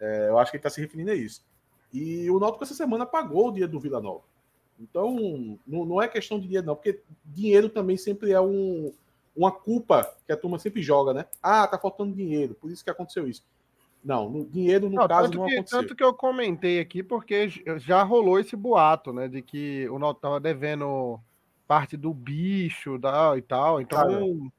É, 0.00 0.28
eu 0.28 0.38
acho 0.38 0.50
que 0.50 0.56
ele 0.56 0.60
está 0.60 0.70
se 0.70 0.80
referindo 0.80 1.10
a 1.10 1.14
isso. 1.14 1.44
E 1.92 2.30
o 2.30 2.38
Náutico 2.38 2.64
essa 2.64 2.74
semana 2.74 3.04
pagou 3.04 3.48
o 3.48 3.52
dia 3.52 3.66
do 3.66 3.80
Vila 3.80 4.00
Nova. 4.00 4.22
Então, 4.78 5.58
não, 5.66 5.84
não 5.84 6.02
é 6.02 6.06
questão 6.06 6.38
de 6.38 6.46
dinheiro, 6.46 6.66
não, 6.66 6.76
porque 6.76 7.00
dinheiro 7.24 7.68
também 7.68 7.96
sempre 7.96 8.32
é 8.32 8.40
um, 8.40 8.92
uma 9.34 9.50
culpa 9.50 10.16
que 10.24 10.32
a 10.32 10.36
turma 10.36 10.58
sempre 10.58 10.82
joga, 10.82 11.12
né? 11.12 11.26
Ah, 11.42 11.66
tá 11.66 11.78
faltando 11.78 12.14
dinheiro, 12.14 12.54
por 12.54 12.70
isso 12.70 12.84
que 12.84 12.90
aconteceu 12.90 13.26
isso. 13.28 13.44
Não, 14.08 14.30
no, 14.30 14.46
dinheiro 14.46 14.88
no 14.88 14.96
não, 14.96 15.06
caso 15.06 15.30
não 15.34 15.44
que, 15.44 15.52
aconteceu. 15.52 15.80
Tanto 15.80 15.94
que 15.94 16.02
eu 16.02 16.14
comentei 16.14 16.80
aqui, 16.80 17.02
porque 17.02 17.50
já 17.76 18.02
rolou 18.02 18.40
esse 18.40 18.56
boato, 18.56 19.12
né? 19.12 19.28
De 19.28 19.42
que 19.42 19.86
o 19.90 19.98
Náutico 19.98 20.22
tava 20.22 20.40
devendo 20.40 21.20
parte 21.66 21.94
do 21.94 22.14
bicho 22.14 22.96
da, 22.98 23.36
e 23.36 23.42
tal. 23.42 23.82
Então, 23.82 24.50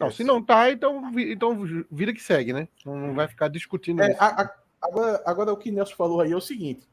não, 0.00 0.10
se 0.10 0.24
não 0.24 0.42
tá, 0.42 0.68
então, 0.72 1.12
então 1.16 1.64
vida 1.92 2.12
que 2.12 2.20
segue, 2.20 2.52
né? 2.52 2.66
Não 2.84 3.14
vai 3.14 3.28
ficar 3.28 3.46
discutindo 3.46 4.02
é, 4.02 4.10
isso. 4.10 4.20
A, 4.20 4.42
a, 4.42 4.54
agora, 4.82 5.22
agora, 5.24 5.52
o 5.52 5.56
que 5.56 5.70
Nelson 5.70 5.94
falou 5.94 6.20
aí 6.20 6.32
é 6.32 6.36
o 6.36 6.40
seguinte. 6.40 6.84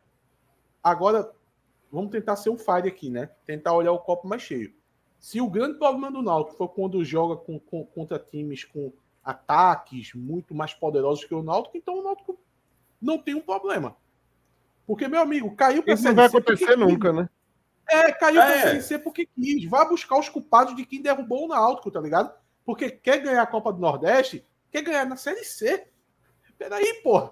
Agora, 0.83 1.31
vamos 1.91 2.11
tentar 2.11 2.35
ser 2.35 2.51
um 2.51 2.57
fire 2.57 2.87
aqui, 2.87 3.09
né? 3.09 3.31
Tentar 3.47 3.73
olhar 3.73 3.93
o 3.93 3.97
copo 3.97 4.27
mais 4.27 4.43
cheio. 4.43 4.71
Se 5.19 5.41
o 5.41 5.49
grande 5.49 5.79
problema 5.79 6.11
do 6.11 6.21
Náutico 6.21 6.55
for 6.55 6.69
quando 6.69 7.03
joga 7.03 7.35
com, 7.35 7.59
com, 7.59 7.83
contra 7.83 8.19
times 8.19 8.63
com 8.63 8.93
ataques 9.23 10.13
muito 10.13 10.55
mais 10.55 10.73
poderosos 10.73 11.25
que 11.25 11.33
o 11.33 11.43
Náutico, 11.43 11.77
então 11.77 11.99
o 11.99 12.03
Náutico 12.03 12.39
não 13.01 13.17
tem 13.17 13.35
um 13.35 13.41
problema. 13.41 13.95
Porque, 14.85 15.07
meu 15.07 15.21
amigo, 15.21 15.55
caiu 15.55 15.83
para 15.83 15.93
Isso 15.93 16.03
não 16.03 16.15
vai 16.15 16.25
acontecer 16.25 16.75
nunca, 16.75 17.13
né? 17.13 17.29
É, 17.89 18.11
caiu 18.11 18.41
é. 18.41 18.45
pra 18.45 18.61
Série 18.61 18.81
C 18.81 18.99
porque 18.99 19.27
quis. 19.27 19.65
Vai 19.65 19.87
buscar 19.87 20.17
os 20.17 20.29
culpados 20.29 20.75
de 20.75 20.85
quem 20.85 21.01
derrubou 21.01 21.45
o 21.45 21.47
Náutico, 21.47 21.91
tá 21.91 21.99
ligado? 21.99 22.31
Porque 22.65 22.89
quer 22.89 23.19
ganhar 23.19 23.41
a 23.41 23.47
Copa 23.47 23.73
do 23.73 23.79
Nordeste, 23.79 24.45
quer 24.71 24.81
ganhar 24.83 25.05
na 25.05 25.15
Série 25.15 25.43
C. 25.43 25.87
Peraí, 26.57 27.01
pô. 27.03 27.31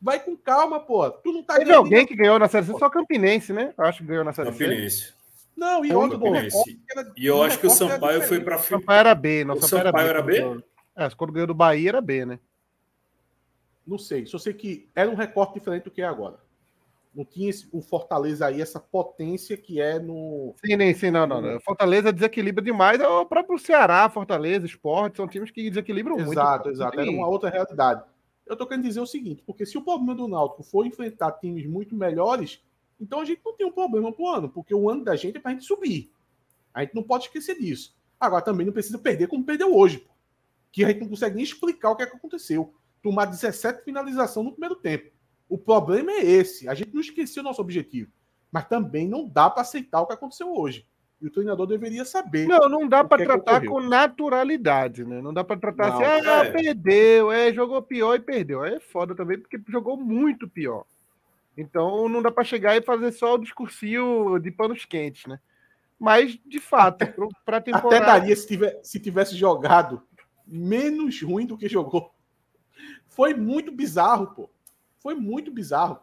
Vai 0.00 0.20
com 0.20 0.36
calma, 0.36 0.80
pô. 0.80 1.08
Tu 1.10 1.32
não 1.32 1.42
tá 1.42 1.56
Teve 1.56 1.72
alguém 1.72 2.06
que 2.06 2.16
ganhou 2.16 2.38
na 2.38 2.48
Série 2.48 2.66
C, 2.66 2.72
só 2.78 2.90
Campinense, 2.90 3.52
né? 3.52 3.72
Eu 3.76 3.84
acho 3.84 3.98
que 3.98 4.06
ganhou 4.06 4.24
na 4.24 4.32
Série 4.32 4.50
Campinense. 4.50 5.06
C. 5.06 5.12
Não, 5.56 5.84
e 5.84 5.94
outro 5.94 6.20
E 7.16 7.26
eu 7.26 7.42
acho 7.42 7.58
que 7.58 7.66
o 7.66 7.70
Sampaio 7.70 8.22
foi 8.22 8.40
para 8.40 8.58
Sampaio 8.58 8.98
era 8.98 9.14
B, 9.14 9.44
não. 9.44 9.54
O 9.54 9.62
Sampaio, 9.62 9.86
Sampaio 9.86 10.08
era 10.08 10.22
B? 10.22 10.38
Era 10.38 10.54
B? 10.56 10.64
É, 10.96 11.08
quando 11.10 11.32
ganhou 11.32 11.46
do 11.46 11.54
Bahia 11.54 11.90
era 11.90 12.00
B, 12.00 12.24
né? 12.24 12.38
Não 13.86 13.98
sei. 13.98 14.26
Só 14.26 14.38
sei 14.38 14.54
que 14.54 14.88
era 14.94 15.10
um 15.10 15.14
recorte 15.14 15.54
diferente 15.54 15.84
do 15.84 15.90
que 15.90 16.02
é 16.02 16.06
agora 16.06 16.38
não 17.14 17.24
tinha 17.24 17.48
esse, 17.48 17.68
o 17.70 17.80
Fortaleza 17.80 18.46
aí, 18.46 18.60
essa 18.60 18.80
potência 18.80 19.56
que 19.56 19.80
é 19.80 19.98
no. 19.98 20.54
Sim, 20.64 20.76
nem 20.76 20.92
sim, 20.92 21.10
não, 21.10 21.26
não, 21.26 21.40
não. 21.40 21.60
Fortaleza 21.60 22.12
desequilibra 22.12 22.62
demais. 22.62 23.00
É 23.00 23.06
o 23.06 23.24
próprio 23.24 23.58
Ceará, 23.58 24.08
Fortaleza, 24.10 24.66
Esporte, 24.66 25.16
são 25.16 25.28
times 25.28 25.50
que 25.50 25.70
desequilibram 25.70 26.16
exato, 26.16 26.26
muito. 26.26 26.40
Exato, 26.40 26.70
exato. 26.70 27.00
Era 27.00 27.10
uma 27.10 27.28
outra 27.28 27.48
realidade. 27.48 28.02
Eu 28.44 28.56
tô 28.56 28.66
querendo 28.66 28.84
dizer 28.84 29.00
o 29.00 29.06
seguinte, 29.06 29.42
porque 29.46 29.64
se 29.64 29.78
o 29.78 29.82
problema 29.82 30.14
do 30.14 30.28
Náutico 30.28 30.62
for 30.62 30.84
enfrentar 30.84 31.32
times 31.32 31.66
muito 31.66 31.94
melhores, 31.94 32.62
então 33.00 33.20
a 33.20 33.24
gente 33.24 33.40
não 33.44 33.56
tem 33.56 33.66
um 33.66 33.72
problema 33.72 34.12
pro 34.12 34.26
ano, 34.26 34.48
porque 34.48 34.74
o 34.74 34.90
ano 34.90 35.04
da 35.04 35.16
gente 35.16 35.38
é 35.38 35.40
pra 35.40 35.52
gente 35.52 35.64
subir. 35.64 36.10
A 36.74 36.82
gente 36.82 36.94
não 36.94 37.02
pode 37.02 37.24
esquecer 37.24 37.58
disso. 37.58 37.96
Agora 38.18 38.42
também 38.42 38.66
não 38.66 38.72
precisa 38.72 38.98
perder 38.98 39.28
como 39.28 39.44
perdeu 39.44 39.74
hoje, 39.74 39.98
pô. 39.98 40.13
Que 40.74 40.84
a 40.84 40.88
gente 40.88 41.02
não 41.02 41.08
consegue 41.08 41.36
nem 41.36 41.44
explicar 41.44 41.90
o 41.90 41.96
que, 41.96 42.02
é 42.02 42.06
que 42.06 42.16
aconteceu. 42.16 42.74
Tomar 43.00 43.26
17 43.26 43.84
finalização 43.84 44.42
no 44.42 44.50
primeiro 44.50 44.74
tempo. 44.74 45.08
O 45.48 45.56
problema 45.56 46.10
é 46.10 46.24
esse. 46.24 46.68
A 46.68 46.74
gente 46.74 46.92
não 46.92 47.00
esqueceu 47.00 47.42
o 47.42 47.44
nosso 47.44 47.60
objetivo. 47.60 48.10
Mas 48.50 48.66
também 48.66 49.06
não 49.06 49.24
dá 49.28 49.48
para 49.48 49.62
aceitar 49.62 50.00
o 50.00 50.06
que 50.06 50.14
aconteceu 50.14 50.52
hoje. 50.52 50.84
E 51.22 51.28
o 51.28 51.30
treinador 51.30 51.68
deveria 51.68 52.04
saber. 52.04 52.48
Não, 52.48 52.68
não 52.68 52.88
dá 52.88 53.04
para 53.04 53.22
é 53.22 53.24
tratar 53.24 53.64
com 53.64 53.78
naturalidade, 53.80 55.04
né? 55.04 55.22
Não 55.22 55.32
dá 55.32 55.44
para 55.44 55.60
tratar 55.60 55.90
não, 55.90 56.02
assim, 56.02 56.26
ah, 56.26 56.44
é. 56.44 56.50
perdeu, 56.50 57.30
é, 57.30 57.52
jogou 57.52 57.80
pior 57.80 58.16
e 58.16 58.20
perdeu. 58.20 58.62
Aí 58.62 58.74
é 58.74 58.80
foda 58.80 59.14
também, 59.14 59.38
porque 59.38 59.60
jogou 59.68 59.96
muito 59.96 60.48
pior. 60.48 60.84
Então 61.56 62.08
não 62.08 62.20
dá 62.20 62.32
para 62.32 62.42
chegar 62.42 62.76
e 62.76 62.82
fazer 62.82 63.12
só 63.12 63.34
o 63.34 63.38
discursinho 63.38 64.40
de 64.40 64.50
panos 64.50 64.84
quentes, 64.84 65.26
né? 65.26 65.38
Mas, 66.00 66.36
de 66.44 66.58
fato, 66.58 67.06
para 67.44 67.60
temporada. 67.60 67.96
Até 67.96 68.04
daria 68.04 68.34
se, 68.34 68.48
tiver, 68.48 68.80
se 68.82 68.98
tivesse 68.98 69.36
jogado 69.36 70.02
menos 70.46 71.20
ruim 71.22 71.46
do 71.46 71.56
que 71.56 71.68
jogou. 71.68 72.12
Foi 73.08 73.34
muito 73.34 73.70
bizarro, 73.70 74.28
pô. 74.34 74.50
Foi 74.98 75.14
muito 75.14 75.50
bizarro. 75.50 76.00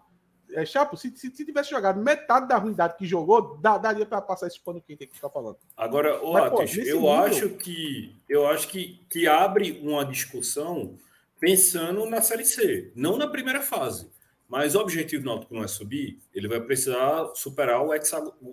É, 0.53 0.65
Chapo, 0.65 0.97
se, 0.97 1.09
se, 1.15 1.33
se, 1.33 1.45
tivesse 1.45 1.69
jogado 1.69 2.01
metade 2.01 2.47
da 2.47 2.57
ruindade 2.57 2.97
que 2.97 3.05
jogou, 3.05 3.57
dá, 3.57 3.77
daria 3.77 4.05
para 4.05 4.21
passar 4.21 4.47
esse 4.47 4.59
pano 4.59 4.81
quente 4.81 5.07
que 5.07 5.15
está 5.15 5.29
falando. 5.29 5.57
Agora, 5.77 6.23
o 6.23 6.35
Atos, 6.35 6.77
eu 6.77 6.83
nível... 6.83 7.11
acho 7.11 7.49
que 7.51 8.15
eu 8.27 8.45
acho 8.47 8.67
que, 8.67 8.99
que 9.09 9.27
abre 9.27 9.79
uma 9.81 10.03
discussão 10.03 10.97
pensando 11.39 12.05
na 12.05 12.21
Série 12.21 12.45
C, 12.45 12.91
não 12.95 13.17
na 13.17 13.27
primeira 13.27 13.61
fase. 13.61 14.09
Mas 14.47 14.75
o 14.75 14.79
objetivo 14.79 15.23
do 15.23 15.29
Náutico 15.29 15.55
não 15.55 15.63
é 15.63 15.67
subir, 15.67 16.19
ele 16.33 16.49
vai 16.49 16.59
precisar 16.59 17.31
superar 17.35 17.81
o, 17.81 17.93
hexag... 17.93 18.29
o 18.41 18.51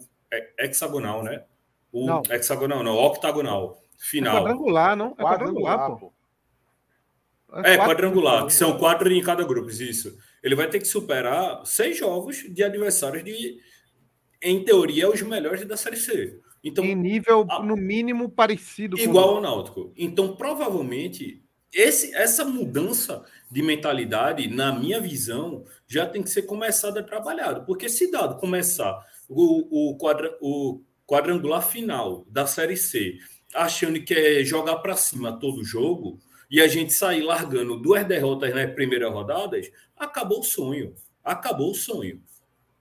hexagonal, 0.56 1.24
né? 1.24 1.44
O 1.90 2.06
não. 2.06 2.23
hexagonal, 2.31 2.85
não, 2.85 2.94
o 2.94 3.05
octagonal 3.05 3.82
final. 3.99 4.39
É 4.39 4.41
quadrangular, 4.41 4.97
não? 4.97 5.15
É 5.19 5.23
quadrangular, 5.23 5.79
quadrangular 5.79 5.99
pô. 5.99 6.12
É, 7.65 7.75
é 7.75 7.77
quadrangular, 7.79 8.47
que 8.47 8.53
são 8.53 8.79
quatro 8.79 9.11
em 9.11 9.23
cada 9.23 9.43
grupo, 9.43 9.70
isso. 9.70 10.16
Ele 10.43 10.55
vai 10.55 10.69
ter 10.69 10.79
que 10.79 10.87
superar 10.87 11.65
seis 11.65 11.99
jogos 11.99 12.45
de 12.49 12.62
adversários 12.62 13.25
de, 13.25 13.59
em 14.41 14.62
teoria, 14.65 15.11
os 15.11 15.20
melhores 15.23 15.65
da 15.66 15.77
Série 15.77 15.97
C. 15.97 16.41
Então, 16.62 16.85
em 16.85 16.95
nível, 16.95 17.47
a, 17.49 17.62
no 17.62 17.77
mínimo, 17.77 18.29
parecido. 18.29 18.99
Igual 18.99 19.37
ao 19.37 19.41
Náutico. 19.41 19.93
Então, 19.97 20.37
provavelmente, 20.37 21.43
esse, 21.73 22.15
essa 22.15 22.45
mudança 22.45 23.25
de 23.51 23.62
mentalidade, 23.62 24.49
na 24.49 24.73
minha 24.73 25.01
visão, 25.01 25.65
já 25.87 26.07
tem 26.07 26.23
que 26.23 26.31
ser 26.31 26.43
começada 26.43 27.01
a 27.01 27.05
trabalhar. 27.05 27.61
Porque 27.61 27.89
se 27.89 28.11
dado 28.11 28.39
começar 28.39 29.01
o, 29.29 29.91
o, 29.91 29.97
quadra, 29.97 30.37
o 30.41 30.83
quadrangular 31.07 31.62
final 31.62 32.27
da 32.29 32.47
Série 32.47 32.77
C, 32.77 33.19
achando 33.55 34.01
que 34.03 34.15
é 34.15 34.45
jogar 34.45 34.77
para 34.77 34.97
cima 34.97 35.39
todo 35.39 35.65
jogo, 35.65 36.19
e 36.51 36.61
a 36.61 36.66
gente 36.66 36.93
sair 36.93 37.23
largando 37.23 37.77
duas 37.77 38.07
derrotas 38.07 38.55
nas 38.55 38.73
primeiras 38.73 39.12
rodadas, 39.12 39.70
acabou 39.97 40.41
o 40.41 40.45
sonho. 40.45 40.95
Acabou 41.23 41.73
o 41.73 41.75
sonho. 41.75 42.23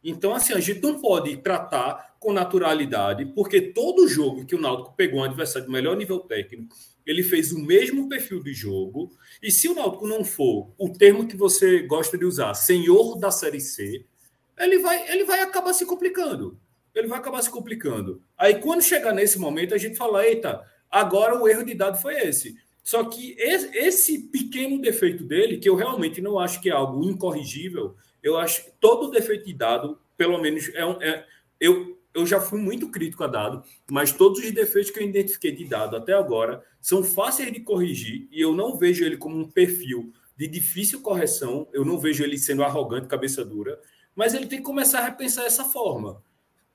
Então, 0.04 0.34
assim, 0.34 0.54
a 0.54 0.60
gente 0.60 0.82
não 0.82 1.02
pode 1.02 1.36
tratar 1.38 2.16
com 2.20 2.32
naturalidade, 2.32 3.26
porque 3.26 3.60
todo 3.60 4.08
jogo 4.08 4.46
que 4.46 4.56
o 4.56 4.62
Náutico 4.62 4.96
pegou 4.96 5.20
um 5.20 5.24
adversário 5.24 5.68
de 5.68 5.74
melhor 5.74 5.98
nível 5.98 6.20
técnico, 6.20 6.74
ele 7.06 7.24
fez 7.24 7.52
o 7.52 7.60
mesmo 7.60 8.08
perfil 8.08 8.42
de 8.42 8.54
jogo. 8.54 9.12
E 9.42 9.52
se 9.52 9.68
o 9.68 9.76
Náutico 9.76 10.08
não 10.08 10.24
for 10.24 10.72
o 10.78 10.90
termo 10.90 11.28
que 11.28 11.36
você 11.36 11.82
gosta 11.82 12.18
de 12.18 12.26
usar, 12.26 12.54
senhor 12.54 13.18
da 13.18 13.32
Série 13.32 13.62
C, 13.62 14.06
ele 14.58 14.80
vai, 14.80 15.12
ele 15.12 15.26
vai 15.26 15.42
acabar 15.42 15.74
se 15.74 15.86
complicando. 15.86 16.58
Ele 16.98 17.08
vai 17.08 17.20
acabar 17.20 17.42
se 17.42 17.50
complicando. 17.50 18.22
Aí, 18.38 18.60
quando 18.60 18.82
chegar 18.82 19.14
nesse 19.14 19.40
momento, 19.40 19.74
a 19.74 19.78
gente 19.78 19.98
fala: 19.98 20.26
eita, 20.26 20.64
agora 20.90 21.40
o 21.40 21.48
erro 21.48 21.64
de 21.64 21.74
dado 21.74 22.02
foi 22.02 22.16
esse 22.16 22.58
Só 22.84 23.04
que 23.04 23.36
esse 23.38 24.30
pequeno 24.30 24.82
defeito 24.82 25.24
dele, 25.24 25.58
que 25.58 25.70
eu 25.70 25.76
realmente 25.76 26.22
não 26.22 26.40
acho 26.40 26.62
que 26.62 26.70
é 26.70 26.74
algo 26.74 27.04
incorrigível, 27.04 27.96
eu 28.24 28.38
acho 28.38 28.66
que 28.66 28.72
todo 28.80 29.12
defeito 29.12 29.46
de 29.46 29.54
dado, 29.54 30.00
pelo 30.18 30.42
menos, 30.42 30.70
é, 30.74 30.86
um, 30.86 31.02
é 31.02 31.26
eu, 31.60 31.98
eu 32.14 32.26
já 32.26 32.40
fui 32.40 32.60
muito 32.60 32.90
crítico 32.90 33.24
a 33.24 33.28
dado, 33.28 33.64
mas 33.90 34.12
todos 34.12 34.40
os 34.44 34.52
defeitos 34.52 34.92
que 34.92 35.00
eu 35.00 35.08
identifiquei 35.08 35.52
de 35.52 35.66
dado 35.66 35.96
até 35.96 36.14
agora 36.14 36.64
são 36.82 37.04
fáceis 37.04 37.52
de 37.52 37.60
corrigir 37.60 38.28
e 38.32 38.42
eu 38.42 38.56
não 38.56 38.78
vejo 38.78 39.06
ele 39.06 39.18
como 39.18 39.38
um 39.38 39.50
perfil 39.50 40.12
de 40.36 40.48
difícil 40.48 41.02
correção, 41.02 41.68
eu 41.74 41.86
não 41.86 42.00
vejo 42.00 42.24
ele 42.24 42.38
sendo 42.38 42.64
arrogante, 42.64 43.08
cabeça 43.08 43.44
dura, 43.44 43.80
mas 44.16 44.34
ele 44.34 44.48
tem 44.48 44.60
que 44.60 44.66
começar 44.66 45.00
a 45.00 45.06
repensar 45.06 45.46
essa 45.46 45.64
forma. 45.66 46.24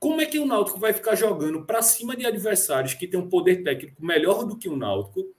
Como 0.03 0.19
é 0.19 0.25
que 0.25 0.37
o 0.37 0.45
Náutico 0.45 0.81
vai 0.81 0.91
ficar 0.91 1.15
jogando 1.15 1.63
para 1.63 1.81
cima 1.81 2.13
de 2.13 2.25
adversários 2.25 2.93
que 2.93 3.07
têm 3.07 3.17
um 3.17 3.29
poder 3.29 3.63
técnico 3.63 4.03
melhor 4.03 4.43
do 4.43 4.57
que 4.57 4.67
o 4.67 4.75
Náutico 4.75 5.33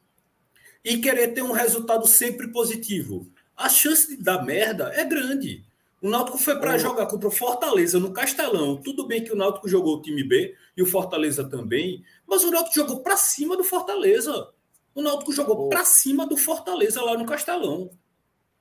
e 0.83 0.97
querer 0.97 1.35
ter 1.35 1.43
um 1.43 1.53
resultado 1.53 2.07
sempre 2.07 2.51
positivo? 2.51 3.31
A 3.55 3.69
chance 3.69 4.17
de 4.17 4.23
dar 4.23 4.43
merda 4.43 4.91
é 4.95 5.05
grande. 5.05 5.67
O 6.01 6.09
Náutico 6.09 6.39
foi 6.39 6.59
para 6.59 6.79
jogar 6.79 7.05
contra 7.09 7.29
o 7.29 7.31
Fortaleza 7.31 8.01
no 8.01 8.11
Castelão. 8.11 8.79
Tudo 8.79 9.07
bem 9.07 9.23
que 9.23 9.31
o 9.31 9.37
Náutico 9.37 9.69
jogou 9.69 9.99
o 9.99 10.01
time 10.01 10.25
B 10.25 10.57
e 10.75 10.83
o 10.83 10.87
Fortaleza 10.87 11.47
também, 11.47 12.03
mas 12.27 12.43
o 12.43 12.51
Náutico 12.51 12.75
jogou 12.75 13.03
para 13.03 13.19
cima 13.19 13.59
do 13.59 13.65
Fortaleza. 13.65 14.51
O 14.95 15.03
Náutico 15.03 15.31
jogou 15.31 15.69
para 15.69 15.85
cima 15.85 16.27
do 16.27 16.39
Fortaleza 16.39 17.03
lá 17.03 17.19
no 17.19 17.27
Castelão. 17.27 17.91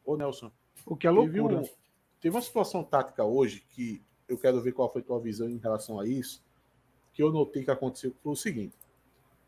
Ô, 0.03 0.17
Nelson. 0.17 0.51
O 0.85 0.97
que 0.97 1.07
é 1.07 1.09
loucura. 1.09 1.61
Teve, 1.61 1.71
um, 1.71 1.75
teve 2.19 2.35
uma 2.35 2.41
situação 2.41 2.83
tática 2.83 3.23
hoje 3.23 3.65
que 3.69 4.03
eu 4.27 4.37
quero 4.37 4.61
ver 4.61 4.71
qual 4.71 4.91
foi 4.91 5.01
a 5.01 5.05
tua 5.05 5.19
visão 5.19 5.49
em 5.49 5.57
relação 5.57 5.99
a 5.99 6.07
isso, 6.07 6.43
que 7.13 7.21
eu 7.21 7.31
notei 7.31 7.63
que 7.63 7.71
aconteceu 7.71 8.13
foi 8.23 8.31
o 8.31 8.35
seguinte. 8.35 8.75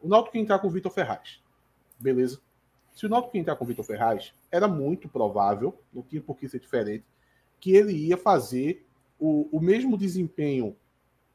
O 0.01 0.07
Náutico 0.07 0.37
entrar 0.37 0.59
com 0.59 0.67
o 0.67 0.71
Vitor 0.71 0.91
Ferraz. 0.91 1.41
Beleza? 1.99 2.39
Se 2.93 3.05
o 3.05 3.09
Náutico 3.09 3.37
entrar 3.37 3.55
com 3.55 3.65
o 3.65 3.67
Vitor 3.67 3.83
Ferraz, 3.83 4.33
era 4.51 4.67
muito 4.67 5.09
provável, 5.09 5.77
não 5.91 6.03
tinha 6.03 6.21
por 6.21 6.37
que 6.37 6.47
ser 6.47 6.59
diferente, 6.59 7.03
que 7.59 7.71
ele 7.71 7.93
ia 7.93 8.17
fazer 8.17 8.85
o, 9.19 9.49
o 9.51 9.59
mesmo 9.59 9.97
desempenho 9.97 10.75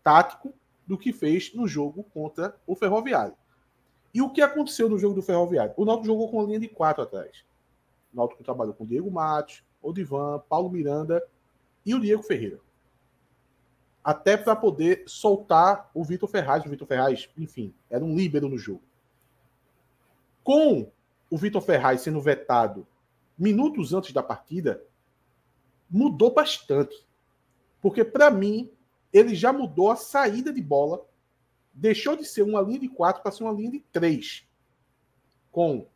tático 0.03 0.55
do 0.87 0.97
que 0.97 1.12
fez 1.12 1.53
no 1.55 1.67
jogo 1.67 2.05
contra 2.15 2.57
o 2.67 2.75
Ferroviário. 2.75 3.35
E 4.12 4.23
o 4.23 4.31
que 4.31 4.41
aconteceu 4.41 4.89
no 4.89 4.99
jogo 4.99 5.15
do 5.15 5.23
Ferroviário? 5.23 5.75
O 5.77 5.85
Náutico 5.85 6.07
jogou 6.07 6.31
com 6.31 6.41
a 6.41 6.45
linha 6.45 6.61
de 6.61 6.69
quatro 6.69 7.03
atrás. 7.03 7.45
O 8.12 8.17
Náutico 8.17 8.43
trabalhou 8.43 8.75
com 8.75 8.87
Diego 8.87 9.11
Matos, 9.11 9.62
Odivan, 9.83 10.43
Paulo 10.49 10.71
Miranda 10.71 11.23
e 11.85 11.95
o 11.95 12.01
Diego 12.01 12.23
Ferreira. 12.23 12.59
Até 14.02 14.36
para 14.36 14.56
poder 14.56 15.05
soltar 15.06 15.90
o 15.94 16.02
Vitor 16.02 16.28
Ferraz. 16.28 16.64
O 16.64 16.68
Vitor 16.70 16.89
Ferraz, 16.89 17.28
enfim, 17.36 17.74
era 17.89 18.05
um 18.05 18.16
líbero 18.16 18.48
no 18.48 18.56
jogo. 18.56 18.82
Com 20.43 20.90
o 21.31 21.36
Vitor 21.36 21.60
Ferraz 21.60 22.01
sendo 22.01 22.20
vetado 22.20 22.86
minutos 23.39 23.94
antes 23.94 24.12
da 24.12 24.22
partida, 24.22 24.82
mudou 25.90 26.32
bastante. 26.32 27.06
Porque, 27.81 28.05
para 28.05 28.31
mim, 28.31 28.70
ele 29.12 29.35
já 29.35 29.52
mudou 29.52 29.90
a 29.90 29.97
saída 29.97 30.52
de 30.52 30.62
bola. 30.62 31.05
Deixou 31.72 32.16
de 32.16 32.24
ser 32.24 32.43
uma 32.43 32.60
linha 32.60 32.81
de 32.81 32.89
quatro 32.89 33.22
para 33.22 33.32
ser 33.32 33.44
uma 33.44 33.52
linha 33.52 33.70
de 33.70 33.81
três. 33.93 34.47
Com 35.51 35.86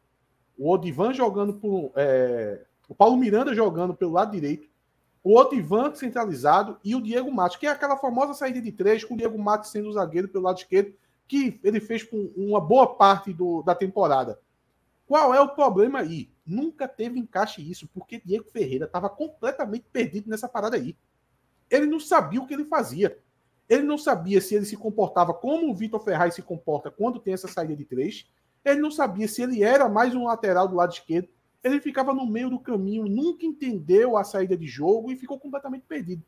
o 0.57 0.71
Odivan 0.71 1.13
jogando 1.13 1.55
por. 1.55 1.93
É, 1.97 2.65
o 2.89 2.95
Paulo 2.95 3.17
Miranda 3.17 3.55
jogando 3.55 3.95
pelo 3.95 4.13
lado 4.13 4.33
direito, 4.33 4.69
o 5.25 5.39
Odivan 5.39 5.95
centralizado 5.95 6.79
e 6.85 6.95
o 6.95 7.01
Diego 7.01 7.33
Matos, 7.33 7.57
que 7.57 7.67
é 7.67 7.71
aquela 7.71 7.97
famosa 7.97 8.35
saída 8.35 8.61
de 8.61 8.71
três, 8.71 9.03
com 9.03 9.15
o 9.15 9.17
Diego 9.17 9.39
Matos 9.39 9.71
sendo 9.71 9.89
o 9.89 9.93
zagueiro 9.93 10.29
pelo 10.29 10.45
lado 10.45 10.59
esquerdo, 10.59 10.95
que 11.27 11.59
ele 11.65 11.81
fez 11.81 12.03
com 12.03 12.31
uma 12.37 12.61
boa 12.61 12.95
parte 12.95 13.33
do, 13.33 13.63
da 13.63 13.75
temporada. 13.75 14.39
Qual 15.07 15.35
é 15.35 15.41
o 15.41 15.49
problema 15.49 16.01
aí? 16.01 16.31
Nunca 16.47 16.87
teve 16.87 17.19
encaixe 17.19 17.63
isso, 17.63 17.89
porque 17.95 18.21
Diego 18.23 18.51
Ferreira 18.51 18.85
estava 18.85 19.09
completamente 19.09 19.87
perdido 19.91 20.29
nessa 20.29 20.47
parada 20.47 20.77
aí. 20.77 20.95
Ele 21.71 21.87
não 21.87 21.99
sabia 21.99 22.43
o 22.43 22.47
que 22.47 22.53
ele 22.53 22.67
fazia. 22.67 23.19
Ele 23.67 23.83
não 23.83 23.97
sabia 23.97 24.43
se 24.43 24.55
ele 24.55 24.67
se 24.67 24.77
comportava 24.77 25.33
como 25.33 25.71
o 25.71 25.75
Vitor 25.75 26.01
Ferraz 26.01 26.35
se 26.35 26.43
comporta 26.43 26.91
quando 26.91 27.19
tem 27.19 27.33
essa 27.33 27.49
saída 27.49 27.75
de 27.75 27.87
três. 27.87 28.27
Ele 28.63 28.81
não 28.81 28.91
sabia 28.91 29.27
se 29.27 29.41
ele 29.41 29.63
era 29.63 29.89
mais 29.89 30.15
um 30.15 30.27
lateral 30.27 30.69
do 30.69 30.77
lado 30.77 30.93
esquerdo. 30.93 31.29
Ele 31.65 31.81
ficava 31.81 32.13
no 32.13 32.27
meio 32.27 32.51
do 32.51 32.59
caminho, 32.59 33.07
nunca 33.07 33.47
entendeu 33.47 34.19
a 34.19 34.23
saída 34.23 34.55
de 34.55 34.67
jogo 34.67 35.11
e 35.11 35.17
ficou 35.17 35.41
completamente 35.41 35.87
perdido. 35.89 36.23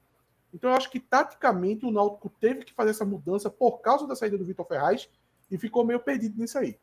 Então 0.52 0.70
eu 0.70 0.76
acho 0.76 0.90
que 0.90 0.98
taticamente 0.98 1.84
o 1.84 1.90
Náutico 1.90 2.32
teve 2.40 2.64
que 2.64 2.72
fazer 2.72 2.90
essa 2.90 3.04
mudança 3.04 3.50
por 3.50 3.80
causa 3.82 4.06
da 4.06 4.16
saída 4.16 4.38
do 4.38 4.44
Vitor 4.46 4.66
Ferraz 4.66 5.10
e 5.50 5.58
ficou 5.58 5.84
meio 5.84 6.00
perdido 6.00 6.40
nisso 6.40 6.56
aí. 6.58 6.78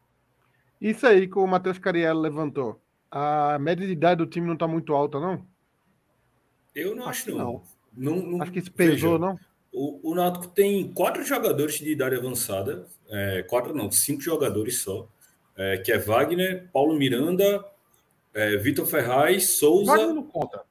Isso 0.80 1.08
aí 1.08 1.28
que 1.28 1.40
o 1.40 1.48
Matheus 1.48 1.80
Cariello 1.80 2.22
levantou. 2.22 2.80
A 3.10 3.58
média 3.60 3.86
de 3.86 3.94
idade 3.94 4.20
do 4.20 4.30
time 4.30 4.46
não 4.46 4.54
está 4.54 4.68
muito 4.68 4.94
alta, 4.94 5.20
não? 5.20 5.44
Eu 6.76 6.96
não 6.96 7.08
acho, 7.08 7.32
não. 7.32 7.64
não. 7.96 8.16
não, 8.16 8.42
acho 8.44 8.52
que 8.52 8.60
isso 8.60 8.72
pesou, 8.72 9.14
Veja, 9.14 9.18
não? 9.18 9.40
O, 9.72 10.12
o 10.12 10.16
Náutico 10.16 10.48
tem 10.48 10.94
quatro 10.94 11.24
jogadores 11.24 11.76
de 11.76 11.92
idade 11.92 12.16
avançada. 12.16 12.86
É, 13.10 13.44
quatro 13.44 13.74
não, 13.74 13.90
cinco 13.90 14.22
jogadores 14.22 14.80
só 14.80 15.08
é, 15.56 15.78
que 15.78 15.92
é 15.92 15.98
Wagner, 15.98 16.70
Paulo 16.72 16.96
Miranda, 16.96 17.64
é, 18.34 18.58
Vitor 18.58 18.86
Ferraz, 18.86 19.52
Souza 19.52 19.94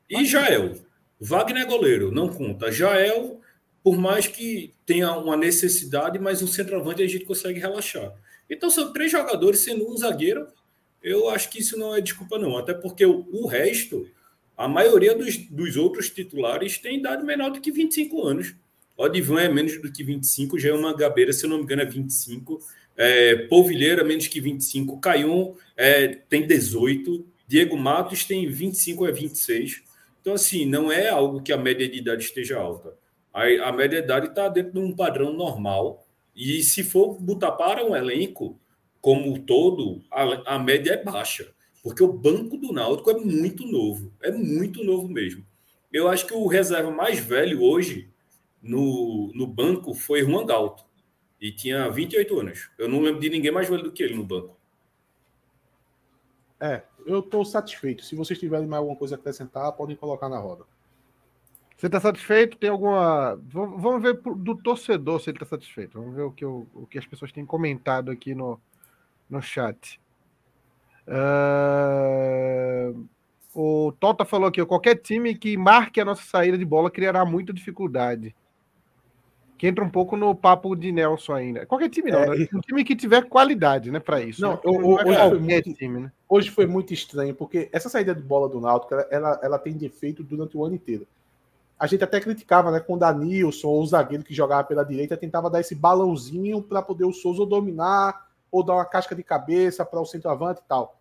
e 0.09 0.25
Jael. 0.25 0.75
Wagner 1.21 1.63
é 1.63 1.67
goleiro, 1.67 2.11
não 2.11 2.29
conta. 2.29 2.73
Jael, 2.73 3.41
por 3.83 3.97
mais 3.97 4.27
que 4.27 4.75
tenha 4.85 5.13
uma 5.17 5.37
necessidade, 5.37 6.19
mas 6.19 6.43
um 6.43 6.47
centroavante 6.47 7.03
a 7.03 7.07
gente 7.07 7.25
consegue 7.25 7.61
relaxar. 7.61 8.13
Então 8.51 8.69
são 8.69 8.93
três 8.93 9.11
jogadores 9.11 9.61
sendo 9.61 9.89
um 9.89 9.97
zagueiro. 9.97 10.47
Eu 11.03 11.29
acho 11.31 11.51
que 11.51 11.61
isso 11.61 11.79
não 11.79 11.95
é 11.95 12.01
desculpa, 12.01 12.39
não. 12.39 12.57
Até 12.57 12.75
porque 12.75 13.07
o, 13.07 13.27
o 13.33 13.47
resto, 13.47 14.09
a 14.57 14.69
maioria 14.69 15.15
dos, 15.15 15.37
dos 15.37 15.77
outros 15.77 16.11
titulares 16.11 16.79
tem 16.79 16.99
idade 16.99 17.25
menor 17.25 17.51
do 17.51 17.61
que 17.61 17.71
25 17.71 18.23
anos. 18.23 18.55
O 18.97 19.05
Odivan 19.05 19.41
é 19.41 19.49
menos 19.49 19.81
do 19.81 19.91
que 19.91 20.05
25, 20.05 20.59
já 20.59 20.69
é 20.69 20.73
uma 20.73 20.95
gabeira, 20.95 21.33
se 21.33 21.45
eu 21.45 21.51
não 21.51 21.59
me 21.59 21.63
engano, 21.65 21.83
é 21.83 21.87
25. 21.87 22.61
É, 22.97 23.37
Polvilheira, 23.47 24.05
menos 24.05 24.27
que 24.27 24.41
25. 24.41 25.01
Caion 25.01 25.55
é, 25.77 26.09
tem 26.29 26.47
18. 26.47 27.32
Diego 27.47 27.77
Matos 27.77 28.25
tem 28.25 28.49
25 28.49 29.05
a 29.05 29.11
26. 29.11 29.83
Então, 30.21 30.35
assim, 30.35 30.65
não 30.65 30.91
é 30.91 31.09
algo 31.09 31.43
que 31.43 31.53
a 31.53 31.57
média 31.57 31.89
de 31.89 31.99
idade 31.99 32.25
esteja 32.25 32.59
alta. 32.59 32.97
A, 33.33 33.45
a 33.69 33.73
média 33.73 34.01
de 34.01 34.05
idade 34.05 34.29
está 34.29 34.49
dentro 34.49 34.73
de 34.73 34.79
um 34.79 34.95
padrão 34.95 35.33
normal. 35.33 36.07
E 36.35 36.63
se 36.63 36.83
for 36.83 37.21
botar 37.21 37.53
para 37.53 37.85
um 37.85 37.95
elenco 37.95 38.59
como 39.01 39.33
um 39.33 39.41
todo, 39.41 40.03
a, 40.11 40.55
a 40.55 40.59
média 40.59 40.93
é 40.93 41.03
baixa. 41.03 41.53
Porque 41.83 42.03
o 42.03 42.13
banco 42.13 42.57
do 42.57 42.73
Náutico 42.73 43.11
é 43.11 43.15
muito 43.15 43.67
novo. 43.67 44.13
É 44.23 44.31
muito 44.31 44.85
novo 44.85 45.09
mesmo. 45.09 45.45
Eu 45.93 46.09
acho 46.09 46.27
que 46.27 46.33
o 46.33 46.47
reserva 46.47 46.91
mais 46.91 47.19
velho 47.19 47.63
hoje 47.63 48.09
no, 48.63 49.33
no 49.35 49.47
banco 49.47 49.93
foi 49.93 50.23
Juan 50.23 50.47
Galto 50.47 50.85
e 51.41 51.51
tinha 51.51 51.89
28 51.91 52.41
anos. 52.41 52.71
Eu 52.79 52.89
não 52.89 53.01
lembro 53.01 53.21
de 53.21 53.29
ninguém 53.29 53.51
mais 53.51 53.69
velho 53.69 53.83
do 53.83 53.93
que 53.93 54.03
ele 54.03 54.15
no 54.15 54.25
banco. 54.25 54.57
É, 56.63 56.81
eu 57.05 57.19
estou 57.19 57.45
satisfeito. 57.45 58.05
Se 58.05 58.15
vocês 58.15 58.39
tiverem 58.39 58.69
mais 58.69 58.79
alguma 58.79 58.97
coisa 58.97 59.17
a 59.17 59.19
acrescentar, 59.19 59.73
podem 59.73 59.97
colocar 59.97 60.29
na 60.29 60.39
roda. 60.39 60.63
Você 61.77 61.87
está 61.87 61.99
satisfeito? 61.99 62.57
Tem 62.57 62.71
alguma. 62.71 63.37
Vamos 63.49 64.01
ver 64.01 64.21
do 64.37 64.55
torcedor 64.55 65.21
se 65.21 65.29
ele 65.29 65.39
está 65.39 65.47
satisfeito. 65.47 65.99
Vamos 65.99 66.15
ver 66.15 66.23
o 66.23 66.31
que, 66.31 66.45
o, 66.45 66.69
o 66.73 66.87
que 66.87 66.99
as 66.99 67.05
pessoas 67.05 67.33
têm 67.33 67.45
comentado 67.45 68.13
aqui 68.13 68.33
no, 68.33 68.61
no 69.29 69.43
chat. 69.43 70.01
Uh... 71.09 73.09
O 73.53 73.93
Tota 73.99 74.25
falou 74.25 74.49
aqui: 74.49 74.65
qualquer 74.65 74.95
time 74.95 75.35
que 75.35 75.57
marque 75.57 76.01
a 76.01 76.05
nossa 76.05 76.23
saída 76.23 76.57
de 76.57 76.65
bola 76.65 76.93
criará 76.93 77.25
muita 77.25 77.53
dificuldade 77.53 78.33
que 79.63 79.69
entra 79.69 79.85
um 79.85 79.89
pouco 79.89 80.17
no 80.17 80.35
papo 80.35 80.75
de 80.75 80.91
Nelson 80.91 81.35
ainda. 81.35 81.65
Qualquer 81.65 81.89
time 81.89 82.11
não, 82.11 82.19
é, 82.19 82.37
né? 82.37 82.49
Um 82.53 82.59
time 82.59 82.83
que 82.83 82.97
tiver 82.97 83.29
qualidade, 83.29 83.93
né, 83.93 84.01
para 84.01 84.21
isso. 84.21 84.43
Não, 84.43 84.55
né? 84.55 84.61
eu, 84.65 84.73
hoje, 84.73 85.15
foi 85.15 85.39
muito, 85.39 85.75
time, 85.75 86.01
né? 86.01 86.13
hoje 86.29 86.51
foi 86.51 86.67
muito 86.67 86.93
estranho, 86.93 87.33
porque 87.33 87.69
essa 87.71 87.89
saída 87.89 88.13
de 88.13 88.21
bola 88.21 88.49
do 88.49 88.61
Náutico, 88.61 88.93
ela, 88.93 89.07
ela, 89.09 89.41
ela 89.41 89.59
tem 89.61 89.75
defeito 89.75 90.25
durante 90.25 90.57
o 90.57 90.65
ano 90.65 90.75
inteiro. 90.75 91.07
A 91.79 91.87
gente 91.87 92.03
até 92.03 92.19
criticava, 92.19 92.73
né, 92.73 92.81
com 92.81 92.95
o 92.95 92.99
Danilson, 92.99 93.69
ou 93.69 93.81
o 93.81 93.87
zagueiro 93.87 94.25
que 94.25 94.35
jogava 94.35 94.65
pela 94.65 94.83
direita, 94.83 95.17
tentava 95.17 95.49
dar 95.49 95.61
esse 95.61 95.77
balãozinho 95.77 96.61
para 96.61 96.83
poder 96.83 97.05
o 97.05 97.13
Souza 97.13 97.47
dominar, 97.47 98.33
ou 98.51 98.65
dar 98.65 98.75
uma 98.75 98.85
casca 98.85 99.15
de 99.15 99.23
cabeça 99.23 99.85
para 99.85 100.01
o 100.01 100.05
centroavante 100.05 100.61
e 100.61 100.69
tal. 100.69 100.99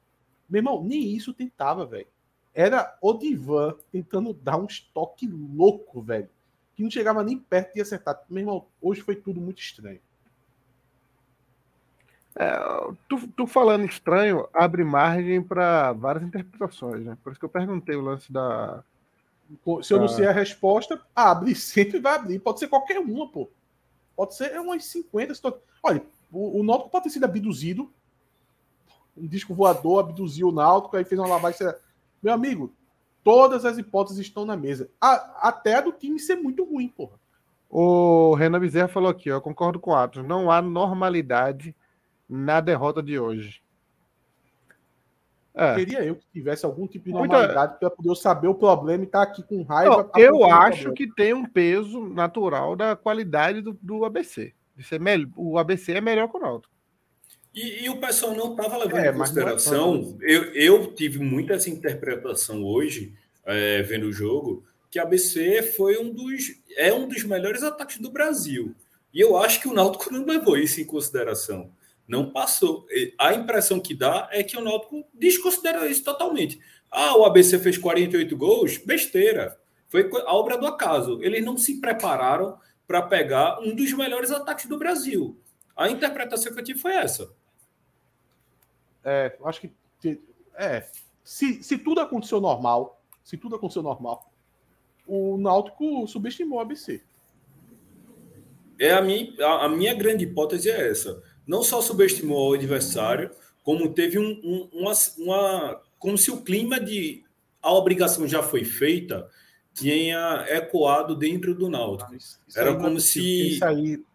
Meu 0.48 0.60
irmão, 0.60 0.84
nem 0.84 1.16
isso 1.16 1.34
tentava, 1.34 1.84
velho. 1.84 2.06
Era 2.54 2.96
o 3.02 3.12
Divan 3.12 3.74
tentando 3.92 4.36
dar 4.36 4.58
um 4.58 4.68
estoque 4.68 5.28
louco, 5.28 6.00
velho 6.00 6.30
que 6.82 6.84
não 6.84 6.92
chegava 6.92 7.24
nem 7.24 7.38
perto 7.38 7.76
de 7.76 7.82
acertar. 7.82 8.20
Meu 8.28 8.42
irmão, 8.42 8.66
hoje 8.82 9.02
foi 9.02 9.16
tudo 9.16 9.40
muito 9.40 9.62
estranho. 9.62 10.00
É, 12.36 12.58
tu, 13.08 13.28
tu, 13.36 13.46
falando 13.46 13.86
estranho 13.86 14.48
abre 14.54 14.84
margem 14.84 15.44
para 15.44 15.92
várias 15.94 16.24
interpretações, 16.24 17.04
né? 17.04 17.18
Por 17.24 17.32
isso 17.32 17.40
que 17.40 17.46
eu 17.46 17.50
perguntei 17.50 17.96
o 17.96 18.02
lance 18.02 18.32
da. 18.32 18.84
Se 19.84 19.94
eu 19.94 20.00
não 20.00 20.08
sei 20.08 20.26
a 20.26 20.32
resposta, 20.32 21.00
abre, 21.16 21.54
sempre 21.56 22.00
vai 22.00 22.16
abrir. 22.16 22.40
Pode 22.40 22.60
ser 22.60 22.68
qualquer 22.68 23.00
uma, 23.00 23.30
pô. 23.30 23.50
Pode 24.16 24.36
ser 24.36 24.58
umas 24.60 24.86
50 24.86 25.36
situações. 25.36 25.62
Olha, 25.84 26.02
o, 26.32 26.60
o 26.60 26.64
Náutico 26.64 26.90
pode 26.90 27.04
ter 27.04 27.10
sido 27.10 27.26
abduzido 27.26 27.92
um 29.16 29.28
disco 29.28 29.54
voador, 29.54 30.00
abduziu 30.00 30.48
o 30.48 30.52
Náutico, 30.54 30.96
aí 30.96 31.04
fez 31.04 31.20
uma 31.20 31.28
lavagem. 31.28 31.68
Meu 32.24 32.34
amigo, 32.34 32.74
todas 33.24 33.66
as 33.66 33.78
hipóteses 33.78 34.20
estão 34.20 34.46
na 34.46 34.58
mesa. 34.58 34.90
A, 35.00 35.50
até 35.50 35.76
a 35.76 35.82
do 35.82 35.92
time 35.92 36.20
ser 36.20 36.36
muito 36.36 36.64
ruim, 36.64 36.88
porra. 36.88 37.20
O 37.70 38.34
Renan 38.36 38.60
Bezerra 38.60 38.88
falou 38.88 39.10
aqui, 39.10 39.30
eu 39.30 39.42
concordo 39.42 39.80
com 39.80 39.92
o 39.92 39.96
Atos. 39.96 40.26
Não 40.26 40.52
há 40.52 40.62
normalidade 40.62 41.76
na 42.28 42.60
derrota 42.60 43.02
de 43.02 43.18
hoje. 43.18 43.62
É. 45.54 45.76
Queria 45.76 46.04
eu 46.04 46.16
que 46.16 46.26
tivesse 46.32 46.66
algum 46.66 46.88
tipo 46.88 47.06
de 47.06 47.12
normalidade 47.12 47.78
para 47.78 47.90
poder 47.90 48.16
saber 48.16 48.48
o 48.48 48.56
problema 48.56 49.04
e 49.04 49.06
estar 49.06 49.26
tá 49.26 49.32
aqui 49.32 49.44
com 49.44 49.64
raiva. 49.64 50.10
Não, 50.14 50.22
eu 50.22 50.46
acho 50.46 50.94
que 50.94 51.14
tem 51.14 51.34
um 51.34 51.46
peso 51.46 52.08
natural 52.08 52.76
da 52.76 52.96
qualidade 52.96 53.62
do, 53.62 53.78
do 53.82 54.06
ABC. 54.06 54.54
De 54.76 54.84
ser 54.84 55.02
o 55.36 55.58
ABC 55.58 55.94
é 55.94 56.02
melhor 56.02 56.30
que 56.30 56.38
o 56.38 56.40
Náutico. 56.40 56.74
E, 57.54 57.84
e, 57.84 57.90
o 57.90 57.98
pessoal 57.98 58.34
não 58.34 58.52
estava 58.52 58.78
levando 58.78 59.00
é, 59.00 59.10
em 59.10 59.18
consideração. 59.18 60.18
Eu, 60.22 60.54
eu 60.54 60.94
tive 60.94 61.20
muita 61.20 61.54
essa 61.54 61.70
interpretação 61.70 62.64
hoje, 62.64 63.14
é, 63.46 63.82
vendo 63.82 64.08
o 64.08 64.14
jogo, 64.14 64.64
que 64.90 64.98
a 64.98 65.04
ABC 65.04 65.62
foi 65.62 65.98
um 65.98 66.14
dos. 66.14 66.54
é 66.78 66.94
um 66.94 67.08
dos 67.08 67.24
melhores 67.24 67.62
ataques 67.62 67.98
do 67.98 68.10
Brasil. 68.10 68.74
E 69.14 69.20
eu 69.20 69.38
acho 69.38 69.60
que 69.60 69.68
o 69.68 69.74
Náutico 69.74 70.14
não 70.14 70.26
levou 70.26 70.58
isso 70.58 70.80
em 70.80 70.86
consideração. 70.86 71.72
Não 72.08 72.32
passou. 72.32 72.86
A 73.18 73.34
impressão 73.34 73.80
que 73.80 73.94
dá 73.94 74.30
é 74.32 74.44
que 74.44 74.58
o 74.58 74.62
Náutico 74.62 75.06
desconsiderou 75.14 75.86
isso 75.86 76.04
totalmente. 76.04 76.60
Ah, 76.90 77.18
o 77.18 77.26
ABC 77.26 77.60
fez 77.60 77.78
48 77.78 78.36
gols? 78.36 78.78
Besteira. 78.78 79.58
Foi 79.88 80.10
a 80.26 80.34
obra 80.34 80.58
do 80.58 80.68
acaso. 80.68 81.20
Eles 81.22 81.44
não 81.44 81.58
se 81.58 81.80
prepararam 81.80 82.58
para 82.88 83.02
pegar 83.02 83.60
um 83.60 83.76
dos 83.76 83.92
melhores 83.94 84.32
ataques 84.32 84.66
do 84.66 84.78
Brasil. 84.78 85.38
A 85.76 85.90
interpretação 85.90 86.54
que 86.54 86.60
eu 86.60 86.64
tive 86.64 86.80
foi 86.80 86.94
essa. 86.94 87.34
É, 89.04 89.38
acho 89.46 89.62
que. 89.62 89.72
É. 90.56 90.88
Se, 91.24 91.64
se 91.64 91.78
tudo 91.78 92.02
aconteceu 92.02 92.42
normal, 92.42 93.02
se 93.24 93.38
tudo 93.38 93.56
aconteceu 93.56 93.84
normal, 93.84 94.32
o 95.06 95.38
Náutico 95.38 96.08
subestimou 96.08 96.60
o 96.60 96.62
ABC. 96.62 97.02
É 98.80 98.92
a 98.92 99.02
minha, 99.02 99.34
a, 99.46 99.66
a 99.66 99.70
minha 99.70 99.94
grande 99.94 100.24
hipótese 100.26 100.70
é 100.70 100.90
essa. 100.90 101.22
Não 101.46 101.64
só 101.64 101.82
subestimou 101.82 102.52
o 102.52 102.54
adversário, 102.54 103.32
como 103.64 103.94
teve 103.94 104.18
um, 104.18 104.42
um, 104.44 104.70
uma, 104.74 104.92
uma. 105.18 105.82
Como 106.00 106.18
se 106.18 106.32
o 106.32 106.42
clima 106.42 106.80
de. 106.80 107.24
A 107.62 107.72
obrigação 107.74 108.28
já 108.28 108.42
foi 108.42 108.64
feita, 108.64 109.30
tinha 109.74 110.46
ecoado 110.50 111.16
dentro 111.16 111.54
do 111.54 111.70
Náutico. 111.70 112.12
Ah, 112.12 112.60
Era 112.60 112.76
como 112.76 113.00
se. 113.00 113.20
Isso 113.50 113.66
aí, 113.66 113.94
isso 113.94 114.00
aí 114.00 114.11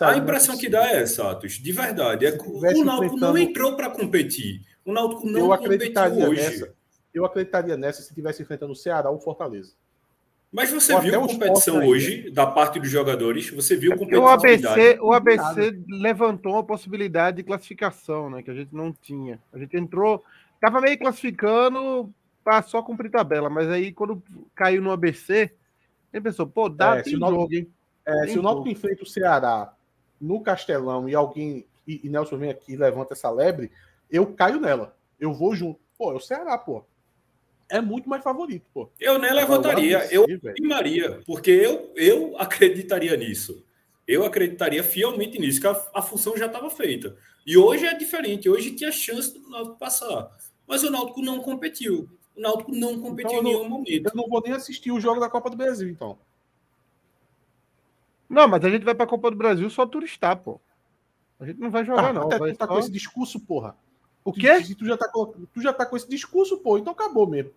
a 0.00 0.16
impressão 0.16 0.58
que 0.58 0.68
dá 0.68 0.90
é 0.90 1.02
essa, 1.02 1.30
Atos, 1.30 1.52
de 1.52 1.72
verdade. 1.72 2.26
É 2.26 2.30
o 2.32 2.84
Náutico 2.84 3.16
não 3.16 3.38
entrou 3.38 3.76
para 3.76 3.90
competir. 3.90 4.62
O 4.84 4.92
Náutico 4.92 5.26
não 5.26 5.40
eu 5.40 5.52
acreditaria 5.52 6.28
hoje. 6.28 6.42
Nessa, 6.42 6.74
eu 7.14 7.24
acreditaria 7.24 7.76
nessa 7.76 8.02
se 8.02 8.14
tivesse 8.14 8.42
enfrentando 8.42 8.72
o 8.72 8.76
Ceará 8.76 9.10
ou 9.10 9.16
o 9.16 9.20
Fortaleza. 9.20 9.72
Mas 10.50 10.72
você 10.72 10.94
Ou 10.94 11.00
viu 11.00 11.14
a 11.14 11.28
competição 11.28 11.86
hoje 11.86 12.30
da 12.30 12.46
parte 12.46 12.80
dos 12.80 12.88
jogadores? 12.88 13.50
Você 13.50 13.76
viu 13.76 13.92
competição? 13.92 14.24
O 14.24 14.28
ABC, 14.28 14.98
o 15.00 15.12
ABC 15.12 15.78
levantou 15.86 16.56
a 16.56 16.64
possibilidade 16.64 17.36
de 17.36 17.42
classificação, 17.42 18.30
né? 18.30 18.42
Que 18.42 18.50
a 18.50 18.54
gente 18.54 18.74
não 18.74 18.90
tinha. 18.90 19.38
A 19.52 19.58
gente 19.58 19.76
entrou, 19.76 20.24
tava 20.58 20.80
meio 20.80 20.98
classificando 20.98 22.10
para 22.42 22.62
só 22.62 22.80
cumprir 22.82 23.10
tabela, 23.10 23.50
mas 23.50 23.68
aí 23.68 23.92
quando 23.92 24.22
caiu 24.54 24.80
no 24.80 24.90
ABC, 24.90 25.52
ele 26.10 26.22
pensou, 26.22 26.46
pô, 26.46 26.70
dá 26.70 26.96
é, 26.96 27.02
Náutico, 27.18 27.18
jogo, 27.18 27.70
é, 28.08 28.28
se 28.28 28.38
o 28.38 28.42
Náutico 28.42 28.68
enfrenta 28.68 29.02
o 29.02 29.06
Ceará 29.06 29.74
no 30.20 30.40
Castelão 30.40 31.08
e 31.08 31.14
alguém 31.14 31.64
e, 31.86 32.00
e 32.04 32.08
Nelson 32.08 32.36
vem 32.36 32.50
aqui 32.50 32.72
e 32.72 32.76
levanta 32.76 33.14
essa 33.14 33.30
lebre, 33.30 33.70
eu 34.10 34.26
caio 34.34 34.60
nela. 34.60 34.96
Eu 35.18 35.32
vou 35.32 35.54
junto. 35.54 35.80
Pô, 35.96 36.12
é 36.12 36.14
o 36.14 36.20
Ceará, 36.20 36.56
pô 36.58 36.84
é 37.68 37.80
muito 37.80 38.08
mais 38.08 38.22
favorito, 38.22 38.66
pô. 38.72 38.88
Eu 38.98 39.18
nem 39.18 39.32
levantaria, 39.32 40.06
eu 40.10 40.24
afirmaria, 40.24 41.20
porque 41.26 41.50
eu, 41.50 41.92
eu 41.94 42.38
acreditaria 42.38 43.16
nisso. 43.16 43.64
Eu 44.06 44.24
acreditaria 44.24 44.82
fielmente 44.82 45.38
nisso, 45.38 45.60
que 45.60 45.66
a, 45.66 45.86
a 45.94 46.00
função 46.00 46.36
já 46.36 46.46
estava 46.46 46.70
feita. 46.70 47.14
E 47.46 47.58
hoje 47.58 47.84
é 47.84 47.94
diferente, 47.94 48.48
hoje 48.48 48.74
tinha 48.74 48.90
chance 48.90 49.34
do 49.34 49.48
Náutico 49.50 49.78
passar. 49.78 50.30
Mas 50.66 50.82
o 50.82 50.90
Náutico 50.90 51.20
não 51.20 51.40
competiu. 51.40 52.08
O 52.34 52.40
Náutico 52.40 52.72
não 52.74 52.98
competiu 53.00 53.38
então, 53.38 53.50
em 53.50 53.54
nenhum 53.54 53.68
momento. 53.68 54.06
Eu 54.06 54.12
não 54.14 54.28
vou 54.28 54.40
nem 54.42 54.52
assistir 54.52 54.90
o 54.90 55.00
jogo 55.00 55.20
da 55.20 55.28
Copa 55.28 55.50
do 55.50 55.56
Brasil, 55.56 55.88
então. 55.88 56.18
Não, 58.28 58.46
mas 58.46 58.64
a 58.64 58.70
gente 58.70 58.84
vai 58.84 58.94
para 58.94 59.04
a 59.04 59.08
Copa 59.08 59.30
do 59.30 59.36
Brasil 59.36 59.68
só 59.70 59.86
turistar, 59.86 60.36
pô. 60.36 60.60
A 61.40 61.46
gente 61.46 61.60
não 61.60 61.70
vai 61.70 61.84
jogar, 61.84 62.10
ah, 62.10 62.12
não. 62.12 62.22
Até 62.22 62.38
vai 62.38 62.52
tu 62.52 62.58
tá 62.58 62.66
só... 62.66 62.72
com 62.72 62.78
esse 62.78 62.90
discurso, 62.90 63.40
porra. 63.40 63.76
O 64.24 64.32
quê? 64.32 64.60
Tu, 64.62 64.74
tu, 64.74 64.84
já 64.84 64.96
tá, 64.96 65.08
tu 65.08 65.62
já 65.62 65.72
tá 65.72 65.86
com 65.86 65.96
esse 65.96 66.08
discurso, 66.08 66.58
pô, 66.58 66.76
então 66.76 66.92
acabou 66.92 67.26
mesmo. 67.26 67.52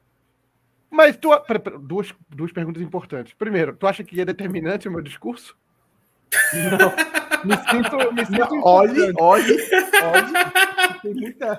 Mas 0.89 1.17
tu. 1.17 1.29
Duas, 1.81 2.13
duas 2.29 2.51
perguntas 2.51 2.81
importantes. 2.81 3.33
Primeiro, 3.33 3.75
tu 3.75 3.87
acha 3.87 4.03
que 4.03 4.19
é 4.21 4.25
determinante 4.25 4.87
o 4.87 4.91
meu 4.91 5.01
discurso? 5.01 5.57
Não. 6.53 6.91
Me 7.43 7.55
sinto. 7.57 8.13
Me 8.13 8.25
sinto 8.25 8.61
olhe, 8.63 9.11
olhe, 9.19 9.57
olhe. 10.03 10.99
Tem 11.01 11.13
muita. 11.13 11.57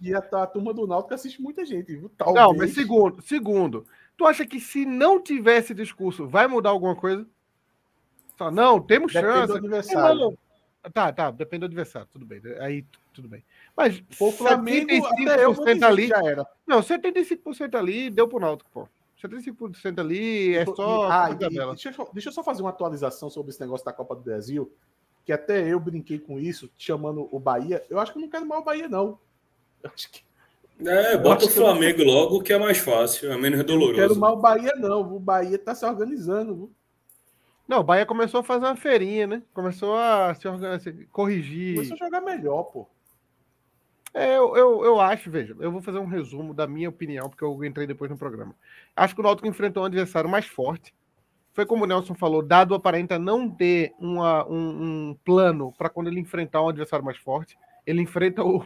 E 0.00 0.14
a, 0.14 0.18
a 0.18 0.46
turma 0.46 0.72
do 0.72 0.86
Náutico 0.86 1.14
assiste 1.14 1.42
muita 1.42 1.64
gente, 1.64 1.94
viu? 1.94 2.10
Talvez. 2.16 2.36
Não, 2.36 2.54
mas 2.54 2.72
segundo, 2.72 3.20
segundo, 3.20 3.86
tu 4.16 4.24
acha 4.24 4.46
que 4.46 4.60
se 4.60 4.86
não 4.86 5.20
tivesse 5.20 5.74
discurso, 5.74 6.26
vai 6.26 6.46
mudar 6.46 6.70
alguma 6.70 6.96
coisa? 6.96 7.26
Só, 8.40 8.50
não, 8.50 8.80
temos 8.80 9.12
Depende 9.12 9.34
chance. 9.34 9.46
Do 9.48 9.58
adversário. 9.58 10.38
Tá, 10.94 11.12
tá, 11.12 11.30
depende 11.30 11.60
do 11.60 11.66
adversário, 11.66 12.08
tudo 12.10 12.24
bem. 12.24 12.40
Aí 12.58 12.86
tudo 13.12 13.28
bem. 13.28 13.44
Mas 13.76 14.02
o 14.18 14.32
Flamengo 14.32 14.88
75% 14.88 15.82
ali 15.82 16.06
já 16.06 16.24
era. 16.24 16.46
Não, 16.66 16.80
75% 16.80 17.74
ali 17.74 18.08
deu 18.08 18.26
pro 18.26 18.40
Náutico, 18.40 18.70
pô. 18.72 18.88
75% 19.22 19.98
ali 19.98 20.56
é 20.56 20.64
só. 20.64 21.10
Ah, 21.10 21.30
e, 21.30 21.34
deixa, 21.34 21.90
eu, 21.90 22.10
deixa 22.14 22.28
eu 22.30 22.32
só 22.32 22.42
fazer 22.42 22.62
uma 22.62 22.70
atualização 22.70 23.28
sobre 23.28 23.50
esse 23.50 23.60
negócio 23.60 23.84
da 23.84 23.92
Copa 23.92 24.16
do 24.16 24.22
Brasil, 24.22 24.72
que 25.26 25.34
até 25.34 25.68
eu 25.70 25.78
brinquei 25.78 26.18
com 26.18 26.40
isso, 26.40 26.70
chamando 26.78 27.28
o 27.30 27.38
Bahia. 27.38 27.84
Eu 27.90 28.00
acho 28.00 28.12
que 28.12 28.18
eu 28.18 28.22
não 28.22 28.30
quero 28.30 28.46
mal 28.46 28.60
o 28.60 28.64
Bahia, 28.64 28.88
não. 28.88 29.18
Eu 29.82 29.90
acho 29.94 30.10
que. 30.10 30.22
É, 30.82 31.18
bota 31.18 31.44
o 31.44 31.50
Flamengo 31.50 32.00
eu... 32.00 32.06
logo, 32.06 32.42
que 32.42 32.54
é 32.54 32.58
mais 32.58 32.78
fácil, 32.78 33.30
é 33.30 33.36
menos 33.36 33.62
doloroso. 33.64 34.00
Eu 34.00 34.08
não 34.08 34.08
quero 34.08 34.18
mal 34.18 34.32
o 34.32 34.40
Bahia, 34.40 34.72
não. 34.76 35.14
O 35.14 35.20
Bahia 35.20 35.58
tá 35.58 35.74
se 35.74 35.84
organizando. 35.84 36.72
Não, 37.70 37.78
o 37.78 37.84
Bahia 37.84 38.04
começou 38.04 38.40
a 38.40 38.42
fazer 38.42 38.64
uma 38.66 38.74
feirinha, 38.74 39.28
né? 39.28 39.42
Começou 39.54 39.96
a 39.96 40.34
se 40.34 40.48
organizar, 40.48 40.92
corrigir. 41.12 41.76
Começou 41.76 41.94
a 41.94 42.04
jogar 42.04 42.20
melhor, 42.20 42.64
pô. 42.64 42.88
É, 44.12 44.38
eu, 44.38 44.56
eu, 44.56 44.84
eu, 44.84 45.00
acho, 45.00 45.30
veja, 45.30 45.54
eu 45.60 45.70
vou 45.70 45.80
fazer 45.80 46.00
um 46.00 46.06
resumo 46.06 46.52
da 46.52 46.66
minha 46.66 46.88
opinião, 46.88 47.30
porque 47.30 47.44
eu 47.44 47.64
entrei 47.64 47.86
depois 47.86 48.10
no 48.10 48.18
programa. 48.18 48.56
Acho 48.96 49.14
que 49.14 49.20
o 49.20 49.22
Náutico 49.22 49.46
enfrentou 49.46 49.84
um 49.84 49.86
adversário 49.86 50.28
mais 50.28 50.46
forte. 50.46 50.92
Foi 51.52 51.64
como 51.64 51.84
o 51.84 51.86
Nelson 51.86 52.12
falou, 52.12 52.42
dado 52.42 52.74
aparenta 52.74 53.20
não 53.20 53.48
ter 53.48 53.94
uma, 54.00 54.44
um, 54.48 55.10
um 55.10 55.16
plano 55.24 55.72
para 55.78 55.88
quando 55.88 56.08
ele 56.08 56.18
enfrentar 56.18 56.62
um 56.62 56.70
adversário 56.70 57.04
mais 57.04 57.18
forte. 57.18 57.56
Ele 57.86 58.02
enfrenta 58.02 58.42
o, 58.42 58.64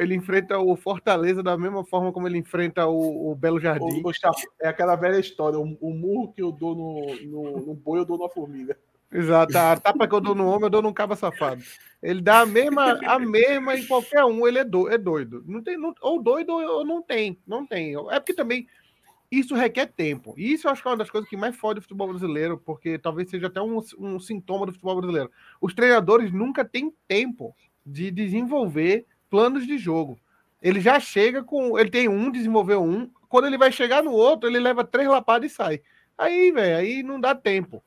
ele 0.00 0.14
enfrenta 0.14 0.58
o 0.58 0.76
Fortaleza 0.76 1.42
da 1.42 1.56
mesma 1.56 1.84
forma 1.84 2.12
como 2.12 2.28
ele 2.28 2.38
enfrenta 2.38 2.86
o, 2.86 3.32
o 3.32 3.34
Belo 3.34 3.60
Jardim. 3.60 4.02
é 4.60 4.68
aquela 4.68 4.96
velha 4.96 5.18
história, 5.18 5.58
o, 5.58 5.76
o 5.80 5.92
murro 5.92 6.32
que 6.32 6.42
eu 6.42 6.52
dou 6.52 6.74
no, 6.74 7.14
no, 7.26 7.66
no 7.66 7.74
boi, 7.74 7.98
eu 7.98 8.04
dou 8.04 8.18
na 8.18 8.28
formiga. 8.28 8.76
Exato, 9.12 9.56
a 9.56 9.76
tapa 9.76 10.08
que 10.08 10.14
eu 10.14 10.20
dou 10.20 10.34
no 10.34 10.46
homem, 10.46 10.64
eu 10.64 10.70
dou 10.70 10.82
num 10.82 10.92
cabo 10.92 11.14
safado. 11.14 11.62
Ele 12.02 12.20
dá 12.20 12.40
a 12.40 12.46
mesma, 12.46 12.98
a 13.06 13.18
mesma 13.18 13.76
em 13.76 13.86
qualquer 13.86 14.24
um, 14.24 14.46
ele 14.46 14.58
é, 14.58 14.64
do, 14.64 14.88
é 14.88 14.98
doido. 14.98 15.44
Não 15.46 15.62
tem, 15.62 15.76
não, 15.76 15.94
ou 16.00 16.20
doido 16.20 16.50
ou 16.52 16.84
não 16.84 17.00
tem, 17.00 17.38
não 17.46 17.64
tem. 17.64 17.94
É 18.10 18.18
porque 18.18 18.34
também 18.34 18.66
isso 19.30 19.54
requer 19.54 19.86
tempo. 19.86 20.34
E 20.36 20.52
isso 20.52 20.66
eu 20.66 20.72
acho 20.72 20.82
que 20.82 20.88
é 20.88 20.90
uma 20.90 20.96
das 20.96 21.10
coisas 21.10 21.30
que 21.30 21.36
mais 21.36 21.56
fode 21.56 21.78
o 21.78 21.82
futebol 21.82 22.08
brasileiro, 22.08 22.58
porque 22.58 22.98
talvez 22.98 23.30
seja 23.30 23.46
até 23.46 23.60
um, 23.60 23.80
um 23.98 24.18
sintoma 24.18 24.66
do 24.66 24.72
futebol 24.72 24.96
brasileiro. 24.96 25.30
Os 25.60 25.74
treinadores 25.74 26.32
nunca 26.32 26.64
têm 26.64 26.92
tempo 27.06 27.54
de 27.86 28.10
desenvolver 28.10 29.06
planos 29.34 29.66
de 29.66 29.76
jogo. 29.76 30.16
Ele 30.62 30.80
já 30.80 31.00
chega 31.00 31.42
com. 31.42 31.76
Ele 31.76 31.90
tem 31.90 32.08
um, 32.08 32.30
desenvolveu 32.30 32.80
um. 32.80 33.10
Quando 33.28 33.46
ele 33.46 33.58
vai 33.58 33.72
chegar 33.72 34.00
no 34.00 34.12
outro, 34.12 34.48
ele 34.48 34.60
leva 34.60 34.84
três 34.84 35.08
lapadas 35.08 35.50
e 35.50 35.54
sai. 35.54 35.82
Aí, 36.16 36.52
velho, 36.52 36.76
aí 36.76 37.02
não 37.02 37.20
dá 37.20 37.34
tempo. 37.34 37.82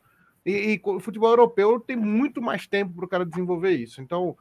E, 0.45 0.73
e 0.73 0.81
o 0.83 0.99
futebol 0.99 1.29
europeu 1.29 1.79
tem 1.79 1.95
muito 1.95 2.41
mais 2.41 2.67
tempo 2.67 2.93
para 2.93 3.05
o 3.05 3.07
cara 3.07 3.25
desenvolver 3.25 3.71
isso. 3.71 4.01
Então, 4.01 4.35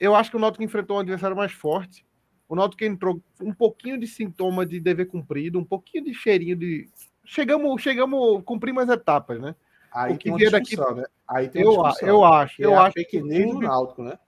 eu 0.00 0.14
acho 0.14 0.30
que 0.30 0.38
o 0.38 0.40
Náutico 0.40 0.64
enfrentou 0.64 0.96
um 0.96 1.00
adversário 1.00 1.36
mais 1.36 1.52
forte. 1.52 2.06
O 2.48 2.56
Náutico 2.56 2.82
entrou 2.82 3.22
um 3.42 3.52
pouquinho 3.52 4.00
de 4.00 4.06
sintoma 4.06 4.64
de 4.64 4.80
dever 4.80 5.04
cumprido, 5.04 5.58
um 5.58 5.64
pouquinho 5.64 6.02
de 6.02 6.14
cheirinho 6.14 6.56
de. 6.56 6.88
Chegamos, 7.26 7.82
chegamos, 7.82 8.42
cumprimos 8.42 8.84
as 8.84 8.96
etapas, 8.96 9.38
né? 9.38 9.54
Aí 9.92 10.14
o 10.14 10.16
que 10.16 10.32
vier 10.32 10.50
daqui. 10.50 10.78
Né? 10.78 11.04
Aí 11.28 11.50
tem 11.50 11.60
eu, 11.60 11.74
eu 12.00 12.24
acho, 12.24 12.62
eu 12.62 12.72
é 12.72 12.76
acho 12.78 12.94
que 13.06 13.20
nem 13.20 13.52
do 13.52 13.60
Náutico, 13.60 14.02
né? 14.02 14.18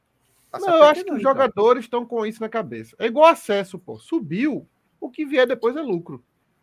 Não, 0.52 0.76
eu 0.76 0.84
acho 0.84 1.04
que 1.04 1.12
os 1.12 1.22
jogadores 1.22 1.84
estão 1.84 2.04
com 2.04 2.26
isso 2.26 2.40
na 2.40 2.48
cabeça. 2.48 2.96
É 2.98 3.06
igual 3.06 3.26
acesso, 3.26 3.78
pô. 3.78 3.98
Subiu, 3.98 4.66
o 5.00 5.10
que 5.10 5.24
vier 5.24 5.46
depois 5.46 5.76
é 5.76 5.80
lucro. 5.80 6.22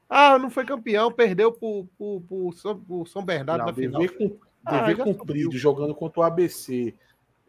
Ah, 0.09 0.37
não 0.37 0.49
foi 0.49 0.65
campeão, 0.65 1.11
perdeu 1.11 1.51
pro, 1.51 1.87
pro, 1.97 2.21
pro, 2.21 2.51
São, 2.53 2.79
pro 2.79 3.05
São 3.05 3.23
Bernardo 3.23 3.59
não, 3.59 3.67
na 3.67 3.73
final. 3.73 4.01
Com, 4.17 4.37
ah, 4.65 4.79
dever 4.79 5.03
cumprido, 5.03 5.45
subiu. 5.45 5.59
jogando 5.59 5.95
contra 5.95 6.21
o 6.21 6.23
ABC, 6.23 6.93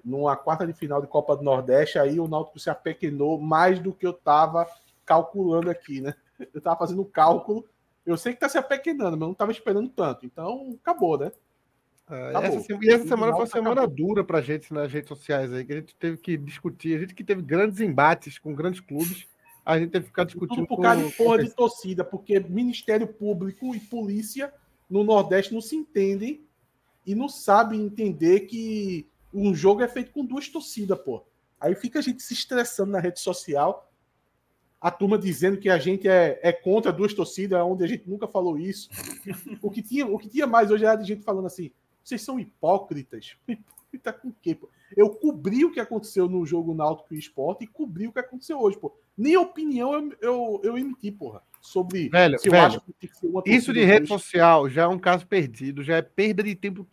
numa 0.05 0.37
quarta 0.37 0.67
de 0.67 0.73
final 0.73 1.01
de 1.01 1.07
Copa 1.07 1.37
do 1.37 1.43
Nordeste, 1.43 1.99
aí 1.99 2.19
o 2.19 2.29
Náutico 2.29 2.59
se 2.59 2.71
apequenou 2.71 3.39
mais 3.41 3.79
do 3.79 3.93
que 3.93 4.07
eu 4.07 4.13
estava 4.13 4.67
calculando 5.05 5.71
aqui, 5.71 6.01
né? 6.01 6.15
Eu 6.39 6.59
estava 6.59 6.79
fazendo 6.79 7.03
um 7.03 7.11
cálculo. 7.11 7.65
Eu 8.07 8.17
sei 8.17 8.33
que 8.33 8.37
está 8.37 8.49
se 8.49 8.59
apequenando, 8.59 9.13
mas 9.13 9.21
não 9.21 9.33
estava 9.33 9.53
esperando 9.53 9.89
tanto. 9.89 10.25
Então, 10.25 10.79
acabou, 10.81 11.19
né? 11.19 11.33
Ah, 12.11 12.41
essa, 12.43 12.67
e 12.81 12.89
essa 12.89 13.07
semana 13.07 13.33
foi 13.33 13.43
uma 13.43 13.47
semana 13.47 13.83
acabou. 13.83 13.97
dura 13.97 14.25
para 14.25 14.39
a 14.39 14.43
gente 14.43 14.73
nas 14.73 14.91
redes 14.91 15.09
sociais 15.09 15.53
aí, 15.53 15.65
que 15.65 15.73
a 15.73 15.77
gente 15.77 15.95
teve 15.95 16.17
que 16.17 16.37
discutir. 16.37 16.97
A 16.97 17.01
gente 17.01 17.15
que 17.15 17.23
teve 17.23 17.43
grandes 17.43 17.81
embates 17.81 18.39
com 18.39 18.55
grandes 18.55 18.81
clubes, 18.81 19.27
a 19.65 19.79
gente 19.79 19.91
teve 19.91 20.05
que 20.05 20.11
ficar 20.11 20.25
discutindo. 20.25 20.67
Tudo 20.67 20.69
por 20.69 20.81
causa 20.81 21.05
de 21.05 21.13
porra 21.13 21.45
de 21.45 21.51
torcida, 21.55 22.03
porque 22.03 22.41
Ministério 22.41 23.07
Público 23.07 23.75
e 23.75 23.81
polícia 23.81 24.53
no 24.89 25.05
Nordeste 25.05 25.53
não 25.53 25.61
se 25.61 25.77
entendem 25.77 26.43
e 27.07 27.15
não 27.15 27.29
sabem 27.29 27.83
entender 27.83 28.41
que 28.41 29.07
um 29.33 29.55
jogo 29.55 29.83
é 29.83 29.89
feito 29.89 30.11
com 30.11 30.25
duas 30.25 30.49
torcidas, 30.49 30.99
pô. 30.99 31.25
Aí 31.61 31.75
fica 31.75 31.99
a 31.99 32.03
gente 32.03 32.23
se 32.23 32.33
estressando 32.33 32.93
na 32.93 33.01
rede 33.01 33.21
social, 33.21 33.91
a 34.81 34.91
turma 34.91 35.19
dizendo 35.19 35.59
que 35.59 35.69
a 35.69 35.79
gente 35.79 36.09
é, 36.09 36.39
é 36.43 36.53
contra 36.53 36.93
duas 36.93 37.13
torcidas, 37.13 37.61
onde 37.63 37.85
a 37.85 37.87
gente 37.87 38.09
nunca 38.09 38.27
falou 38.27 38.57
isso. 38.57 38.89
o, 39.61 39.71
que 39.71 39.83
tinha, 39.83 40.07
o 40.07 40.19
que 40.19 40.29
tinha 40.29 40.47
mais 40.47 40.71
hoje 40.71 40.85
era 40.85 40.97
de 40.97 41.07
gente 41.07 41.25
falando 41.25 41.47
assim: 41.47 41.71
vocês 42.09 42.23
são 42.23 42.41
hipócritas. 42.41 43.37
Hipócrita 43.49 44.13
com 44.13 44.29
o 44.29 44.37
quê, 44.43 44.55
pô? 44.55 44.69
Eu 44.97 45.11
cobri 45.11 45.65
o 45.65 45.73
que 45.73 45.81
aconteceu 45.81 46.29
no 46.29 46.45
jogo 46.45 46.75
Náutico 46.75 47.15
e 47.15 47.19
Esporte 47.19 47.65
e 47.65 47.67
cobri 47.67 48.07
o 48.07 48.13
que 48.13 48.19
aconteceu 48.19 48.61
hoje, 48.61 48.79
pô. 48.79 48.95
Nem 49.17 49.37
opinião 49.37 49.95
eu, 49.95 50.17
eu, 50.21 50.61
eu 50.63 50.79
emiti, 50.79 51.11
porra. 51.11 51.43
Sobre 51.61 52.09
velho, 52.09 52.39
se 52.39 52.49
eu 52.49 52.53
velho, 52.53 52.67
acho 52.67 52.81
que 52.81 52.93
tem 52.93 53.11
que 53.11 53.17
ser 53.17 53.27
uma 53.27 53.43
Isso 53.45 53.73
de 53.73 53.85
rede 53.85 54.07
social 54.07 54.71
já 54.71 54.83
é 54.83 54.87
um 54.87 54.99
caso 54.99 55.27
perdido, 55.27 55.83
já 55.83 55.97
é 55.97 56.03
perda 56.03 56.43
de 56.43 56.55
tempo. 56.55 56.87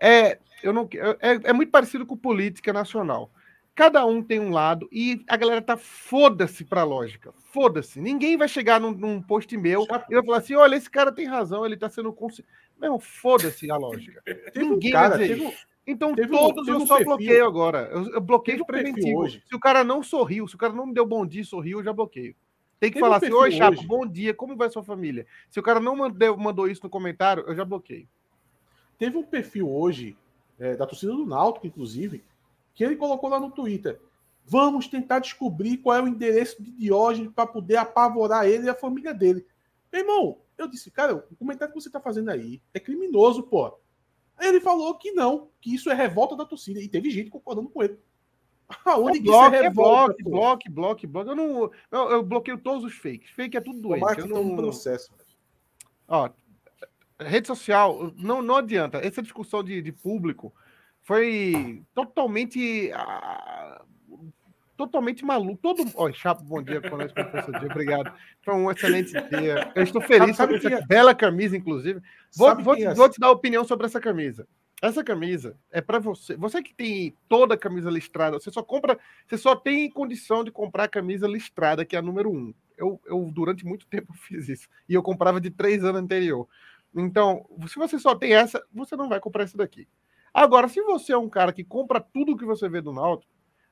É, 0.00 0.38
eu 0.62 0.72
não, 0.72 0.88
é, 0.92 1.50
é 1.50 1.52
muito 1.52 1.70
parecido 1.70 2.04
com 2.04 2.16
política 2.16 2.72
nacional. 2.72 3.30
Cada 3.74 4.04
um 4.04 4.22
tem 4.22 4.38
um 4.38 4.50
lado 4.50 4.88
e 4.92 5.24
a 5.26 5.36
galera 5.36 5.62
tá 5.62 5.76
foda-se 5.76 6.64
pra 6.64 6.84
lógica. 6.84 7.32
Foda-se. 7.50 8.00
Ninguém 8.00 8.36
vai 8.36 8.46
chegar 8.46 8.78
num, 8.78 8.90
num 8.90 9.22
post 9.22 9.56
meu 9.56 9.84
e 10.08 10.14
vai 10.14 10.24
falar 10.24 10.38
assim: 10.38 10.54
olha, 10.54 10.76
esse 10.76 10.90
cara 10.90 11.10
tem 11.10 11.26
razão, 11.26 11.64
ele 11.64 11.76
tá 11.76 11.88
sendo. 11.88 12.12
Consci... 12.12 12.44
Não, 12.80 12.98
foda-se 12.98 13.70
a 13.70 13.76
lógica. 13.76 14.22
Ninguém 14.56 14.90
um 14.90 14.92
cara, 14.92 15.16
vai 15.16 15.28
dizer 15.28 15.38
isso. 15.38 15.66
Então, 15.86 16.14
todos 16.14 16.68
um, 16.68 16.72
eu 16.72 16.86
só 16.86 17.02
bloqueio 17.02 17.46
agora. 17.46 17.88
Eu, 17.92 18.14
eu 18.14 18.20
bloqueio 18.20 18.64
preventivo. 18.64 19.20
Hoje. 19.20 19.42
Se 19.46 19.54
o 19.54 19.60
cara 19.60 19.82
não 19.82 20.02
sorriu, 20.02 20.46
se 20.46 20.54
o 20.54 20.58
cara 20.58 20.72
não 20.72 20.86
me 20.86 20.94
deu 20.94 21.04
bom 21.06 21.26
dia 21.26 21.44
sorriu, 21.44 21.78
eu 21.78 21.84
já 21.84 21.92
bloqueio. 21.92 22.34
Tem 22.78 22.90
que 22.90 22.94
teve 22.94 23.00
falar 23.00 23.16
um 23.16 23.18
assim: 23.18 23.32
Oi, 23.32 23.50
Chapo, 23.50 23.82
bom 23.84 24.06
dia, 24.06 24.32
como 24.32 24.56
vai 24.56 24.70
sua 24.70 24.82
família? 24.82 25.26
Se 25.50 25.60
o 25.60 25.62
cara 25.62 25.80
não 25.80 25.96
mandou, 25.96 26.36
mandou 26.36 26.68
isso 26.68 26.82
no 26.82 26.90
comentário, 26.90 27.44
eu 27.46 27.54
já 27.54 27.64
bloqueio. 27.64 28.08
Teve 28.98 29.16
um 29.16 29.22
perfil 29.22 29.70
hoje, 29.70 30.16
é, 30.58 30.76
da 30.76 30.86
torcida 30.86 31.12
do 31.12 31.26
Náutico, 31.26 31.66
inclusive, 31.66 32.22
que 32.74 32.84
ele 32.84 32.96
colocou 32.96 33.28
lá 33.28 33.40
no 33.40 33.50
Twitter. 33.50 34.00
Vamos 34.46 34.88
tentar 34.88 35.18
descobrir 35.18 35.78
qual 35.78 35.96
é 35.96 36.02
o 36.02 36.08
endereço 36.08 36.62
de 36.62 36.70
Diógenes 36.72 37.32
para 37.32 37.46
poder 37.46 37.76
apavorar 37.76 38.46
ele 38.46 38.66
e 38.66 38.70
a 38.70 38.74
família 38.74 39.12
dele. 39.14 39.46
Meu 39.92 40.02
irmão, 40.02 40.38
eu 40.62 40.68
disse, 40.68 40.90
cara, 40.90 41.14
o 41.14 41.36
comentário 41.36 41.72
que 41.72 41.80
você 41.80 41.88
está 41.88 42.00
fazendo 42.00 42.30
aí 42.30 42.62
é 42.72 42.80
criminoso, 42.80 43.42
pô. 43.42 43.78
Aí 44.36 44.48
ele 44.48 44.60
falou 44.60 44.96
que 44.96 45.12
não, 45.12 45.50
que 45.60 45.74
isso 45.74 45.90
é 45.90 45.94
revolta 45.94 46.34
da 46.34 46.44
torcida. 46.46 46.80
E 46.80 46.88
teve 46.88 47.10
gente 47.10 47.30
concordando 47.30 47.68
com 47.68 47.82
ele. 47.82 47.98
Aonde 48.84 49.18
é 49.18 49.20
que 49.20 49.26
bloco, 49.26 49.54
é 49.54 49.62
revolta? 49.62 50.16
É 50.18 50.24
bloco, 50.24 50.70
bloco, 50.70 51.06
bloco, 51.08 51.30
Eu, 51.30 51.36
não, 51.36 51.70
eu, 51.90 52.10
eu, 52.10 52.22
bloqueio 52.22 52.58
todos 52.58 52.84
os 52.84 52.94
fakes. 52.94 53.30
Fake 53.30 53.56
é 53.56 53.60
tudo 53.60 53.80
doente. 53.80 54.20
Eu 54.20 54.28
não... 54.28 54.42
um 54.42 54.56
processo. 54.56 55.10
Ó, 56.08 56.30
rede 57.20 57.46
social, 57.46 58.12
não, 58.16 58.40
não 58.40 58.56
adianta. 58.56 58.98
Essa 58.98 59.22
discussão 59.22 59.62
de, 59.62 59.82
de 59.82 59.92
público 59.92 60.54
foi 61.02 61.82
totalmente. 61.94 62.90
Uh, 62.92 63.89
totalmente 64.80 65.24
maluco. 65.24 65.58
Todo. 65.60 65.84
Oi, 65.94 66.12
Chapo, 66.14 66.42
bom 66.42 66.62
dia, 66.62 66.80
Conete, 66.80 67.12
professor 67.12 67.58
dia, 67.58 67.68
obrigado. 67.68 68.12
Foi 68.40 68.54
um 68.54 68.70
excelente 68.70 69.12
dia. 69.12 69.70
Eu 69.74 69.82
estou 69.82 70.00
feliz 70.00 70.36
sabe, 70.36 70.54
sabe 70.54 70.60
sobre 70.60 70.74
essa 70.74 70.84
é? 70.84 70.86
bela 70.86 71.14
camisa, 71.14 71.54
inclusive. 71.54 72.00
Vou, 72.34 72.56
vou, 72.56 72.74
é? 72.74 72.94
vou 72.94 73.08
te 73.08 73.20
dar 73.20 73.30
opinião 73.30 73.62
sobre 73.62 73.86
essa 73.86 74.00
camisa. 74.00 74.48
Essa 74.80 75.04
camisa 75.04 75.58
é 75.70 75.82
para 75.82 75.98
você. 75.98 76.34
Você 76.36 76.62
que 76.62 76.72
tem 76.72 77.14
toda 77.28 77.54
a 77.54 77.58
camisa 77.58 77.90
listrada, 77.90 78.40
você 78.40 78.50
só 78.50 78.62
compra, 78.62 78.98
você 79.26 79.36
só 79.36 79.54
tem 79.54 79.90
condição 79.90 80.42
de 80.42 80.50
comprar 80.50 80.84
a 80.84 80.88
camisa 80.88 81.28
listrada, 81.28 81.84
que 81.84 81.94
é 81.94 81.98
a 81.98 82.02
número 82.02 82.30
um. 82.30 82.54
Eu, 82.78 82.98
eu 83.04 83.30
durante 83.30 83.66
muito 83.66 83.86
tempo 83.86 84.14
fiz 84.16 84.48
isso. 84.48 84.68
E 84.88 84.94
eu 84.94 85.02
comprava 85.02 85.38
de 85.38 85.50
três 85.50 85.84
anos 85.84 86.00
anterior. 86.00 86.48
Então, 86.96 87.44
se 87.68 87.76
você 87.76 87.98
só 87.98 88.14
tem 88.14 88.32
essa, 88.32 88.64
você 88.72 88.96
não 88.96 89.10
vai 89.10 89.20
comprar 89.20 89.44
essa 89.44 89.58
daqui. 89.58 89.86
Agora, 90.32 90.68
se 90.68 90.80
você 90.80 91.12
é 91.12 91.18
um 91.18 91.28
cara 91.28 91.52
que 91.52 91.62
compra 91.62 92.00
tudo 92.00 92.36
que 92.36 92.46
você 92.46 92.66
vê 92.68 92.80
do 92.80 92.92
Náutico, 92.92 93.30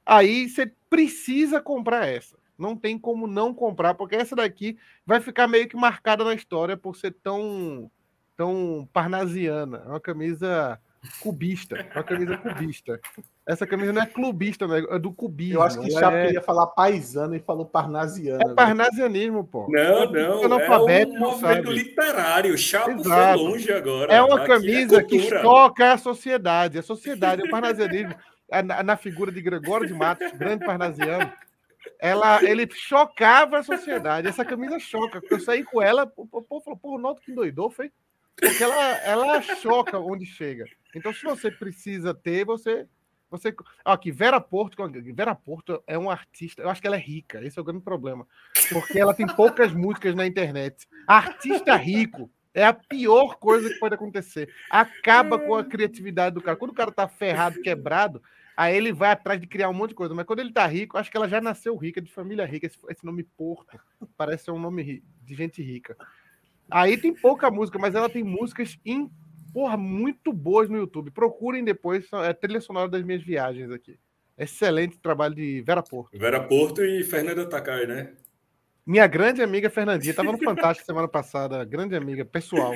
aí 0.08 0.48
você 0.48 0.72
precisa 0.88 1.60
comprar 1.60 2.06
essa. 2.08 2.36
Não 2.58 2.74
tem 2.74 2.98
como 2.98 3.26
não 3.26 3.54
comprar, 3.54 3.94
porque 3.94 4.16
essa 4.16 4.34
daqui 4.34 4.76
vai 5.06 5.20
ficar 5.20 5.46
meio 5.46 5.68
que 5.68 5.76
marcada 5.76 6.24
na 6.24 6.34
história 6.34 6.76
por 6.76 6.96
ser 6.96 7.12
tão, 7.22 7.88
tão 8.36 8.88
parnasiana. 8.92 9.82
É 9.86 9.88
uma 9.90 10.00
camisa 10.00 10.80
cubista. 11.20 11.86
Uma 11.94 12.02
camisa 12.02 12.36
cubista. 12.36 13.00
Essa 13.46 13.66
camisa 13.66 13.92
não 13.92 14.02
é 14.02 14.06
clubista, 14.06 14.66
né? 14.66 14.84
é 14.90 14.98
do 14.98 15.12
cubismo. 15.12 15.54
Eu 15.54 15.62
acho 15.62 15.80
que 15.80 15.90
Chapo 15.90 16.16
é... 16.16 16.26
queria 16.26 16.42
falar 16.42 16.66
paisana 16.66 17.36
e 17.36 17.40
falou 17.40 17.64
parnasiana. 17.64 18.42
É 18.50 18.54
parnasianismo, 18.54 19.44
pô. 19.44 19.68
Não, 19.70 20.10
não. 20.10 20.58
É 20.90 21.06
um 21.06 21.18
movimento 21.18 21.70
literário. 21.70 22.58
Chapo 22.58 22.90
Exato. 22.90 23.38
foi 23.38 23.48
longe 23.48 23.72
agora. 23.72 24.12
É 24.12 24.20
uma 24.20 24.42
é 24.42 24.46
camisa 24.46 24.98
é 24.98 25.04
que 25.04 25.20
choca 25.20 25.92
a 25.92 25.98
sociedade. 25.98 26.78
A 26.78 26.82
sociedade, 26.82 27.42
o 27.42 27.50
parnasianismo, 27.50 28.14
na, 28.50 28.82
na 28.82 28.96
figura 28.96 29.30
de 29.30 29.42
Gregório 29.42 29.86
de 29.86 29.94
Matos, 29.94 30.32
grande 30.32 30.64
parnasiano, 30.64 31.30
ela, 31.98 32.42
ele 32.42 32.68
chocava 32.70 33.58
a 33.58 33.62
sociedade. 33.62 34.28
Essa 34.28 34.44
camisa 34.44 34.78
choca. 34.78 35.20
Eu 35.30 35.40
saí 35.40 35.64
com 35.64 35.82
ela, 35.82 36.10
o 36.16 36.26
povo 36.26 36.60
falou, 36.64 36.78
pô, 36.78 36.96
o 36.96 36.98
Noto 36.98 37.22
que 37.22 37.32
doidou, 37.32 37.70
foi? 37.70 37.92
Porque 38.36 38.62
ela, 38.62 38.96
ela 39.04 39.42
choca 39.42 39.98
onde 39.98 40.24
chega. 40.24 40.64
Então, 40.94 41.12
se 41.12 41.24
você 41.24 41.50
precisa 41.50 42.14
ter, 42.14 42.44
você. 42.44 42.86
você 43.28 43.54
aqui, 43.84 44.12
Vera 44.12 44.40
Porto. 44.40 44.76
Vera 45.14 45.34
Porto 45.34 45.82
é 45.86 45.98
uma 45.98 46.12
artista. 46.12 46.62
Eu 46.62 46.70
acho 46.70 46.80
que 46.80 46.86
ela 46.86 46.96
é 46.96 47.00
rica. 47.00 47.44
Esse 47.44 47.58
é 47.58 47.62
o 47.62 47.64
grande 47.64 47.82
problema. 47.82 48.26
Porque 48.70 48.98
ela 48.98 49.12
tem 49.12 49.26
poucas 49.26 49.72
músicas 49.72 50.14
na 50.14 50.26
internet. 50.26 50.86
Artista 51.06 51.74
rico 51.76 52.30
é 52.58 52.64
a 52.64 52.72
pior 52.72 53.36
coisa 53.36 53.68
que 53.68 53.78
pode 53.78 53.94
acontecer. 53.94 54.52
Acaba 54.68 55.38
com 55.38 55.54
a 55.54 55.64
criatividade 55.64 56.34
do 56.34 56.42
cara. 56.42 56.56
Quando 56.56 56.72
o 56.72 56.74
cara 56.74 56.90
tá 56.90 57.06
ferrado, 57.06 57.62
quebrado, 57.62 58.20
aí 58.56 58.76
ele 58.76 58.92
vai 58.92 59.12
atrás 59.12 59.40
de 59.40 59.46
criar 59.46 59.68
um 59.68 59.74
monte 59.74 59.90
de 59.90 59.94
coisa. 59.94 60.12
Mas 60.12 60.26
quando 60.26 60.40
ele 60.40 60.52
tá 60.52 60.66
rico, 60.66 60.98
acho 60.98 61.08
que 61.08 61.16
ela 61.16 61.28
já 61.28 61.40
nasceu 61.40 61.76
rica, 61.76 62.00
de 62.00 62.10
família 62.10 62.44
rica. 62.44 62.66
Esse, 62.66 62.76
esse 62.88 63.04
nome 63.04 63.22
Porto 63.22 63.78
parece 64.16 64.46
ser 64.46 64.50
um 64.50 64.58
nome 64.58 65.04
de 65.22 65.34
gente 65.36 65.62
rica. 65.62 65.96
Aí 66.68 66.98
tem 66.98 67.14
pouca 67.14 67.48
música, 67.48 67.78
mas 67.78 67.94
ela 67.94 68.10
tem 68.10 68.24
músicas 68.24 68.76
em, 68.84 69.08
porra, 69.52 69.76
muito 69.76 70.32
boas 70.32 70.68
no 70.68 70.78
YouTube. 70.78 71.12
Procurem 71.12 71.62
depois, 71.62 72.08
é 72.24 72.32
trilha 72.32 72.60
sonora 72.60 72.88
das 72.88 73.04
minhas 73.04 73.22
viagens 73.22 73.70
aqui. 73.70 73.96
Excelente 74.36 74.98
trabalho 74.98 75.36
de 75.36 75.62
Vera 75.62 75.82
Porto. 75.82 76.18
Vera 76.18 76.40
Porto 76.40 76.84
e 76.84 77.04
Fernanda 77.04 77.46
Takai, 77.46 77.86
né? 77.86 78.12
Minha 78.88 79.06
grande 79.06 79.42
amiga 79.42 79.68
Fernandinha, 79.68 80.12
estava 80.12 80.32
no 80.32 80.38
Fantástico 80.38 80.86
semana 80.86 81.06
passada, 81.06 81.62
grande 81.62 81.94
amiga, 81.94 82.24
pessoal. 82.24 82.74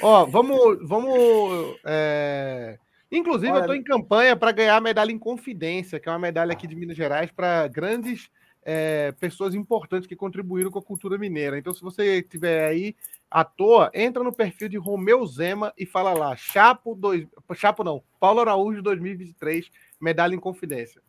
Ó, 0.00 0.24
vamos. 0.24 0.78
vamos 0.88 1.76
é... 1.84 2.78
Inclusive, 3.12 3.52
Olha, 3.52 3.58
eu 3.58 3.60
estou 3.60 3.74
em 3.74 3.82
campanha 3.82 4.34
para 4.34 4.52
ganhar 4.52 4.76
a 4.76 4.80
medalha 4.80 5.12
em 5.12 5.18
Confidência, 5.18 6.00
que 6.00 6.08
é 6.08 6.12
uma 6.12 6.18
medalha 6.18 6.52
aqui 6.52 6.66
de 6.66 6.74
Minas 6.74 6.96
Gerais 6.96 7.30
para 7.30 7.68
grandes 7.68 8.30
é, 8.62 9.12
pessoas 9.20 9.54
importantes 9.54 10.08
que 10.08 10.16
contribuíram 10.16 10.70
com 10.70 10.78
a 10.78 10.82
cultura 10.82 11.18
mineira. 11.18 11.58
Então, 11.58 11.74
se 11.74 11.82
você 11.82 12.20
estiver 12.20 12.66
aí 12.66 12.96
à 13.30 13.44
toa, 13.44 13.90
entra 13.92 14.24
no 14.24 14.32
perfil 14.32 14.70
de 14.70 14.78
Romeu 14.78 15.26
Zema 15.26 15.74
e 15.76 15.84
fala 15.84 16.14
lá, 16.14 16.36
Chapo, 16.36 16.94
dois, 16.94 17.26
Chapo 17.54 17.84
não, 17.84 18.02
Paulo 18.18 18.40
Araújo 18.40 18.80
2023, 18.80 19.70
medalha 20.00 20.34
em 20.34 20.40
confidência. 20.40 21.02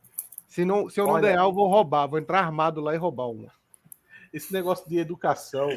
Se, 0.45 0.65
não, 0.65 0.89
se 0.89 0.99
eu 0.99 1.05
não 1.05 1.13
Olha, 1.13 1.29
ganhar, 1.29 1.43
eu 1.43 1.53
vou 1.53 1.69
roubar, 1.69 2.05
vou 2.05 2.19
entrar 2.19 2.41
armado 2.41 2.81
lá 2.81 2.93
e 2.93 2.97
roubar 2.97 3.29
uma. 3.29 3.58
Esse 4.33 4.53
negócio 4.53 4.87
de 4.87 4.97
educação, 4.97 5.69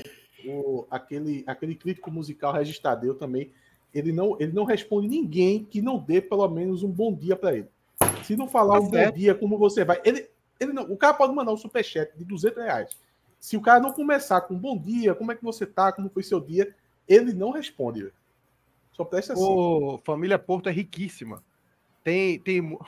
o, 0.45 0.87
aquele, 0.91 1.45
aquele 1.47 1.75
crítico 1.75 2.11
musical 2.11 2.53
Regis 2.53 2.79
Tadeu 2.79 3.15
também, 3.15 3.53
ele 3.95 4.13
não, 4.13 4.37
ele 4.41 4.53
não 4.53 4.65
responde 4.65 5.09
ninguém 5.09 5.65
que 5.65 5.83
não 5.83 5.99
dê 5.99 6.21
pelo 6.21 6.49
menos 6.49 6.83
um 6.83 6.91
bom 6.91 7.15
dia 7.15 7.37
para 7.37 7.55
ele. 7.55 7.69
Se 8.25 8.37
não 8.37 8.49
falar 8.49 8.81
tá 8.81 8.87
um 8.87 8.91
certo. 8.91 9.13
bom 9.13 9.19
dia, 9.19 9.35
como 9.35 9.59
você 9.59 9.85
vai. 9.85 10.01
Ele, 10.05 10.29
ele 10.59 10.73
não, 10.73 10.85
o 10.85 10.97
cara 10.97 11.15
pode 11.15 11.35
mandar 11.35 11.53
um 11.53 11.57
superchat 11.57 12.17
de 12.17 12.25
200 12.25 12.63
reais. 12.63 12.97
Se 13.39 13.57
o 13.57 13.61
cara 13.61 13.81
não 13.81 13.93
começar 13.93 14.41
com 14.43 14.55
bom 14.55 14.79
dia, 14.79 15.15
como 15.15 15.33
é 15.33 15.35
que 15.35 15.43
você 15.43 15.67
tá, 15.67 15.93
como 15.93 16.09
foi 16.09 16.23
seu 16.23 16.41
dia, 16.41 16.75
ele 17.09 17.33
não 17.33 17.51
responde. 17.51 18.13
Só 18.93 19.05
presta 19.05 19.33
assim. 19.33 19.43
Ô, 19.43 19.99
família 20.05 20.39
Porto 20.39 20.69
é 20.69 20.73
riquíssima. 20.73 21.43
Tem. 22.05 22.39
tem... 22.39 22.61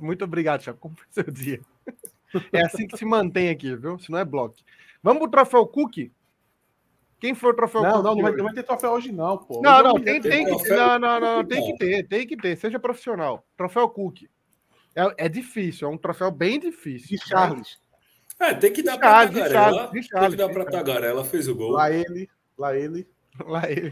Muito 0.00 0.24
obrigado, 0.24 0.62
Chapo. 0.62 0.80
Como 0.80 0.96
foi 0.96 1.06
seu 1.10 1.32
dia? 1.32 1.60
É 2.52 2.64
assim 2.64 2.86
que 2.86 2.96
se 2.96 3.04
mantém 3.04 3.48
aqui, 3.50 3.74
viu? 3.74 3.98
Se 3.98 4.10
não 4.10 4.18
é 4.18 4.24
bloco. 4.24 4.56
Vamos 5.02 5.20
pro 5.20 5.30
troféu 5.30 5.66
Cook? 5.66 6.10
Quem 7.18 7.34
foi 7.34 7.50
o 7.50 7.54
troféu 7.54 7.82
não, 7.82 7.90
Cook? 7.92 8.04
Não, 8.04 8.14
não 8.14 8.22
vai, 8.22 8.32
não 8.32 8.44
vai 8.44 8.54
ter 8.54 8.62
troféu 8.62 8.90
hoje, 8.92 9.12
não, 9.12 9.38
pô. 9.38 9.60
Não, 9.62 9.82
não, 9.82 9.94
tem, 9.94 10.20
tem 10.20 10.44
que, 10.44 10.68
não, 10.70 10.98
não, 10.98 11.20
não, 11.20 11.44
tem 11.44 11.64
que 11.64 11.78
ter, 11.78 12.06
tem 12.06 12.26
que 12.26 12.36
ter. 12.36 12.56
Seja 12.56 12.78
profissional. 12.78 13.44
Troféu 13.56 13.88
Cook. 13.88 14.28
É, 14.94 15.26
é 15.26 15.28
difícil, 15.28 15.88
é 15.88 15.90
um 15.90 15.98
troféu 15.98 16.30
bem 16.30 16.58
difícil. 16.58 17.18
De 17.18 17.28
Charles. 17.28 17.78
É, 18.38 18.54
tem 18.54 18.72
que 18.72 18.82
dar 18.82 18.92
De 18.92 18.98
pra 18.98 19.08
Charles, 19.08 19.30
de 19.30 19.40
Tagarela. 19.40 19.64
Charles, 19.64 19.86
de 19.86 19.92
Tem 19.92 20.02
que 20.02 20.08
Charles, 20.08 20.36
dar 20.36 20.52
Charles. 20.52 20.70
Tagarela, 20.70 21.24
fez 21.24 21.48
o 21.48 21.54
gol. 21.54 21.70
Lá 21.72 21.90
ele, 21.90 22.28
lá 22.56 22.76
ele. 22.76 23.06
Lá 23.46 23.70
ele. 23.70 23.90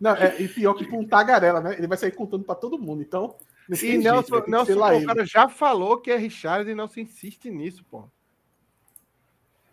Não, 0.00 0.12
é, 0.12 0.40
e 0.40 0.48
pior 0.48 0.72
que 0.72 0.86
com 0.86 1.00
um 1.00 1.06
tagarela, 1.06 1.60
né? 1.60 1.74
Ele 1.76 1.86
vai 1.86 1.98
sair 1.98 2.12
contando 2.12 2.42
pra 2.42 2.54
todo 2.54 2.78
mundo. 2.78 3.02
Então, 3.02 3.36
E 3.70 3.76
jeito, 3.76 4.02
Nelson, 4.02 4.44
Nelson 4.46 4.72
o 4.74 5.06
cara 5.06 5.24
já 5.24 5.48
falou 5.48 6.00
que 6.00 6.10
é 6.10 6.16
Richard 6.16 6.70
e 6.70 6.74
Nelson 6.74 7.00
insiste 7.00 7.50
nisso, 7.50 7.84
pô. 7.84 8.08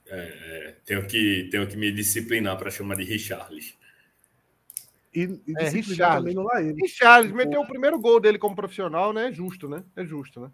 É, 0.07 0.75
tenho, 0.85 1.07
que, 1.07 1.47
tenho 1.49 1.65
que 1.67 1.77
me 1.77 1.91
disciplinar 1.91 2.57
para 2.57 2.69
chamar 2.69 2.95
de 2.95 3.03
Richarlis. 3.03 3.77
E, 5.13 5.23
e 5.47 5.53
É, 5.57 5.69
ele. 6.61 6.85
E 6.85 6.87
Charles 6.87 7.31
meteu 7.31 7.61
o 7.61 7.67
primeiro 7.67 7.99
gol 7.99 8.19
dele 8.19 8.37
como 8.37 8.55
profissional, 8.55 9.11
né? 9.13 9.29
É 9.29 9.31
justo, 9.31 9.67
né? 9.67 9.83
É 9.95 10.05
justo, 10.05 10.39
né? 10.39 10.51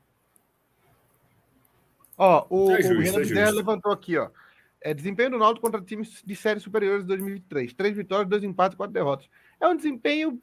Ó, 2.17 2.45
o, 2.49 2.71
É 2.71 2.81
justo, 2.81 2.97
o 2.97 2.99
Renan 2.99 3.17
é 3.17 3.19
Bezerra 3.19 3.51
levantou 3.51 3.91
aqui, 3.91 4.17
ó. 4.17 4.29
É, 4.81 4.93
desempenho 4.93 5.31
do 5.31 5.37
Náutico 5.39 5.65
contra 5.65 5.81
times 5.81 6.23
de 6.23 6.35
séries 6.35 6.63
superiores 6.63 7.01
de 7.01 7.07
2023. 7.07 7.73
Três 7.73 7.95
vitórias, 7.95 8.29
dois 8.29 8.43
empates, 8.43 8.77
quatro 8.77 8.93
derrotas. 8.93 9.27
É 9.59 9.67
um 9.67 9.75
desempenho 9.75 10.41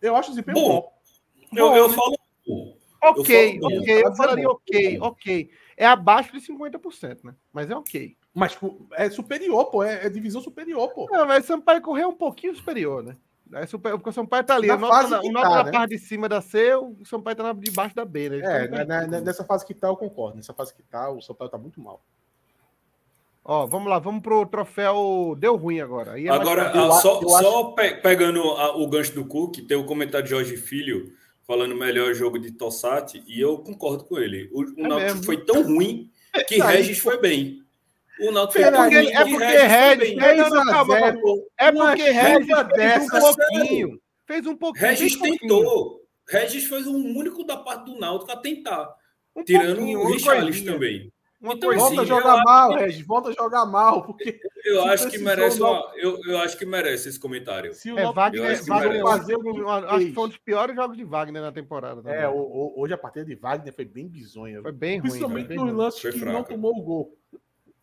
Eu 0.00 0.16
acho 0.16 0.30
o 0.30 0.32
desempenho 0.32 0.56
Bom, 0.56 0.68
bom. 0.68 0.93
Eu, 1.56 1.68
Bom, 1.68 1.76
eu 1.76 1.88
né? 1.88 1.94
falo. 1.94 2.16
ok, 3.02 3.58
falo 3.60 3.70
bom, 3.70 3.80
ok. 3.80 4.02
Eu 4.04 4.14
falaria 4.16 4.48
ok, 4.48 4.98
ok. 5.00 5.50
É 5.76 5.86
abaixo 5.86 6.32
de 6.32 6.40
50%, 6.40 7.24
né? 7.24 7.34
Mas 7.52 7.70
é 7.70 7.76
ok. 7.76 8.16
Mas 8.32 8.52
tipo, 8.52 8.86
é 8.92 9.08
superior, 9.10 9.66
pô. 9.66 9.82
É, 9.82 10.06
é 10.06 10.08
divisão 10.08 10.40
superior, 10.40 10.88
pô. 10.92 11.08
Não, 11.10 11.26
mas 11.26 11.44
Sampaio 11.44 11.82
correu 11.82 12.08
um 12.08 12.16
pouquinho 12.16 12.54
superior, 12.54 13.02
né? 13.02 13.16
É 13.52 13.66
super, 13.66 13.92
porque 13.92 14.08
o 14.08 14.12
Sampaio 14.12 14.42
tá 14.42 14.54
ali. 14.56 14.66
Na 14.68 14.76
o 14.76 14.80
tá 14.80 15.02
na, 15.08 15.20
tá, 15.20 15.48
na 15.50 15.64
né? 15.64 15.70
parte 15.70 15.90
de 15.90 15.98
cima 15.98 16.28
da 16.28 16.40
C, 16.40 16.74
o 16.74 16.96
Sampaio 17.04 17.36
tá 17.36 17.42
na, 17.42 17.52
debaixo 17.52 17.94
da 17.94 18.04
B, 18.04 18.30
né? 18.30 18.36
É, 18.38 18.64
Então, 18.64 18.78
né, 18.78 18.84
né, 18.84 19.06
né, 19.06 19.20
nessa 19.20 19.44
fase 19.44 19.66
que 19.66 19.74
tá, 19.74 19.88
eu 19.88 19.96
concordo. 19.96 20.36
Nessa 20.36 20.54
fase 20.54 20.74
que 20.74 20.82
tá, 20.82 21.10
o 21.10 21.20
São 21.20 21.34
Paulo 21.34 21.50
tá 21.50 21.58
muito 21.58 21.80
mal. 21.80 22.02
Ó, 23.44 23.66
vamos 23.66 23.90
lá, 23.90 23.98
vamos 23.98 24.22
pro 24.22 24.46
troféu. 24.46 25.36
Deu 25.38 25.54
ruim 25.56 25.78
agora. 25.80 26.18
É 26.18 26.24
mais 26.24 26.40
Agora, 26.40 26.72
eu 26.74 26.80
ah, 26.84 26.96
a- 26.96 27.00
só, 27.00 27.20
eu 27.20 27.28
só 27.28 27.64
pe- 27.72 27.96
pegando 27.96 28.40
a- 28.42 28.74
o 28.76 28.88
gancho 28.88 29.14
do 29.14 29.26
Cook, 29.26 29.58
tem 29.68 29.76
o 29.76 29.84
comentário 29.84 30.24
de 30.24 30.30
Jorge 30.30 30.56
Filho 30.56 31.12
falando 31.46 31.74
melhor 31.74 32.14
jogo 32.14 32.38
de 32.38 32.50
Tossati, 32.52 33.22
e 33.26 33.40
eu 33.40 33.58
concordo 33.58 34.04
com 34.04 34.18
ele. 34.18 34.48
O, 34.52 34.60
o 34.62 34.84
É 34.84 34.88
Náutico 34.88 35.24
foi 35.24 35.44
tão 35.44 35.62
ruim 35.62 36.10
que 36.48 36.56
Regis 36.62 36.98
foi 36.98 37.18
bem. 37.20 37.62
O 38.20 38.30
Náutico 38.30 38.52
foi 38.60 38.62
É 38.62 38.70
tão 38.70 38.82
porque- 38.82 38.96
ruim 38.96 39.06
é 39.08 39.24
que 39.24 39.30
porque 39.30 39.44
Regis 39.44 39.58
foi 39.60 39.68
Regis- 39.68 39.98
bem. 39.98 40.16
Não, 40.16 40.36
não, 40.50 40.64
não, 40.64 40.72
calma, 40.72 40.94
3 40.96 41.04
a 41.04 41.10
0, 41.12 41.46
é 41.58 41.72
porque 41.72 42.10
Regis 42.10 42.46
fez 42.70 43.12
um 43.12 43.20
pouquinho. 43.20 44.00
Fez 44.26 44.46
um 44.46 44.56
pouquinho. 44.56 44.86
Regis 44.86 45.16
tentou. 45.20 46.00
Regis 46.28 46.64
foi 46.66 46.82
o 46.84 46.92
único 46.92 47.44
da 47.44 47.56
parte 47.58 47.84
do 47.92 47.98
Náutico 47.98 48.32
a 48.32 48.36
tentar. 48.36 48.94
Um 49.36 49.42
Tirando 49.44 49.82
o 49.82 50.02
coisinha, 50.02 50.72
também. 50.72 51.12
Então, 51.52 51.68
coisinha. 51.70 51.78
Volta 51.78 52.00
a 52.00 52.04
Sim, 52.06 52.10
eu 52.12 52.16
jogar 52.16 52.44
mal, 52.44 52.68
que- 52.70 52.76
Regis. 52.76 53.06
Volta 53.06 53.28
a 53.28 53.32
jogar 53.32 53.66
mal, 53.66 54.02
porque 54.06 54.40
Eu 54.64 54.84
acho 54.86 55.10
que 55.10 55.18
merece 55.18 55.60
não- 55.60 55.70
uma, 55.72 55.92
eu, 55.96 56.18
eu 56.26 56.38
acho 56.38 56.56
que 56.56 56.64
merece 56.64 57.08
esse 57.10 57.20
comentário. 57.20 57.74
se 57.74 57.92
o 57.92 57.98
É, 57.98 58.10
Wagner, 58.12 58.50
acho 58.52 58.62
que 58.64 58.70
Wagner 58.70 59.02
fazer 59.02 59.36
que 59.38 59.60
acho 59.60 60.06
que 60.06 60.12
foi 60.14 60.24
um 60.24 60.28
dos 60.28 60.38
piores 60.38 60.74
jogos 60.74 60.96
de 60.96 61.04
Wagner 61.04 61.42
na 61.42 61.52
temporada. 61.52 62.02
também. 62.02 62.18
É, 62.18 62.26
o- 62.28 62.32
o- 62.34 62.74
hoje 62.80 62.94
a 62.94 62.98
partida 62.98 63.24
de 63.26 63.34
Wagner 63.34 63.74
foi 63.74 63.84
bem 63.84 64.08
bizonha. 64.08 64.62
Foi 64.62 64.72
bem 64.72 64.98
ruim. 64.98 65.10
Principalmente 65.10 65.54
nos 65.54 65.72
lances 65.74 66.00
que 66.00 66.18
não 66.24 66.32
fraca. 66.32 66.48
tomou 66.54 66.72
o 66.78 66.82
gol. 66.82 67.18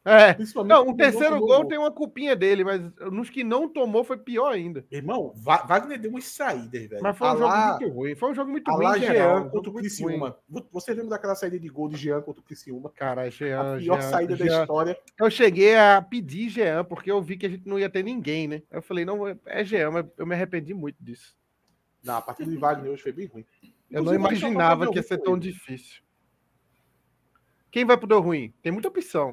É. 0.03 0.35
Não, 0.65 0.89
o 0.89 0.95
terceiro 0.97 1.39
gol 1.39 1.63
tem 1.65 1.77
uma 1.77 1.91
culpinha 1.91 2.35
dele, 2.35 2.63
mas 2.63 2.81
nos 3.11 3.29
que 3.29 3.43
não 3.43 3.69
tomou 3.69 4.03
foi 4.03 4.17
pior 4.17 4.51
ainda. 4.51 4.83
Irmão, 4.89 5.31
Wagner 5.35 5.99
deu 5.99 6.09
umas 6.09 6.23
saídas, 6.25 6.87
velho. 6.89 7.03
Mas 7.03 7.15
foi 7.15 7.27
um 7.27 7.29
A 7.29 7.33
jogo 7.35 7.45
lá- 7.47 7.77
muito 7.79 7.93
ruim. 7.93 8.15
Foi 8.15 8.31
um 8.31 8.33
jogo 8.33 8.49
muito 8.49 8.71
ruim. 8.71 8.99
geral, 8.99 9.13
Jean 9.15 9.37
jogo 9.37 9.49
contra 9.51 9.69
o 9.69 9.73
Criciúma. 9.75 10.37
Você 10.71 10.93
lembra 10.95 11.09
daquela 11.11 11.35
saída 11.35 11.59
de 11.59 11.69
gol 11.69 11.87
de 11.87 11.97
Jean 11.97 12.19
contra 12.21 12.41
o 12.41 12.43
Criciúma? 12.43 12.89
Caralho, 12.95 13.29
Jean, 13.31 13.75
A 13.75 13.77
pior 13.77 14.01
Jean, 14.01 14.09
saída 14.09 14.35
da 14.35 14.43
Jean. 14.45 14.61
história. 14.61 14.97
Eu 15.19 15.29
cheguei 15.29 15.77
a 15.77 16.01
pedir 16.01 16.49
Jean, 16.49 16.83
porque 16.83 17.11
eu 17.11 17.21
vi 17.21 17.37
que 17.37 17.45
a 17.45 17.49
gente 17.49 17.67
não 17.67 17.77
ia 17.77 17.89
ter 17.89 18.01
ninguém, 18.03 18.47
né? 18.47 18.63
Eu 18.71 18.81
falei, 18.81 19.05
não, 19.05 19.27
é 19.45 19.63
Jean, 19.63 19.91
mas 19.91 20.05
eu 20.17 20.25
me 20.25 20.33
arrependi 20.33 20.73
muito 20.73 20.97
disso. 20.99 21.35
Não, 22.03 22.15
a 22.17 22.21
partida 22.23 22.49
de 22.49 22.57
Wagner 22.57 22.91
hoje 22.91 23.03
foi 23.03 23.11
bem 23.11 23.27
ruim. 23.27 23.45
Eu 23.91 24.01
não 24.01 24.13
Inclusive, 24.15 24.23
acho 24.25 24.33
que 24.33 24.39
imaginava 24.47 24.89
que 24.89 24.95
ia 24.97 25.03
ser 25.03 25.19
tão 25.19 25.33
ruim. 25.33 25.41
difícil. 25.41 26.01
Quem 27.69 27.85
vai 27.85 27.95
pro 27.97 28.07
Deu 28.07 28.19
Ruim? 28.19 28.51
Tem 28.63 28.71
muita 28.71 28.87
opção. 28.87 29.31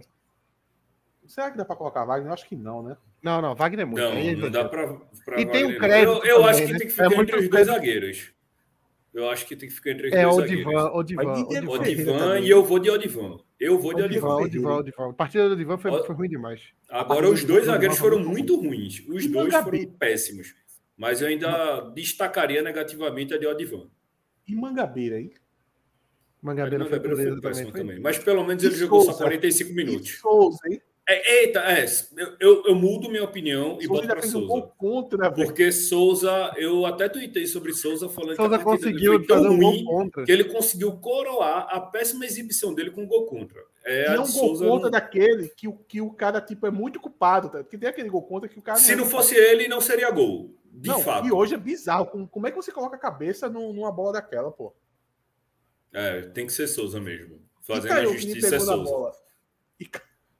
Será 1.28 1.50
que 1.50 1.56
dá 1.58 1.64
pra 1.64 1.76
colocar 1.76 2.04
Wagner? 2.04 2.28
Eu 2.30 2.32
acho 2.34 2.48
que 2.48 2.56
não, 2.56 2.82
né? 2.82 2.96
Não, 3.22 3.40
não, 3.42 3.54
Wagner 3.54 3.82
é 3.82 3.84
muito. 3.84 4.00
Não, 4.00 4.12
é 4.12 4.34
não 4.34 4.50
dá 4.50 4.64
pra. 4.64 4.94
pra 5.24 5.40
E 5.40 5.46
tem 5.46 5.64
um 5.66 5.68
Wagner, 5.68 5.72
não. 5.72 5.78
crédito 5.78 6.26
Eu, 6.26 6.38
eu 6.40 6.44
acho 6.46 6.58
também, 6.60 6.66
que 6.66 6.72
né? 6.72 6.78
tem 6.78 6.86
que 6.88 6.92
É 6.92 7.04
ficar 7.04 7.08
muito 7.16 7.20
entre 7.30 7.40
os 7.44 7.48
dois 7.50 7.66
zagueiros. 7.66 8.32
Eu 9.14 9.30
acho 9.30 9.46
que 9.46 9.56
tem 9.56 9.68
que 9.68 9.74
ficar 9.74 9.90
entre 9.90 10.06
os 10.08 10.12
É, 10.12 10.22
dois 10.22 10.34
o 10.36 10.40
zagueiros. 10.40 10.66
Divan, 10.66 10.90
o 10.92 11.02
Divan, 11.02 11.24
Mas 11.24 11.38
o 11.38 11.42
Didier 11.42 11.60
Divan. 11.62 11.78
Ferreira 11.78 12.02
Odivan 12.12 12.18
também. 12.18 12.44
e 12.44 12.50
eu 12.50 12.64
vou 12.64 12.78
de 12.78 12.90
Odivan. 12.90 13.38
Eu 13.60 13.78
vou 13.78 13.94
de 13.94 14.02
O 14.02 14.08
Divan, 14.08 14.28
Odivan. 14.28 14.44
o 14.44 14.48
Divan, 14.48 14.76
o 14.76 14.82
Divan. 14.82 15.10
A 15.10 15.12
partida 15.12 15.48
do 15.48 15.56
Divan 15.56 15.78
foi, 15.78 15.90
foi 16.04 16.14
ruim 16.14 16.28
demais. 16.28 16.62
Agora, 16.88 17.28
os 17.28 17.44
dois 17.44 17.66
zagueiros 17.66 17.98
foram 17.98 18.18
muito 18.20 18.56
ruins. 18.56 19.00
Os 19.08 19.24
E 19.24 19.28
dois 19.28 19.52
Mangabeira? 19.52 19.86
foram 19.86 19.98
péssimos. 19.98 20.54
Mas 20.96 21.20
eu 21.20 21.28
ainda 21.28 21.80
destacaria 21.94 22.62
negativamente 22.62 23.34
a 23.34 23.38
de 23.38 23.46
Odivan. 23.46 23.88
E 24.46 24.54
Mangabeira, 24.54 25.20
hein? 25.20 25.32
Mangabeira 26.40 26.84
foi 26.84 26.98
Mangabeira 26.98 27.16
foi 27.16 27.24
dureza 27.24 27.40
péssimo 27.42 27.66
também. 27.72 27.82
também. 27.82 27.96
Foi... 27.96 28.02
Mas 28.04 28.18
pelo 28.18 28.44
menos 28.46 28.62
E 28.62 28.66
ele 28.66 28.74
jogou 28.76 29.00
só 29.00 29.06
Souza? 29.12 29.24
45 29.24 29.70
E 29.70 29.74
minutos. 29.74 30.18
Souza, 30.18 30.58
hein? 30.70 30.80
É, 31.10 31.40
eita, 31.44 31.60
é, 31.60 31.86
eu, 32.18 32.36
eu, 32.38 32.64
eu 32.66 32.74
mudo 32.74 33.08
minha 33.08 33.24
opinião 33.24 33.78
e 33.80 33.86
Souza 33.86 34.02
boto 34.02 34.06
para 34.08 34.26
um 34.26 34.30
Souza. 34.30 34.46
gol 34.46 34.62
contra, 34.76 35.30
velho. 35.30 35.46
Porque 35.46 35.72
Souza, 35.72 36.52
eu 36.58 36.84
até 36.84 37.08
tuitei 37.08 37.46
sobre 37.46 37.72
Souza 37.72 38.10
falando 38.10 38.36
Souza 38.36 38.58
que 38.58 38.64
conseguiu 38.64 39.26
tão 39.26 39.42
um 39.44 39.56
ruim 39.56 39.84
contra. 39.86 40.24
que 40.26 40.30
ele 40.30 40.44
conseguiu 40.44 40.92
coroar 40.98 41.66
a 41.70 41.80
péssima 41.80 42.26
exibição 42.26 42.74
dele 42.74 42.90
com 42.90 43.06
gol 43.06 43.24
contra. 43.24 43.58
É, 43.86 44.02
E 44.12 44.16
é 44.16 44.20
um 44.20 44.24
de 44.24 44.32
gol 44.32 44.48
Souza 44.48 44.66
contra 44.66 44.84
não- 44.84 44.90
daquele 44.90 45.48
que, 45.48 45.66
o- 45.66 45.78
que 45.88 45.98
o 46.02 46.10
cara, 46.10 46.42
tipo, 46.42 46.66
é 46.66 46.70
muito 46.70 47.00
culpado, 47.00 47.48
tá? 47.48 47.58
Porque 47.64 47.78
tem 47.78 47.88
aquele 47.88 48.10
gol 48.10 48.22
contra 48.22 48.46
que 48.46 48.58
o 48.58 48.62
cara 48.62 48.76
Se 48.78 48.92
é 48.92 48.96
não 48.96 49.04
culpado. 49.04 49.22
fosse 49.24 49.34
ele, 49.34 49.66
não 49.66 49.80
seria 49.80 50.10
gol. 50.10 50.54
De 50.70 50.90
Não, 50.90 51.00
fato. 51.00 51.26
E 51.26 51.32
hoje 51.32 51.54
é 51.54 51.58
bizarro. 51.58 52.28
Como, 52.30 52.46
é 52.46 52.50
que 52.50 52.56
você 52.56 52.70
coloca 52.70 52.96
a 52.96 53.00
cabeça 53.00 53.48
num- 53.48 53.72
numa 53.72 53.90
bola 53.90 54.12
daquela, 54.12 54.50
pô? 54.52 54.74
É, 55.90 56.20
tem 56.20 56.46
que 56.46 56.52
ser 56.52 56.66
Souza 56.68 57.00
mesmo. 57.00 57.40
Fazendo 57.62 57.92
a 57.94 58.04
justiça 58.04 58.54
é 58.56 58.60
Souza. 58.60 59.12
E 59.80 59.86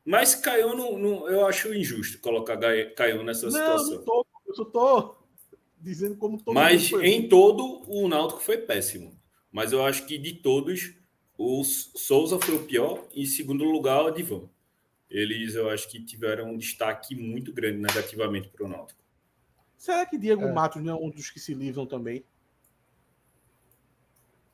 Mas 0.08 0.34
Caio, 0.34 0.74
não, 0.74 0.98
não- 0.98 1.28
eu 1.28 1.46
acho 1.46 1.74
injusto 1.74 2.18
colocar 2.20 2.56
Caio 2.96 3.22
nessa 3.22 3.44
Não, 3.44 3.52
situação. 3.52 3.94
não 3.96 4.02
tô. 4.04 4.26
Eu 4.46 4.54
só 4.54 4.64
tô 4.64 5.16
dizendo 5.78 6.16
como 6.16 6.38
todo 6.42 6.54
Mas 6.54 6.84
mundo 6.90 7.00
foi. 7.02 7.06
em 7.08 7.28
todo, 7.28 7.82
o 7.86 8.08
Náutico 8.08 8.40
foi 8.40 8.56
péssimo. 8.56 9.12
Mas 9.52 9.70
eu 9.70 9.84
acho 9.84 10.06
que 10.06 10.16
de 10.16 10.32
todos, 10.32 10.94
o 11.36 11.62
Souza 11.62 12.38
foi 12.40 12.54
o 12.54 12.64
pior. 12.64 13.06
Em 13.14 13.26
segundo 13.26 13.64
lugar, 13.64 14.02
o 14.02 14.10
Divan. 14.10 14.48
Eles, 15.10 15.54
eu 15.54 15.68
acho 15.68 15.86
que 15.90 16.02
tiveram 16.02 16.52
um 16.52 16.56
destaque 16.56 17.14
muito 17.14 17.52
grande 17.52 17.76
negativamente 17.76 18.48
para 18.48 18.64
o 18.64 18.68
Náutico. 18.68 18.98
Será 19.76 20.06
que 20.06 20.16
Diego 20.16 20.42
É. 20.44 20.52
Matos 20.52 20.82
não 20.82 20.94
é 20.94 20.96
um 20.98 21.10
dos 21.10 21.28
que 21.28 21.38
se 21.38 21.52
livram 21.52 21.84
também? 21.86 22.24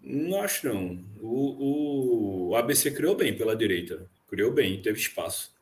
Não 0.01 0.41
acho, 0.41 0.67
não. 0.67 1.03
O, 1.21 2.49
o 2.51 2.57
ABC 2.57 2.91
criou 2.91 3.15
bem 3.15 3.37
pela 3.39 3.55
direita. 3.57 4.11
Criou 4.29 4.51
bem, 4.53 4.81
teve 4.83 4.99
espaço. 4.99 5.55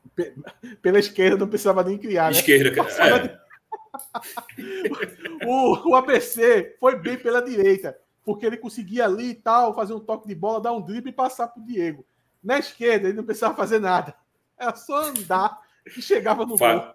Pela 0.80 0.98
esquerda 0.98 1.36
não 1.38 1.48
precisava 1.48 1.82
nem 1.84 1.98
criar, 1.98 2.30
né? 2.30 2.38
Esquerda, 2.38 2.74
Passava 2.74 3.16
é, 3.26 3.42
O, 5.46 5.90
o 5.90 5.94
ABC 5.96 6.76
foi 6.80 6.96
bem 6.96 7.16
pela 7.18 7.42
direita, 7.42 7.96
porque 8.24 8.46
ele 8.46 8.56
conseguia 8.56 9.04
ali 9.04 9.30
e 9.30 9.34
tal, 9.34 9.74
fazer 9.74 9.92
um 9.94 10.00
toque 10.00 10.28
de 10.28 10.34
bola, 10.34 10.60
dar 10.60 10.72
um 10.72 10.80
drible 10.80 11.10
e 11.10 11.14
passar 11.14 11.48
pro 11.48 11.62
Diego. 11.62 12.04
Na 12.42 12.58
esquerda, 12.58 13.08
ele 13.08 13.16
não 13.16 13.24
precisava 13.24 13.54
fazer 13.54 13.78
nada. 13.80 14.14
Era 14.58 14.74
só 14.74 15.04
andar 15.04 15.60
que 15.92 16.00
chegava 16.02 16.42
no 16.42 16.50
gol. 16.50 16.58
Fá- 16.58 16.94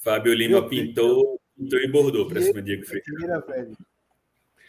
Fábio 0.00 0.34
Lima 0.34 0.60
Meu 0.60 0.68
pintou, 0.68 1.40
pintou 1.56 1.78
e 1.80 1.88
bordou 1.90 2.28
para 2.28 2.40
cima 2.40 2.62
de 2.62 2.76
Diego 2.76 2.86
Ferreira. 2.86 3.44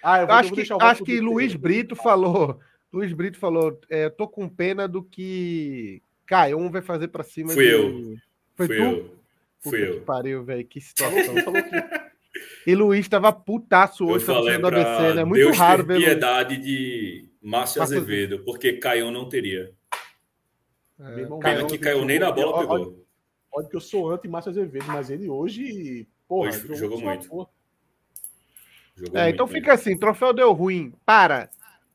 Ah, 0.01 0.17
eu 0.17 0.21
Eu 0.21 0.27
vou, 0.27 0.35
acho 0.35 0.49
vou 0.55 0.63
que, 0.63 0.73
o 0.73 0.81
acho 0.81 1.03
que 1.03 1.19
Luiz. 1.19 1.55
Brito 1.55 1.95
falou. 1.95 2.59
Luiz 2.91 3.13
Brito 3.13 3.37
falou: 3.37 3.79
é, 3.89 4.09
tô 4.09 4.27
com 4.27 4.47
pena 4.49 4.87
do 4.87 5.03
que 5.03 6.01
Caio 6.27 6.69
vai 6.69 6.81
fazer 6.81 7.07
pra 7.07 7.23
cima. 7.23 7.51
Fui 7.53 7.65
de- 7.65 7.71
eu. 7.71 8.15
Foi 8.55 8.67
Fui 8.67 8.77
tu? 8.77 8.83
eu. 8.83 9.03
Puta 9.03 9.17
Fui 9.69 9.79
que 9.79 9.85
eu. 9.91 10.01
pariu, 10.01 10.43
velho. 10.43 10.65
Que 10.65 10.79
situação. 10.81 11.35
falou 11.43 11.63
que 11.63 12.07
E 12.69 12.75
Luiz 12.75 13.07
tava 13.07 13.31
putaço 13.33 14.03
Eu 14.03 14.09
hoje 14.09 14.25
pra 14.25 14.35
falei 14.35 14.55
cima 14.55 14.69
do 14.71 14.77
ABC, 14.77 14.97
para 14.97 15.13
né? 15.15 15.23
Muito 15.23 15.41
Deus 15.43 15.57
raro 15.57 15.83
ver 15.85 15.93
Luiz. 15.95 16.05
piedade 16.05 16.57
de 16.57 17.29
Márcio 17.41 17.81
Azevedo, 17.81 18.39
porque 18.45 18.73
Caio 18.73 19.09
não 19.09 19.27
teria. 19.27 19.73
É, 20.99 21.19
irmão, 21.19 21.39
Caio- 21.39 21.65
que 21.67 21.77
Caio 21.77 22.03
nem 22.05 22.19
na 22.19 22.31
bola 22.31 22.59
pegou. 22.59 23.05
Olha 23.51 23.67
que 23.67 23.75
eu 23.75 23.79
sou 23.81 24.11
anti-Márcio 24.11 24.51
Azevedo, 24.51 24.85
mas 24.87 25.09
ele 25.09 25.27
hoje, 25.29 26.07
porra, 26.27 26.49
Hoje 26.49 26.75
jogou 26.75 26.99
sua 26.99 27.07
muito. 27.09 27.23
Jogou 28.95 29.19
É, 29.19 29.23
muito 29.23 29.33
então 29.35 29.45
bem. 29.47 29.55
fica 29.55 29.73
assim: 29.73 29.97
troféu 29.97 30.33
deu 30.33 30.51
ruim 30.53 30.93
para 31.05 31.49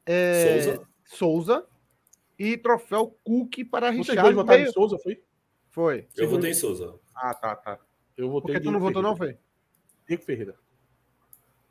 é, 0.07 0.63
Souza. 0.63 0.83
Souza 1.05 1.67
e 2.43 2.57
troféu 2.57 3.17
Cook 3.23 3.65
para 3.71 3.91
Richard. 3.91 4.21
dois 4.21 4.35
votaram 4.35 4.59
Meio- 4.59 4.71
em 4.71 4.73
Souza, 4.73 4.99
foi? 4.99 5.23
Foi. 5.71 6.09
Eu 6.17 6.29
votei 6.29 6.51
em 6.51 6.55
Souza. 6.55 6.99
Ah, 7.15 7.33
tá, 7.35 7.55
tá. 7.55 7.79
Eu 8.17 8.27
Por 8.27 8.33
votei 8.43 8.57
que 8.57 8.61
tu 8.63 8.71
não 8.71 8.81
votou, 8.81 9.01
não, 9.01 9.17
foi? 9.17 9.39
Diego 10.09 10.23
Ferreira. 10.25 10.57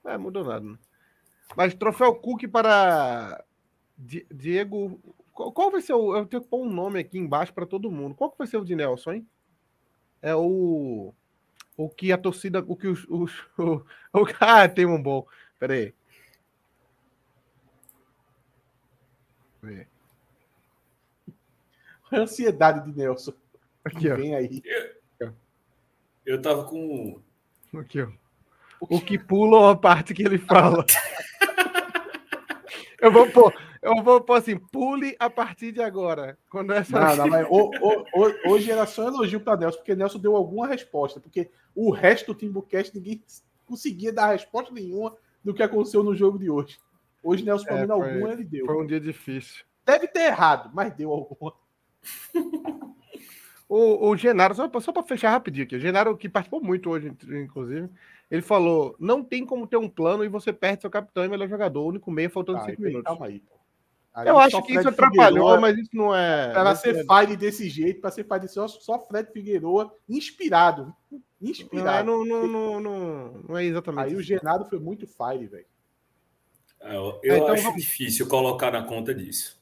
É, 0.06 0.18
mudou 0.18 0.44
nada. 0.44 0.66
Né? 0.66 0.78
Mas 1.56 1.74
troféu 1.76 2.16
Cook 2.16 2.48
para 2.48 3.44
Diego. 3.98 5.00
Qual 5.34 5.70
vai 5.70 5.82
ser 5.82 5.94
o. 5.94 6.16
Eu 6.16 6.26
tenho 6.26 6.42
que 6.42 6.48
pôr 6.50 6.66
um 6.66 6.72
nome 6.72 7.00
aqui 7.00 7.18
embaixo 7.18 7.54
para 7.54 7.66
todo 7.66 7.92
mundo. 7.92 8.16
Qual 8.16 8.32
que 8.32 8.38
vai 8.38 8.48
ser 8.48 8.58
o 8.58 8.66
de 8.66 8.76
Nelson, 8.76 9.12
hein? 9.14 9.28
É 10.22 10.34
o. 10.36 11.14
O 11.78 11.90
que 11.90 12.12
a 12.12 12.18
torcida. 12.18 12.64
O 12.66 12.76
que 12.76 12.88
os. 12.88 13.06
os 13.10 13.32
o, 13.58 13.84
ah, 14.40 14.68
tem 14.70 14.86
um 14.86 15.02
bom. 15.02 15.28
Pera 15.60 15.74
aí. 15.74 15.94
A 19.64 19.68
ansiedade 22.20 22.86
de 22.86 22.98
Nelson. 22.98 23.34
Aqui, 23.84 24.10
ó. 24.10 24.16
Vem 24.16 24.36
aí. 24.36 24.62
Eu, 25.20 25.34
eu 26.26 26.42
tava 26.42 26.64
com. 26.66 27.20
Aqui, 27.76 28.02
ó. 28.02 28.08
O 28.82 29.00
que 29.00 29.18
pula 29.18 29.72
a 29.72 29.76
parte 29.76 30.14
que 30.14 30.24
ele 30.24 30.40
fala. 30.40 30.86
eu 33.00 33.12
vou 33.12 33.30
pôr. 33.30 33.54
Eu 33.82 34.04
vou 34.04 34.22
pôr 34.22 34.36
assim, 34.36 34.58
pule 34.58 35.16
a 35.20 35.28
partir 35.28 35.72
de 35.72 35.82
agora. 35.82 36.38
Quando 36.50 36.72
essa 36.72 37.00
não, 37.00 37.16
não, 37.16 37.28
mas 37.28 37.48
o, 37.50 37.72
o, 37.82 38.06
o, 38.14 38.52
hoje 38.52 38.70
era 38.70 38.86
só 38.86 39.08
elogio 39.08 39.40
para 39.40 39.58
Nelson, 39.58 39.78
porque 39.78 39.96
Nelson 39.96 40.20
deu 40.20 40.36
alguma 40.36 40.68
resposta. 40.68 41.20
Porque 41.20 41.50
o 41.76 41.90
resto 41.90 42.34
do 42.34 42.38
Timbucast 42.38 42.96
ninguém 42.96 43.24
conseguia 43.66 44.14
dar 44.14 44.34
resposta 44.34 44.72
nenhuma 44.72 45.16
do 45.44 45.54
que 45.54 45.64
aconteceu 45.64 46.04
no 46.04 46.16
jogo 46.16 46.38
de 46.38 46.48
hoje. 46.50 46.78
Hoje 47.24 47.44
Nelson, 47.44 47.66
pelo 47.66 47.80
menos, 47.80 47.90
é, 47.90 48.12
alguma 48.12 48.34
ele 48.34 48.44
deu. 48.44 48.66
Foi 48.68 48.84
um 48.84 48.86
dia 48.86 49.00
difícil. 49.00 49.64
Deve 49.84 50.08
ter 50.08 50.28
errado, 50.28 50.70
mas 50.74 50.94
deu 50.94 51.12
alguma. 51.12 51.54
O, 53.68 54.10
o 54.10 54.18
Genaro, 54.18 54.56
só, 54.56 54.70
só 54.80 54.92
para 54.92 55.04
fechar 55.04 55.32
rapidinho 55.32 55.66
aqui, 55.66 55.76
o 55.76 55.80
Genaro, 55.80 56.18
que 56.18 56.30
participou 56.30 56.62
muito 56.62 56.90
hoje, 56.90 57.12
inclusive, 57.24 57.90
ele 58.30 58.42
falou: 58.42 58.96
não 59.00 59.24
tem 59.24 59.46
como 59.46 59.68
ter 59.68 59.78
um 59.78 59.90
plano 59.90 60.24
e 60.24 60.30
você 60.30 60.54
perde 60.54 60.82
seu 60.82 60.90
capitão 60.90 61.26
e 61.26 61.28
melhor 61.28 61.50
jogador, 61.50 61.82
o 61.82 61.88
único 61.88 62.10
meio 62.10 62.30
faltando 62.30 62.60
ah, 62.60 62.66
cinco 62.66 62.82
minutos. 62.82 63.04
Calma 63.04 63.26
aí. 63.26 63.44
Aí 64.14 64.28
eu 64.28 64.38
acho 64.38 64.62
que 64.64 64.74
isso 64.74 64.90
atrapalhou, 64.90 65.60
mas 65.60 65.78
isso 65.78 65.92
não 65.94 66.14
é. 66.14 66.52
Para 66.52 66.76
ser 66.76 66.96
é... 66.98 67.04
fire 67.04 67.38
desse 67.38 67.70
jeito, 67.70 68.02
para 68.02 68.12
ser 68.12 68.26
fire 68.26 68.42
desse 68.42 68.56
jeito, 68.56 68.70
só 68.82 69.00
Fred 69.00 69.32
Figueroa 69.32 69.94
inspirado. 70.08 70.94
Inspirado. 71.42 72.06
Não, 72.06 72.26
não, 72.26 72.48
não, 72.48 72.80
não, 72.80 73.34
não 73.48 73.58
é 73.58 73.64
exatamente. 73.66 74.06
Aí 74.06 74.12
isso. 74.12 74.20
o 74.20 74.24
Genaro 74.24 74.66
foi 74.66 74.80
muito 74.80 75.08
fire, 75.08 75.48
velho. 75.48 75.66
É, 76.82 76.96
eu, 76.96 77.20
eu 77.24 77.36
então, 77.38 77.54
acho 77.54 77.64
vamos... 77.64 77.82
difícil 77.82 78.28
colocar 78.28 78.72
na 78.72 78.84
conta 78.84 79.14
disso. 79.14 79.61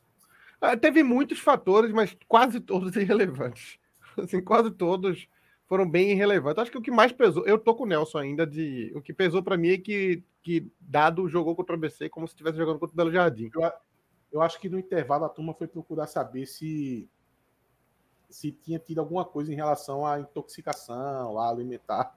Ah, 0.62 0.76
teve 0.76 1.04
muitos 1.04 1.40
fatores, 1.40 1.92
mas 1.92 2.16
quase 2.28 2.60
todos 2.60 2.96
irrelevantes. 2.98 3.80
Assim, 4.18 4.42
quase 4.42 4.72
todos 4.72 5.28
foram 5.68 5.90
bem 5.90 6.12
irrelevantes. 6.12 6.62
Acho 6.62 6.72
que 6.72 6.78
o 6.78 6.82
que 6.82 6.92
mais 6.92 7.12
pesou, 7.12 7.46
eu 7.46 7.58
tô 7.58 7.76
com 7.76 7.84
o 7.84 7.88
Nelson 7.88 8.18
ainda 8.18 8.46
de, 8.46 8.92
o 8.96 9.02
que 9.02 9.14
pesou 9.14 9.42
para 9.44 9.58
mim 9.58 9.70
é 9.70 9.78
que 9.78 10.24
que 10.42 10.72
Dado 10.80 11.28
jogou 11.28 11.56
contra 11.56 11.76
o 11.76 11.78
ABC 11.78 12.10
como 12.10 12.28
se 12.28 12.34
estivesse 12.34 12.58
jogando 12.58 12.80
contra 12.80 12.94
o 12.94 12.98
Belo 12.98 13.12
Jardim. 13.12 13.50
Eu, 13.54 13.72
eu 14.32 14.42
acho 14.42 14.60
que 14.60 14.70
no 14.70 14.80
intervalo 14.80 15.26
a 15.26 15.30
turma 15.30 15.54
foi 15.54 15.68
procurar 15.68 16.08
saber 16.08 16.46
se 16.46 17.08
se 18.30 18.52
tinha 18.52 18.78
tido 18.78 19.00
alguma 19.00 19.26
coisa 19.26 19.52
em 19.52 19.56
relação 19.56 20.06
à 20.06 20.20
intoxicação, 20.20 21.40
alimentar. 21.40 22.16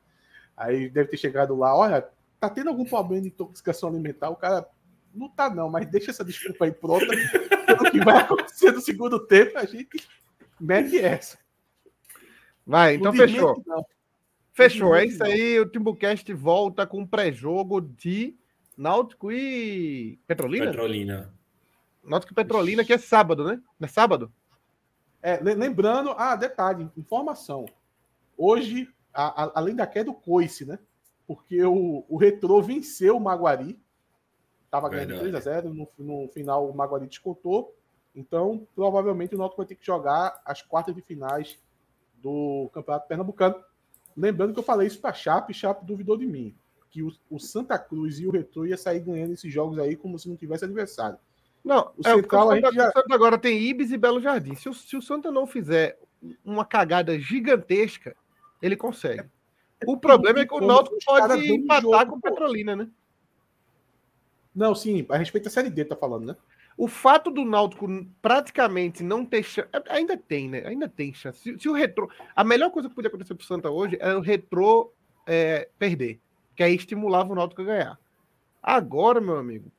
Aí 0.55 0.91
deve 0.91 1.09
ter 1.09 1.17
chegado 1.17 1.57
lá, 1.57 1.75
olha, 1.75 2.07
tá 2.39 2.51
tendo 2.51 2.69
algum 2.69 2.85
problema 2.85 3.23
de 3.23 3.29
intoxicação 3.29 3.89
alimentar? 3.89 4.29
O 4.29 4.37
cara 4.37 4.69
não 5.15 5.29
tá 5.29 5.49
não, 5.49 5.71
mas 5.71 5.91
deixa 5.91 6.11
essa 6.11 6.25
desculpa 6.25 6.67
aí 6.67 6.73
pronta. 6.73 7.07
o 7.81 7.91
que 7.91 8.05
vai 8.05 8.19
acontecer 8.19 8.73
no 8.73 8.81
segundo 8.81 9.19
tempo, 9.27 9.59
a 9.59 9.65
gente 9.65 10.07
mete 10.61 10.99
essa. 10.99 11.39
Vai, 12.67 12.95
então 12.95 13.13
fechou. 13.13 13.63
Fechou, 14.53 14.95
é 14.95 15.07
isso 15.07 15.23
aí. 15.23 15.59
O 15.59 15.69
Timbucast 15.69 16.33
volta 16.35 16.87
com 16.87 17.07
pré-jogo 17.07 17.81
de 17.81 18.37
Náutico 18.77 19.33
e 19.33 20.19
Petrolina? 20.27 20.67
Petrolina. 20.67 21.35
Náutico 22.05 22.33
e 22.33 22.37
Petrolina, 22.37 22.85
que 22.85 22.93
é 22.93 22.99
sábado, 22.99 23.45
né? 23.45 23.61
Não 23.79 23.87
é 23.87 23.89
sábado? 23.89 24.33
É, 25.23 25.39
lembrando, 25.41 26.11
ah, 26.19 26.35
detalhe, 26.35 26.91
informação. 26.97 27.65
Hoje, 28.37 28.89
a, 29.15 29.45
a, 29.45 29.53
além 29.55 29.75
da 29.75 29.87
queda 29.87 30.07
do 30.07 30.15
coice, 30.15 30.65
né? 30.65 30.79
Porque 31.27 31.63
o, 31.65 32.05
o 32.09 32.17
Retrô 32.17 32.61
venceu 32.61 33.17
o 33.17 33.21
Maguari. 33.21 33.81
Estava 34.73 34.89
ganhando 34.89 35.19
3 35.19 35.35
a 35.35 35.41
0 35.41 35.75
no, 35.75 35.87
no 35.99 36.29
final 36.29 36.67
o 36.67 36.75
Maguari 36.75 37.07
descontou. 37.07 37.77
Então, 38.17 38.67
provavelmente 38.75 39.35
o 39.35 39.39
Náutico 39.39 39.59
vai 39.59 39.67
ter 39.67 39.75
que 39.75 39.85
jogar 39.85 40.41
as 40.47 40.63
quartas 40.63 40.95
de 40.95 41.03
finais 41.03 41.59
do 42.15 42.71
Campeonato 42.73 43.07
Pernambucano. 43.07 43.57
Lembrando 44.17 44.55
que 44.55 44.59
eu 44.59 44.65
falei 44.65 44.87
isso 44.87 44.99
para 44.99 45.13
Chape, 45.13 45.53
Chape 45.53 45.85
duvidou 45.85 46.17
de 46.17 46.25
mim. 46.25 46.55
Que 46.91 47.03
o, 47.03 47.13
o, 47.29 47.39
Santa 47.39 47.79
Cruz 47.79 48.19
e 48.19 48.27
o 48.27 48.31
Retrô 48.31 48.65
ia 48.65 48.79
sair 48.79 49.01
ganhando 49.01 49.35
esses 49.35 49.53
jogos 49.53 49.79
aí 49.79 49.95
como 49.95 50.19
se 50.19 50.27
não 50.27 50.37
tivesse 50.37 50.65
adversário. 50.65 51.19
Não, 51.63 51.93
o 51.99 52.09
é, 52.09 52.15
Central 52.15 52.51
a 52.51 52.55
gente 52.55 52.75
já... 52.75 52.89
o 52.89 52.93
Santa 52.93 53.15
agora 53.15 53.37
tem 53.37 53.61
Ibis 53.63 53.93
e 53.93 53.99
Belo 53.99 54.23
Jardim. 54.23 54.55
Se 54.55 54.71
o, 54.71 54.75
se 54.75 54.97
o 54.97 55.03
Santa 55.03 55.31
não 55.31 55.47
fizer 55.47 55.99
uma 56.43 56.65
cagada 56.65 57.19
gigantesca, 57.19 58.17
ele 58.63 58.77
consegue. 58.77 59.21
É, 59.21 59.85
é 59.87 59.91
o 59.91 59.99
problema 59.99 60.41
é 60.41 60.47
que 60.47 60.55
o 60.55 60.61
Náutico 60.61 60.97
pode 61.05 61.53
empatar 61.53 62.07
com 62.07 62.17
o 62.17 62.21
Petrolina, 62.21 62.75
né? 62.75 62.89
Não, 64.55 64.75
sim, 64.75 65.05
a 65.09 65.17
respeito 65.17 65.45
da 65.45 65.51
Série 65.51 65.71
D, 65.71 65.85
tá 65.85 65.97
falando, 65.97 66.27
né? 66.27 66.37
O 66.77 66.89
fato 66.89 67.31
do 67.31 67.45
Náutico 67.45 67.87
praticamente 68.21 69.03
não 69.03 69.25
ter 69.25 69.43
chance. 69.43 69.69
É, 69.73 69.83
ainda 69.89 70.17
tem, 70.17 70.49
né? 70.49 70.63
Ainda 70.67 70.89
tem 70.89 71.13
chance. 71.13 71.39
Se, 71.41 71.59
se 71.59 71.69
o 71.69 71.73
retrô. 71.73 72.11
A 72.35 72.43
melhor 72.43 72.71
coisa 72.71 72.89
que 72.89 72.95
podia 72.95 73.09
acontecer 73.09 73.35
pro 73.35 73.47
Santa 73.47 73.71
hoje 73.71 73.97
é 74.01 74.15
o 74.15 74.21
retrô 74.21 74.93
é, 75.27 75.69
perder. 75.79 76.19
Que 76.57 76.63
aí 76.63 76.75
estimulava 76.75 77.33
o 77.33 77.35
Náutico 77.35 77.63
a 77.63 77.65
ganhar. 77.65 77.99
Agora, 78.63 79.21
meu 79.21 79.37
amigo, 79.37 79.71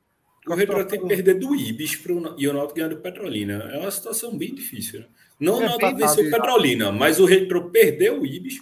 o 0.47 0.55
Retro 0.55 0.85
tem 0.85 0.99
que 0.99 1.07
perder 1.07 1.35
do 1.35 1.55
Ibis 1.55 1.95
pro, 1.95 2.35
e 2.37 2.47
o 2.47 2.53
Náutico 2.53 2.75
ganhar 2.75 2.89
do 2.89 2.97
Petrolina. 2.97 3.69
É 3.71 3.79
uma 3.79 3.91
situação 3.91 4.37
bem 4.37 4.53
difícil. 4.53 5.01
Né? 5.01 5.05
Não 5.39 5.61
é, 5.61 5.65
o 5.65 5.69
Náutico 5.69 5.95
venceu 5.95 6.27
o 6.27 6.31
Petrolina, 6.31 6.91
mas 6.91 7.19
o 7.19 7.25
Retro 7.25 7.69
perdeu 7.69 8.21
o 8.21 8.25
Ibis. 8.25 8.59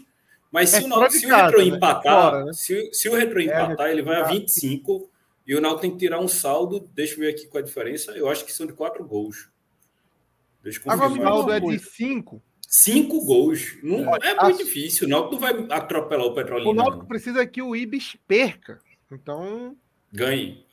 Mas 0.52 0.74
é 0.74 0.80
se, 0.80 0.86
o, 0.86 0.88
Náutico, 0.88 1.14
se 1.14 1.28
casa, 1.28 1.42
o 1.42 1.46
Retro 1.46 1.60
né? 1.60 1.78
empatar, 1.78 2.32
fora, 2.32 2.46
né? 2.46 2.54
se, 2.54 2.90
se 2.94 3.10
o 3.10 3.16
Retro 3.16 3.40
é, 3.40 3.46
empatar, 3.46 3.90
ele 3.90 4.04
vai 4.04 4.22
a 4.22 4.26
25 4.26 5.10
e 5.52 5.56
o 5.56 5.60
Náutico 5.60 5.82
tem 5.82 5.92
que 5.92 5.98
tirar 5.98 6.22
um 6.22 6.30
saldo. 6.30 6.90
Deixa 6.94 7.16
eu 7.16 7.20
ver 7.20 7.32
aqui 7.32 7.46
qual 7.46 7.60
é 7.60 7.64
a 7.64 7.68
diferença. 7.68 8.12
Eu 8.12 8.30
acho 8.30 8.46
que 8.46 8.54
são 8.54 8.66
de 8.66 8.72
4 8.72 9.04
gols. 9.06 9.50
Deixa 10.64 10.80
eu 10.80 10.90
Agora 10.90 11.12
o 11.12 11.18
saldo 11.18 11.52
é 11.52 11.60
de 11.60 11.78
5. 11.78 12.42
5 12.66 13.26
gols. 13.26 13.78
Não, 13.84 14.16
é, 14.16 14.30
é 14.30 14.44
muito 14.44 14.64
difícil. 14.64 15.08
O 15.08 15.10
Náutico 15.10 15.34
não 15.34 15.42
vai 15.42 15.78
atropelar 15.78 16.26
o 16.26 16.34
Petrolina. 16.34 16.70
O 16.70 16.74
Náutico 16.74 17.06
precisa 17.06 17.46
que 17.46 17.62
o 17.62 17.76
Ibis 17.76 18.16
perca. 18.26 18.80
Então. 19.12 19.76
Ganhe. 20.10 20.66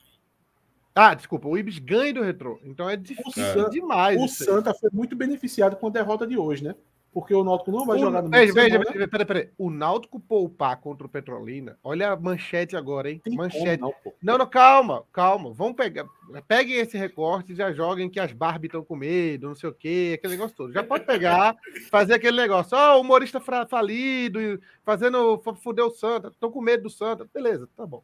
Ah, 0.94 1.12
desculpa, 1.12 1.48
o 1.48 1.58
Ibis 1.58 1.80
ganha 1.80 2.14
do 2.14 2.22
retrô. 2.22 2.60
Então 2.62 2.88
é 2.88 2.94
difícil 2.94 3.66
é. 3.66 3.70
demais. 3.70 4.22
O 4.22 4.28
Santa 4.28 4.72
foi 4.72 4.90
muito 4.92 5.16
beneficiado 5.16 5.74
com 5.74 5.88
a 5.88 5.90
derrota 5.90 6.24
de 6.24 6.38
hoje, 6.38 6.62
né? 6.62 6.76
Porque 7.12 7.34
o 7.34 7.42
Náutico 7.42 7.72
não 7.72 7.86
vai 7.86 7.96
o, 7.96 8.00
jogar 8.00 8.22
no 8.22 8.28
meio 8.28 8.52
veja, 8.52 8.78
veja, 8.78 9.08
peraí, 9.08 9.26
peraí. 9.26 9.50
O 9.56 9.70
Náutico 9.70 10.20
poupar 10.20 10.76
contra 10.80 11.06
o 11.06 11.10
Petrolina. 11.10 11.78
Olha 11.82 12.12
a 12.12 12.16
manchete 12.16 12.76
agora, 12.76 13.10
hein? 13.10 13.20
Tem 13.24 13.34
manchete. 13.34 13.80
Não, 13.80 13.94
não, 14.22 14.38
não, 14.38 14.46
calma, 14.46 15.04
calma. 15.12 15.52
Vamos 15.52 15.74
pegar. 15.74 16.06
Peguem 16.46 16.76
esse 16.76 16.98
recorte 16.98 17.52
e 17.52 17.56
já 17.56 17.72
joguem 17.72 18.10
que 18.10 18.20
as 18.20 18.32
Barbie 18.32 18.66
estão 18.66 18.84
com 18.84 18.94
medo, 18.94 19.48
não 19.48 19.54
sei 19.54 19.70
o 19.70 19.74
quê, 19.74 20.12
aquele 20.14 20.34
negócio 20.34 20.56
todo. 20.56 20.72
Já 20.72 20.84
pode 20.84 21.04
pegar, 21.04 21.56
fazer 21.90 22.14
aquele 22.14 22.36
negócio. 22.36 22.76
Ó, 22.76 22.96
oh, 22.96 23.00
humorista 23.00 23.40
falido, 23.40 24.60
fazendo. 24.84 25.42
Fudeu 25.62 25.86
o 25.86 25.90
Santa, 25.90 26.28
estão 26.28 26.50
com 26.50 26.60
medo 26.60 26.84
do 26.84 26.90
Santa. 26.90 27.28
Beleza, 27.32 27.68
tá 27.76 27.86
bom. 27.86 28.02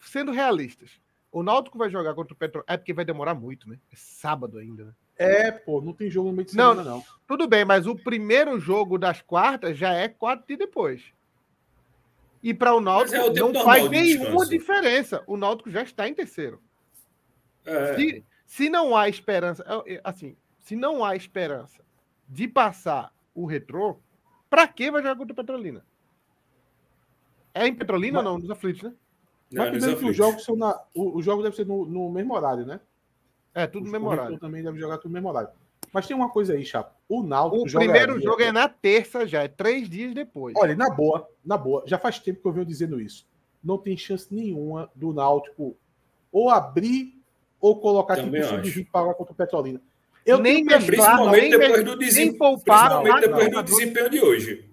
Sendo 0.00 0.32
realistas 0.32 1.00
o 1.32 1.42
Náutico 1.42 1.78
vai 1.78 1.88
jogar 1.88 2.14
contra 2.14 2.34
o 2.34 2.36
Petro. 2.36 2.62
É 2.66 2.76
porque 2.76 2.92
vai 2.92 3.06
demorar 3.06 3.34
muito, 3.34 3.66
né? 3.68 3.78
É 3.90 3.96
sábado 3.96 4.58
ainda, 4.58 4.84
né? 4.84 4.92
É, 5.16 5.50
pô, 5.50 5.80
não 5.80 5.92
tem 5.92 6.10
jogo 6.10 6.28
no 6.28 6.34
meio 6.34 6.46
de 6.46 6.52
semana, 6.52 6.82
não, 6.82 6.96
não. 6.96 7.04
Tudo 7.26 7.46
bem, 7.46 7.64
mas 7.64 7.86
o 7.86 7.94
primeiro 7.94 8.58
jogo 8.58 8.98
das 8.98 9.20
quartas 9.22 9.76
já 9.76 9.92
é 9.92 10.08
quatro 10.08 10.46
dias 10.46 10.58
depois. 10.58 11.02
E 12.42 12.52
para 12.52 12.74
o 12.74 12.80
Náutico 12.80 13.16
é 13.16 13.24
o 13.24 13.32
não 13.52 13.62
faz 13.62 13.88
nenhuma 13.88 14.44
diferença. 14.44 15.22
O 15.26 15.36
Náutico 15.36 15.70
já 15.70 15.82
está 15.82 16.08
em 16.08 16.14
terceiro. 16.14 16.60
É. 17.64 17.94
Se, 17.94 18.24
se 18.46 18.68
não 18.68 18.96
há 18.96 19.08
esperança, 19.08 19.64
assim, 20.02 20.36
se 20.58 20.74
não 20.74 21.04
há 21.04 21.14
esperança 21.14 21.84
de 22.28 22.48
passar 22.48 23.12
o 23.34 23.46
retrô, 23.46 23.98
para 24.50 24.66
que 24.66 24.90
vai 24.90 25.02
jogar 25.02 25.16
contra 25.16 25.32
o 25.32 25.36
Petrolina? 25.36 25.86
É 27.54 27.66
em 27.66 27.74
Petrolina 27.74 28.18
mas... 28.18 28.26
ou 28.26 28.32
não? 28.32 28.38
Nos 28.40 28.50
aflitos, 28.50 28.82
né? 28.82 28.92
Mas 29.52 29.70
primeiro 29.70 29.98
que 29.98 30.10
os 30.10 30.16
jogos 30.16 30.44
são 30.44 30.56
na. 30.56 30.78
O, 30.94 31.18
o 31.18 31.22
jogo 31.22 31.42
deve 31.42 31.54
ser 31.54 31.66
no, 31.66 31.84
no 31.84 32.10
mesmo 32.10 32.34
horário, 32.34 32.64
né? 32.64 32.80
É, 33.54 33.66
tudo 33.66 33.86
no 33.86 33.92
mesmo 33.92 34.08
horário. 34.08 34.38
também 34.38 34.62
deve 34.62 34.78
jogar 34.78 34.98
tudo 34.98 35.08
no 35.08 35.14
mesmo 35.14 35.28
horário. 35.28 35.50
Mas 35.92 36.06
tem 36.06 36.16
uma 36.16 36.30
coisa 36.30 36.54
aí, 36.54 36.64
Chapo. 36.64 36.94
O 37.08 37.22
Náutico. 37.22 37.68
O 37.68 37.72
primeiro 37.72 38.18
jogo 38.20 38.42
é 38.42 38.50
na 38.50 38.68
terça 38.68 39.26
já, 39.26 39.42
é 39.42 39.48
três 39.48 39.88
dias 39.88 40.14
depois. 40.14 40.54
Olha, 40.56 40.74
na 40.74 40.88
boa, 40.88 41.28
na 41.44 41.56
boa, 41.58 41.82
já 41.86 41.98
faz 41.98 42.18
tempo 42.18 42.40
que 42.40 42.48
eu 42.48 42.52
venho 42.52 42.64
dizendo 42.64 43.00
isso. 43.00 43.26
Não 43.62 43.76
tem 43.76 43.96
chance 43.96 44.34
nenhuma 44.34 44.90
do 44.94 45.12
Náutico 45.12 45.76
ou 46.32 46.48
abrir 46.48 47.14
ou 47.60 47.78
colocar 47.78 48.16
também 48.16 48.40
tipo 48.40 48.54
sub-20 48.54 48.88
para 48.90 49.14
contra 49.14 49.32
o 49.32 49.36
Petrolina. 49.36 49.80
Eu 50.24 50.38
nem 50.38 50.64
mesclar, 50.64 50.86
principalmente 50.86 51.40
nem 51.40 51.50
depois 51.58 51.84
do 51.84 51.98
desempenho, 51.98 52.38
poupar, 52.38 53.02
principalmente 53.02 53.28
depois 53.28 53.50
do 53.50 53.62
desempenho 53.62 54.10
de 54.10 54.20
hoje. 54.20 54.70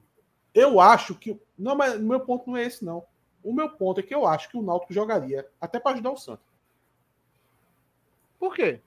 Eu 0.54 0.80
acho 0.80 1.16
que. 1.16 1.40
Não, 1.58 1.76
mas 1.76 2.00
meu 2.00 2.20
ponto 2.22 2.50
não 2.50 2.58
é 2.58 2.64
esse, 2.64 2.86
não. 2.86 3.04
O 3.44 3.54
meu 3.54 3.70
ponto 3.70 4.00
é 4.00 4.04
que 4.04 4.14
eu 4.14 4.26
acho 4.26 4.50
que 4.50 4.58
o 4.58 4.62
Náutico 4.62 4.94
jogaria 4.94 5.46
até 5.60 5.80
para 5.80 5.94
ajudar 5.94 6.12
o 6.12 6.18
Santos. 6.18 6.46
Por 8.40 8.56
quê? 8.56 8.80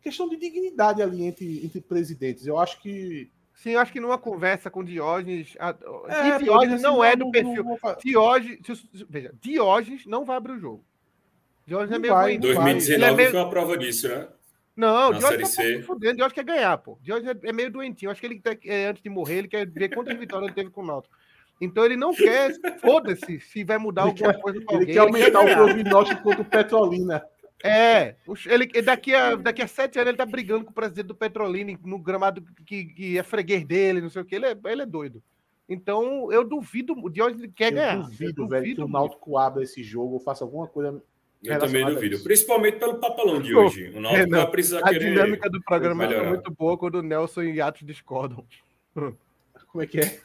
questão 0.00 0.28
de 0.28 0.36
dignidade 0.36 1.00
ali 1.00 1.22
entre, 1.24 1.64
entre 1.64 1.80
presidentes. 1.80 2.46
Eu 2.46 2.58
acho 2.58 2.80
que. 2.80 3.30
Sim, 3.54 3.70
eu 3.70 3.80
acho 3.80 3.92
que 3.92 4.00
numa 4.00 4.18
conversa 4.18 4.68
com 4.70 4.82
Diógenes. 4.82 5.54
A, 5.60 5.68
É, 6.08 6.36
e 6.36 6.38
Diógenes 6.44 6.74
assim, 6.74 6.82
não 6.82 7.04
é 7.04 7.14
não- 7.14 7.26
do 7.26 7.30
perfil. 7.32 7.62
não 7.64 7.76
fa- 7.76 7.96
Diógenes, 8.02 8.58
veja, 9.08 9.32
Diógenes 9.40 10.04
não 10.06 10.24
vai 10.24 10.36
abrir 10.36 10.52
o 10.54 10.58
jogo. 10.58 10.84
Diógenes 11.66 11.90
é 11.92 11.94
Não 11.94 12.00
meio 12.00 12.14
vai, 12.14 12.24
ruim. 12.24 12.34
não 12.38 12.54
vai. 12.54 12.54
2019 12.74 12.94
Ele 12.94 13.04
é 13.04 13.16
meio- 13.16 13.30
foi 13.30 13.38
uma 13.40 13.50
prova 13.50 13.78
disso, 13.78 14.08
né? 14.08 14.26
Não, 14.74 15.12
Na 15.12 15.18
Diógenes 15.18 15.54
tá 15.54 15.62
se 15.62 15.82
fudendo. 15.82 16.16
Diógenes 16.16 16.32
quer 16.32 16.44
ganhar, 16.44 16.78
pô. 16.78 16.98
Diógenes 17.00 17.36
é 17.44 17.48
é 17.48 17.52
meio 17.52 17.70
doentinho. 17.70 18.10
Acho 18.10 18.20
que 18.20 18.26
ele, 18.26 18.40
quer- 18.40 18.58
é, 18.64 18.86
antes 18.88 19.02
de 19.02 19.08
morrer, 19.10 19.36
ele 19.38 19.48
quer 19.48 19.68
ver 19.70 19.94
quantas 19.94 20.18
vitórias 20.18 20.48
ele 20.48 20.54
teve 20.54 20.70
com 20.70 20.82
o 20.82 20.86
Náutico. 20.86 21.14
Então 21.60 21.84
ele 21.84 21.94
não 21.96 22.12
quer, 22.12 22.52
foda-se, 22.80 23.38
se 23.38 23.62
vai 23.62 23.78
mudar 23.78 24.02
Ele 24.02 24.10
alguma 24.10 24.32
quer- 24.34 24.40
coisa 24.40 24.60
com 24.64 24.72
Ele 24.72 24.80
alguém. 24.80 24.94
quer 24.94 25.00
aumentar 25.00 25.40
o 25.40 25.44
ganhar. 25.44 25.56
prognóstico 25.58 26.22
contra 26.22 26.42
o 26.42 26.44
Petrolina. 26.44 27.24
É, 27.62 28.16
os- 28.26 28.44
ele, 28.46 28.66
daqui, 28.82 29.14
a, 29.14 29.36
daqui 29.36 29.62
a 29.62 29.66
sete 29.68 29.98
anos 29.98 30.08
ele 30.08 30.16
tá 30.18 30.26
brigando 30.26 30.64
com 30.64 30.70
o 30.70 30.74
presidente 30.74 31.06
do 31.06 31.14
Petrolina 31.14 31.78
no 31.84 31.98
gramado 31.98 32.42
que, 32.66 32.86
que 32.86 33.18
é 33.18 33.22
freguês 33.22 33.64
dele, 33.64 34.00
não 34.00 34.10
sei 34.10 34.22
o 34.22 34.24
que. 34.24 34.34
Ele 34.34 34.46
é, 34.46 34.56
ele 34.66 34.82
é 34.82 34.86
doido. 34.86 35.22
Então 35.68 36.30
eu 36.32 36.42
duvido, 36.44 36.92
o 36.92 37.08
Diógenes 37.08 37.48
quer 37.54 37.70
Eu 37.72 37.76
ganhar. 37.76 37.96
duvido, 38.02 38.42
Eu 38.42 38.48
velho, 38.48 38.64
que 38.64 38.72
o 38.72 38.74
duvido 38.76 38.88
Náutico 38.92 39.38
abra 39.38 39.62
esse 39.62 39.82
jogo 39.82 40.14
ou 40.14 40.20
faça 40.20 40.42
alguma 40.44 40.66
coisa. 40.66 41.00
Eu 41.42 41.58
também 41.58 41.84
a 41.84 41.90
duvido. 41.90 42.20
Principalmente 42.22 42.78
pelo 42.78 42.98
papelão 42.98 43.40
de 43.40 43.54
hoje. 43.54 43.90
O 43.90 44.00
Náutico 44.00 44.24
Renan, 44.24 44.36
vai 44.42 44.50
precisar 44.50 44.78
A 44.80 44.88
querer. 44.90 45.10
dinâmica 45.10 45.48
do 45.50 45.60
programa 45.62 46.04
é 46.04 46.28
muito 46.28 46.50
boa 46.52 46.76
quando 46.76 46.96
o 46.96 47.02
Nelson 47.02 47.42
e 47.42 47.60
Atos 47.60 47.86
discordam. 47.86 48.44
Como 49.68 49.82
é 49.82 49.86
que 49.86 50.00
é? 50.00 50.20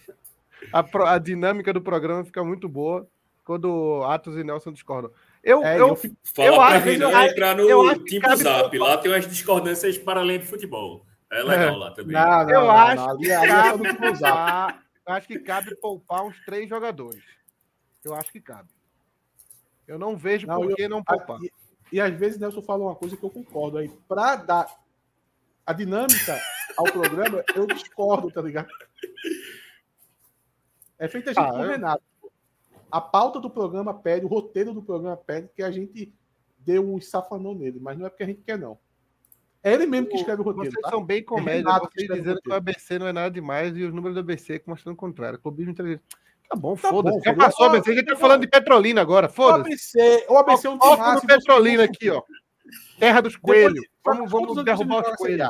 A, 0.73 0.83
pro- 0.83 1.05
a 1.05 1.17
dinâmica 1.17 1.71
do 1.71 1.81
programa 1.81 2.23
fica 2.25 2.43
muito 2.43 2.67
boa 2.67 3.07
quando 3.45 4.03
Atos 4.03 4.35
e 4.37 4.43
Nelson 4.43 4.71
discordam. 4.73 5.11
Eu, 5.47 5.63
É, 5.63 5.79
eu, 5.79 5.87
eu 5.87 5.95
pra 6.35 6.65
acho- 6.65 6.85
Renan 6.85 7.09
eu- 7.09 7.21
entrar 7.29 7.55
no 7.55 8.03
Team 8.03 8.21
cabe 8.21 8.43
Zap. 8.43 8.77
Lá 8.77 8.97
tem 8.97 9.11
umas 9.11 9.25
discordâncias 9.27 9.97
para 9.97 10.19
além 10.19 10.39
do 10.39 10.45
futebol. 10.45 11.05
É 11.31 11.41
legal 11.41 11.73
É. 11.73 11.77
lá 11.77 11.91
também. 11.91 12.13
Não, 12.13 12.43
não, 12.43 12.49
Eu 12.49 12.61
não, 12.61 12.71
acho 12.71 13.07
não. 13.07 13.17
Que 13.17 13.31
é 13.31 13.47
cabe 13.47 13.77
do 13.87 13.95
poupar, 13.97 14.83
acho 15.05 15.27
que 15.27 15.39
cabe 15.39 15.75
poupar 15.77 16.25
uns 16.25 16.37
três 16.45 16.67
jogadores. 16.67 17.23
Eu 18.03 18.13
acho 18.13 18.29
que 18.31 18.41
cabe. 18.41 18.69
Eu 19.87 19.97
não 19.97 20.17
vejo 20.17 20.45
Não, 20.47 20.57
por 20.57 20.69
eu- 20.71 20.75
que 20.75 20.87
não 20.89 21.01
poupar. 21.01 21.39
E, 21.41 21.51
e 21.93 22.01
às 22.01 22.13
vezes 22.13 22.37
Nelson 22.37 22.61
fala 22.61 22.83
uma 22.83 22.95
coisa 22.95 23.15
que 23.15 23.23
eu 23.23 23.29
concordo 23.29 23.77
aí. 23.77 23.87
Para 24.07 24.35
dar 24.35 24.67
a 25.65 25.71
dinâmica 25.71 26.37
ao 26.77 26.85
programa, 26.91 27.41
eu 27.55 27.65
discordo, 27.67 28.29
tá 28.31 28.41
ligado? 28.41 28.67
É 30.99 31.07
feito 31.07 31.29
a 31.29 31.33
gente 31.33 31.41
Ah, 31.41 31.51
com 31.51 31.59
o 31.61 31.67
Renato. 31.67 32.03
A 32.91 33.01
pauta 33.01 33.39
do 33.39 33.49
programa 33.49 33.93
pede, 33.93 34.25
o 34.25 34.29
roteiro 34.29 34.73
do 34.73 34.81
programa 34.81 35.17
pede 35.17 35.49
que 35.55 35.61
a 35.61 35.71
gente 35.71 36.13
dê 36.59 36.79
um 36.79 36.99
safanão 37.01 37.53
nele, 37.53 37.79
mas 37.81 37.97
não 37.97 38.05
é 38.05 38.09
porque 38.09 38.23
a 38.23 38.27
gente 38.27 38.41
quer, 38.41 38.57
não. 38.57 38.77
É 39.63 39.73
ele 39.73 39.85
mesmo 39.85 40.07
que 40.07 40.15
escreve 40.15 40.41
o 40.41 40.45
roteiro. 40.45 40.71
Vocês 40.71 40.83
tá? 40.83 40.89
são 40.89 41.03
bem 41.03 41.23
comédia, 41.23 41.79
que 41.91 42.05
vocês 42.05 42.19
dizendo 42.19 42.41
que 42.41 42.49
o. 42.49 42.53
ABC 42.53 42.99
não 42.99 43.07
é 43.07 43.13
nada 43.13 43.31
demais 43.31 43.75
e 43.75 43.83
os 43.83 43.93
números 43.93 44.15
do 44.15 44.19
ABC 44.21 44.61
mostrando 44.65 44.93
o 44.95 44.97
contrário. 44.97 45.39
Clubismo 45.39 45.71
inteligente. 45.71 46.03
Tá 46.49 46.55
bom, 46.55 46.75
Tá 46.75 46.89
foda-se. 46.89 47.19
Já 47.25 47.33
passou 47.35 47.65
o 47.65 47.69
ABC, 47.69 47.91
a 47.91 47.95
gente 47.95 48.05
tá 48.05 48.15
falando 48.15 48.41
de 48.41 48.47
Petrolina 48.47 49.01
agora, 49.01 49.27
O 49.27 49.29
foda-se. 49.29 49.67
ABC, 49.99 50.25
o 50.29 50.37
ABC 50.37 50.67
é 50.67 50.69
um 50.69 50.77
você 50.77 51.27
Petrolina 51.27 51.83
aqui, 51.83 52.09
ó. 52.09 52.21
Terra 52.99 53.21
dos 53.21 53.33
Depois- 53.33 53.63
coelhos. 53.63 53.85
faz 54.03 54.17
Vamos, 54.17 54.31
vamos 54.31 54.63
derrubar 54.63 55.01
os 55.09 55.15
coelhos. 55.17 55.49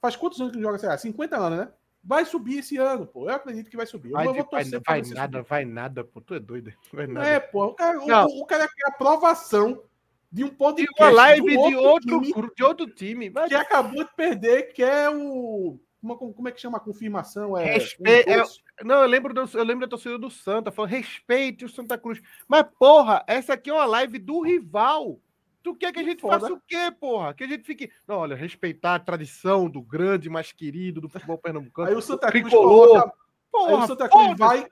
Faz 0.00 0.16
quantos 0.16 0.40
anos 0.40 0.52
que 0.52 0.58
não 0.58 0.64
joga 0.64 0.78
Série 0.78 0.92
A? 0.92 0.98
50 0.98 1.36
anos, 1.36 1.58
né? 1.58 1.68
Vai 2.08 2.24
subir 2.24 2.58
esse 2.60 2.76
ano, 2.76 3.04
pô. 3.04 3.28
Eu 3.28 3.34
acredito 3.34 3.68
que 3.68 3.76
vai 3.76 3.84
subir. 3.86 4.10
Eu 4.10 4.14
Vai, 4.14 4.24
vou 4.26 4.34
de- 4.34 4.38
vai, 4.40 4.48
torcer 4.48 4.80
vai 4.86 5.02
você 5.02 5.14
nada, 5.14 5.38
subir. 5.38 5.48
vai 5.48 5.64
nada, 5.64 6.04
pô. 6.04 6.20
Tu 6.20 6.34
é 6.34 6.38
doido. 6.38 6.72
Vai 6.92 7.06
nada. 7.08 7.26
É, 7.26 7.40
pô. 7.40 7.66
O 7.66 7.74
cara, 7.74 7.98
o- 7.98 8.42
o, 8.42 8.46
cara 8.46 8.68
quer 8.68 8.88
aprovação 8.90 9.82
de 10.30 10.44
um 10.44 10.48
de 10.48 10.54
podcast 10.54 10.94
uma 11.02 11.10
live 11.10 11.46
de 11.68 11.74
outro, 11.76 12.20
time 12.20 12.32
gru- 12.32 12.52
de 12.54 12.62
outro 12.64 12.86
time. 12.88 13.28
Vai 13.30 13.48
que 13.48 13.54
acabou 13.56 14.04
de 14.04 14.14
perder, 14.14 14.72
que 14.72 14.82
é 14.84 15.10
o... 15.10 15.78
Como, 16.00 16.32
como 16.34 16.48
é 16.48 16.52
que 16.52 16.60
chama 16.60 16.76
a 16.78 16.80
confirmação? 16.80 17.56
É, 17.58 17.64
Respe- 17.74 18.24
um 18.28 18.38
doce. 18.38 18.60
Não, 18.84 18.96
eu 19.02 19.08
lembro, 19.08 19.34
do- 19.34 19.58
eu 19.58 19.64
lembro 19.64 19.86
da 19.86 19.90
torcida 19.90 20.16
do 20.16 20.30
Santa, 20.30 20.70
falando 20.70 20.90
respeite 20.92 21.64
o 21.64 21.68
Santa 21.68 21.98
Cruz. 21.98 22.20
Mas, 22.46 22.64
porra, 22.78 23.24
essa 23.26 23.54
aqui 23.54 23.70
é 23.70 23.72
uma 23.74 23.84
live 23.86 24.18
do 24.20 24.40
rival. 24.42 25.18
Tu 25.66 25.74
quer 25.74 25.92
que 25.92 25.98
a 25.98 26.02
gente 26.04 26.20
foda. 26.20 26.38
faça 26.38 26.52
o 26.52 26.60
quê, 26.64 26.92
porra? 27.00 27.34
Que 27.34 27.42
a 27.42 27.46
gente 27.48 27.64
fique. 27.64 27.90
Não, 28.06 28.18
olha, 28.18 28.36
respeitar 28.36 28.94
a 28.94 29.00
tradição 29.00 29.68
do 29.68 29.82
grande, 29.82 30.30
mais 30.30 30.52
querido 30.52 31.00
do 31.00 31.08
futebol 31.08 31.36
pernambucano. 31.36 31.88
Aí 31.88 31.94
o 31.96 32.00
Santa 32.00 32.28
Cruz 32.30 32.44
Tricolor. 32.44 32.86
coloca... 32.88 33.04
Aí 33.06 33.12
Porra, 33.50 33.84
o 33.84 33.86
Santa 33.88 34.08
Cruz 34.08 34.38
vai... 34.38 34.68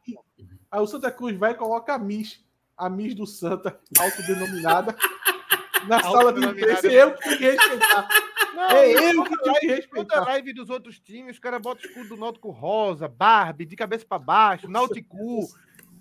Aí 0.70 0.80
o 0.80 0.86
Santa 0.86 1.10
Cruz 1.10 1.36
vai 1.36 1.50
e 1.50 1.54
coloca 1.56 1.94
a 1.94 1.98
Miss, 1.98 2.44
a 2.76 2.88
Miss 2.88 3.12
do 3.12 3.26
Santa, 3.26 3.76
autodenominada, 3.98 4.94
na 5.88 6.00
sala 6.00 6.32
de 6.32 6.44
imprensa. 6.46 6.86
Eu 6.86 7.12
que 7.14 7.22
tenho 7.24 7.38
que 7.38 7.44
respeitar. 7.50 8.08
Não, 8.54 8.62
É 8.70 8.88
eu 8.88 8.94
que 8.94 9.02
tenho 9.02 9.24
que 9.24 9.36
live- 9.36 9.60
Toda 9.60 9.74
respeitar. 9.74 10.20
live 10.26 10.52
dos 10.52 10.70
outros 10.70 11.00
times, 11.00 11.32
os 11.34 11.40
caras 11.40 11.60
botam 11.60 11.82
o 11.82 11.88
escudo 11.88 12.10
do 12.10 12.16
Náutico 12.16 12.50
rosa, 12.50 13.08
Barbie, 13.08 13.64
de 13.66 13.74
cabeça 13.74 14.06
pra 14.08 14.16
baixo, 14.16 14.68
Nauticu. 14.68 15.48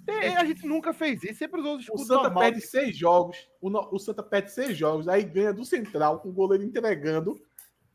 É, 0.05 0.35
a 0.35 0.43
gente 0.43 0.65
nunca 0.67 0.93
fez 0.93 1.23
isso, 1.23 1.35
sempre 1.39 1.59
usou 1.61 1.73
os 1.73 1.79
O 1.79 1.81
escudos 1.81 2.07
Santa 2.07 2.23
normal. 2.23 2.43
perde 2.43 2.61
seis 2.61 2.97
jogos. 2.97 3.49
O, 3.61 3.69
o 3.95 3.99
Santa 3.99 4.21
perde 4.21 4.51
seis 4.51 4.77
jogos, 4.77 5.07
aí 5.07 5.23
ganha 5.23 5.53
do 5.53 5.63
Central, 5.63 6.19
com 6.19 6.29
o 6.29 6.33
goleiro 6.33 6.63
entregando. 6.63 7.39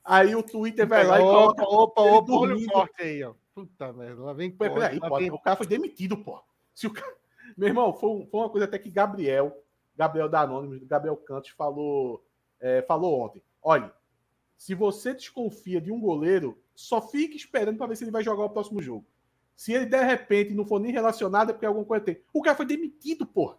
Aí 0.04 0.34
o 0.34 0.42
Twitter 0.42 0.86
vai 0.88 1.06
lá 1.06 1.18
e 1.18 1.22
coloca. 1.22 1.62
opa, 1.62 2.02
opa, 2.02 2.32
olha 2.32 2.56
o 2.56 2.66
corte 2.66 3.02
aí, 3.02 3.22
ó. 3.22 3.34
Puta 3.54 3.92
merda, 3.92 4.22
lá 4.22 4.32
vem 4.32 4.50
corte, 4.50 4.72
peraí, 4.72 5.00
pô, 5.00 5.18
vem- 5.18 5.30
o 5.30 5.38
cara 5.38 5.56
foi 5.56 5.66
demitido, 5.66 6.16
pô. 6.16 6.40
Se 6.74 6.86
o 6.86 6.92
cara... 6.92 7.14
Meu 7.56 7.68
irmão, 7.68 7.92
foi, 7.92 8.24
foi 8.26 8.40
uma 8.40 8.48
coisa 8.50 8.66
até 8.66 8.78
que 8.78 8.88
Gabriel, 8.90 9.62
Gabriel 9.96 10.28
da 10.28 10.42
Anonymous, 10.42 10.82
Gabriel 10.84 11.16
Cantos, 11.16 11.50
falou, 11.50 12.24
é, 12.60 12.82
falou 12.82 13.20
ontem. 13.20 13.42
Olha, 13.60 13.92
se 14.56 14.74
você 14.74 15.12
desconfia 15.12 15.80
de 15.80 15.90
um 15.90 16.00
goleiro, 16.00 16.56
só 16.74 17.02
fique 17.02 17.36
esperando 17.36 17.76
para 17.76 17.88
ver 17.88 17.96
se 17.96 18.04
ele 18.04 18.10
vai 18.12 18.22
jogar 18.22 18.44
o 18.44 18.50
próximo 18.50 18.80
jogo. 18.80 19.04
Se 19.58 19.72
ele 19.72 19.86
de 19.86 20.00
repente 20.04 20.54
não 20.54 20.64
for 20.64 20.78
nem 20.78 20.92
relacionado, 20.92 21.50
é 21.50 21.52
porque 21.52 21.66
alguma 21.66 21.84
coisa 21.84 22.04
tem. 22.04 22.20
O 22.32 22.40
cara 22.40 22.56
foi 22.56 22.64
demitido, 22.64 23.26
pô. 23.26 23.56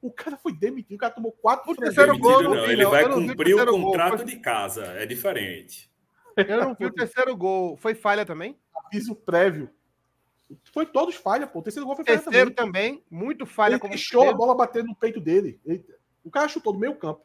O 0.00 0.10
cara 0.10 0.34
foi 0.38 0.50
demitido, 0.50 0.94
o 0.94 0.98
cara 0.98 1.12
tomou 1.12 1.30
quatro 1.30 1.70
O 1.70 1.76
terceiro 1.76 2.18
gol, 2.18 2.42
não 2.42 2.54
Ele 2.64 2.82
não. 2.84 2.90
vai 2.90 3.06
cumprir 3.06 3.54
o 3.54 3.66
gol. 3.66 3.82
contrato 3.82 4.16
Foi- 4.16 4.24
de 4.24 4.36
casa. 4.36 4.82
É 4.86 5.04
diferente. 5.04 5.92
Eu 6.38 6.56
não 6.64 6.74
vi 6.74 6.86
o 6.86 6.90
terceiro 6.90 7.36
gol. 7.36 7.76
Foi 7.76 7.94
falha 7.94 8.24
também? 8.24 8.58
aviso 8.86 9.14
prévio. 9.14 9.68
Foi 10.72 10.86
todos 10.86 11.16
falha, 11.16 11.46
pô. 11.46 11.58
O 11.58 11.62
terceiro 11.62 11.86
gol 11.86 11.96
foi 11.96 12.04
falha 12.06 12.18
Terceiro 12.18 12.50
também. 12.52 12.94
também, 12.94 13.04
muito 13.10 13.44
falha 13.44 13.74
Ele 13.74 13.78
como 13.80 13.92
deixou 13.92 14.30
a 14.30 14.32
bola 14.32 14.54
bater 14.54 14.82
no 14.82 14.96
peito 14.96 15.20
dele. 15.20 15.60
Ele- 15.66 15.84
o 16.24 16.30
cara 16.30 16.48
chutou 16.48 16.72
do 16.72 16.78
meio 16.78 16.96
campo. 16.96 17.20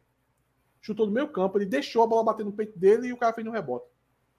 Chutou 0.82 1.06
do 1.06 1.14
meio 1.14 1.30
campo, 1.30 1.58
ele 1.58 1.66
deixou 1.66 2.04
a 2.04 2.08
bola 2.08 2.26
bater 2.26 2.46
no 2.46 2.52
peito 2.52 2.78
dele 2.78 3.08
e 3.08 3.14
o 3.14 3.18
cara 3.18 3.32
fez 3.34 3.46
no 3.46 3.54
rebote. 3.54 3.86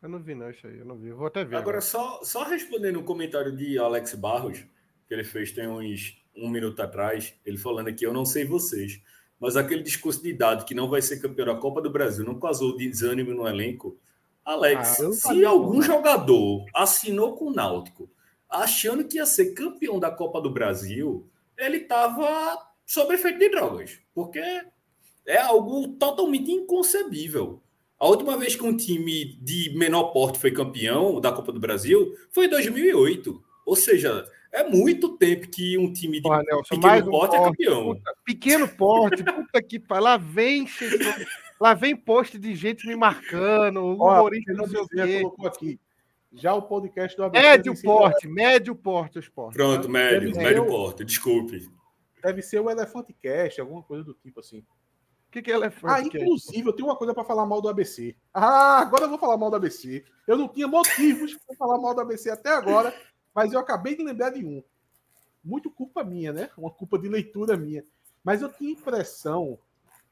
Eu 0.03 0.09
não 0.09 0.21
vi, 0.21 0.35
não, 0.35 0.51
isso 0.51 0.67
aí. 0.67 0.79
Eu 0.79 0.85
não 0.85 0.97
vi. 0.97 1.11
Vou 1.11 1.27
até 1.27 1.45
ver. 1.45 1.57
Agora, 1.57 1.81
só, 1.81 2.21
só 2.23 2.45
respondendo 2.45 3.01
o 3.01 3.05
comentário 3.05 3.55
de 3.57 3.79
Alex 3.79 4.15
Barros, 4.15 4.65
que 5.07 5.15
ele 5.15 5.25
fez 5.25 5.53
tem 5.53 5.67
uns 5.69 6.17
um 6.37 6.49
minuto 6.49 6.81
atrás, 6.81 7.35
ele 7.45 7.59
falando 7.59 7.89
aqui, 7.89 8.05
eu 8.07 8.13
não 8.13 8.25
sei 8.25 8.45
vocês, 8.45 9.01
mas 9.41 9.57
aquele 9.57 9.83
discurso 9.83 10.23
de 10.23 10.29
idade 10.31 10.65
que 10.65 10.75
não 10.75 10.89
vai 10.89 11.03
ser 11.03 11.21
campeão 11.21 11.47
da 11.47 11.57
Copa 11.57 11.83
do 11.83 11.91
Brasil 11.91 12.25
não 12.25 12.39
causou 12.39 12.77
desânimo 12.77 13.35
no 13.35 13.47
elenco. 13.49 13.99
Alex, 14.45 15.01
Ah, 15.01 15.03
eu 15.03 15.13
se 15.13 15.45
algum 15.45 15.75
não. 15.75 15.83
jogador 15.83 16.65
assinou 16.75 17.35
com 17.37 17.47
o 17.47 17.53
Náutico 17.53 18.09
achando 18.49 19.05
que 19.05 19.17
ia 19.17 19.27
ser 19.27 19.53
campeão 19.53 19.99
da 19.99 20.11
Copa 20.13 20.41
do 20.41 20.49
Brasil, 20.51 21.29
ele 21.57 21.79
estava 21.79 22.57
sob 22.87 23.13
efeito 23.15 23.39
de 23.41 23.49
drogas, 23.51 23.99
porque 24.15 24.41
é 25.27 25.39
algo 25.39 25.89
totalmente 25.89 26.51
inconcebível. 26.53 27.61
A 27.99 28.07
última 28.07 28.37
vez 28.37 28.55
que 28.55 28.63
um 28.63 28.77
time 28.77 29.37
de 29.41 29.75
menor 29.77 30.13
porte 30.13 30.39
foi 30.39 30.53
campeão 30.53 31.21
da 31.21 31.33
Copa 31.33 31.51
do 31.53 31.59
Brasil 31.59 32.15
foi 32.31 32.47
em 32.47 32.49
2008. 32.49 33.43
Ou 33.67 33.75
seja, 33.75 34.25
é 34.53 34.63
muito 34.63 35.17
tempo 35.17 35.49
que 35.49 35.77
um 35.77 35.93
time 35.93 36.19
de 36.19 36.23
Porra, 36.23 36.43
Nelson, 36.45 36.77
pequeno 36.77 36.81
mais 36.81 37.07
um 37.07 37.11
porte 37.11 37.37
é 37.37 37.43
campeão. 37.43 37.85
puta, 37.95 38.15
pequeno 38.25 38.69
porte, 38.69 39.25
puta 39.25 39.63
que 39.63 39.81
pariu. 39.81 40.05
Lá 40.05 40.17
vem, 40.17 40.67
lá 41.61 41.75
vem 41.75 41.97
post 41.97 42.39
de 42.39 42.55
gente 42.55 42.87
me 42.87 42.95
marcando, 42.95 43.85
humorista 43.85 44.53
não 44.53 44.69
sei 44.69 44.81
o 44.81 44.89
quê. 44.89 45.21
colocou 45.21 45.47
aqui. 45.49 45.81
Já 46.33 46.55
o 46.55 46.63
podcast 46.63 47.17
do 47.17 47.25
ABC 47.25 47.43
Médio 47.43 47.83
porte, 47.83 48.29
médio 48.29 48.75
porte, 48.75 49.19
os 49.19 49.29
portes. 49.29 49.57
Pronto, 49.57 49.89
médio, 49.89 50.31
Deve 50.33 50.45
médio 50.45 50.67
porte, 50.67 51.05
desculpe. 51.05 51.69
Deve 52.23 52.43
ser 52.43 52.61
o 52.61 52.71
Elefante 52.71 53.13
Cast, 53.15 53.61
alguma 53.61 53.83
coisa 53.83 54.05
do 54.05 54.15
tipo 54.15 54.39
assim. 54.39 54.63
O 55.29 55.31
que, 55.31 55.43
que 55.43 55.53
é 55.53 55.55
elefante? 55.55 56.07
Ah, 56.07 56.11
que 56.11 56.17
é? 56.17 56.23
inclusive, 56.23 56.67
eu 56.67 56.73
tenho 56.73 56.89
uma 56.89 56.97
coisa 56.97 57.13
para 57.13 57.23
falar 57.23 57.45
mal 57.45 57.61
do 57.61 57.69
ABC. 57.69 58.17
Ah, 58.33 58.79
agora 58.79 59.05
eu 59.05 59.11
vou 59.11 59.19
falar 59.19 59.37
mal 59.37 59.51
do 59.51 59.57
ABC. 59.57 60.03
Eu 60.27 60.39
não 60.39 60.49
tinha 60.49 60.67
motivos 60.67 61.35
para 61.35 61.55
falar 61.55 61.79
mal 61.79 61.95
do 61.95 62.01
ABC 62.01 62.31
até 62.31 62.49
agora, 62.49 62.95
mas 63.35 63.53
eu 63.53 63.61
acabei 63.61 63.95
de 63.95 64.03
lembrar 64.03 64.31
de 64.31 64.45
um. 64.45 64.63
Muito 65.45 65.71
culpa 65.71 66.03
minha, 66.03 66.33
né? 66.33 66.49
Uma 66.57 66.71
culpa 66.71 66.99
de 66.99 67.09
leitura 67.09 67.59
minha. 67.59 67.85
Mas 68.25 68.41
eu 68.41 68.51
tinha 68.51 68.73
impressão 68.73 69.59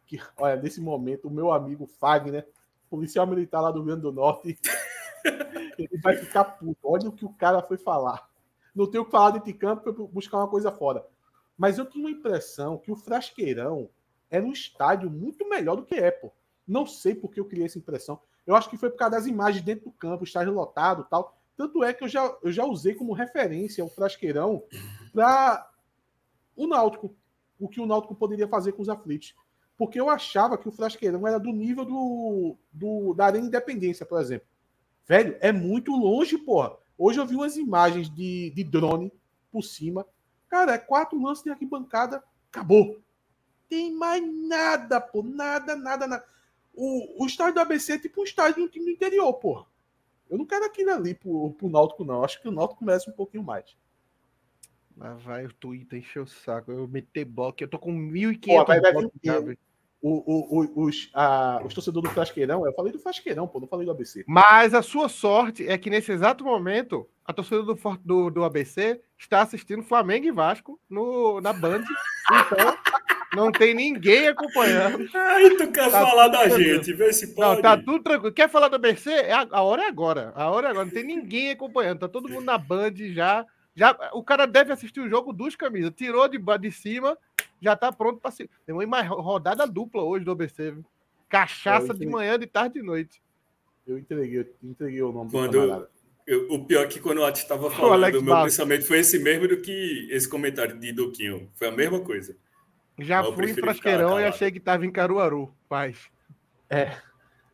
que, 0.04 0.20
olha, 0.36 0.60
nesse 0.60 0.82
momento, 0.82 1.28
o 1.28 1.30
meu 1.30 1.50
amigo 1.50 1.86
Fagner, 1.86 2.46
policial 2.90 3.26
militar 3.26 3.62
lá 3.62 3.70
do 3.70 3.78
Rio 3.78 3.86
Grande 3.86 4.02
do 4.02 4.12
Norte, 4.12 4.58
ele 5.78 5.98
vai 6.02 6.16
ficar 6.18 6.44
puto. 6.44 6.78
Olha 6.82 7.08
o 7.08 7.12
que 7.12 7.24
o 7.24 7.32
cara 7.32 7.62
foi 7.62 7.78
falar. 7.78 8.28
Não 8.74 8.86
tenho 8.86 9.02
o 9.02 9.06
que 9.06 9.12
falar 9.12 9.38
de 9.38 9.52
campo 9.54 9.82
para 9.82 9.92
buscar 9.92 10.36
uma 10.36 10.48
coisa 10.48 10.70
fora. 10.70 11.06
Mas 11.56 11.78
eu 11.78 11.86
tinha 11.86 12.04
uma 12.04 12.10
impressão 12.10 12.76
que 12.76 12.92
o 12.92 12.96
Frasqueirão 12.96 13.88
era 14.30 14.44
um 14.44 14.52
estádio 14.52 15.10
muito 15.10 15.48
melhor 15.48 15.76
do 15.76 15.84
que 15.84 15.94
é, 15.94 16.10
pô. 16.10 16.32
Não 16.66 16.86
sei 16.86 17.14
por 17.14 17.30
que 17.30 17.40
eu 17.40 17.44
criei 17.44 17.66
essa 17.66 17.78
impressão. 17.78 18.20
Eu 18.46 18.54
acho 18.54 18.68
que 18.68 18.76
foi 18.76 18.90
por 18.90 18.96
causa 18.96 19.16
das 19.16 19.26
imagens 19.26 19.64
dentro 19.64 19.86
do 19.86 19.92
campo, 19.92 20.24
estágio 20.24 20.52
lotado 20.52 21.06
tal. 21.08 21.36
Tanto 21.56 21.82
é 21.82 21.92
que 21.92 22.04
eu 22.04 22.08
já, 22.08 22.36
eu 22.42 22.52
já 22.52 22.64
usei 22.64 22.94
como 22.94 23.12
referência 23.12 23.84
o 23.84 23.88
Frasqueirão 23.88 24.62
para 25.12 25.68
o 26.54 26.66
Náutico. 26.66 27.14
O 27.58 27.68
que 27.68 27.80
o 27.80 27.86
Náutico 27.86 28.14
poderia 28.14 28.46
fazer 28.46 28.72
com 28.72 28.82
os 28.82 28.88
aflitos. 28.88 29.34
Porque 29.76 29.98
eu 29.98 30.08
achava 30.08 30.58
que 30.58 30.68
o 30.68 30.72
Frasqueirão 30.72 31.26
era 31.26 31.38
do 31.38 31.52
nível 31.52 31.84
do, 31.84 32.56
do 32.72 33.14
da 33.14 33.26
Arena 33.26 33.46
Independência, 33.46 34.04
por 34.04 34.20
exemplo. 34.20 34.46
Velho, 35.06 35.36
é 35.40 35.52
muito 35.52 35.92
longe, 35.92 36.36
porra. 36.36 36.76
Hoje 36.98 37.20
eu 37.20 37.26
vi 37.26 37.34
umas 37.34 37.56
imagens 37.56 38.08
de, 38.08 38.50
de 38.50 38.64
drone 38.64 39.12
por 39.50 39.62
cima. 39.62 40.06
Cara, 40.48 40.74
é 40.74 40.78
quatro 40.78 41.20
lances 41.20 41.44
de 41.44 41.50
arquibancada, 41.50 42.22
acabou. 42.50 43.00
Tem 43.68 43.92
mais 43.92 44.22
nada, 44.48 45.00
pô. 45.00 45.22
Nada, 45.22 45.76
nada, 45.76 46.06
nada. 46.06 46.24
O, 46.74 47.24
o 47.24 47.26
estádio 47.26 47.54
do 47.54 47.60
ABC 47.60 47.94
é 47.94 47.98
tipo 47.98 48.20
um 48.20 48.24
estádio 48.24 48.56
de 48.56 48.60
um 48.62 48.68
time 48.68 48.84
do 48.84 48.90
interior, 48.90 49.32
porra. 49.34 49.66
Eu 50.28 50.38
não 50.38 50.44
quero 50.44 50.64
aquilo 50.64 50.90
ali 50.90 51.14
pro, 51.14 51.52
pro 51.52 51.68
Náutico, 51.68 52.04
não. 52.04 52.24
Acho 52.24 52.40
que 52.40 52.48
o 52.48 52.52
Náutico 52.52 52.84
merece 52.84 53.08
um 53.08 53.14
pouquinho 53.14 53.42
mais. 53.42 53.76
Mas 54.96 55.22
vai 55.22 55.44
o 55.44 55.52
Twitter 55.52 55.98
encher 55.98 56.20
o 56.20 56.26
saco. 56.26 56.72
Eu 56.72 56.88
meter 56.88 57.24
bloco. 57.24 57.62
Eu 57.62 57.68
tô 57.68 57.78
com 57.78 57.92
1.500 57.92 58.80
blocos. 59.22 59.56
O, 60.02 60.10
o, 60.10 60.60
o, 60.60 60.84
os, 60.84 61.10
a, 61.14 61.60
os 61.64 61.74
torcedores 61.74 62.08
do 62.08 62.14
Frasqueirão, 62.14 62.64
eu 62.64 62.72
falei 62.74 62.92
do 62.92 62.98
Frasqueirão, 62.98 63.48
pô, 63.48 63.58
não 63.58 63.66
falei 63.66 63.86
do 63.86 63.90
ABC. 63.90 64.24
Mas 64.28 64.72
a 64.74 64.82
sua 64.82 65.08
sorte 65.08 65.66
é 65.66 65.76
que 65.76 65.90
nesse 65.90 66.12
exato 66.12 66.44
momento, 66.44 67.08
a 67.24 67.32
torcida 67.32 67.62
do, 67.62 67.74
do, 68.04 68.30
do 68.30 68.44
ABC 68.44 69.00
está 69.18 69.40
assistindo 69.42 69.82
Flamengo 69.82 70.26
e 70.26 70.30
Vasco 70.30 70.78
no, 70.88 71.40
na 71.40 71.52
Band. 71.52 71.82
Então, 72.28 72.76
não 73.36 73.52
tem 73.52 73.74
ninguém 73.74 74.28
acompanhando. 74.28 75.08
Aí 75.14 75.56
tu 75.56 75.70
quer 75.70 75.90
tá 75.90 76.00
falar 76.00 76.28
da 76.28 76.40
tranquilo. 76.40 76.74
gente, 76.74 76.92
vê 76.92 77.12
se 77.12 77.34
pode. 77.34 77.56
Não, 77.56 77.62
tá 77.62 77.76
tudo 77.76 78.02
tranquilo. 78.02 78.34
Quer 78.34 78.48
falar 78.48 78.68
do 78.68 78.76
ABC? 78.76 79.10
É 79.10 79.32
a, 79.32 79.46
a 79.50 79.62
hora 79.62 79.82
é 79.84 79.86
agora. 79.86 80.32
A 80.34 80.50
hora 80.50 80.68
é 80.68 80.70
agora. 80.70 80.84
Não 80.86 80.92
tem 80.92 81.04
ninguém 81.04 81.50
acompanhando. 81.50 82.00
Tá 82.00 82.08
todo 82.08 82.28
mundo 82.28 82.44
na 82.44 82.58
Band 82.58 82.94
já. 83.12 83.46
já 83.74 83.96
o 84.12 84.22
cara 84.22 84.46
deve 84.46 84.72
assistir 84.72 85.00
o 85.00 85.08
jogo 85.08 85.32
dos 85.32 85.54
camisas. 85.54 85.92
Tirou 85.94 86.26
de, 86.26 86.38
de 86.60 86.70
cima 86.72 87.16
já 87.60 87.76
tá 87.76 87.92
pronto 87.92 88.20
para 88.20 88.30
se. 88.30 88.48
Tem 88.64 88.74
uma 88.74 89.02
rodada 89.02 89.66
dupla 89.66 90.02
hoje 90.02 90.24
do 90.24 90.30
ABC. 90.30 90.72
Viu? 90.72 90.84
Cachaça 91.28 91.92
de 91.92 92.06
manhã, 92.06 92.38
de 92.38 92.46
tarde 92.46 92.78
e 92.78 92.80
de 92.80 92.86
noite. 92.86 93.22
Eu 93.86 93.98
entreguei, 93.98 94.40
eu 94.40 94.46
entreguei 94.62 95.02
o 95.02 95.12
nome 95.12 95.30
quando 95.30 95.52
do 95.52 95.88
eu, 96.26 96.52
O 96.52 96.64
pior 96.64 96.84
é 96.84 96.88
que 96.88 96.98
quando 96.98 97.18
o 97.18 97.24
Ati 97.24 97.42
estava 97.42 97.70
falando, 97.70 98.18
o 98.18 98.22
meu 98.22 98.42
pensamento 98.42 98.84
foi 98.84 98.98
esse 98.98 99.18
mesmo 99.18 99.46
do 99.46 99.60
que 99.60 100.08
esse 100.10 100.28
comentário 100.28 100.78
de 100.78 100.92
Duquinho. 100.92 101.48
Foi 101.54 101.68
a 101.68 101.72
mesma 101.72 102.00
coisa. 102.00 102.36
Já 102.98 103.22
eu 103.22 103.32
fui 103.34 103.50
em 103.50 103.54
Frasqueirão 103.54 104.18
e 104.20 104.24
achei 104.24 104.50
que 104.50 104.58
estava 104.58 104.86
em 104.86 104.90
Caruaru, 104.90 105.54
paz. 105.68 106.10
É. 106.70 106.96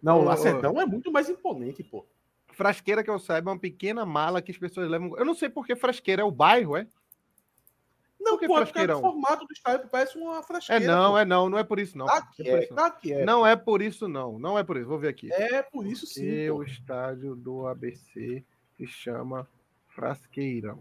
Não, 0.03 0.21
o 0.21 0.25
Lacedão 0.25 0.81
é 0.81 0.87
muito 0.87 1.11
mais 1.13 1.29
imponente, 1.29 1.83
pô. 1.83 2.07
Frasqueira, 2.53 3.03
que 3.03 3.11
eu 3.11 3.19
saiba, 3.19 3.51
é 3.51 3.55
uma 3.55 3.59
pequena 3.59 4.05
mala 4.05 4.43
que 4.43 4.51
as 4.51 4.59
pessoas 4.59 4.89
levam. 4.89 5.17
Eu 5.17 5.25
não 5.25 5.35
sei 5.35 5.49
porque 5.49 5.75
Frasqueira 5.75 6.23
é 6.23 6.25
o 6.25 6.31
bairro, 6.31 6.77
é? 6.77 6.87
Não, 8.21 8.39
que 8.39 8.47
pô, 8.47 8.55
frasqueirão. 8.55 8.99
o 8.99 9.03
formato 9.03 9.45
do 9.45 9.53
estádio 9.53 9.89
parece 9.91 10.17
uma 10.17 10.39
é 10.39 10.43
frasqueira. 10.45 10.85
É 10.85 10.87
não, 10.87 11.11
pô. 11.13 11.19
é 11.19 11.25
não, 11.25 11.49
não 11.49 11.59
é 11.59 11.65
por 11.65 11.81
isso 11.81 11.99
não. 11.99 12.07
Tá 12.07 12.23
que 12.23 12.49
é, 12.49 12.67
tá 12.67 12.91
que 12.91 13.13
é. 13.13 13.25
Não 13.25 13.45
é 13.45 13.57
por 13.57 13.83
isso 13.83 14.07
não, 14.07 14.39
não 14.39 14.57
é 14.57 14.63
por 14.63 14.77
isso. 14.77 14.87
Vou 14.87 14.99
ver 14.99 15.09
aqui. 15.09 15.33
É 15.33 15.63
por 15.63 15.85
isso 15.85 16.07
sim. 16.07 16.25
E 16.25 16.51
o 16.51 16.63
estádio 16.63 17.35
do 17.35 17.67
ABC 17.67 18.45
se 18.77 18.87
chama 18.87 19.49
Frasqueirão. 19.89 20.81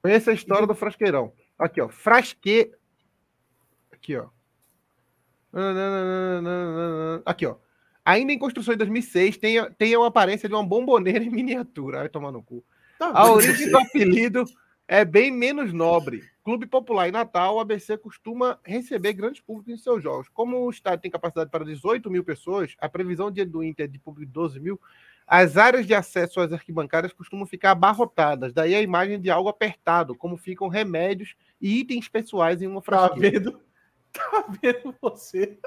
Conheça 0.00 0.30
a 0.30 0.34
história 0.34 0.68
do 0.68 0.74
Frasqueirão. 0.74 1.32
Aqui, 1.58 1.80
ó, 1.80 1.88
Frasque 1.88 2.72
Aqui, 3.92 4.16
ó. 4.16 4.28
Aqui, 7.24 7.46
ó. 7.46 7.56
Ainda 8.04 8.32
em 8.32 8.38
construção 8.38 8.74
em 8.74 8.76
2006, 8.76 9.36
tem, 9.38 9.72
tem 9.72 9.94
a 9.94 10.06
aparência 10.06 10.48
de 10.48 10.54
uma 10.54 10.64
bomboneira 10.64 11.24
em 11.24 11.30
miniatura. 11.30 11.98
Vai 11.98 12.08
tomar 12.08 12.30
no 12.30 12.42
cu. 12.42 12.64
Tá 12.98 13.10
a 13.12 13.32
origem 13.32 13.68
do 13.70 13.78
apelido 13.78 14.44
é 14.88 15.04
bem 15.04 15.32
menos 15.32 15.72
nobre. 15.72 16.22
Clube 16.44 16.66
Popular 16.66 17.08
em 17.08 17.12
Natal, 17.12 17.56
o 17.56 17.60
ABC 17.60 17.98
costuma 17.98 18.60
receber 18.64 19.12
grandes 19.14 19.40
públicos 19.40 19.72
em 19.72 19.76
seus 19.76 20.00
jogos. 20.00 20.28
Como 20.28 20.58
o 20.58 20.70
estádio 20.70 21.02
tem 21.02 21.10
capacidade 21.10 21.50
para 21.50 21.64
18 21.64 22.08
mil 22.08 22.22
pessoas, 22.22 22.76
a 22.78 22.88
previsão 22.88 23.30
de 23.30 23.44
do 23.44 23.64
Inter 23.64 23.88
de 23.88 23.98
público 23.98 24.26
de 24.26 24.32
12 24.32 24.60
mil, 24.60 24.80
as 25.26 25.56
áreas 25.56 25.84
de 25.84 25.94
acesso 25.94 26.40
às 26.40 26.52
arquibancadas 26.52 27.12
costumam 27.12 27.44
ficar 27.46 27.72
abarrotadas. 27.72 28.52
Daí 28.52 28.76
a 28.76 28.80
imagem 28.80 29.20
de 29.20 29.28
algo 29.28 29.48
apertado, 29.48 30.14
como 30.14 30.36
ficam 30.36 30.68
remédios 30.68 31.34
e 31.60 31.80
itens 31.80 32.08
pessoais 32.08 32.62
em 32.62 32.66
uma 32.66 32.82
frasqueira. 32.82 33.40
Tá 33.40 33.50
vendo? 33.50 33.66
Tá 34.16 34.46
vendo 34.62 34.94
você? 34.98 35.58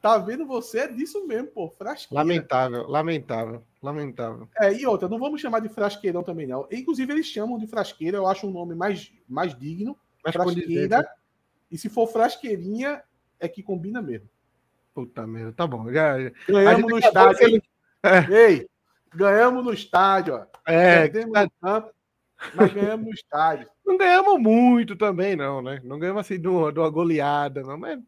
Tá 0.00 0.16
vendo 0.18 0.46
você? 0.46 0.80
É 0.80 0.88
disso 0.88 1.26
mesmo, 1.26 1.48
pô. 1.48 1.68
Frasqueira. 1.68 2.22
Lamentável, 2.22 2.86
lamentável, 2.88 3.64
lamentável. 3.82 4.48
É, 4.60 4.72
e 4.72 4.86
outra, 4.86 5.08
não 5.08 5.18
vamos 5.18 5.40
chamar 5.40 5.58
de 5.60 5.68
frasqueirão 5.68 6.22
também, 6.22 6.46
não. 6.46 6.68
Inclusive, 6.70 7.12
eles 7.12 7.26
chamam 7.26 7.58
de 7.58 7.66
frasqueira, 7.66 8.16
eu 8.16 8.28
acho 8.28 8.46
um 8.46 8.52
nome 8.52 8.76
mais, 8.76 9.12
mais 9.28 9.58
digno. 9.58 9.98
Mais 10.24 10.36
frasqueira. 10.36 10.98
Né? 10.98 11.04
E 11.72 11.76
se 11.76 11.88
for 11.88 12.06
frasqueirinha, 12.06 13.02
é 13.40 13.48
que 13.48 13.62
combina 13.62 14.00
mesmo. 14.00 14.28
Puta 14.94 15.26
merda, 15.26 15.52
tá 15.52 15.66
bom. 15.66 15.92
Já, 15.92 16.16
ganhamos 16.48 16.90
no 16.90 16.98
estádio. 16.98 17.42
Ele... 17.42 17.62
É. 18.02 18.48
Ei, 18.48 18.68
ganhamos 19.12 19.64
no 19.64 19.72
estádio, 19.72 20.34
ó. 20.34 20.46
É, 20.64 21.08
tá... 21.60 21.90
mas 22.54 22.72
ganhamos 22.72 23.06
no 23.06 23.12
estádio. 23.12 23.68
Não 23.84 23.96
ganhamos 23.96 24.40
muito 24.40 24.96
também, 24.96 25.36
não, 25.36 25.62
né? 25.62 25.80
Não 25.84 25.98
ganhamos 25.98 26.20
assim 26.20 26.40
de 26.40 26.48
uma, 26.48 26.72
de 26.72 26.78
uma 26.78 26.90
goleada, 26.90 27.62
não, 27.62 27.78
mas 27.78 27.98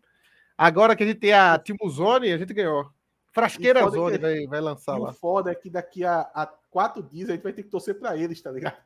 Agora 0.58 0.96
que 0.96 1.04
a 1.04 1.06
gente 1.06 1.20
tem 1.20 1.32
a 1.32 1.56
Timuzone, 1.56 2.32
a 2.32 2.36
gente 2.36 2.52
ganhou. 2.52 2.90
Frasqueira 3.30 3.88
Zone 3.88 4.16
que, 4.16 4.22
vai, 4.22 4.46
vai 4.48 4.60
lançar 4.60 4.98
lá. 4.98 5.10
O 5.10 5.14
foda 5.14 5.52
é 5.52 5.54
que 5.54 5.70
daqui 5.70 6.04
a, 6.04 6.22
a, 6.34 6.46
quatro 6.46 7.00
dias 7.00 7.30
a 7.30 7.34
gente 7.34 7.44
vai 7.44 7.52
ter 7.52 7.62
que 7.62 7.68
torcer 7.68 7.96
para 7.96 8.16
eles, 8.16 8.42
tá 8.42 8.50
ligado? 8.50 8.76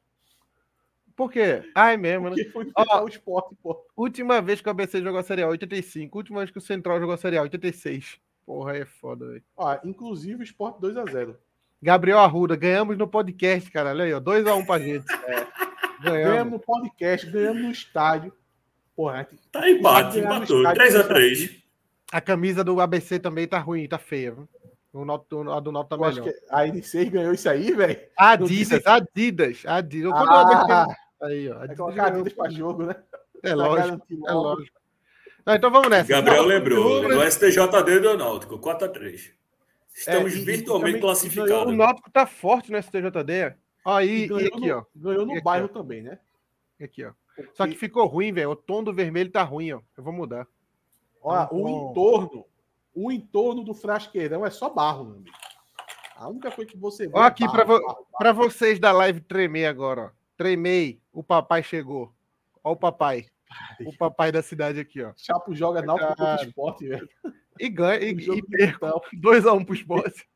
Por 1.17 1.33
quê? 1.33 1.63
Ai, 1.75 1.97
mesmo, 1.97 2.29
né? 2.29 2.45
Foi 2.53 2.71
Ó, 2.77 3.05
o 3.05 3.09
esporte, 3.09 3.57
pô. 3.63 3.83
Última 3.97 4.43
vez 4.43 4.61
que 4.61 4.69
o 4.69 4.71
ABC 4.71 5.01
jogou 5.01 5.21
a 5.21 5.23
Série 5.23 5.43
A, 5.43 5.49
85. 5.49 6.19
Última 6.19 6.41
vez 6.41 6.51
que 6.51 6.59
o 6.59 6.61
Central 6.61 7.01
jogou 7.01 7.15
a 7.15 7.19
Série 7.19 7.39
A, 7.39 7.43
86. 7.43 8.19
Porra, 8.45 8.77
é 8.77 8.85
foda, 8.85 9.27
velho. 9.27 9.45
Ó, 9.57 9.79
inclusive 9.85 10.41
o 10.41 10.43
esporte 10.43 10.79
2x0. 10.81 11.37
Gabriel 11.83 12.19
Arruda, 12.21 12.55
ganhamos 12.55 12.97
no 12.97 13.09
podcast, 13.09 13.69
cara. 13.71 13.91
Olha 13.91 14.05
aí, 14.05 14.15
ó. 14.15 14.21
2x1 14.21 14.67
pra 14.67 14.79
gente. 14.79 15.05
É. 16.05 16.09
Ganhamos. 16.09 16.33
ganhamos 16.33 16.53
no 16.55 16.59
podcast, 16.59 17.31
ganhamos 17.31 17.63
no 17.63 17.71
estádio. 17.71 18.33
Porra, 18.97 19.29
tá 19.53 19.71
empate, 19.71 20.19
empatou. 20.19 20.65
3x3. 20.65 21.63
A 22.11 22.21
camisa 22.21 22.65
do 22.65 22.81
ABC 22.81 23.21
também 23.21 23.47
tá 23.47 23.61
ruim, 23.61 23.87
tá 23.87 23.99
feia. 23.99 24.37
O 24.93 25.05
noto, 25.05 25.49
a 25.49 25.61
do 25.61 25.71
Noto 25.71 25.89
tá 25.89 25.97
melhor. 25.97 26.29
a 26.51 26.65
N6 26.67 27.09
ganhou 27.09 27.33
isso 27.33 27.49
aí, 27.49 27.73
velho. 27.73 28.01
Adidas, 28.19 28.85
Adidas, 28.85 29.63
Adidas. 29.65 30.13
Ah, 30.13 30.87
aí, 31.23 31.49
ó. 31.49 31.63
Adidas, 31.63 31.97
é 31.97 32.01
Adidas 32.01 32.33
pra 32.33 32.51
jogo, 32.51 32.87
né? 32.87 32.97
É 33.45 33.55
lógico, 33.55 34.03
é 34.27 34.33
lógico. 34.33 34.81
Não, 35.47 35.55
então 35.55 35.71
vamos 35.71 35.89
nessa. 35.89 36.09
Gabriel 36.09 36.43
Não, 36.43 36.49
lembrou, 36.49 37.09
no 37.09 37.31
STJD 37.31 38.01
do 38.01 38.17
Náutico, 38.17 38.59
4x3. 38.59 39.33
Estamos 39.95 40.33
é, 40.35 40.37
virtualmente 40.37 41.01
classificados. 41.01 41.73
O 41.73 41.77
Náutico 41.77 42.11
tá 42.11 42.27
forte 42.27 42.73
no 42.73 42.83
STJD. 42.83 43.55
Aí, 43.85 44.27
e, 44.27 44.33
e 44.33 44.47
aqui, 44.47 44.69
no, 44.69 44.79
ó. 44.79 44.85
Ganhou 44.95 45.27
no 45.27 45.33
aqui, 45.33 45.43
bairro 45.43 45.67
ó. 45.67 45.69
também, 45.69 46.03
né? 46.03 46.19
Aqui, 46.81 47.05
ó. 47.05 47.13
Só 47.55 47.67
que 47.67 47.75
ficou 47.75 48.07
ruim, 48.07 48.33
velho. 48.33 48.51
O 48.51 48.57
tom 48.57 48.83
do 48.83 48.93
vermelho 48.93 49.31
tá 49.31 49.43
ruim, 49.43 49.73
ó. 49.73 49.81
Eu 49.97 50.05
vou 50.05 50.13
mudar. 50.13 50.47
Olha, 51.23 51.49
o 51.53 51.69
entorno, 51.69 52.47
o 52.95 53.13
entorno 53.13 53.63
do 53.63 53.75
frasqueirão 53.75 54.45
é 54.45 54.51
só 54.51 54.69
barro, 54.69 55.05
meu 55.05 55.17
amigo. 55.17 55.37
A 56.17 56.29
única 56.29 56.51
coisa 56.51 56.71
que 56.71 56.77
você 56.77 57.07
vê. 57.07 57.13
Olha 57.15 57.25
é 57.25 57.29
aqui 57.29 57.45
para 57.49 58.33
vo 58.33 58.45
vocês 58.45 58.79
da 58.79 58.93
live 58.93 59.21
tremer 59.21 59.67
agora, 59.67 60.07
ó. 60.07 60.11
Tremei, 60.37 61.01
o 61.13 61.23
papai 61.23 61.63
chegou. 61.63 62.13
Olha 62.63 62.73
o 62.75 62.77
papai. 62.77 63.27
O 63.87 63.97
papai 63.97 64.31
da 64.31 64.43
cidade 64.43 64.81
aqui, 64.81 65.03
ó. 65.03 65.13
Chapo 65.17 65.55
joga 65.55 65.83
náutico 65.83 66.17
contra 66.17 66.45
esporte, 66.45 66.89
velho. 66.89 67.09
E 67.59 67.69
ganha, 67.69 68.03
e, 68.03 68.11
e 68.11 68.43
perco. 68.43 68.87
2x1 69.15 69.59
um 69.59 69.65
pro 69.65 69.75
esporte. 69.75 70.27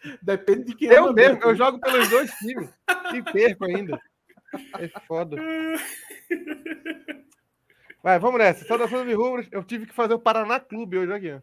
Depende 0.22 0.64
de 0.64 0.74
quem 0.74 0.88
Eu 0.88 1.12
mesmo, 1.12 1.42
eu 1.42 1.54
jogo 1.54 1.80
pelos 1.80 2.08
dois 2.08 2.30
times. 2.34 2.70
E 3.14 3.22
perco 3.22 3.64
ainda. 3.64 4.00
É 4.78 4.88
foda. 5.06 5.36
Vai, 8.02 8.18
vamos 8.18 8.38
nessa. 8.38 8.64
Saudações 8.64 9.06
de 9.06 9.14
rubros. 9.14 9.48
Eu 9.50 9.62
tive 9.64 9.86
que 9.86 9.94
fazer 9.94 10.14
o 10.14 10.18
Paraná 10.18 10.60
Clube 10.60 10.98
hoje 10.98 11.12
aqui. 11.12 11.42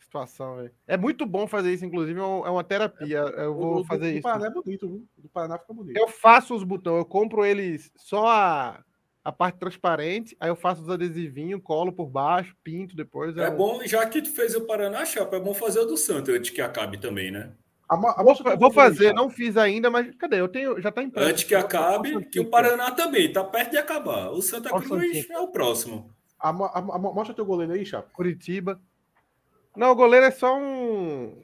Situação, 0.00 0.56
velho. 0.56 0.72
É 0.86 0.96
muito 0.96 1.24
bom 1.24 1.46
fazer 1.46 1.72
isso, 1.72 1.84
inclusive, 1.84 2.18
é, 2.18 2.22
é 2.22 2.50
uma 2.50 2.64
terapia. 2.64 3.18
Eu 3.18 3.54
vou 3.54 3.80
o, 3.80 3.84
fazer 3.84 4.00
do, 4.00 4.08
isso. 4.08 4.18
Do 4.18 4.22
Paraná 4.22 4.46
é 4.46 4.50
bonito, 4.50 4.88
viu? 4.88 5.08
Do 5.16 5.28
Paraná 5.28 5.58
fica 5.58 5.72
bonito. 5.72 5.96
Eu 5.96 6.08
faço 6.08 6.54
os 6.54 6.64
botões, 6.64 6.98
eu 6.98 7.04
compro 7.04 7.44
eles 7.44 7.92
só 7.96 8.26
a, 8.26 8.84
a 9.24 9.30
parte 9.30 9.58
transparente, 9.58 10.36
aí 10.40 10.48
eu 10.48 10.56
faço 10.56 10.82
os 10.82 10.90
adesivinhos, 10.90 11.62
colo 11.62 11.92
por 11.92 12.06
baixo, 12.06 12.56
pinto 12.64 12.96
depois. 12.96 13.36
É, 13.36 13.44
é 13.44 13.50
bom, 13.50 13.80
já 13.84 14.04
que 14.06 14.20
tu 14.20 14.30
fez 14.30 14.54
o 14.56 14.62
Paraná, 14.62 15.04
Chapa, 15.04 15.36
é 15.36 15.40
bom 15.40 15.54
fazer 15.54 15.80
o 15.80 15.84
do 15.84 15.96
Santo 15.96 16.32
antes 16.32 16.50
que 16.50 16.60
acabe 16.60 16.98
também, 16.98 17.30
né? 17.30 17.52
A, 17.88 17.94
a 17.94 18.22
vou, 18.22 18.34
vou 18.58 18.72
fazer, 18.72 19.12
não 19.12 19.30
fiz 19.30 19.56
ainda, 19.56 19.90
mas 19.90 20.14
cadê? 20.16 20.40
Eu 20.40 20.48
tenho, 20.48 20.80
já 20.80 20.88
está 20.88 21.02
em 21.02 21.10
pé. 21.10 21.22
Antes 21.22 21.44
que 21.44 21.54
acabe, 21.54 22.24
que 22.26 22.40
o 22.40 22.50
Paraná 22.50 22.90
também 22.90 23.26
está 23.26 23.44
perto 23.44 23.70
de 23.72 23.76
acabar. 23.76 24.30
O 24.30 24.42
Santa 24.42 24.70
Cruz 24.70 25.28
é 25.30 25.38
o 25.38 25.48
próximo. 25.48 26.10
A, 26.40 26.48
a, 26.48 26.98
mostra 26.98 27.34
teu 27.34 27.44
goleiro 27.44 27.74
aí, 27.74 27.84
Chapa. 27.84 28.08
Curitiba. 28.12 28.80
Não, 29.76 29.92
o 29.92 29.94
goleiro 29.94 30.26
é 30.26 30.30
só 30.30 30.58
um. 30.58 31.40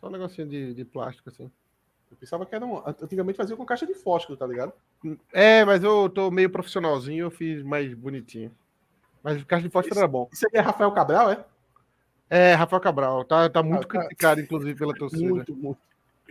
Só 0.00 0.06
um 0.06 0.10
negocinho 0.10 0.48
de, 0.48 0.72
de 0.72 0.84
plástico, 0.84 1.28
assim. 1.28 1.50
Eu 2.10 2.16
pensava 2.16 2.46
que 2.46 2.54
era 2.54 2.64
um. 2.64 2.82
Antigamente 2.86 3.36
fazia 3.36 3.56
com 3.56 3.66
caixa 3.66 3.86
de 3.86 3.94
fósforo, 3.94 4.38
tá 4.38 4.46
ligado? 4.46 4.72
É, 5.32 5.64
mas 5.64 5.82
eu 5.82 6.08
tô 6.08 6.30
meio 6.30 6.50
profissionalzinho, 6.50 7.24
eu 7.26 7.30
fiz 7.30 7.62
mais 7.62 7.92
bonitinho. 7.94 8.52
Mas 9.22 9.42
caixa 9.44 9.66
de 9.66 9.72
fósforo 9.72 9.98
era 9.98 10.08
bom. 10.08 10.28
Isso 10.32 10.46
aqui 10.46 10.56
é 10.56 10.60
Rafael 10.60 10.90
Cabral, 10.92 11.30
é? 11.30 11.44
É, 12.28 12.54
Rafael 12.54 12.80
Cabral. 12.80 13.24
Tá, 13.24 13.48
tá 13.48 13.62
muito 13.62 13.84
Ah, 13.84 13.92
tá. 13.92 13.98
criticado, 14.00 14.40
inclusive, 14.40 14.78
pela 14.78 14.94
torcida. 14.94 15.28
Muito, 15.28 15.54
muito. 15.54 15.78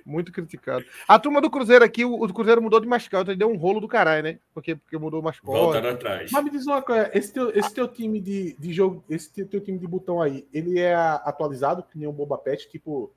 Muito 0.03 0.31
criticado. 0.31 0.83
A 1.07 1.19
turma 1.19 1.39
do 1.39 1.49
Cruzeiro 1.49 1.85
aqui, 1.85 2.03
o, 2.03 2.15
o 2.15 2.33
Cruzeiro 2.33 2.59
mudou 2.59 2.79
de 2.79 2.87
mascote, 2.87 3.29
ele 3.29 3.37
deu 3.37 3.51
um 3.51 3.55
rolo 3.55 3.79
do 3.79 3.87
caralho, 3.87 4.23
né? 4.23 4.39
Porque, 4.51 4.75
porque 4.75 4.97
mudou 4.97 5.19
o 5.21 5.23
mascote. 5.23 5.55
Voltando 5.55 5.89
atrás. 5.89 6.31
Mas 6.31 6.43
me 6.43 6.49
diz 6.49 6.65
uma 6.65 6.81
coisa, 6.81 7.11
esse 7.13 7.31
teu, 7.31 7.51
esse 7.51 7.71
teu 7.71 7.87
time 7.87 8.19
de, 8.19 8.55
de 8.57 8.73
jogo, 8.73 9.03
esse 9.07 9.31
teu, 9.31 9.47
teu 9.47 9.61
time 9.61 9.77
de 9.77 9.85
botão 9.85 10.19
aí, 10.19 10.47
ele 10.51 10.79
é 10.79 10.95
atualizado, 10.95 11.83
que 11.83 11.99
nem 11.99 12.07
o 12.07 12.11
Boba 12.11 12.37
Pet, 12.37 12.67
tipo. 12.67 13.13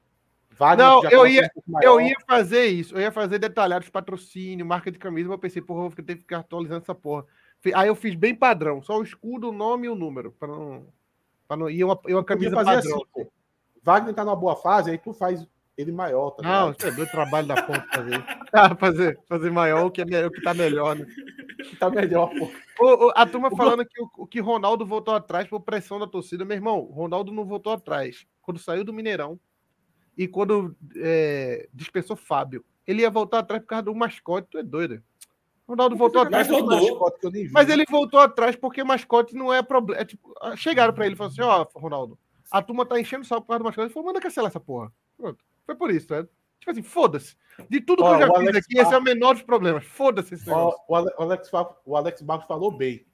Wagner, 0.56 0.86
Não, 0.86 1.00
que 1.00 1.10
já 1.10 1.16
eu 1.16 1.26
ia- 1.26 1.50
um. 1.66 1.80
Eu 1.82 2.00
ia 2.00 2.16
fazer 2.26 2.66
isso, 2.66 2.94
eu 2.94 3.00
ia 3.00 3.10
fazer 3.10 3.38
detalhados 3.38 3.88
patrocínio, 3.88 4.64
marca 4.64 4.90
de 4.90 4.98
camisa, 4.98 5.28
mas 5.28 5.34
eu 5.34 5.40
pensei, 5.40 5.60
porra, 5.62 5.84
eu 5.84 5.90
vou 5.90 6.04
ter 6.04 6.14
que 6.14 6.20
ficar 6.22 6.38
atualizando 6.38 6.82
essa 6.82 6.94
porra. 6.94 7.24
Aí 7.74 7.88
eu 7.88 7.94
fiz 7.94 8.14
bem 8.14 8.34
padrão, 8.34 8.82
só 8.82 8.98
o 8.98 9.02
escudo, 9.02 9.48
o 9.48 9.52
nome 9.52 9.86
e 9.86 9.90
o 9.90 9.94
número, 9.94 10.32
para 10.32 10.48
não, 10.48 10.86
pra 11.48 11.56
não. 11.56 11.68
E 11.70 11.82
uma, 11.82 11.98
e 12.06 12.14
uma 12.14 12.24
camisa 12.24 12.54
fazer 12.54 12.74
padrão. 12.76 12.96
assim, 12.96 13.04
pô. 13.12 13.32
Wagner 13.82 14.14
tá 14.14 14.24
numa 14.24 14.36
boa 14.36 14.56
fase, 14.56 14.90
aí 14.90 14.98
tu 14.98 15.12
faz 15.12 15.46
ele 15.76 15.90
maior, 15.90 16.30
tá 16.30 16.42
Não, 16.42 16.70
isso 16.70 16.86
é 16.86 16.90
doido 16.92 17.10
trabalho 17.10 17.46
da 17.48 17.62
ponta 17.62 17.86
fazer. 17.92 18.24
Ah, 18.56 18.72
fazer, 18.76 19.18
fazer 19.26 19.50
maior, 19.50 19.86
o 19.86 19.90
que, 19.90 20.00
é, 20.02 20.26
o 20.26 20.30
que 20.30 20.40
tá 20.40 20.54
melhor, 20.54 20.94
né? 20.94 21.04
Tá 21.80 21.90
melhor, 21.90 22.30
pô. 22.38 22.48
Ô, 22.78 23.06
ô, 23.06 23.12
a 23.16 23.26
turma 23.26 23.50
falando 23.50 23.84
que 23.84 24.00
o, 24.00 24.08
o 24.18 24.26
que 24.28 24.38
Ronaldo 24.38 24.86
voltou 24.86 25.12
atrás 25.12 25.48
por 25.48 25.58
pressão 25.58 25.98
da 25.98 26.06
torcida. 26.06 26.44
Meu 26.44 26.54
irmão, 26.56 26.82
Ronaldo 26.82 27.32
não 27.32 27.44
voltou 27.44 27.72
atrás. 27.72 28.24
Quando 28.40 28.60
saiu 28.60 28.84
do 28.84 28.92
Mineirão 28.92 29.40
e 30.16 30.28
quando 30.28 30.76
é, 30.96 31.68
dispensou 31.72 32.16
Fábio, 32.16 32.64
ele 32.86 33.02
ia 33.02 33.10
voltar 33.10 33.40
atrás 33.40 33.62
por 33.62 33.68
causa 33.68 33.84
do 33.84 33.94
mascote. 33.94 34.48
Tu 34.50 34.58
é 34.58 34.62
doido. 34.62 35.02
Ronaldo 35.66 35.96
voltou 35.96 36.20
atrás. 36.22 36.46
Mas 36.48 36.56
porque- 36.58 36.74
voltou. 36.76 36.90
mascote 36.90 37.20
que 37.20 37.30
vi. 37.30 37.48
Mas 37.50 37.68
ele 37.68 37.84
voltou 37.90 38.20
atrás 38.20 38.54
porque 38.56 38.84
mascote 38.84 39.34
não 39.34 39.52
é 39.52 39.62
problema. 39.62 40.00
É, 40.02 40.04
tipo, 40.04 40.34
ah, 40.40 40.54
chegaram 40.56 40.92
pra 40.92 41.06
ele 41.06 41.14
e 41.14 41.16
falaram 41.16 41.32
assim: 41.32 41.42
ó, 41.42 41.66
Ronaldo, 41.78 42.18
a 42.50 42.60
turma 42.62 42.84
tá 42.84 43.00
enchendo 43.00 43.22
o 43.22 43.26
saco 43.26 43.42
por 43.42 43.48
causa 43.48 43.58
do 43.60 43.64
mascote. 43.64 43.86
Ele 43.86 43.92
falou: 43.94 44.06
manda 44.08 44.20
cancelar 44.20 44.50
essa 44.50 44.60
porra. 44.60 44.92
Pronto. 45.16 45.42
Foi 45.64 45.74
por 45.74 45.90
isso, 45.90 46.12
né? 46.12 46.26
Tipo 46.60 46.70
assim, 46.70 46.82
foda-se. 46.82 47.36
De 47.68 47.80
tudo 47.80 48.02
que 48.02 48.08
Ó, 48.08 48.14
eu 48.14 48.20
já 48.20 48.26
fiz 48.26 48.36
Alex 48.36 48.56
aqui, 48.58 48.78
esse 48.78 48.80
é 48.88 48.90
Bar- 48.92 48.98
o 49.00 49.02
menor 49.02 49.34
dos 49.34 49.42
problemas. 49.42 49.84
Foda-se 49.86 50.34
esse 50.34 50.50
Ó, 50.50 50.56
negócio. 50.56 50.80
o, 50.88 50.94
Ale- 50.96 51.14
o 51.18 51.22
Alex, 51.22 51.50
o 51.86 51.96
Alex 51.96 52.22
Barros 52.22 52.46
falou 52.46 52.70
bem. 52.70 53.06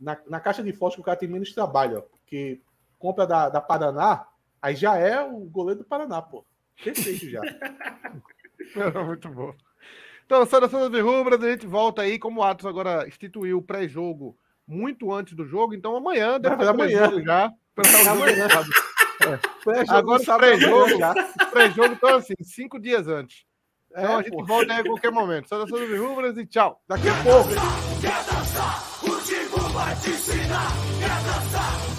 Na, 0.00 0.18
na 0.28 0.40
caixa 0.40 0.62
de 0.62 0.72
fósforo 0.72 1.02
o 1.02 1.04
cara 1.04 1.16
tem 1.18 1.28
menos 1.28 1.52
trabalho, 1.52 1.98
ó, 1.98 2.00
porque 2.02 2.60
compra 2.98 3.26
da, 3.26 3.48
da 3.48 3.60
Paraná, 3.60 4.26
aí 4.64 4.74
já 4.74 4.96
é 4.96 5.20
o 5.22 5.40
goleiro 5.40 5.80
do 5.80 5.86
Paraná, 5.86 6.22
pô. 6.22 6.44
Perfeito 6.82 7.28
já. 7.30 7.40
Muito 9.06 9.28
bom. 9.28 9.52
Então, 10.26 10.44
saudações 10.46 10.90
rubras, 11.02 11.42
a 11.42 11.50
gente 11.50 11.66
volta 11.66 12.02
aí, 12.02 12.18
como 12.18 12.40
o 12.40 12.42
Atos 12.44 12.64
agora 12.66 13.06
instituiu 13.06 13.58
o 13.58 13.62
pré-jogo 13.62 14.36
muito 14.66 15.12
antes 15.12 15.34
do 15.34 15.44
jogo, 15.44 15.74
então 15.74 15.94
amanhã, 15.94 16.40
do 16.40 16.48
amanhã. 16.48 17.22
já. 17.22 17.52
Amanhã. 18.10 18.48
Pré-jogo 19.64 19.92
Agora 19.98 20.24
sábado 20.24 20.40
pré-jogo. 20.58 20.98
já. 20.98 21.12
O 21.12 21.50
pré-jogo, 21.50 21.92
então, 21.94 22.14
assim, 22.16 22.34
cinco 22.42 22.78
dias 22.80 23.06
antes. 23.06 23.44
Então 23.90 24.04
É, 24.04 24.14
a 24.14 24.22
gente 24.22 24.30
pô. 24.30 24.44
volta 24.44 24.72
aí 24.72 24.80
a 24.80 24.84
qualquer 24.84 25.10
momento. 25.12 25.48
Saudações 25.48 25.98
rubras 25.98 26.36
e 26.38 26.46
tchau. 26.46 26.80
Daqui 26.88 27.08
a 27.08 27.14
pouco. 27.22 27.48
Quer 28.00 28.24
dançar? 28.24 29.04
O 29.04 29.22
Tigo 29.22 29.60
vai 29.72 29.94
te 29.96 30.10
ensinar. 30.10 30.70
Quer 31.00 31.22
dançar? 31.24 31.93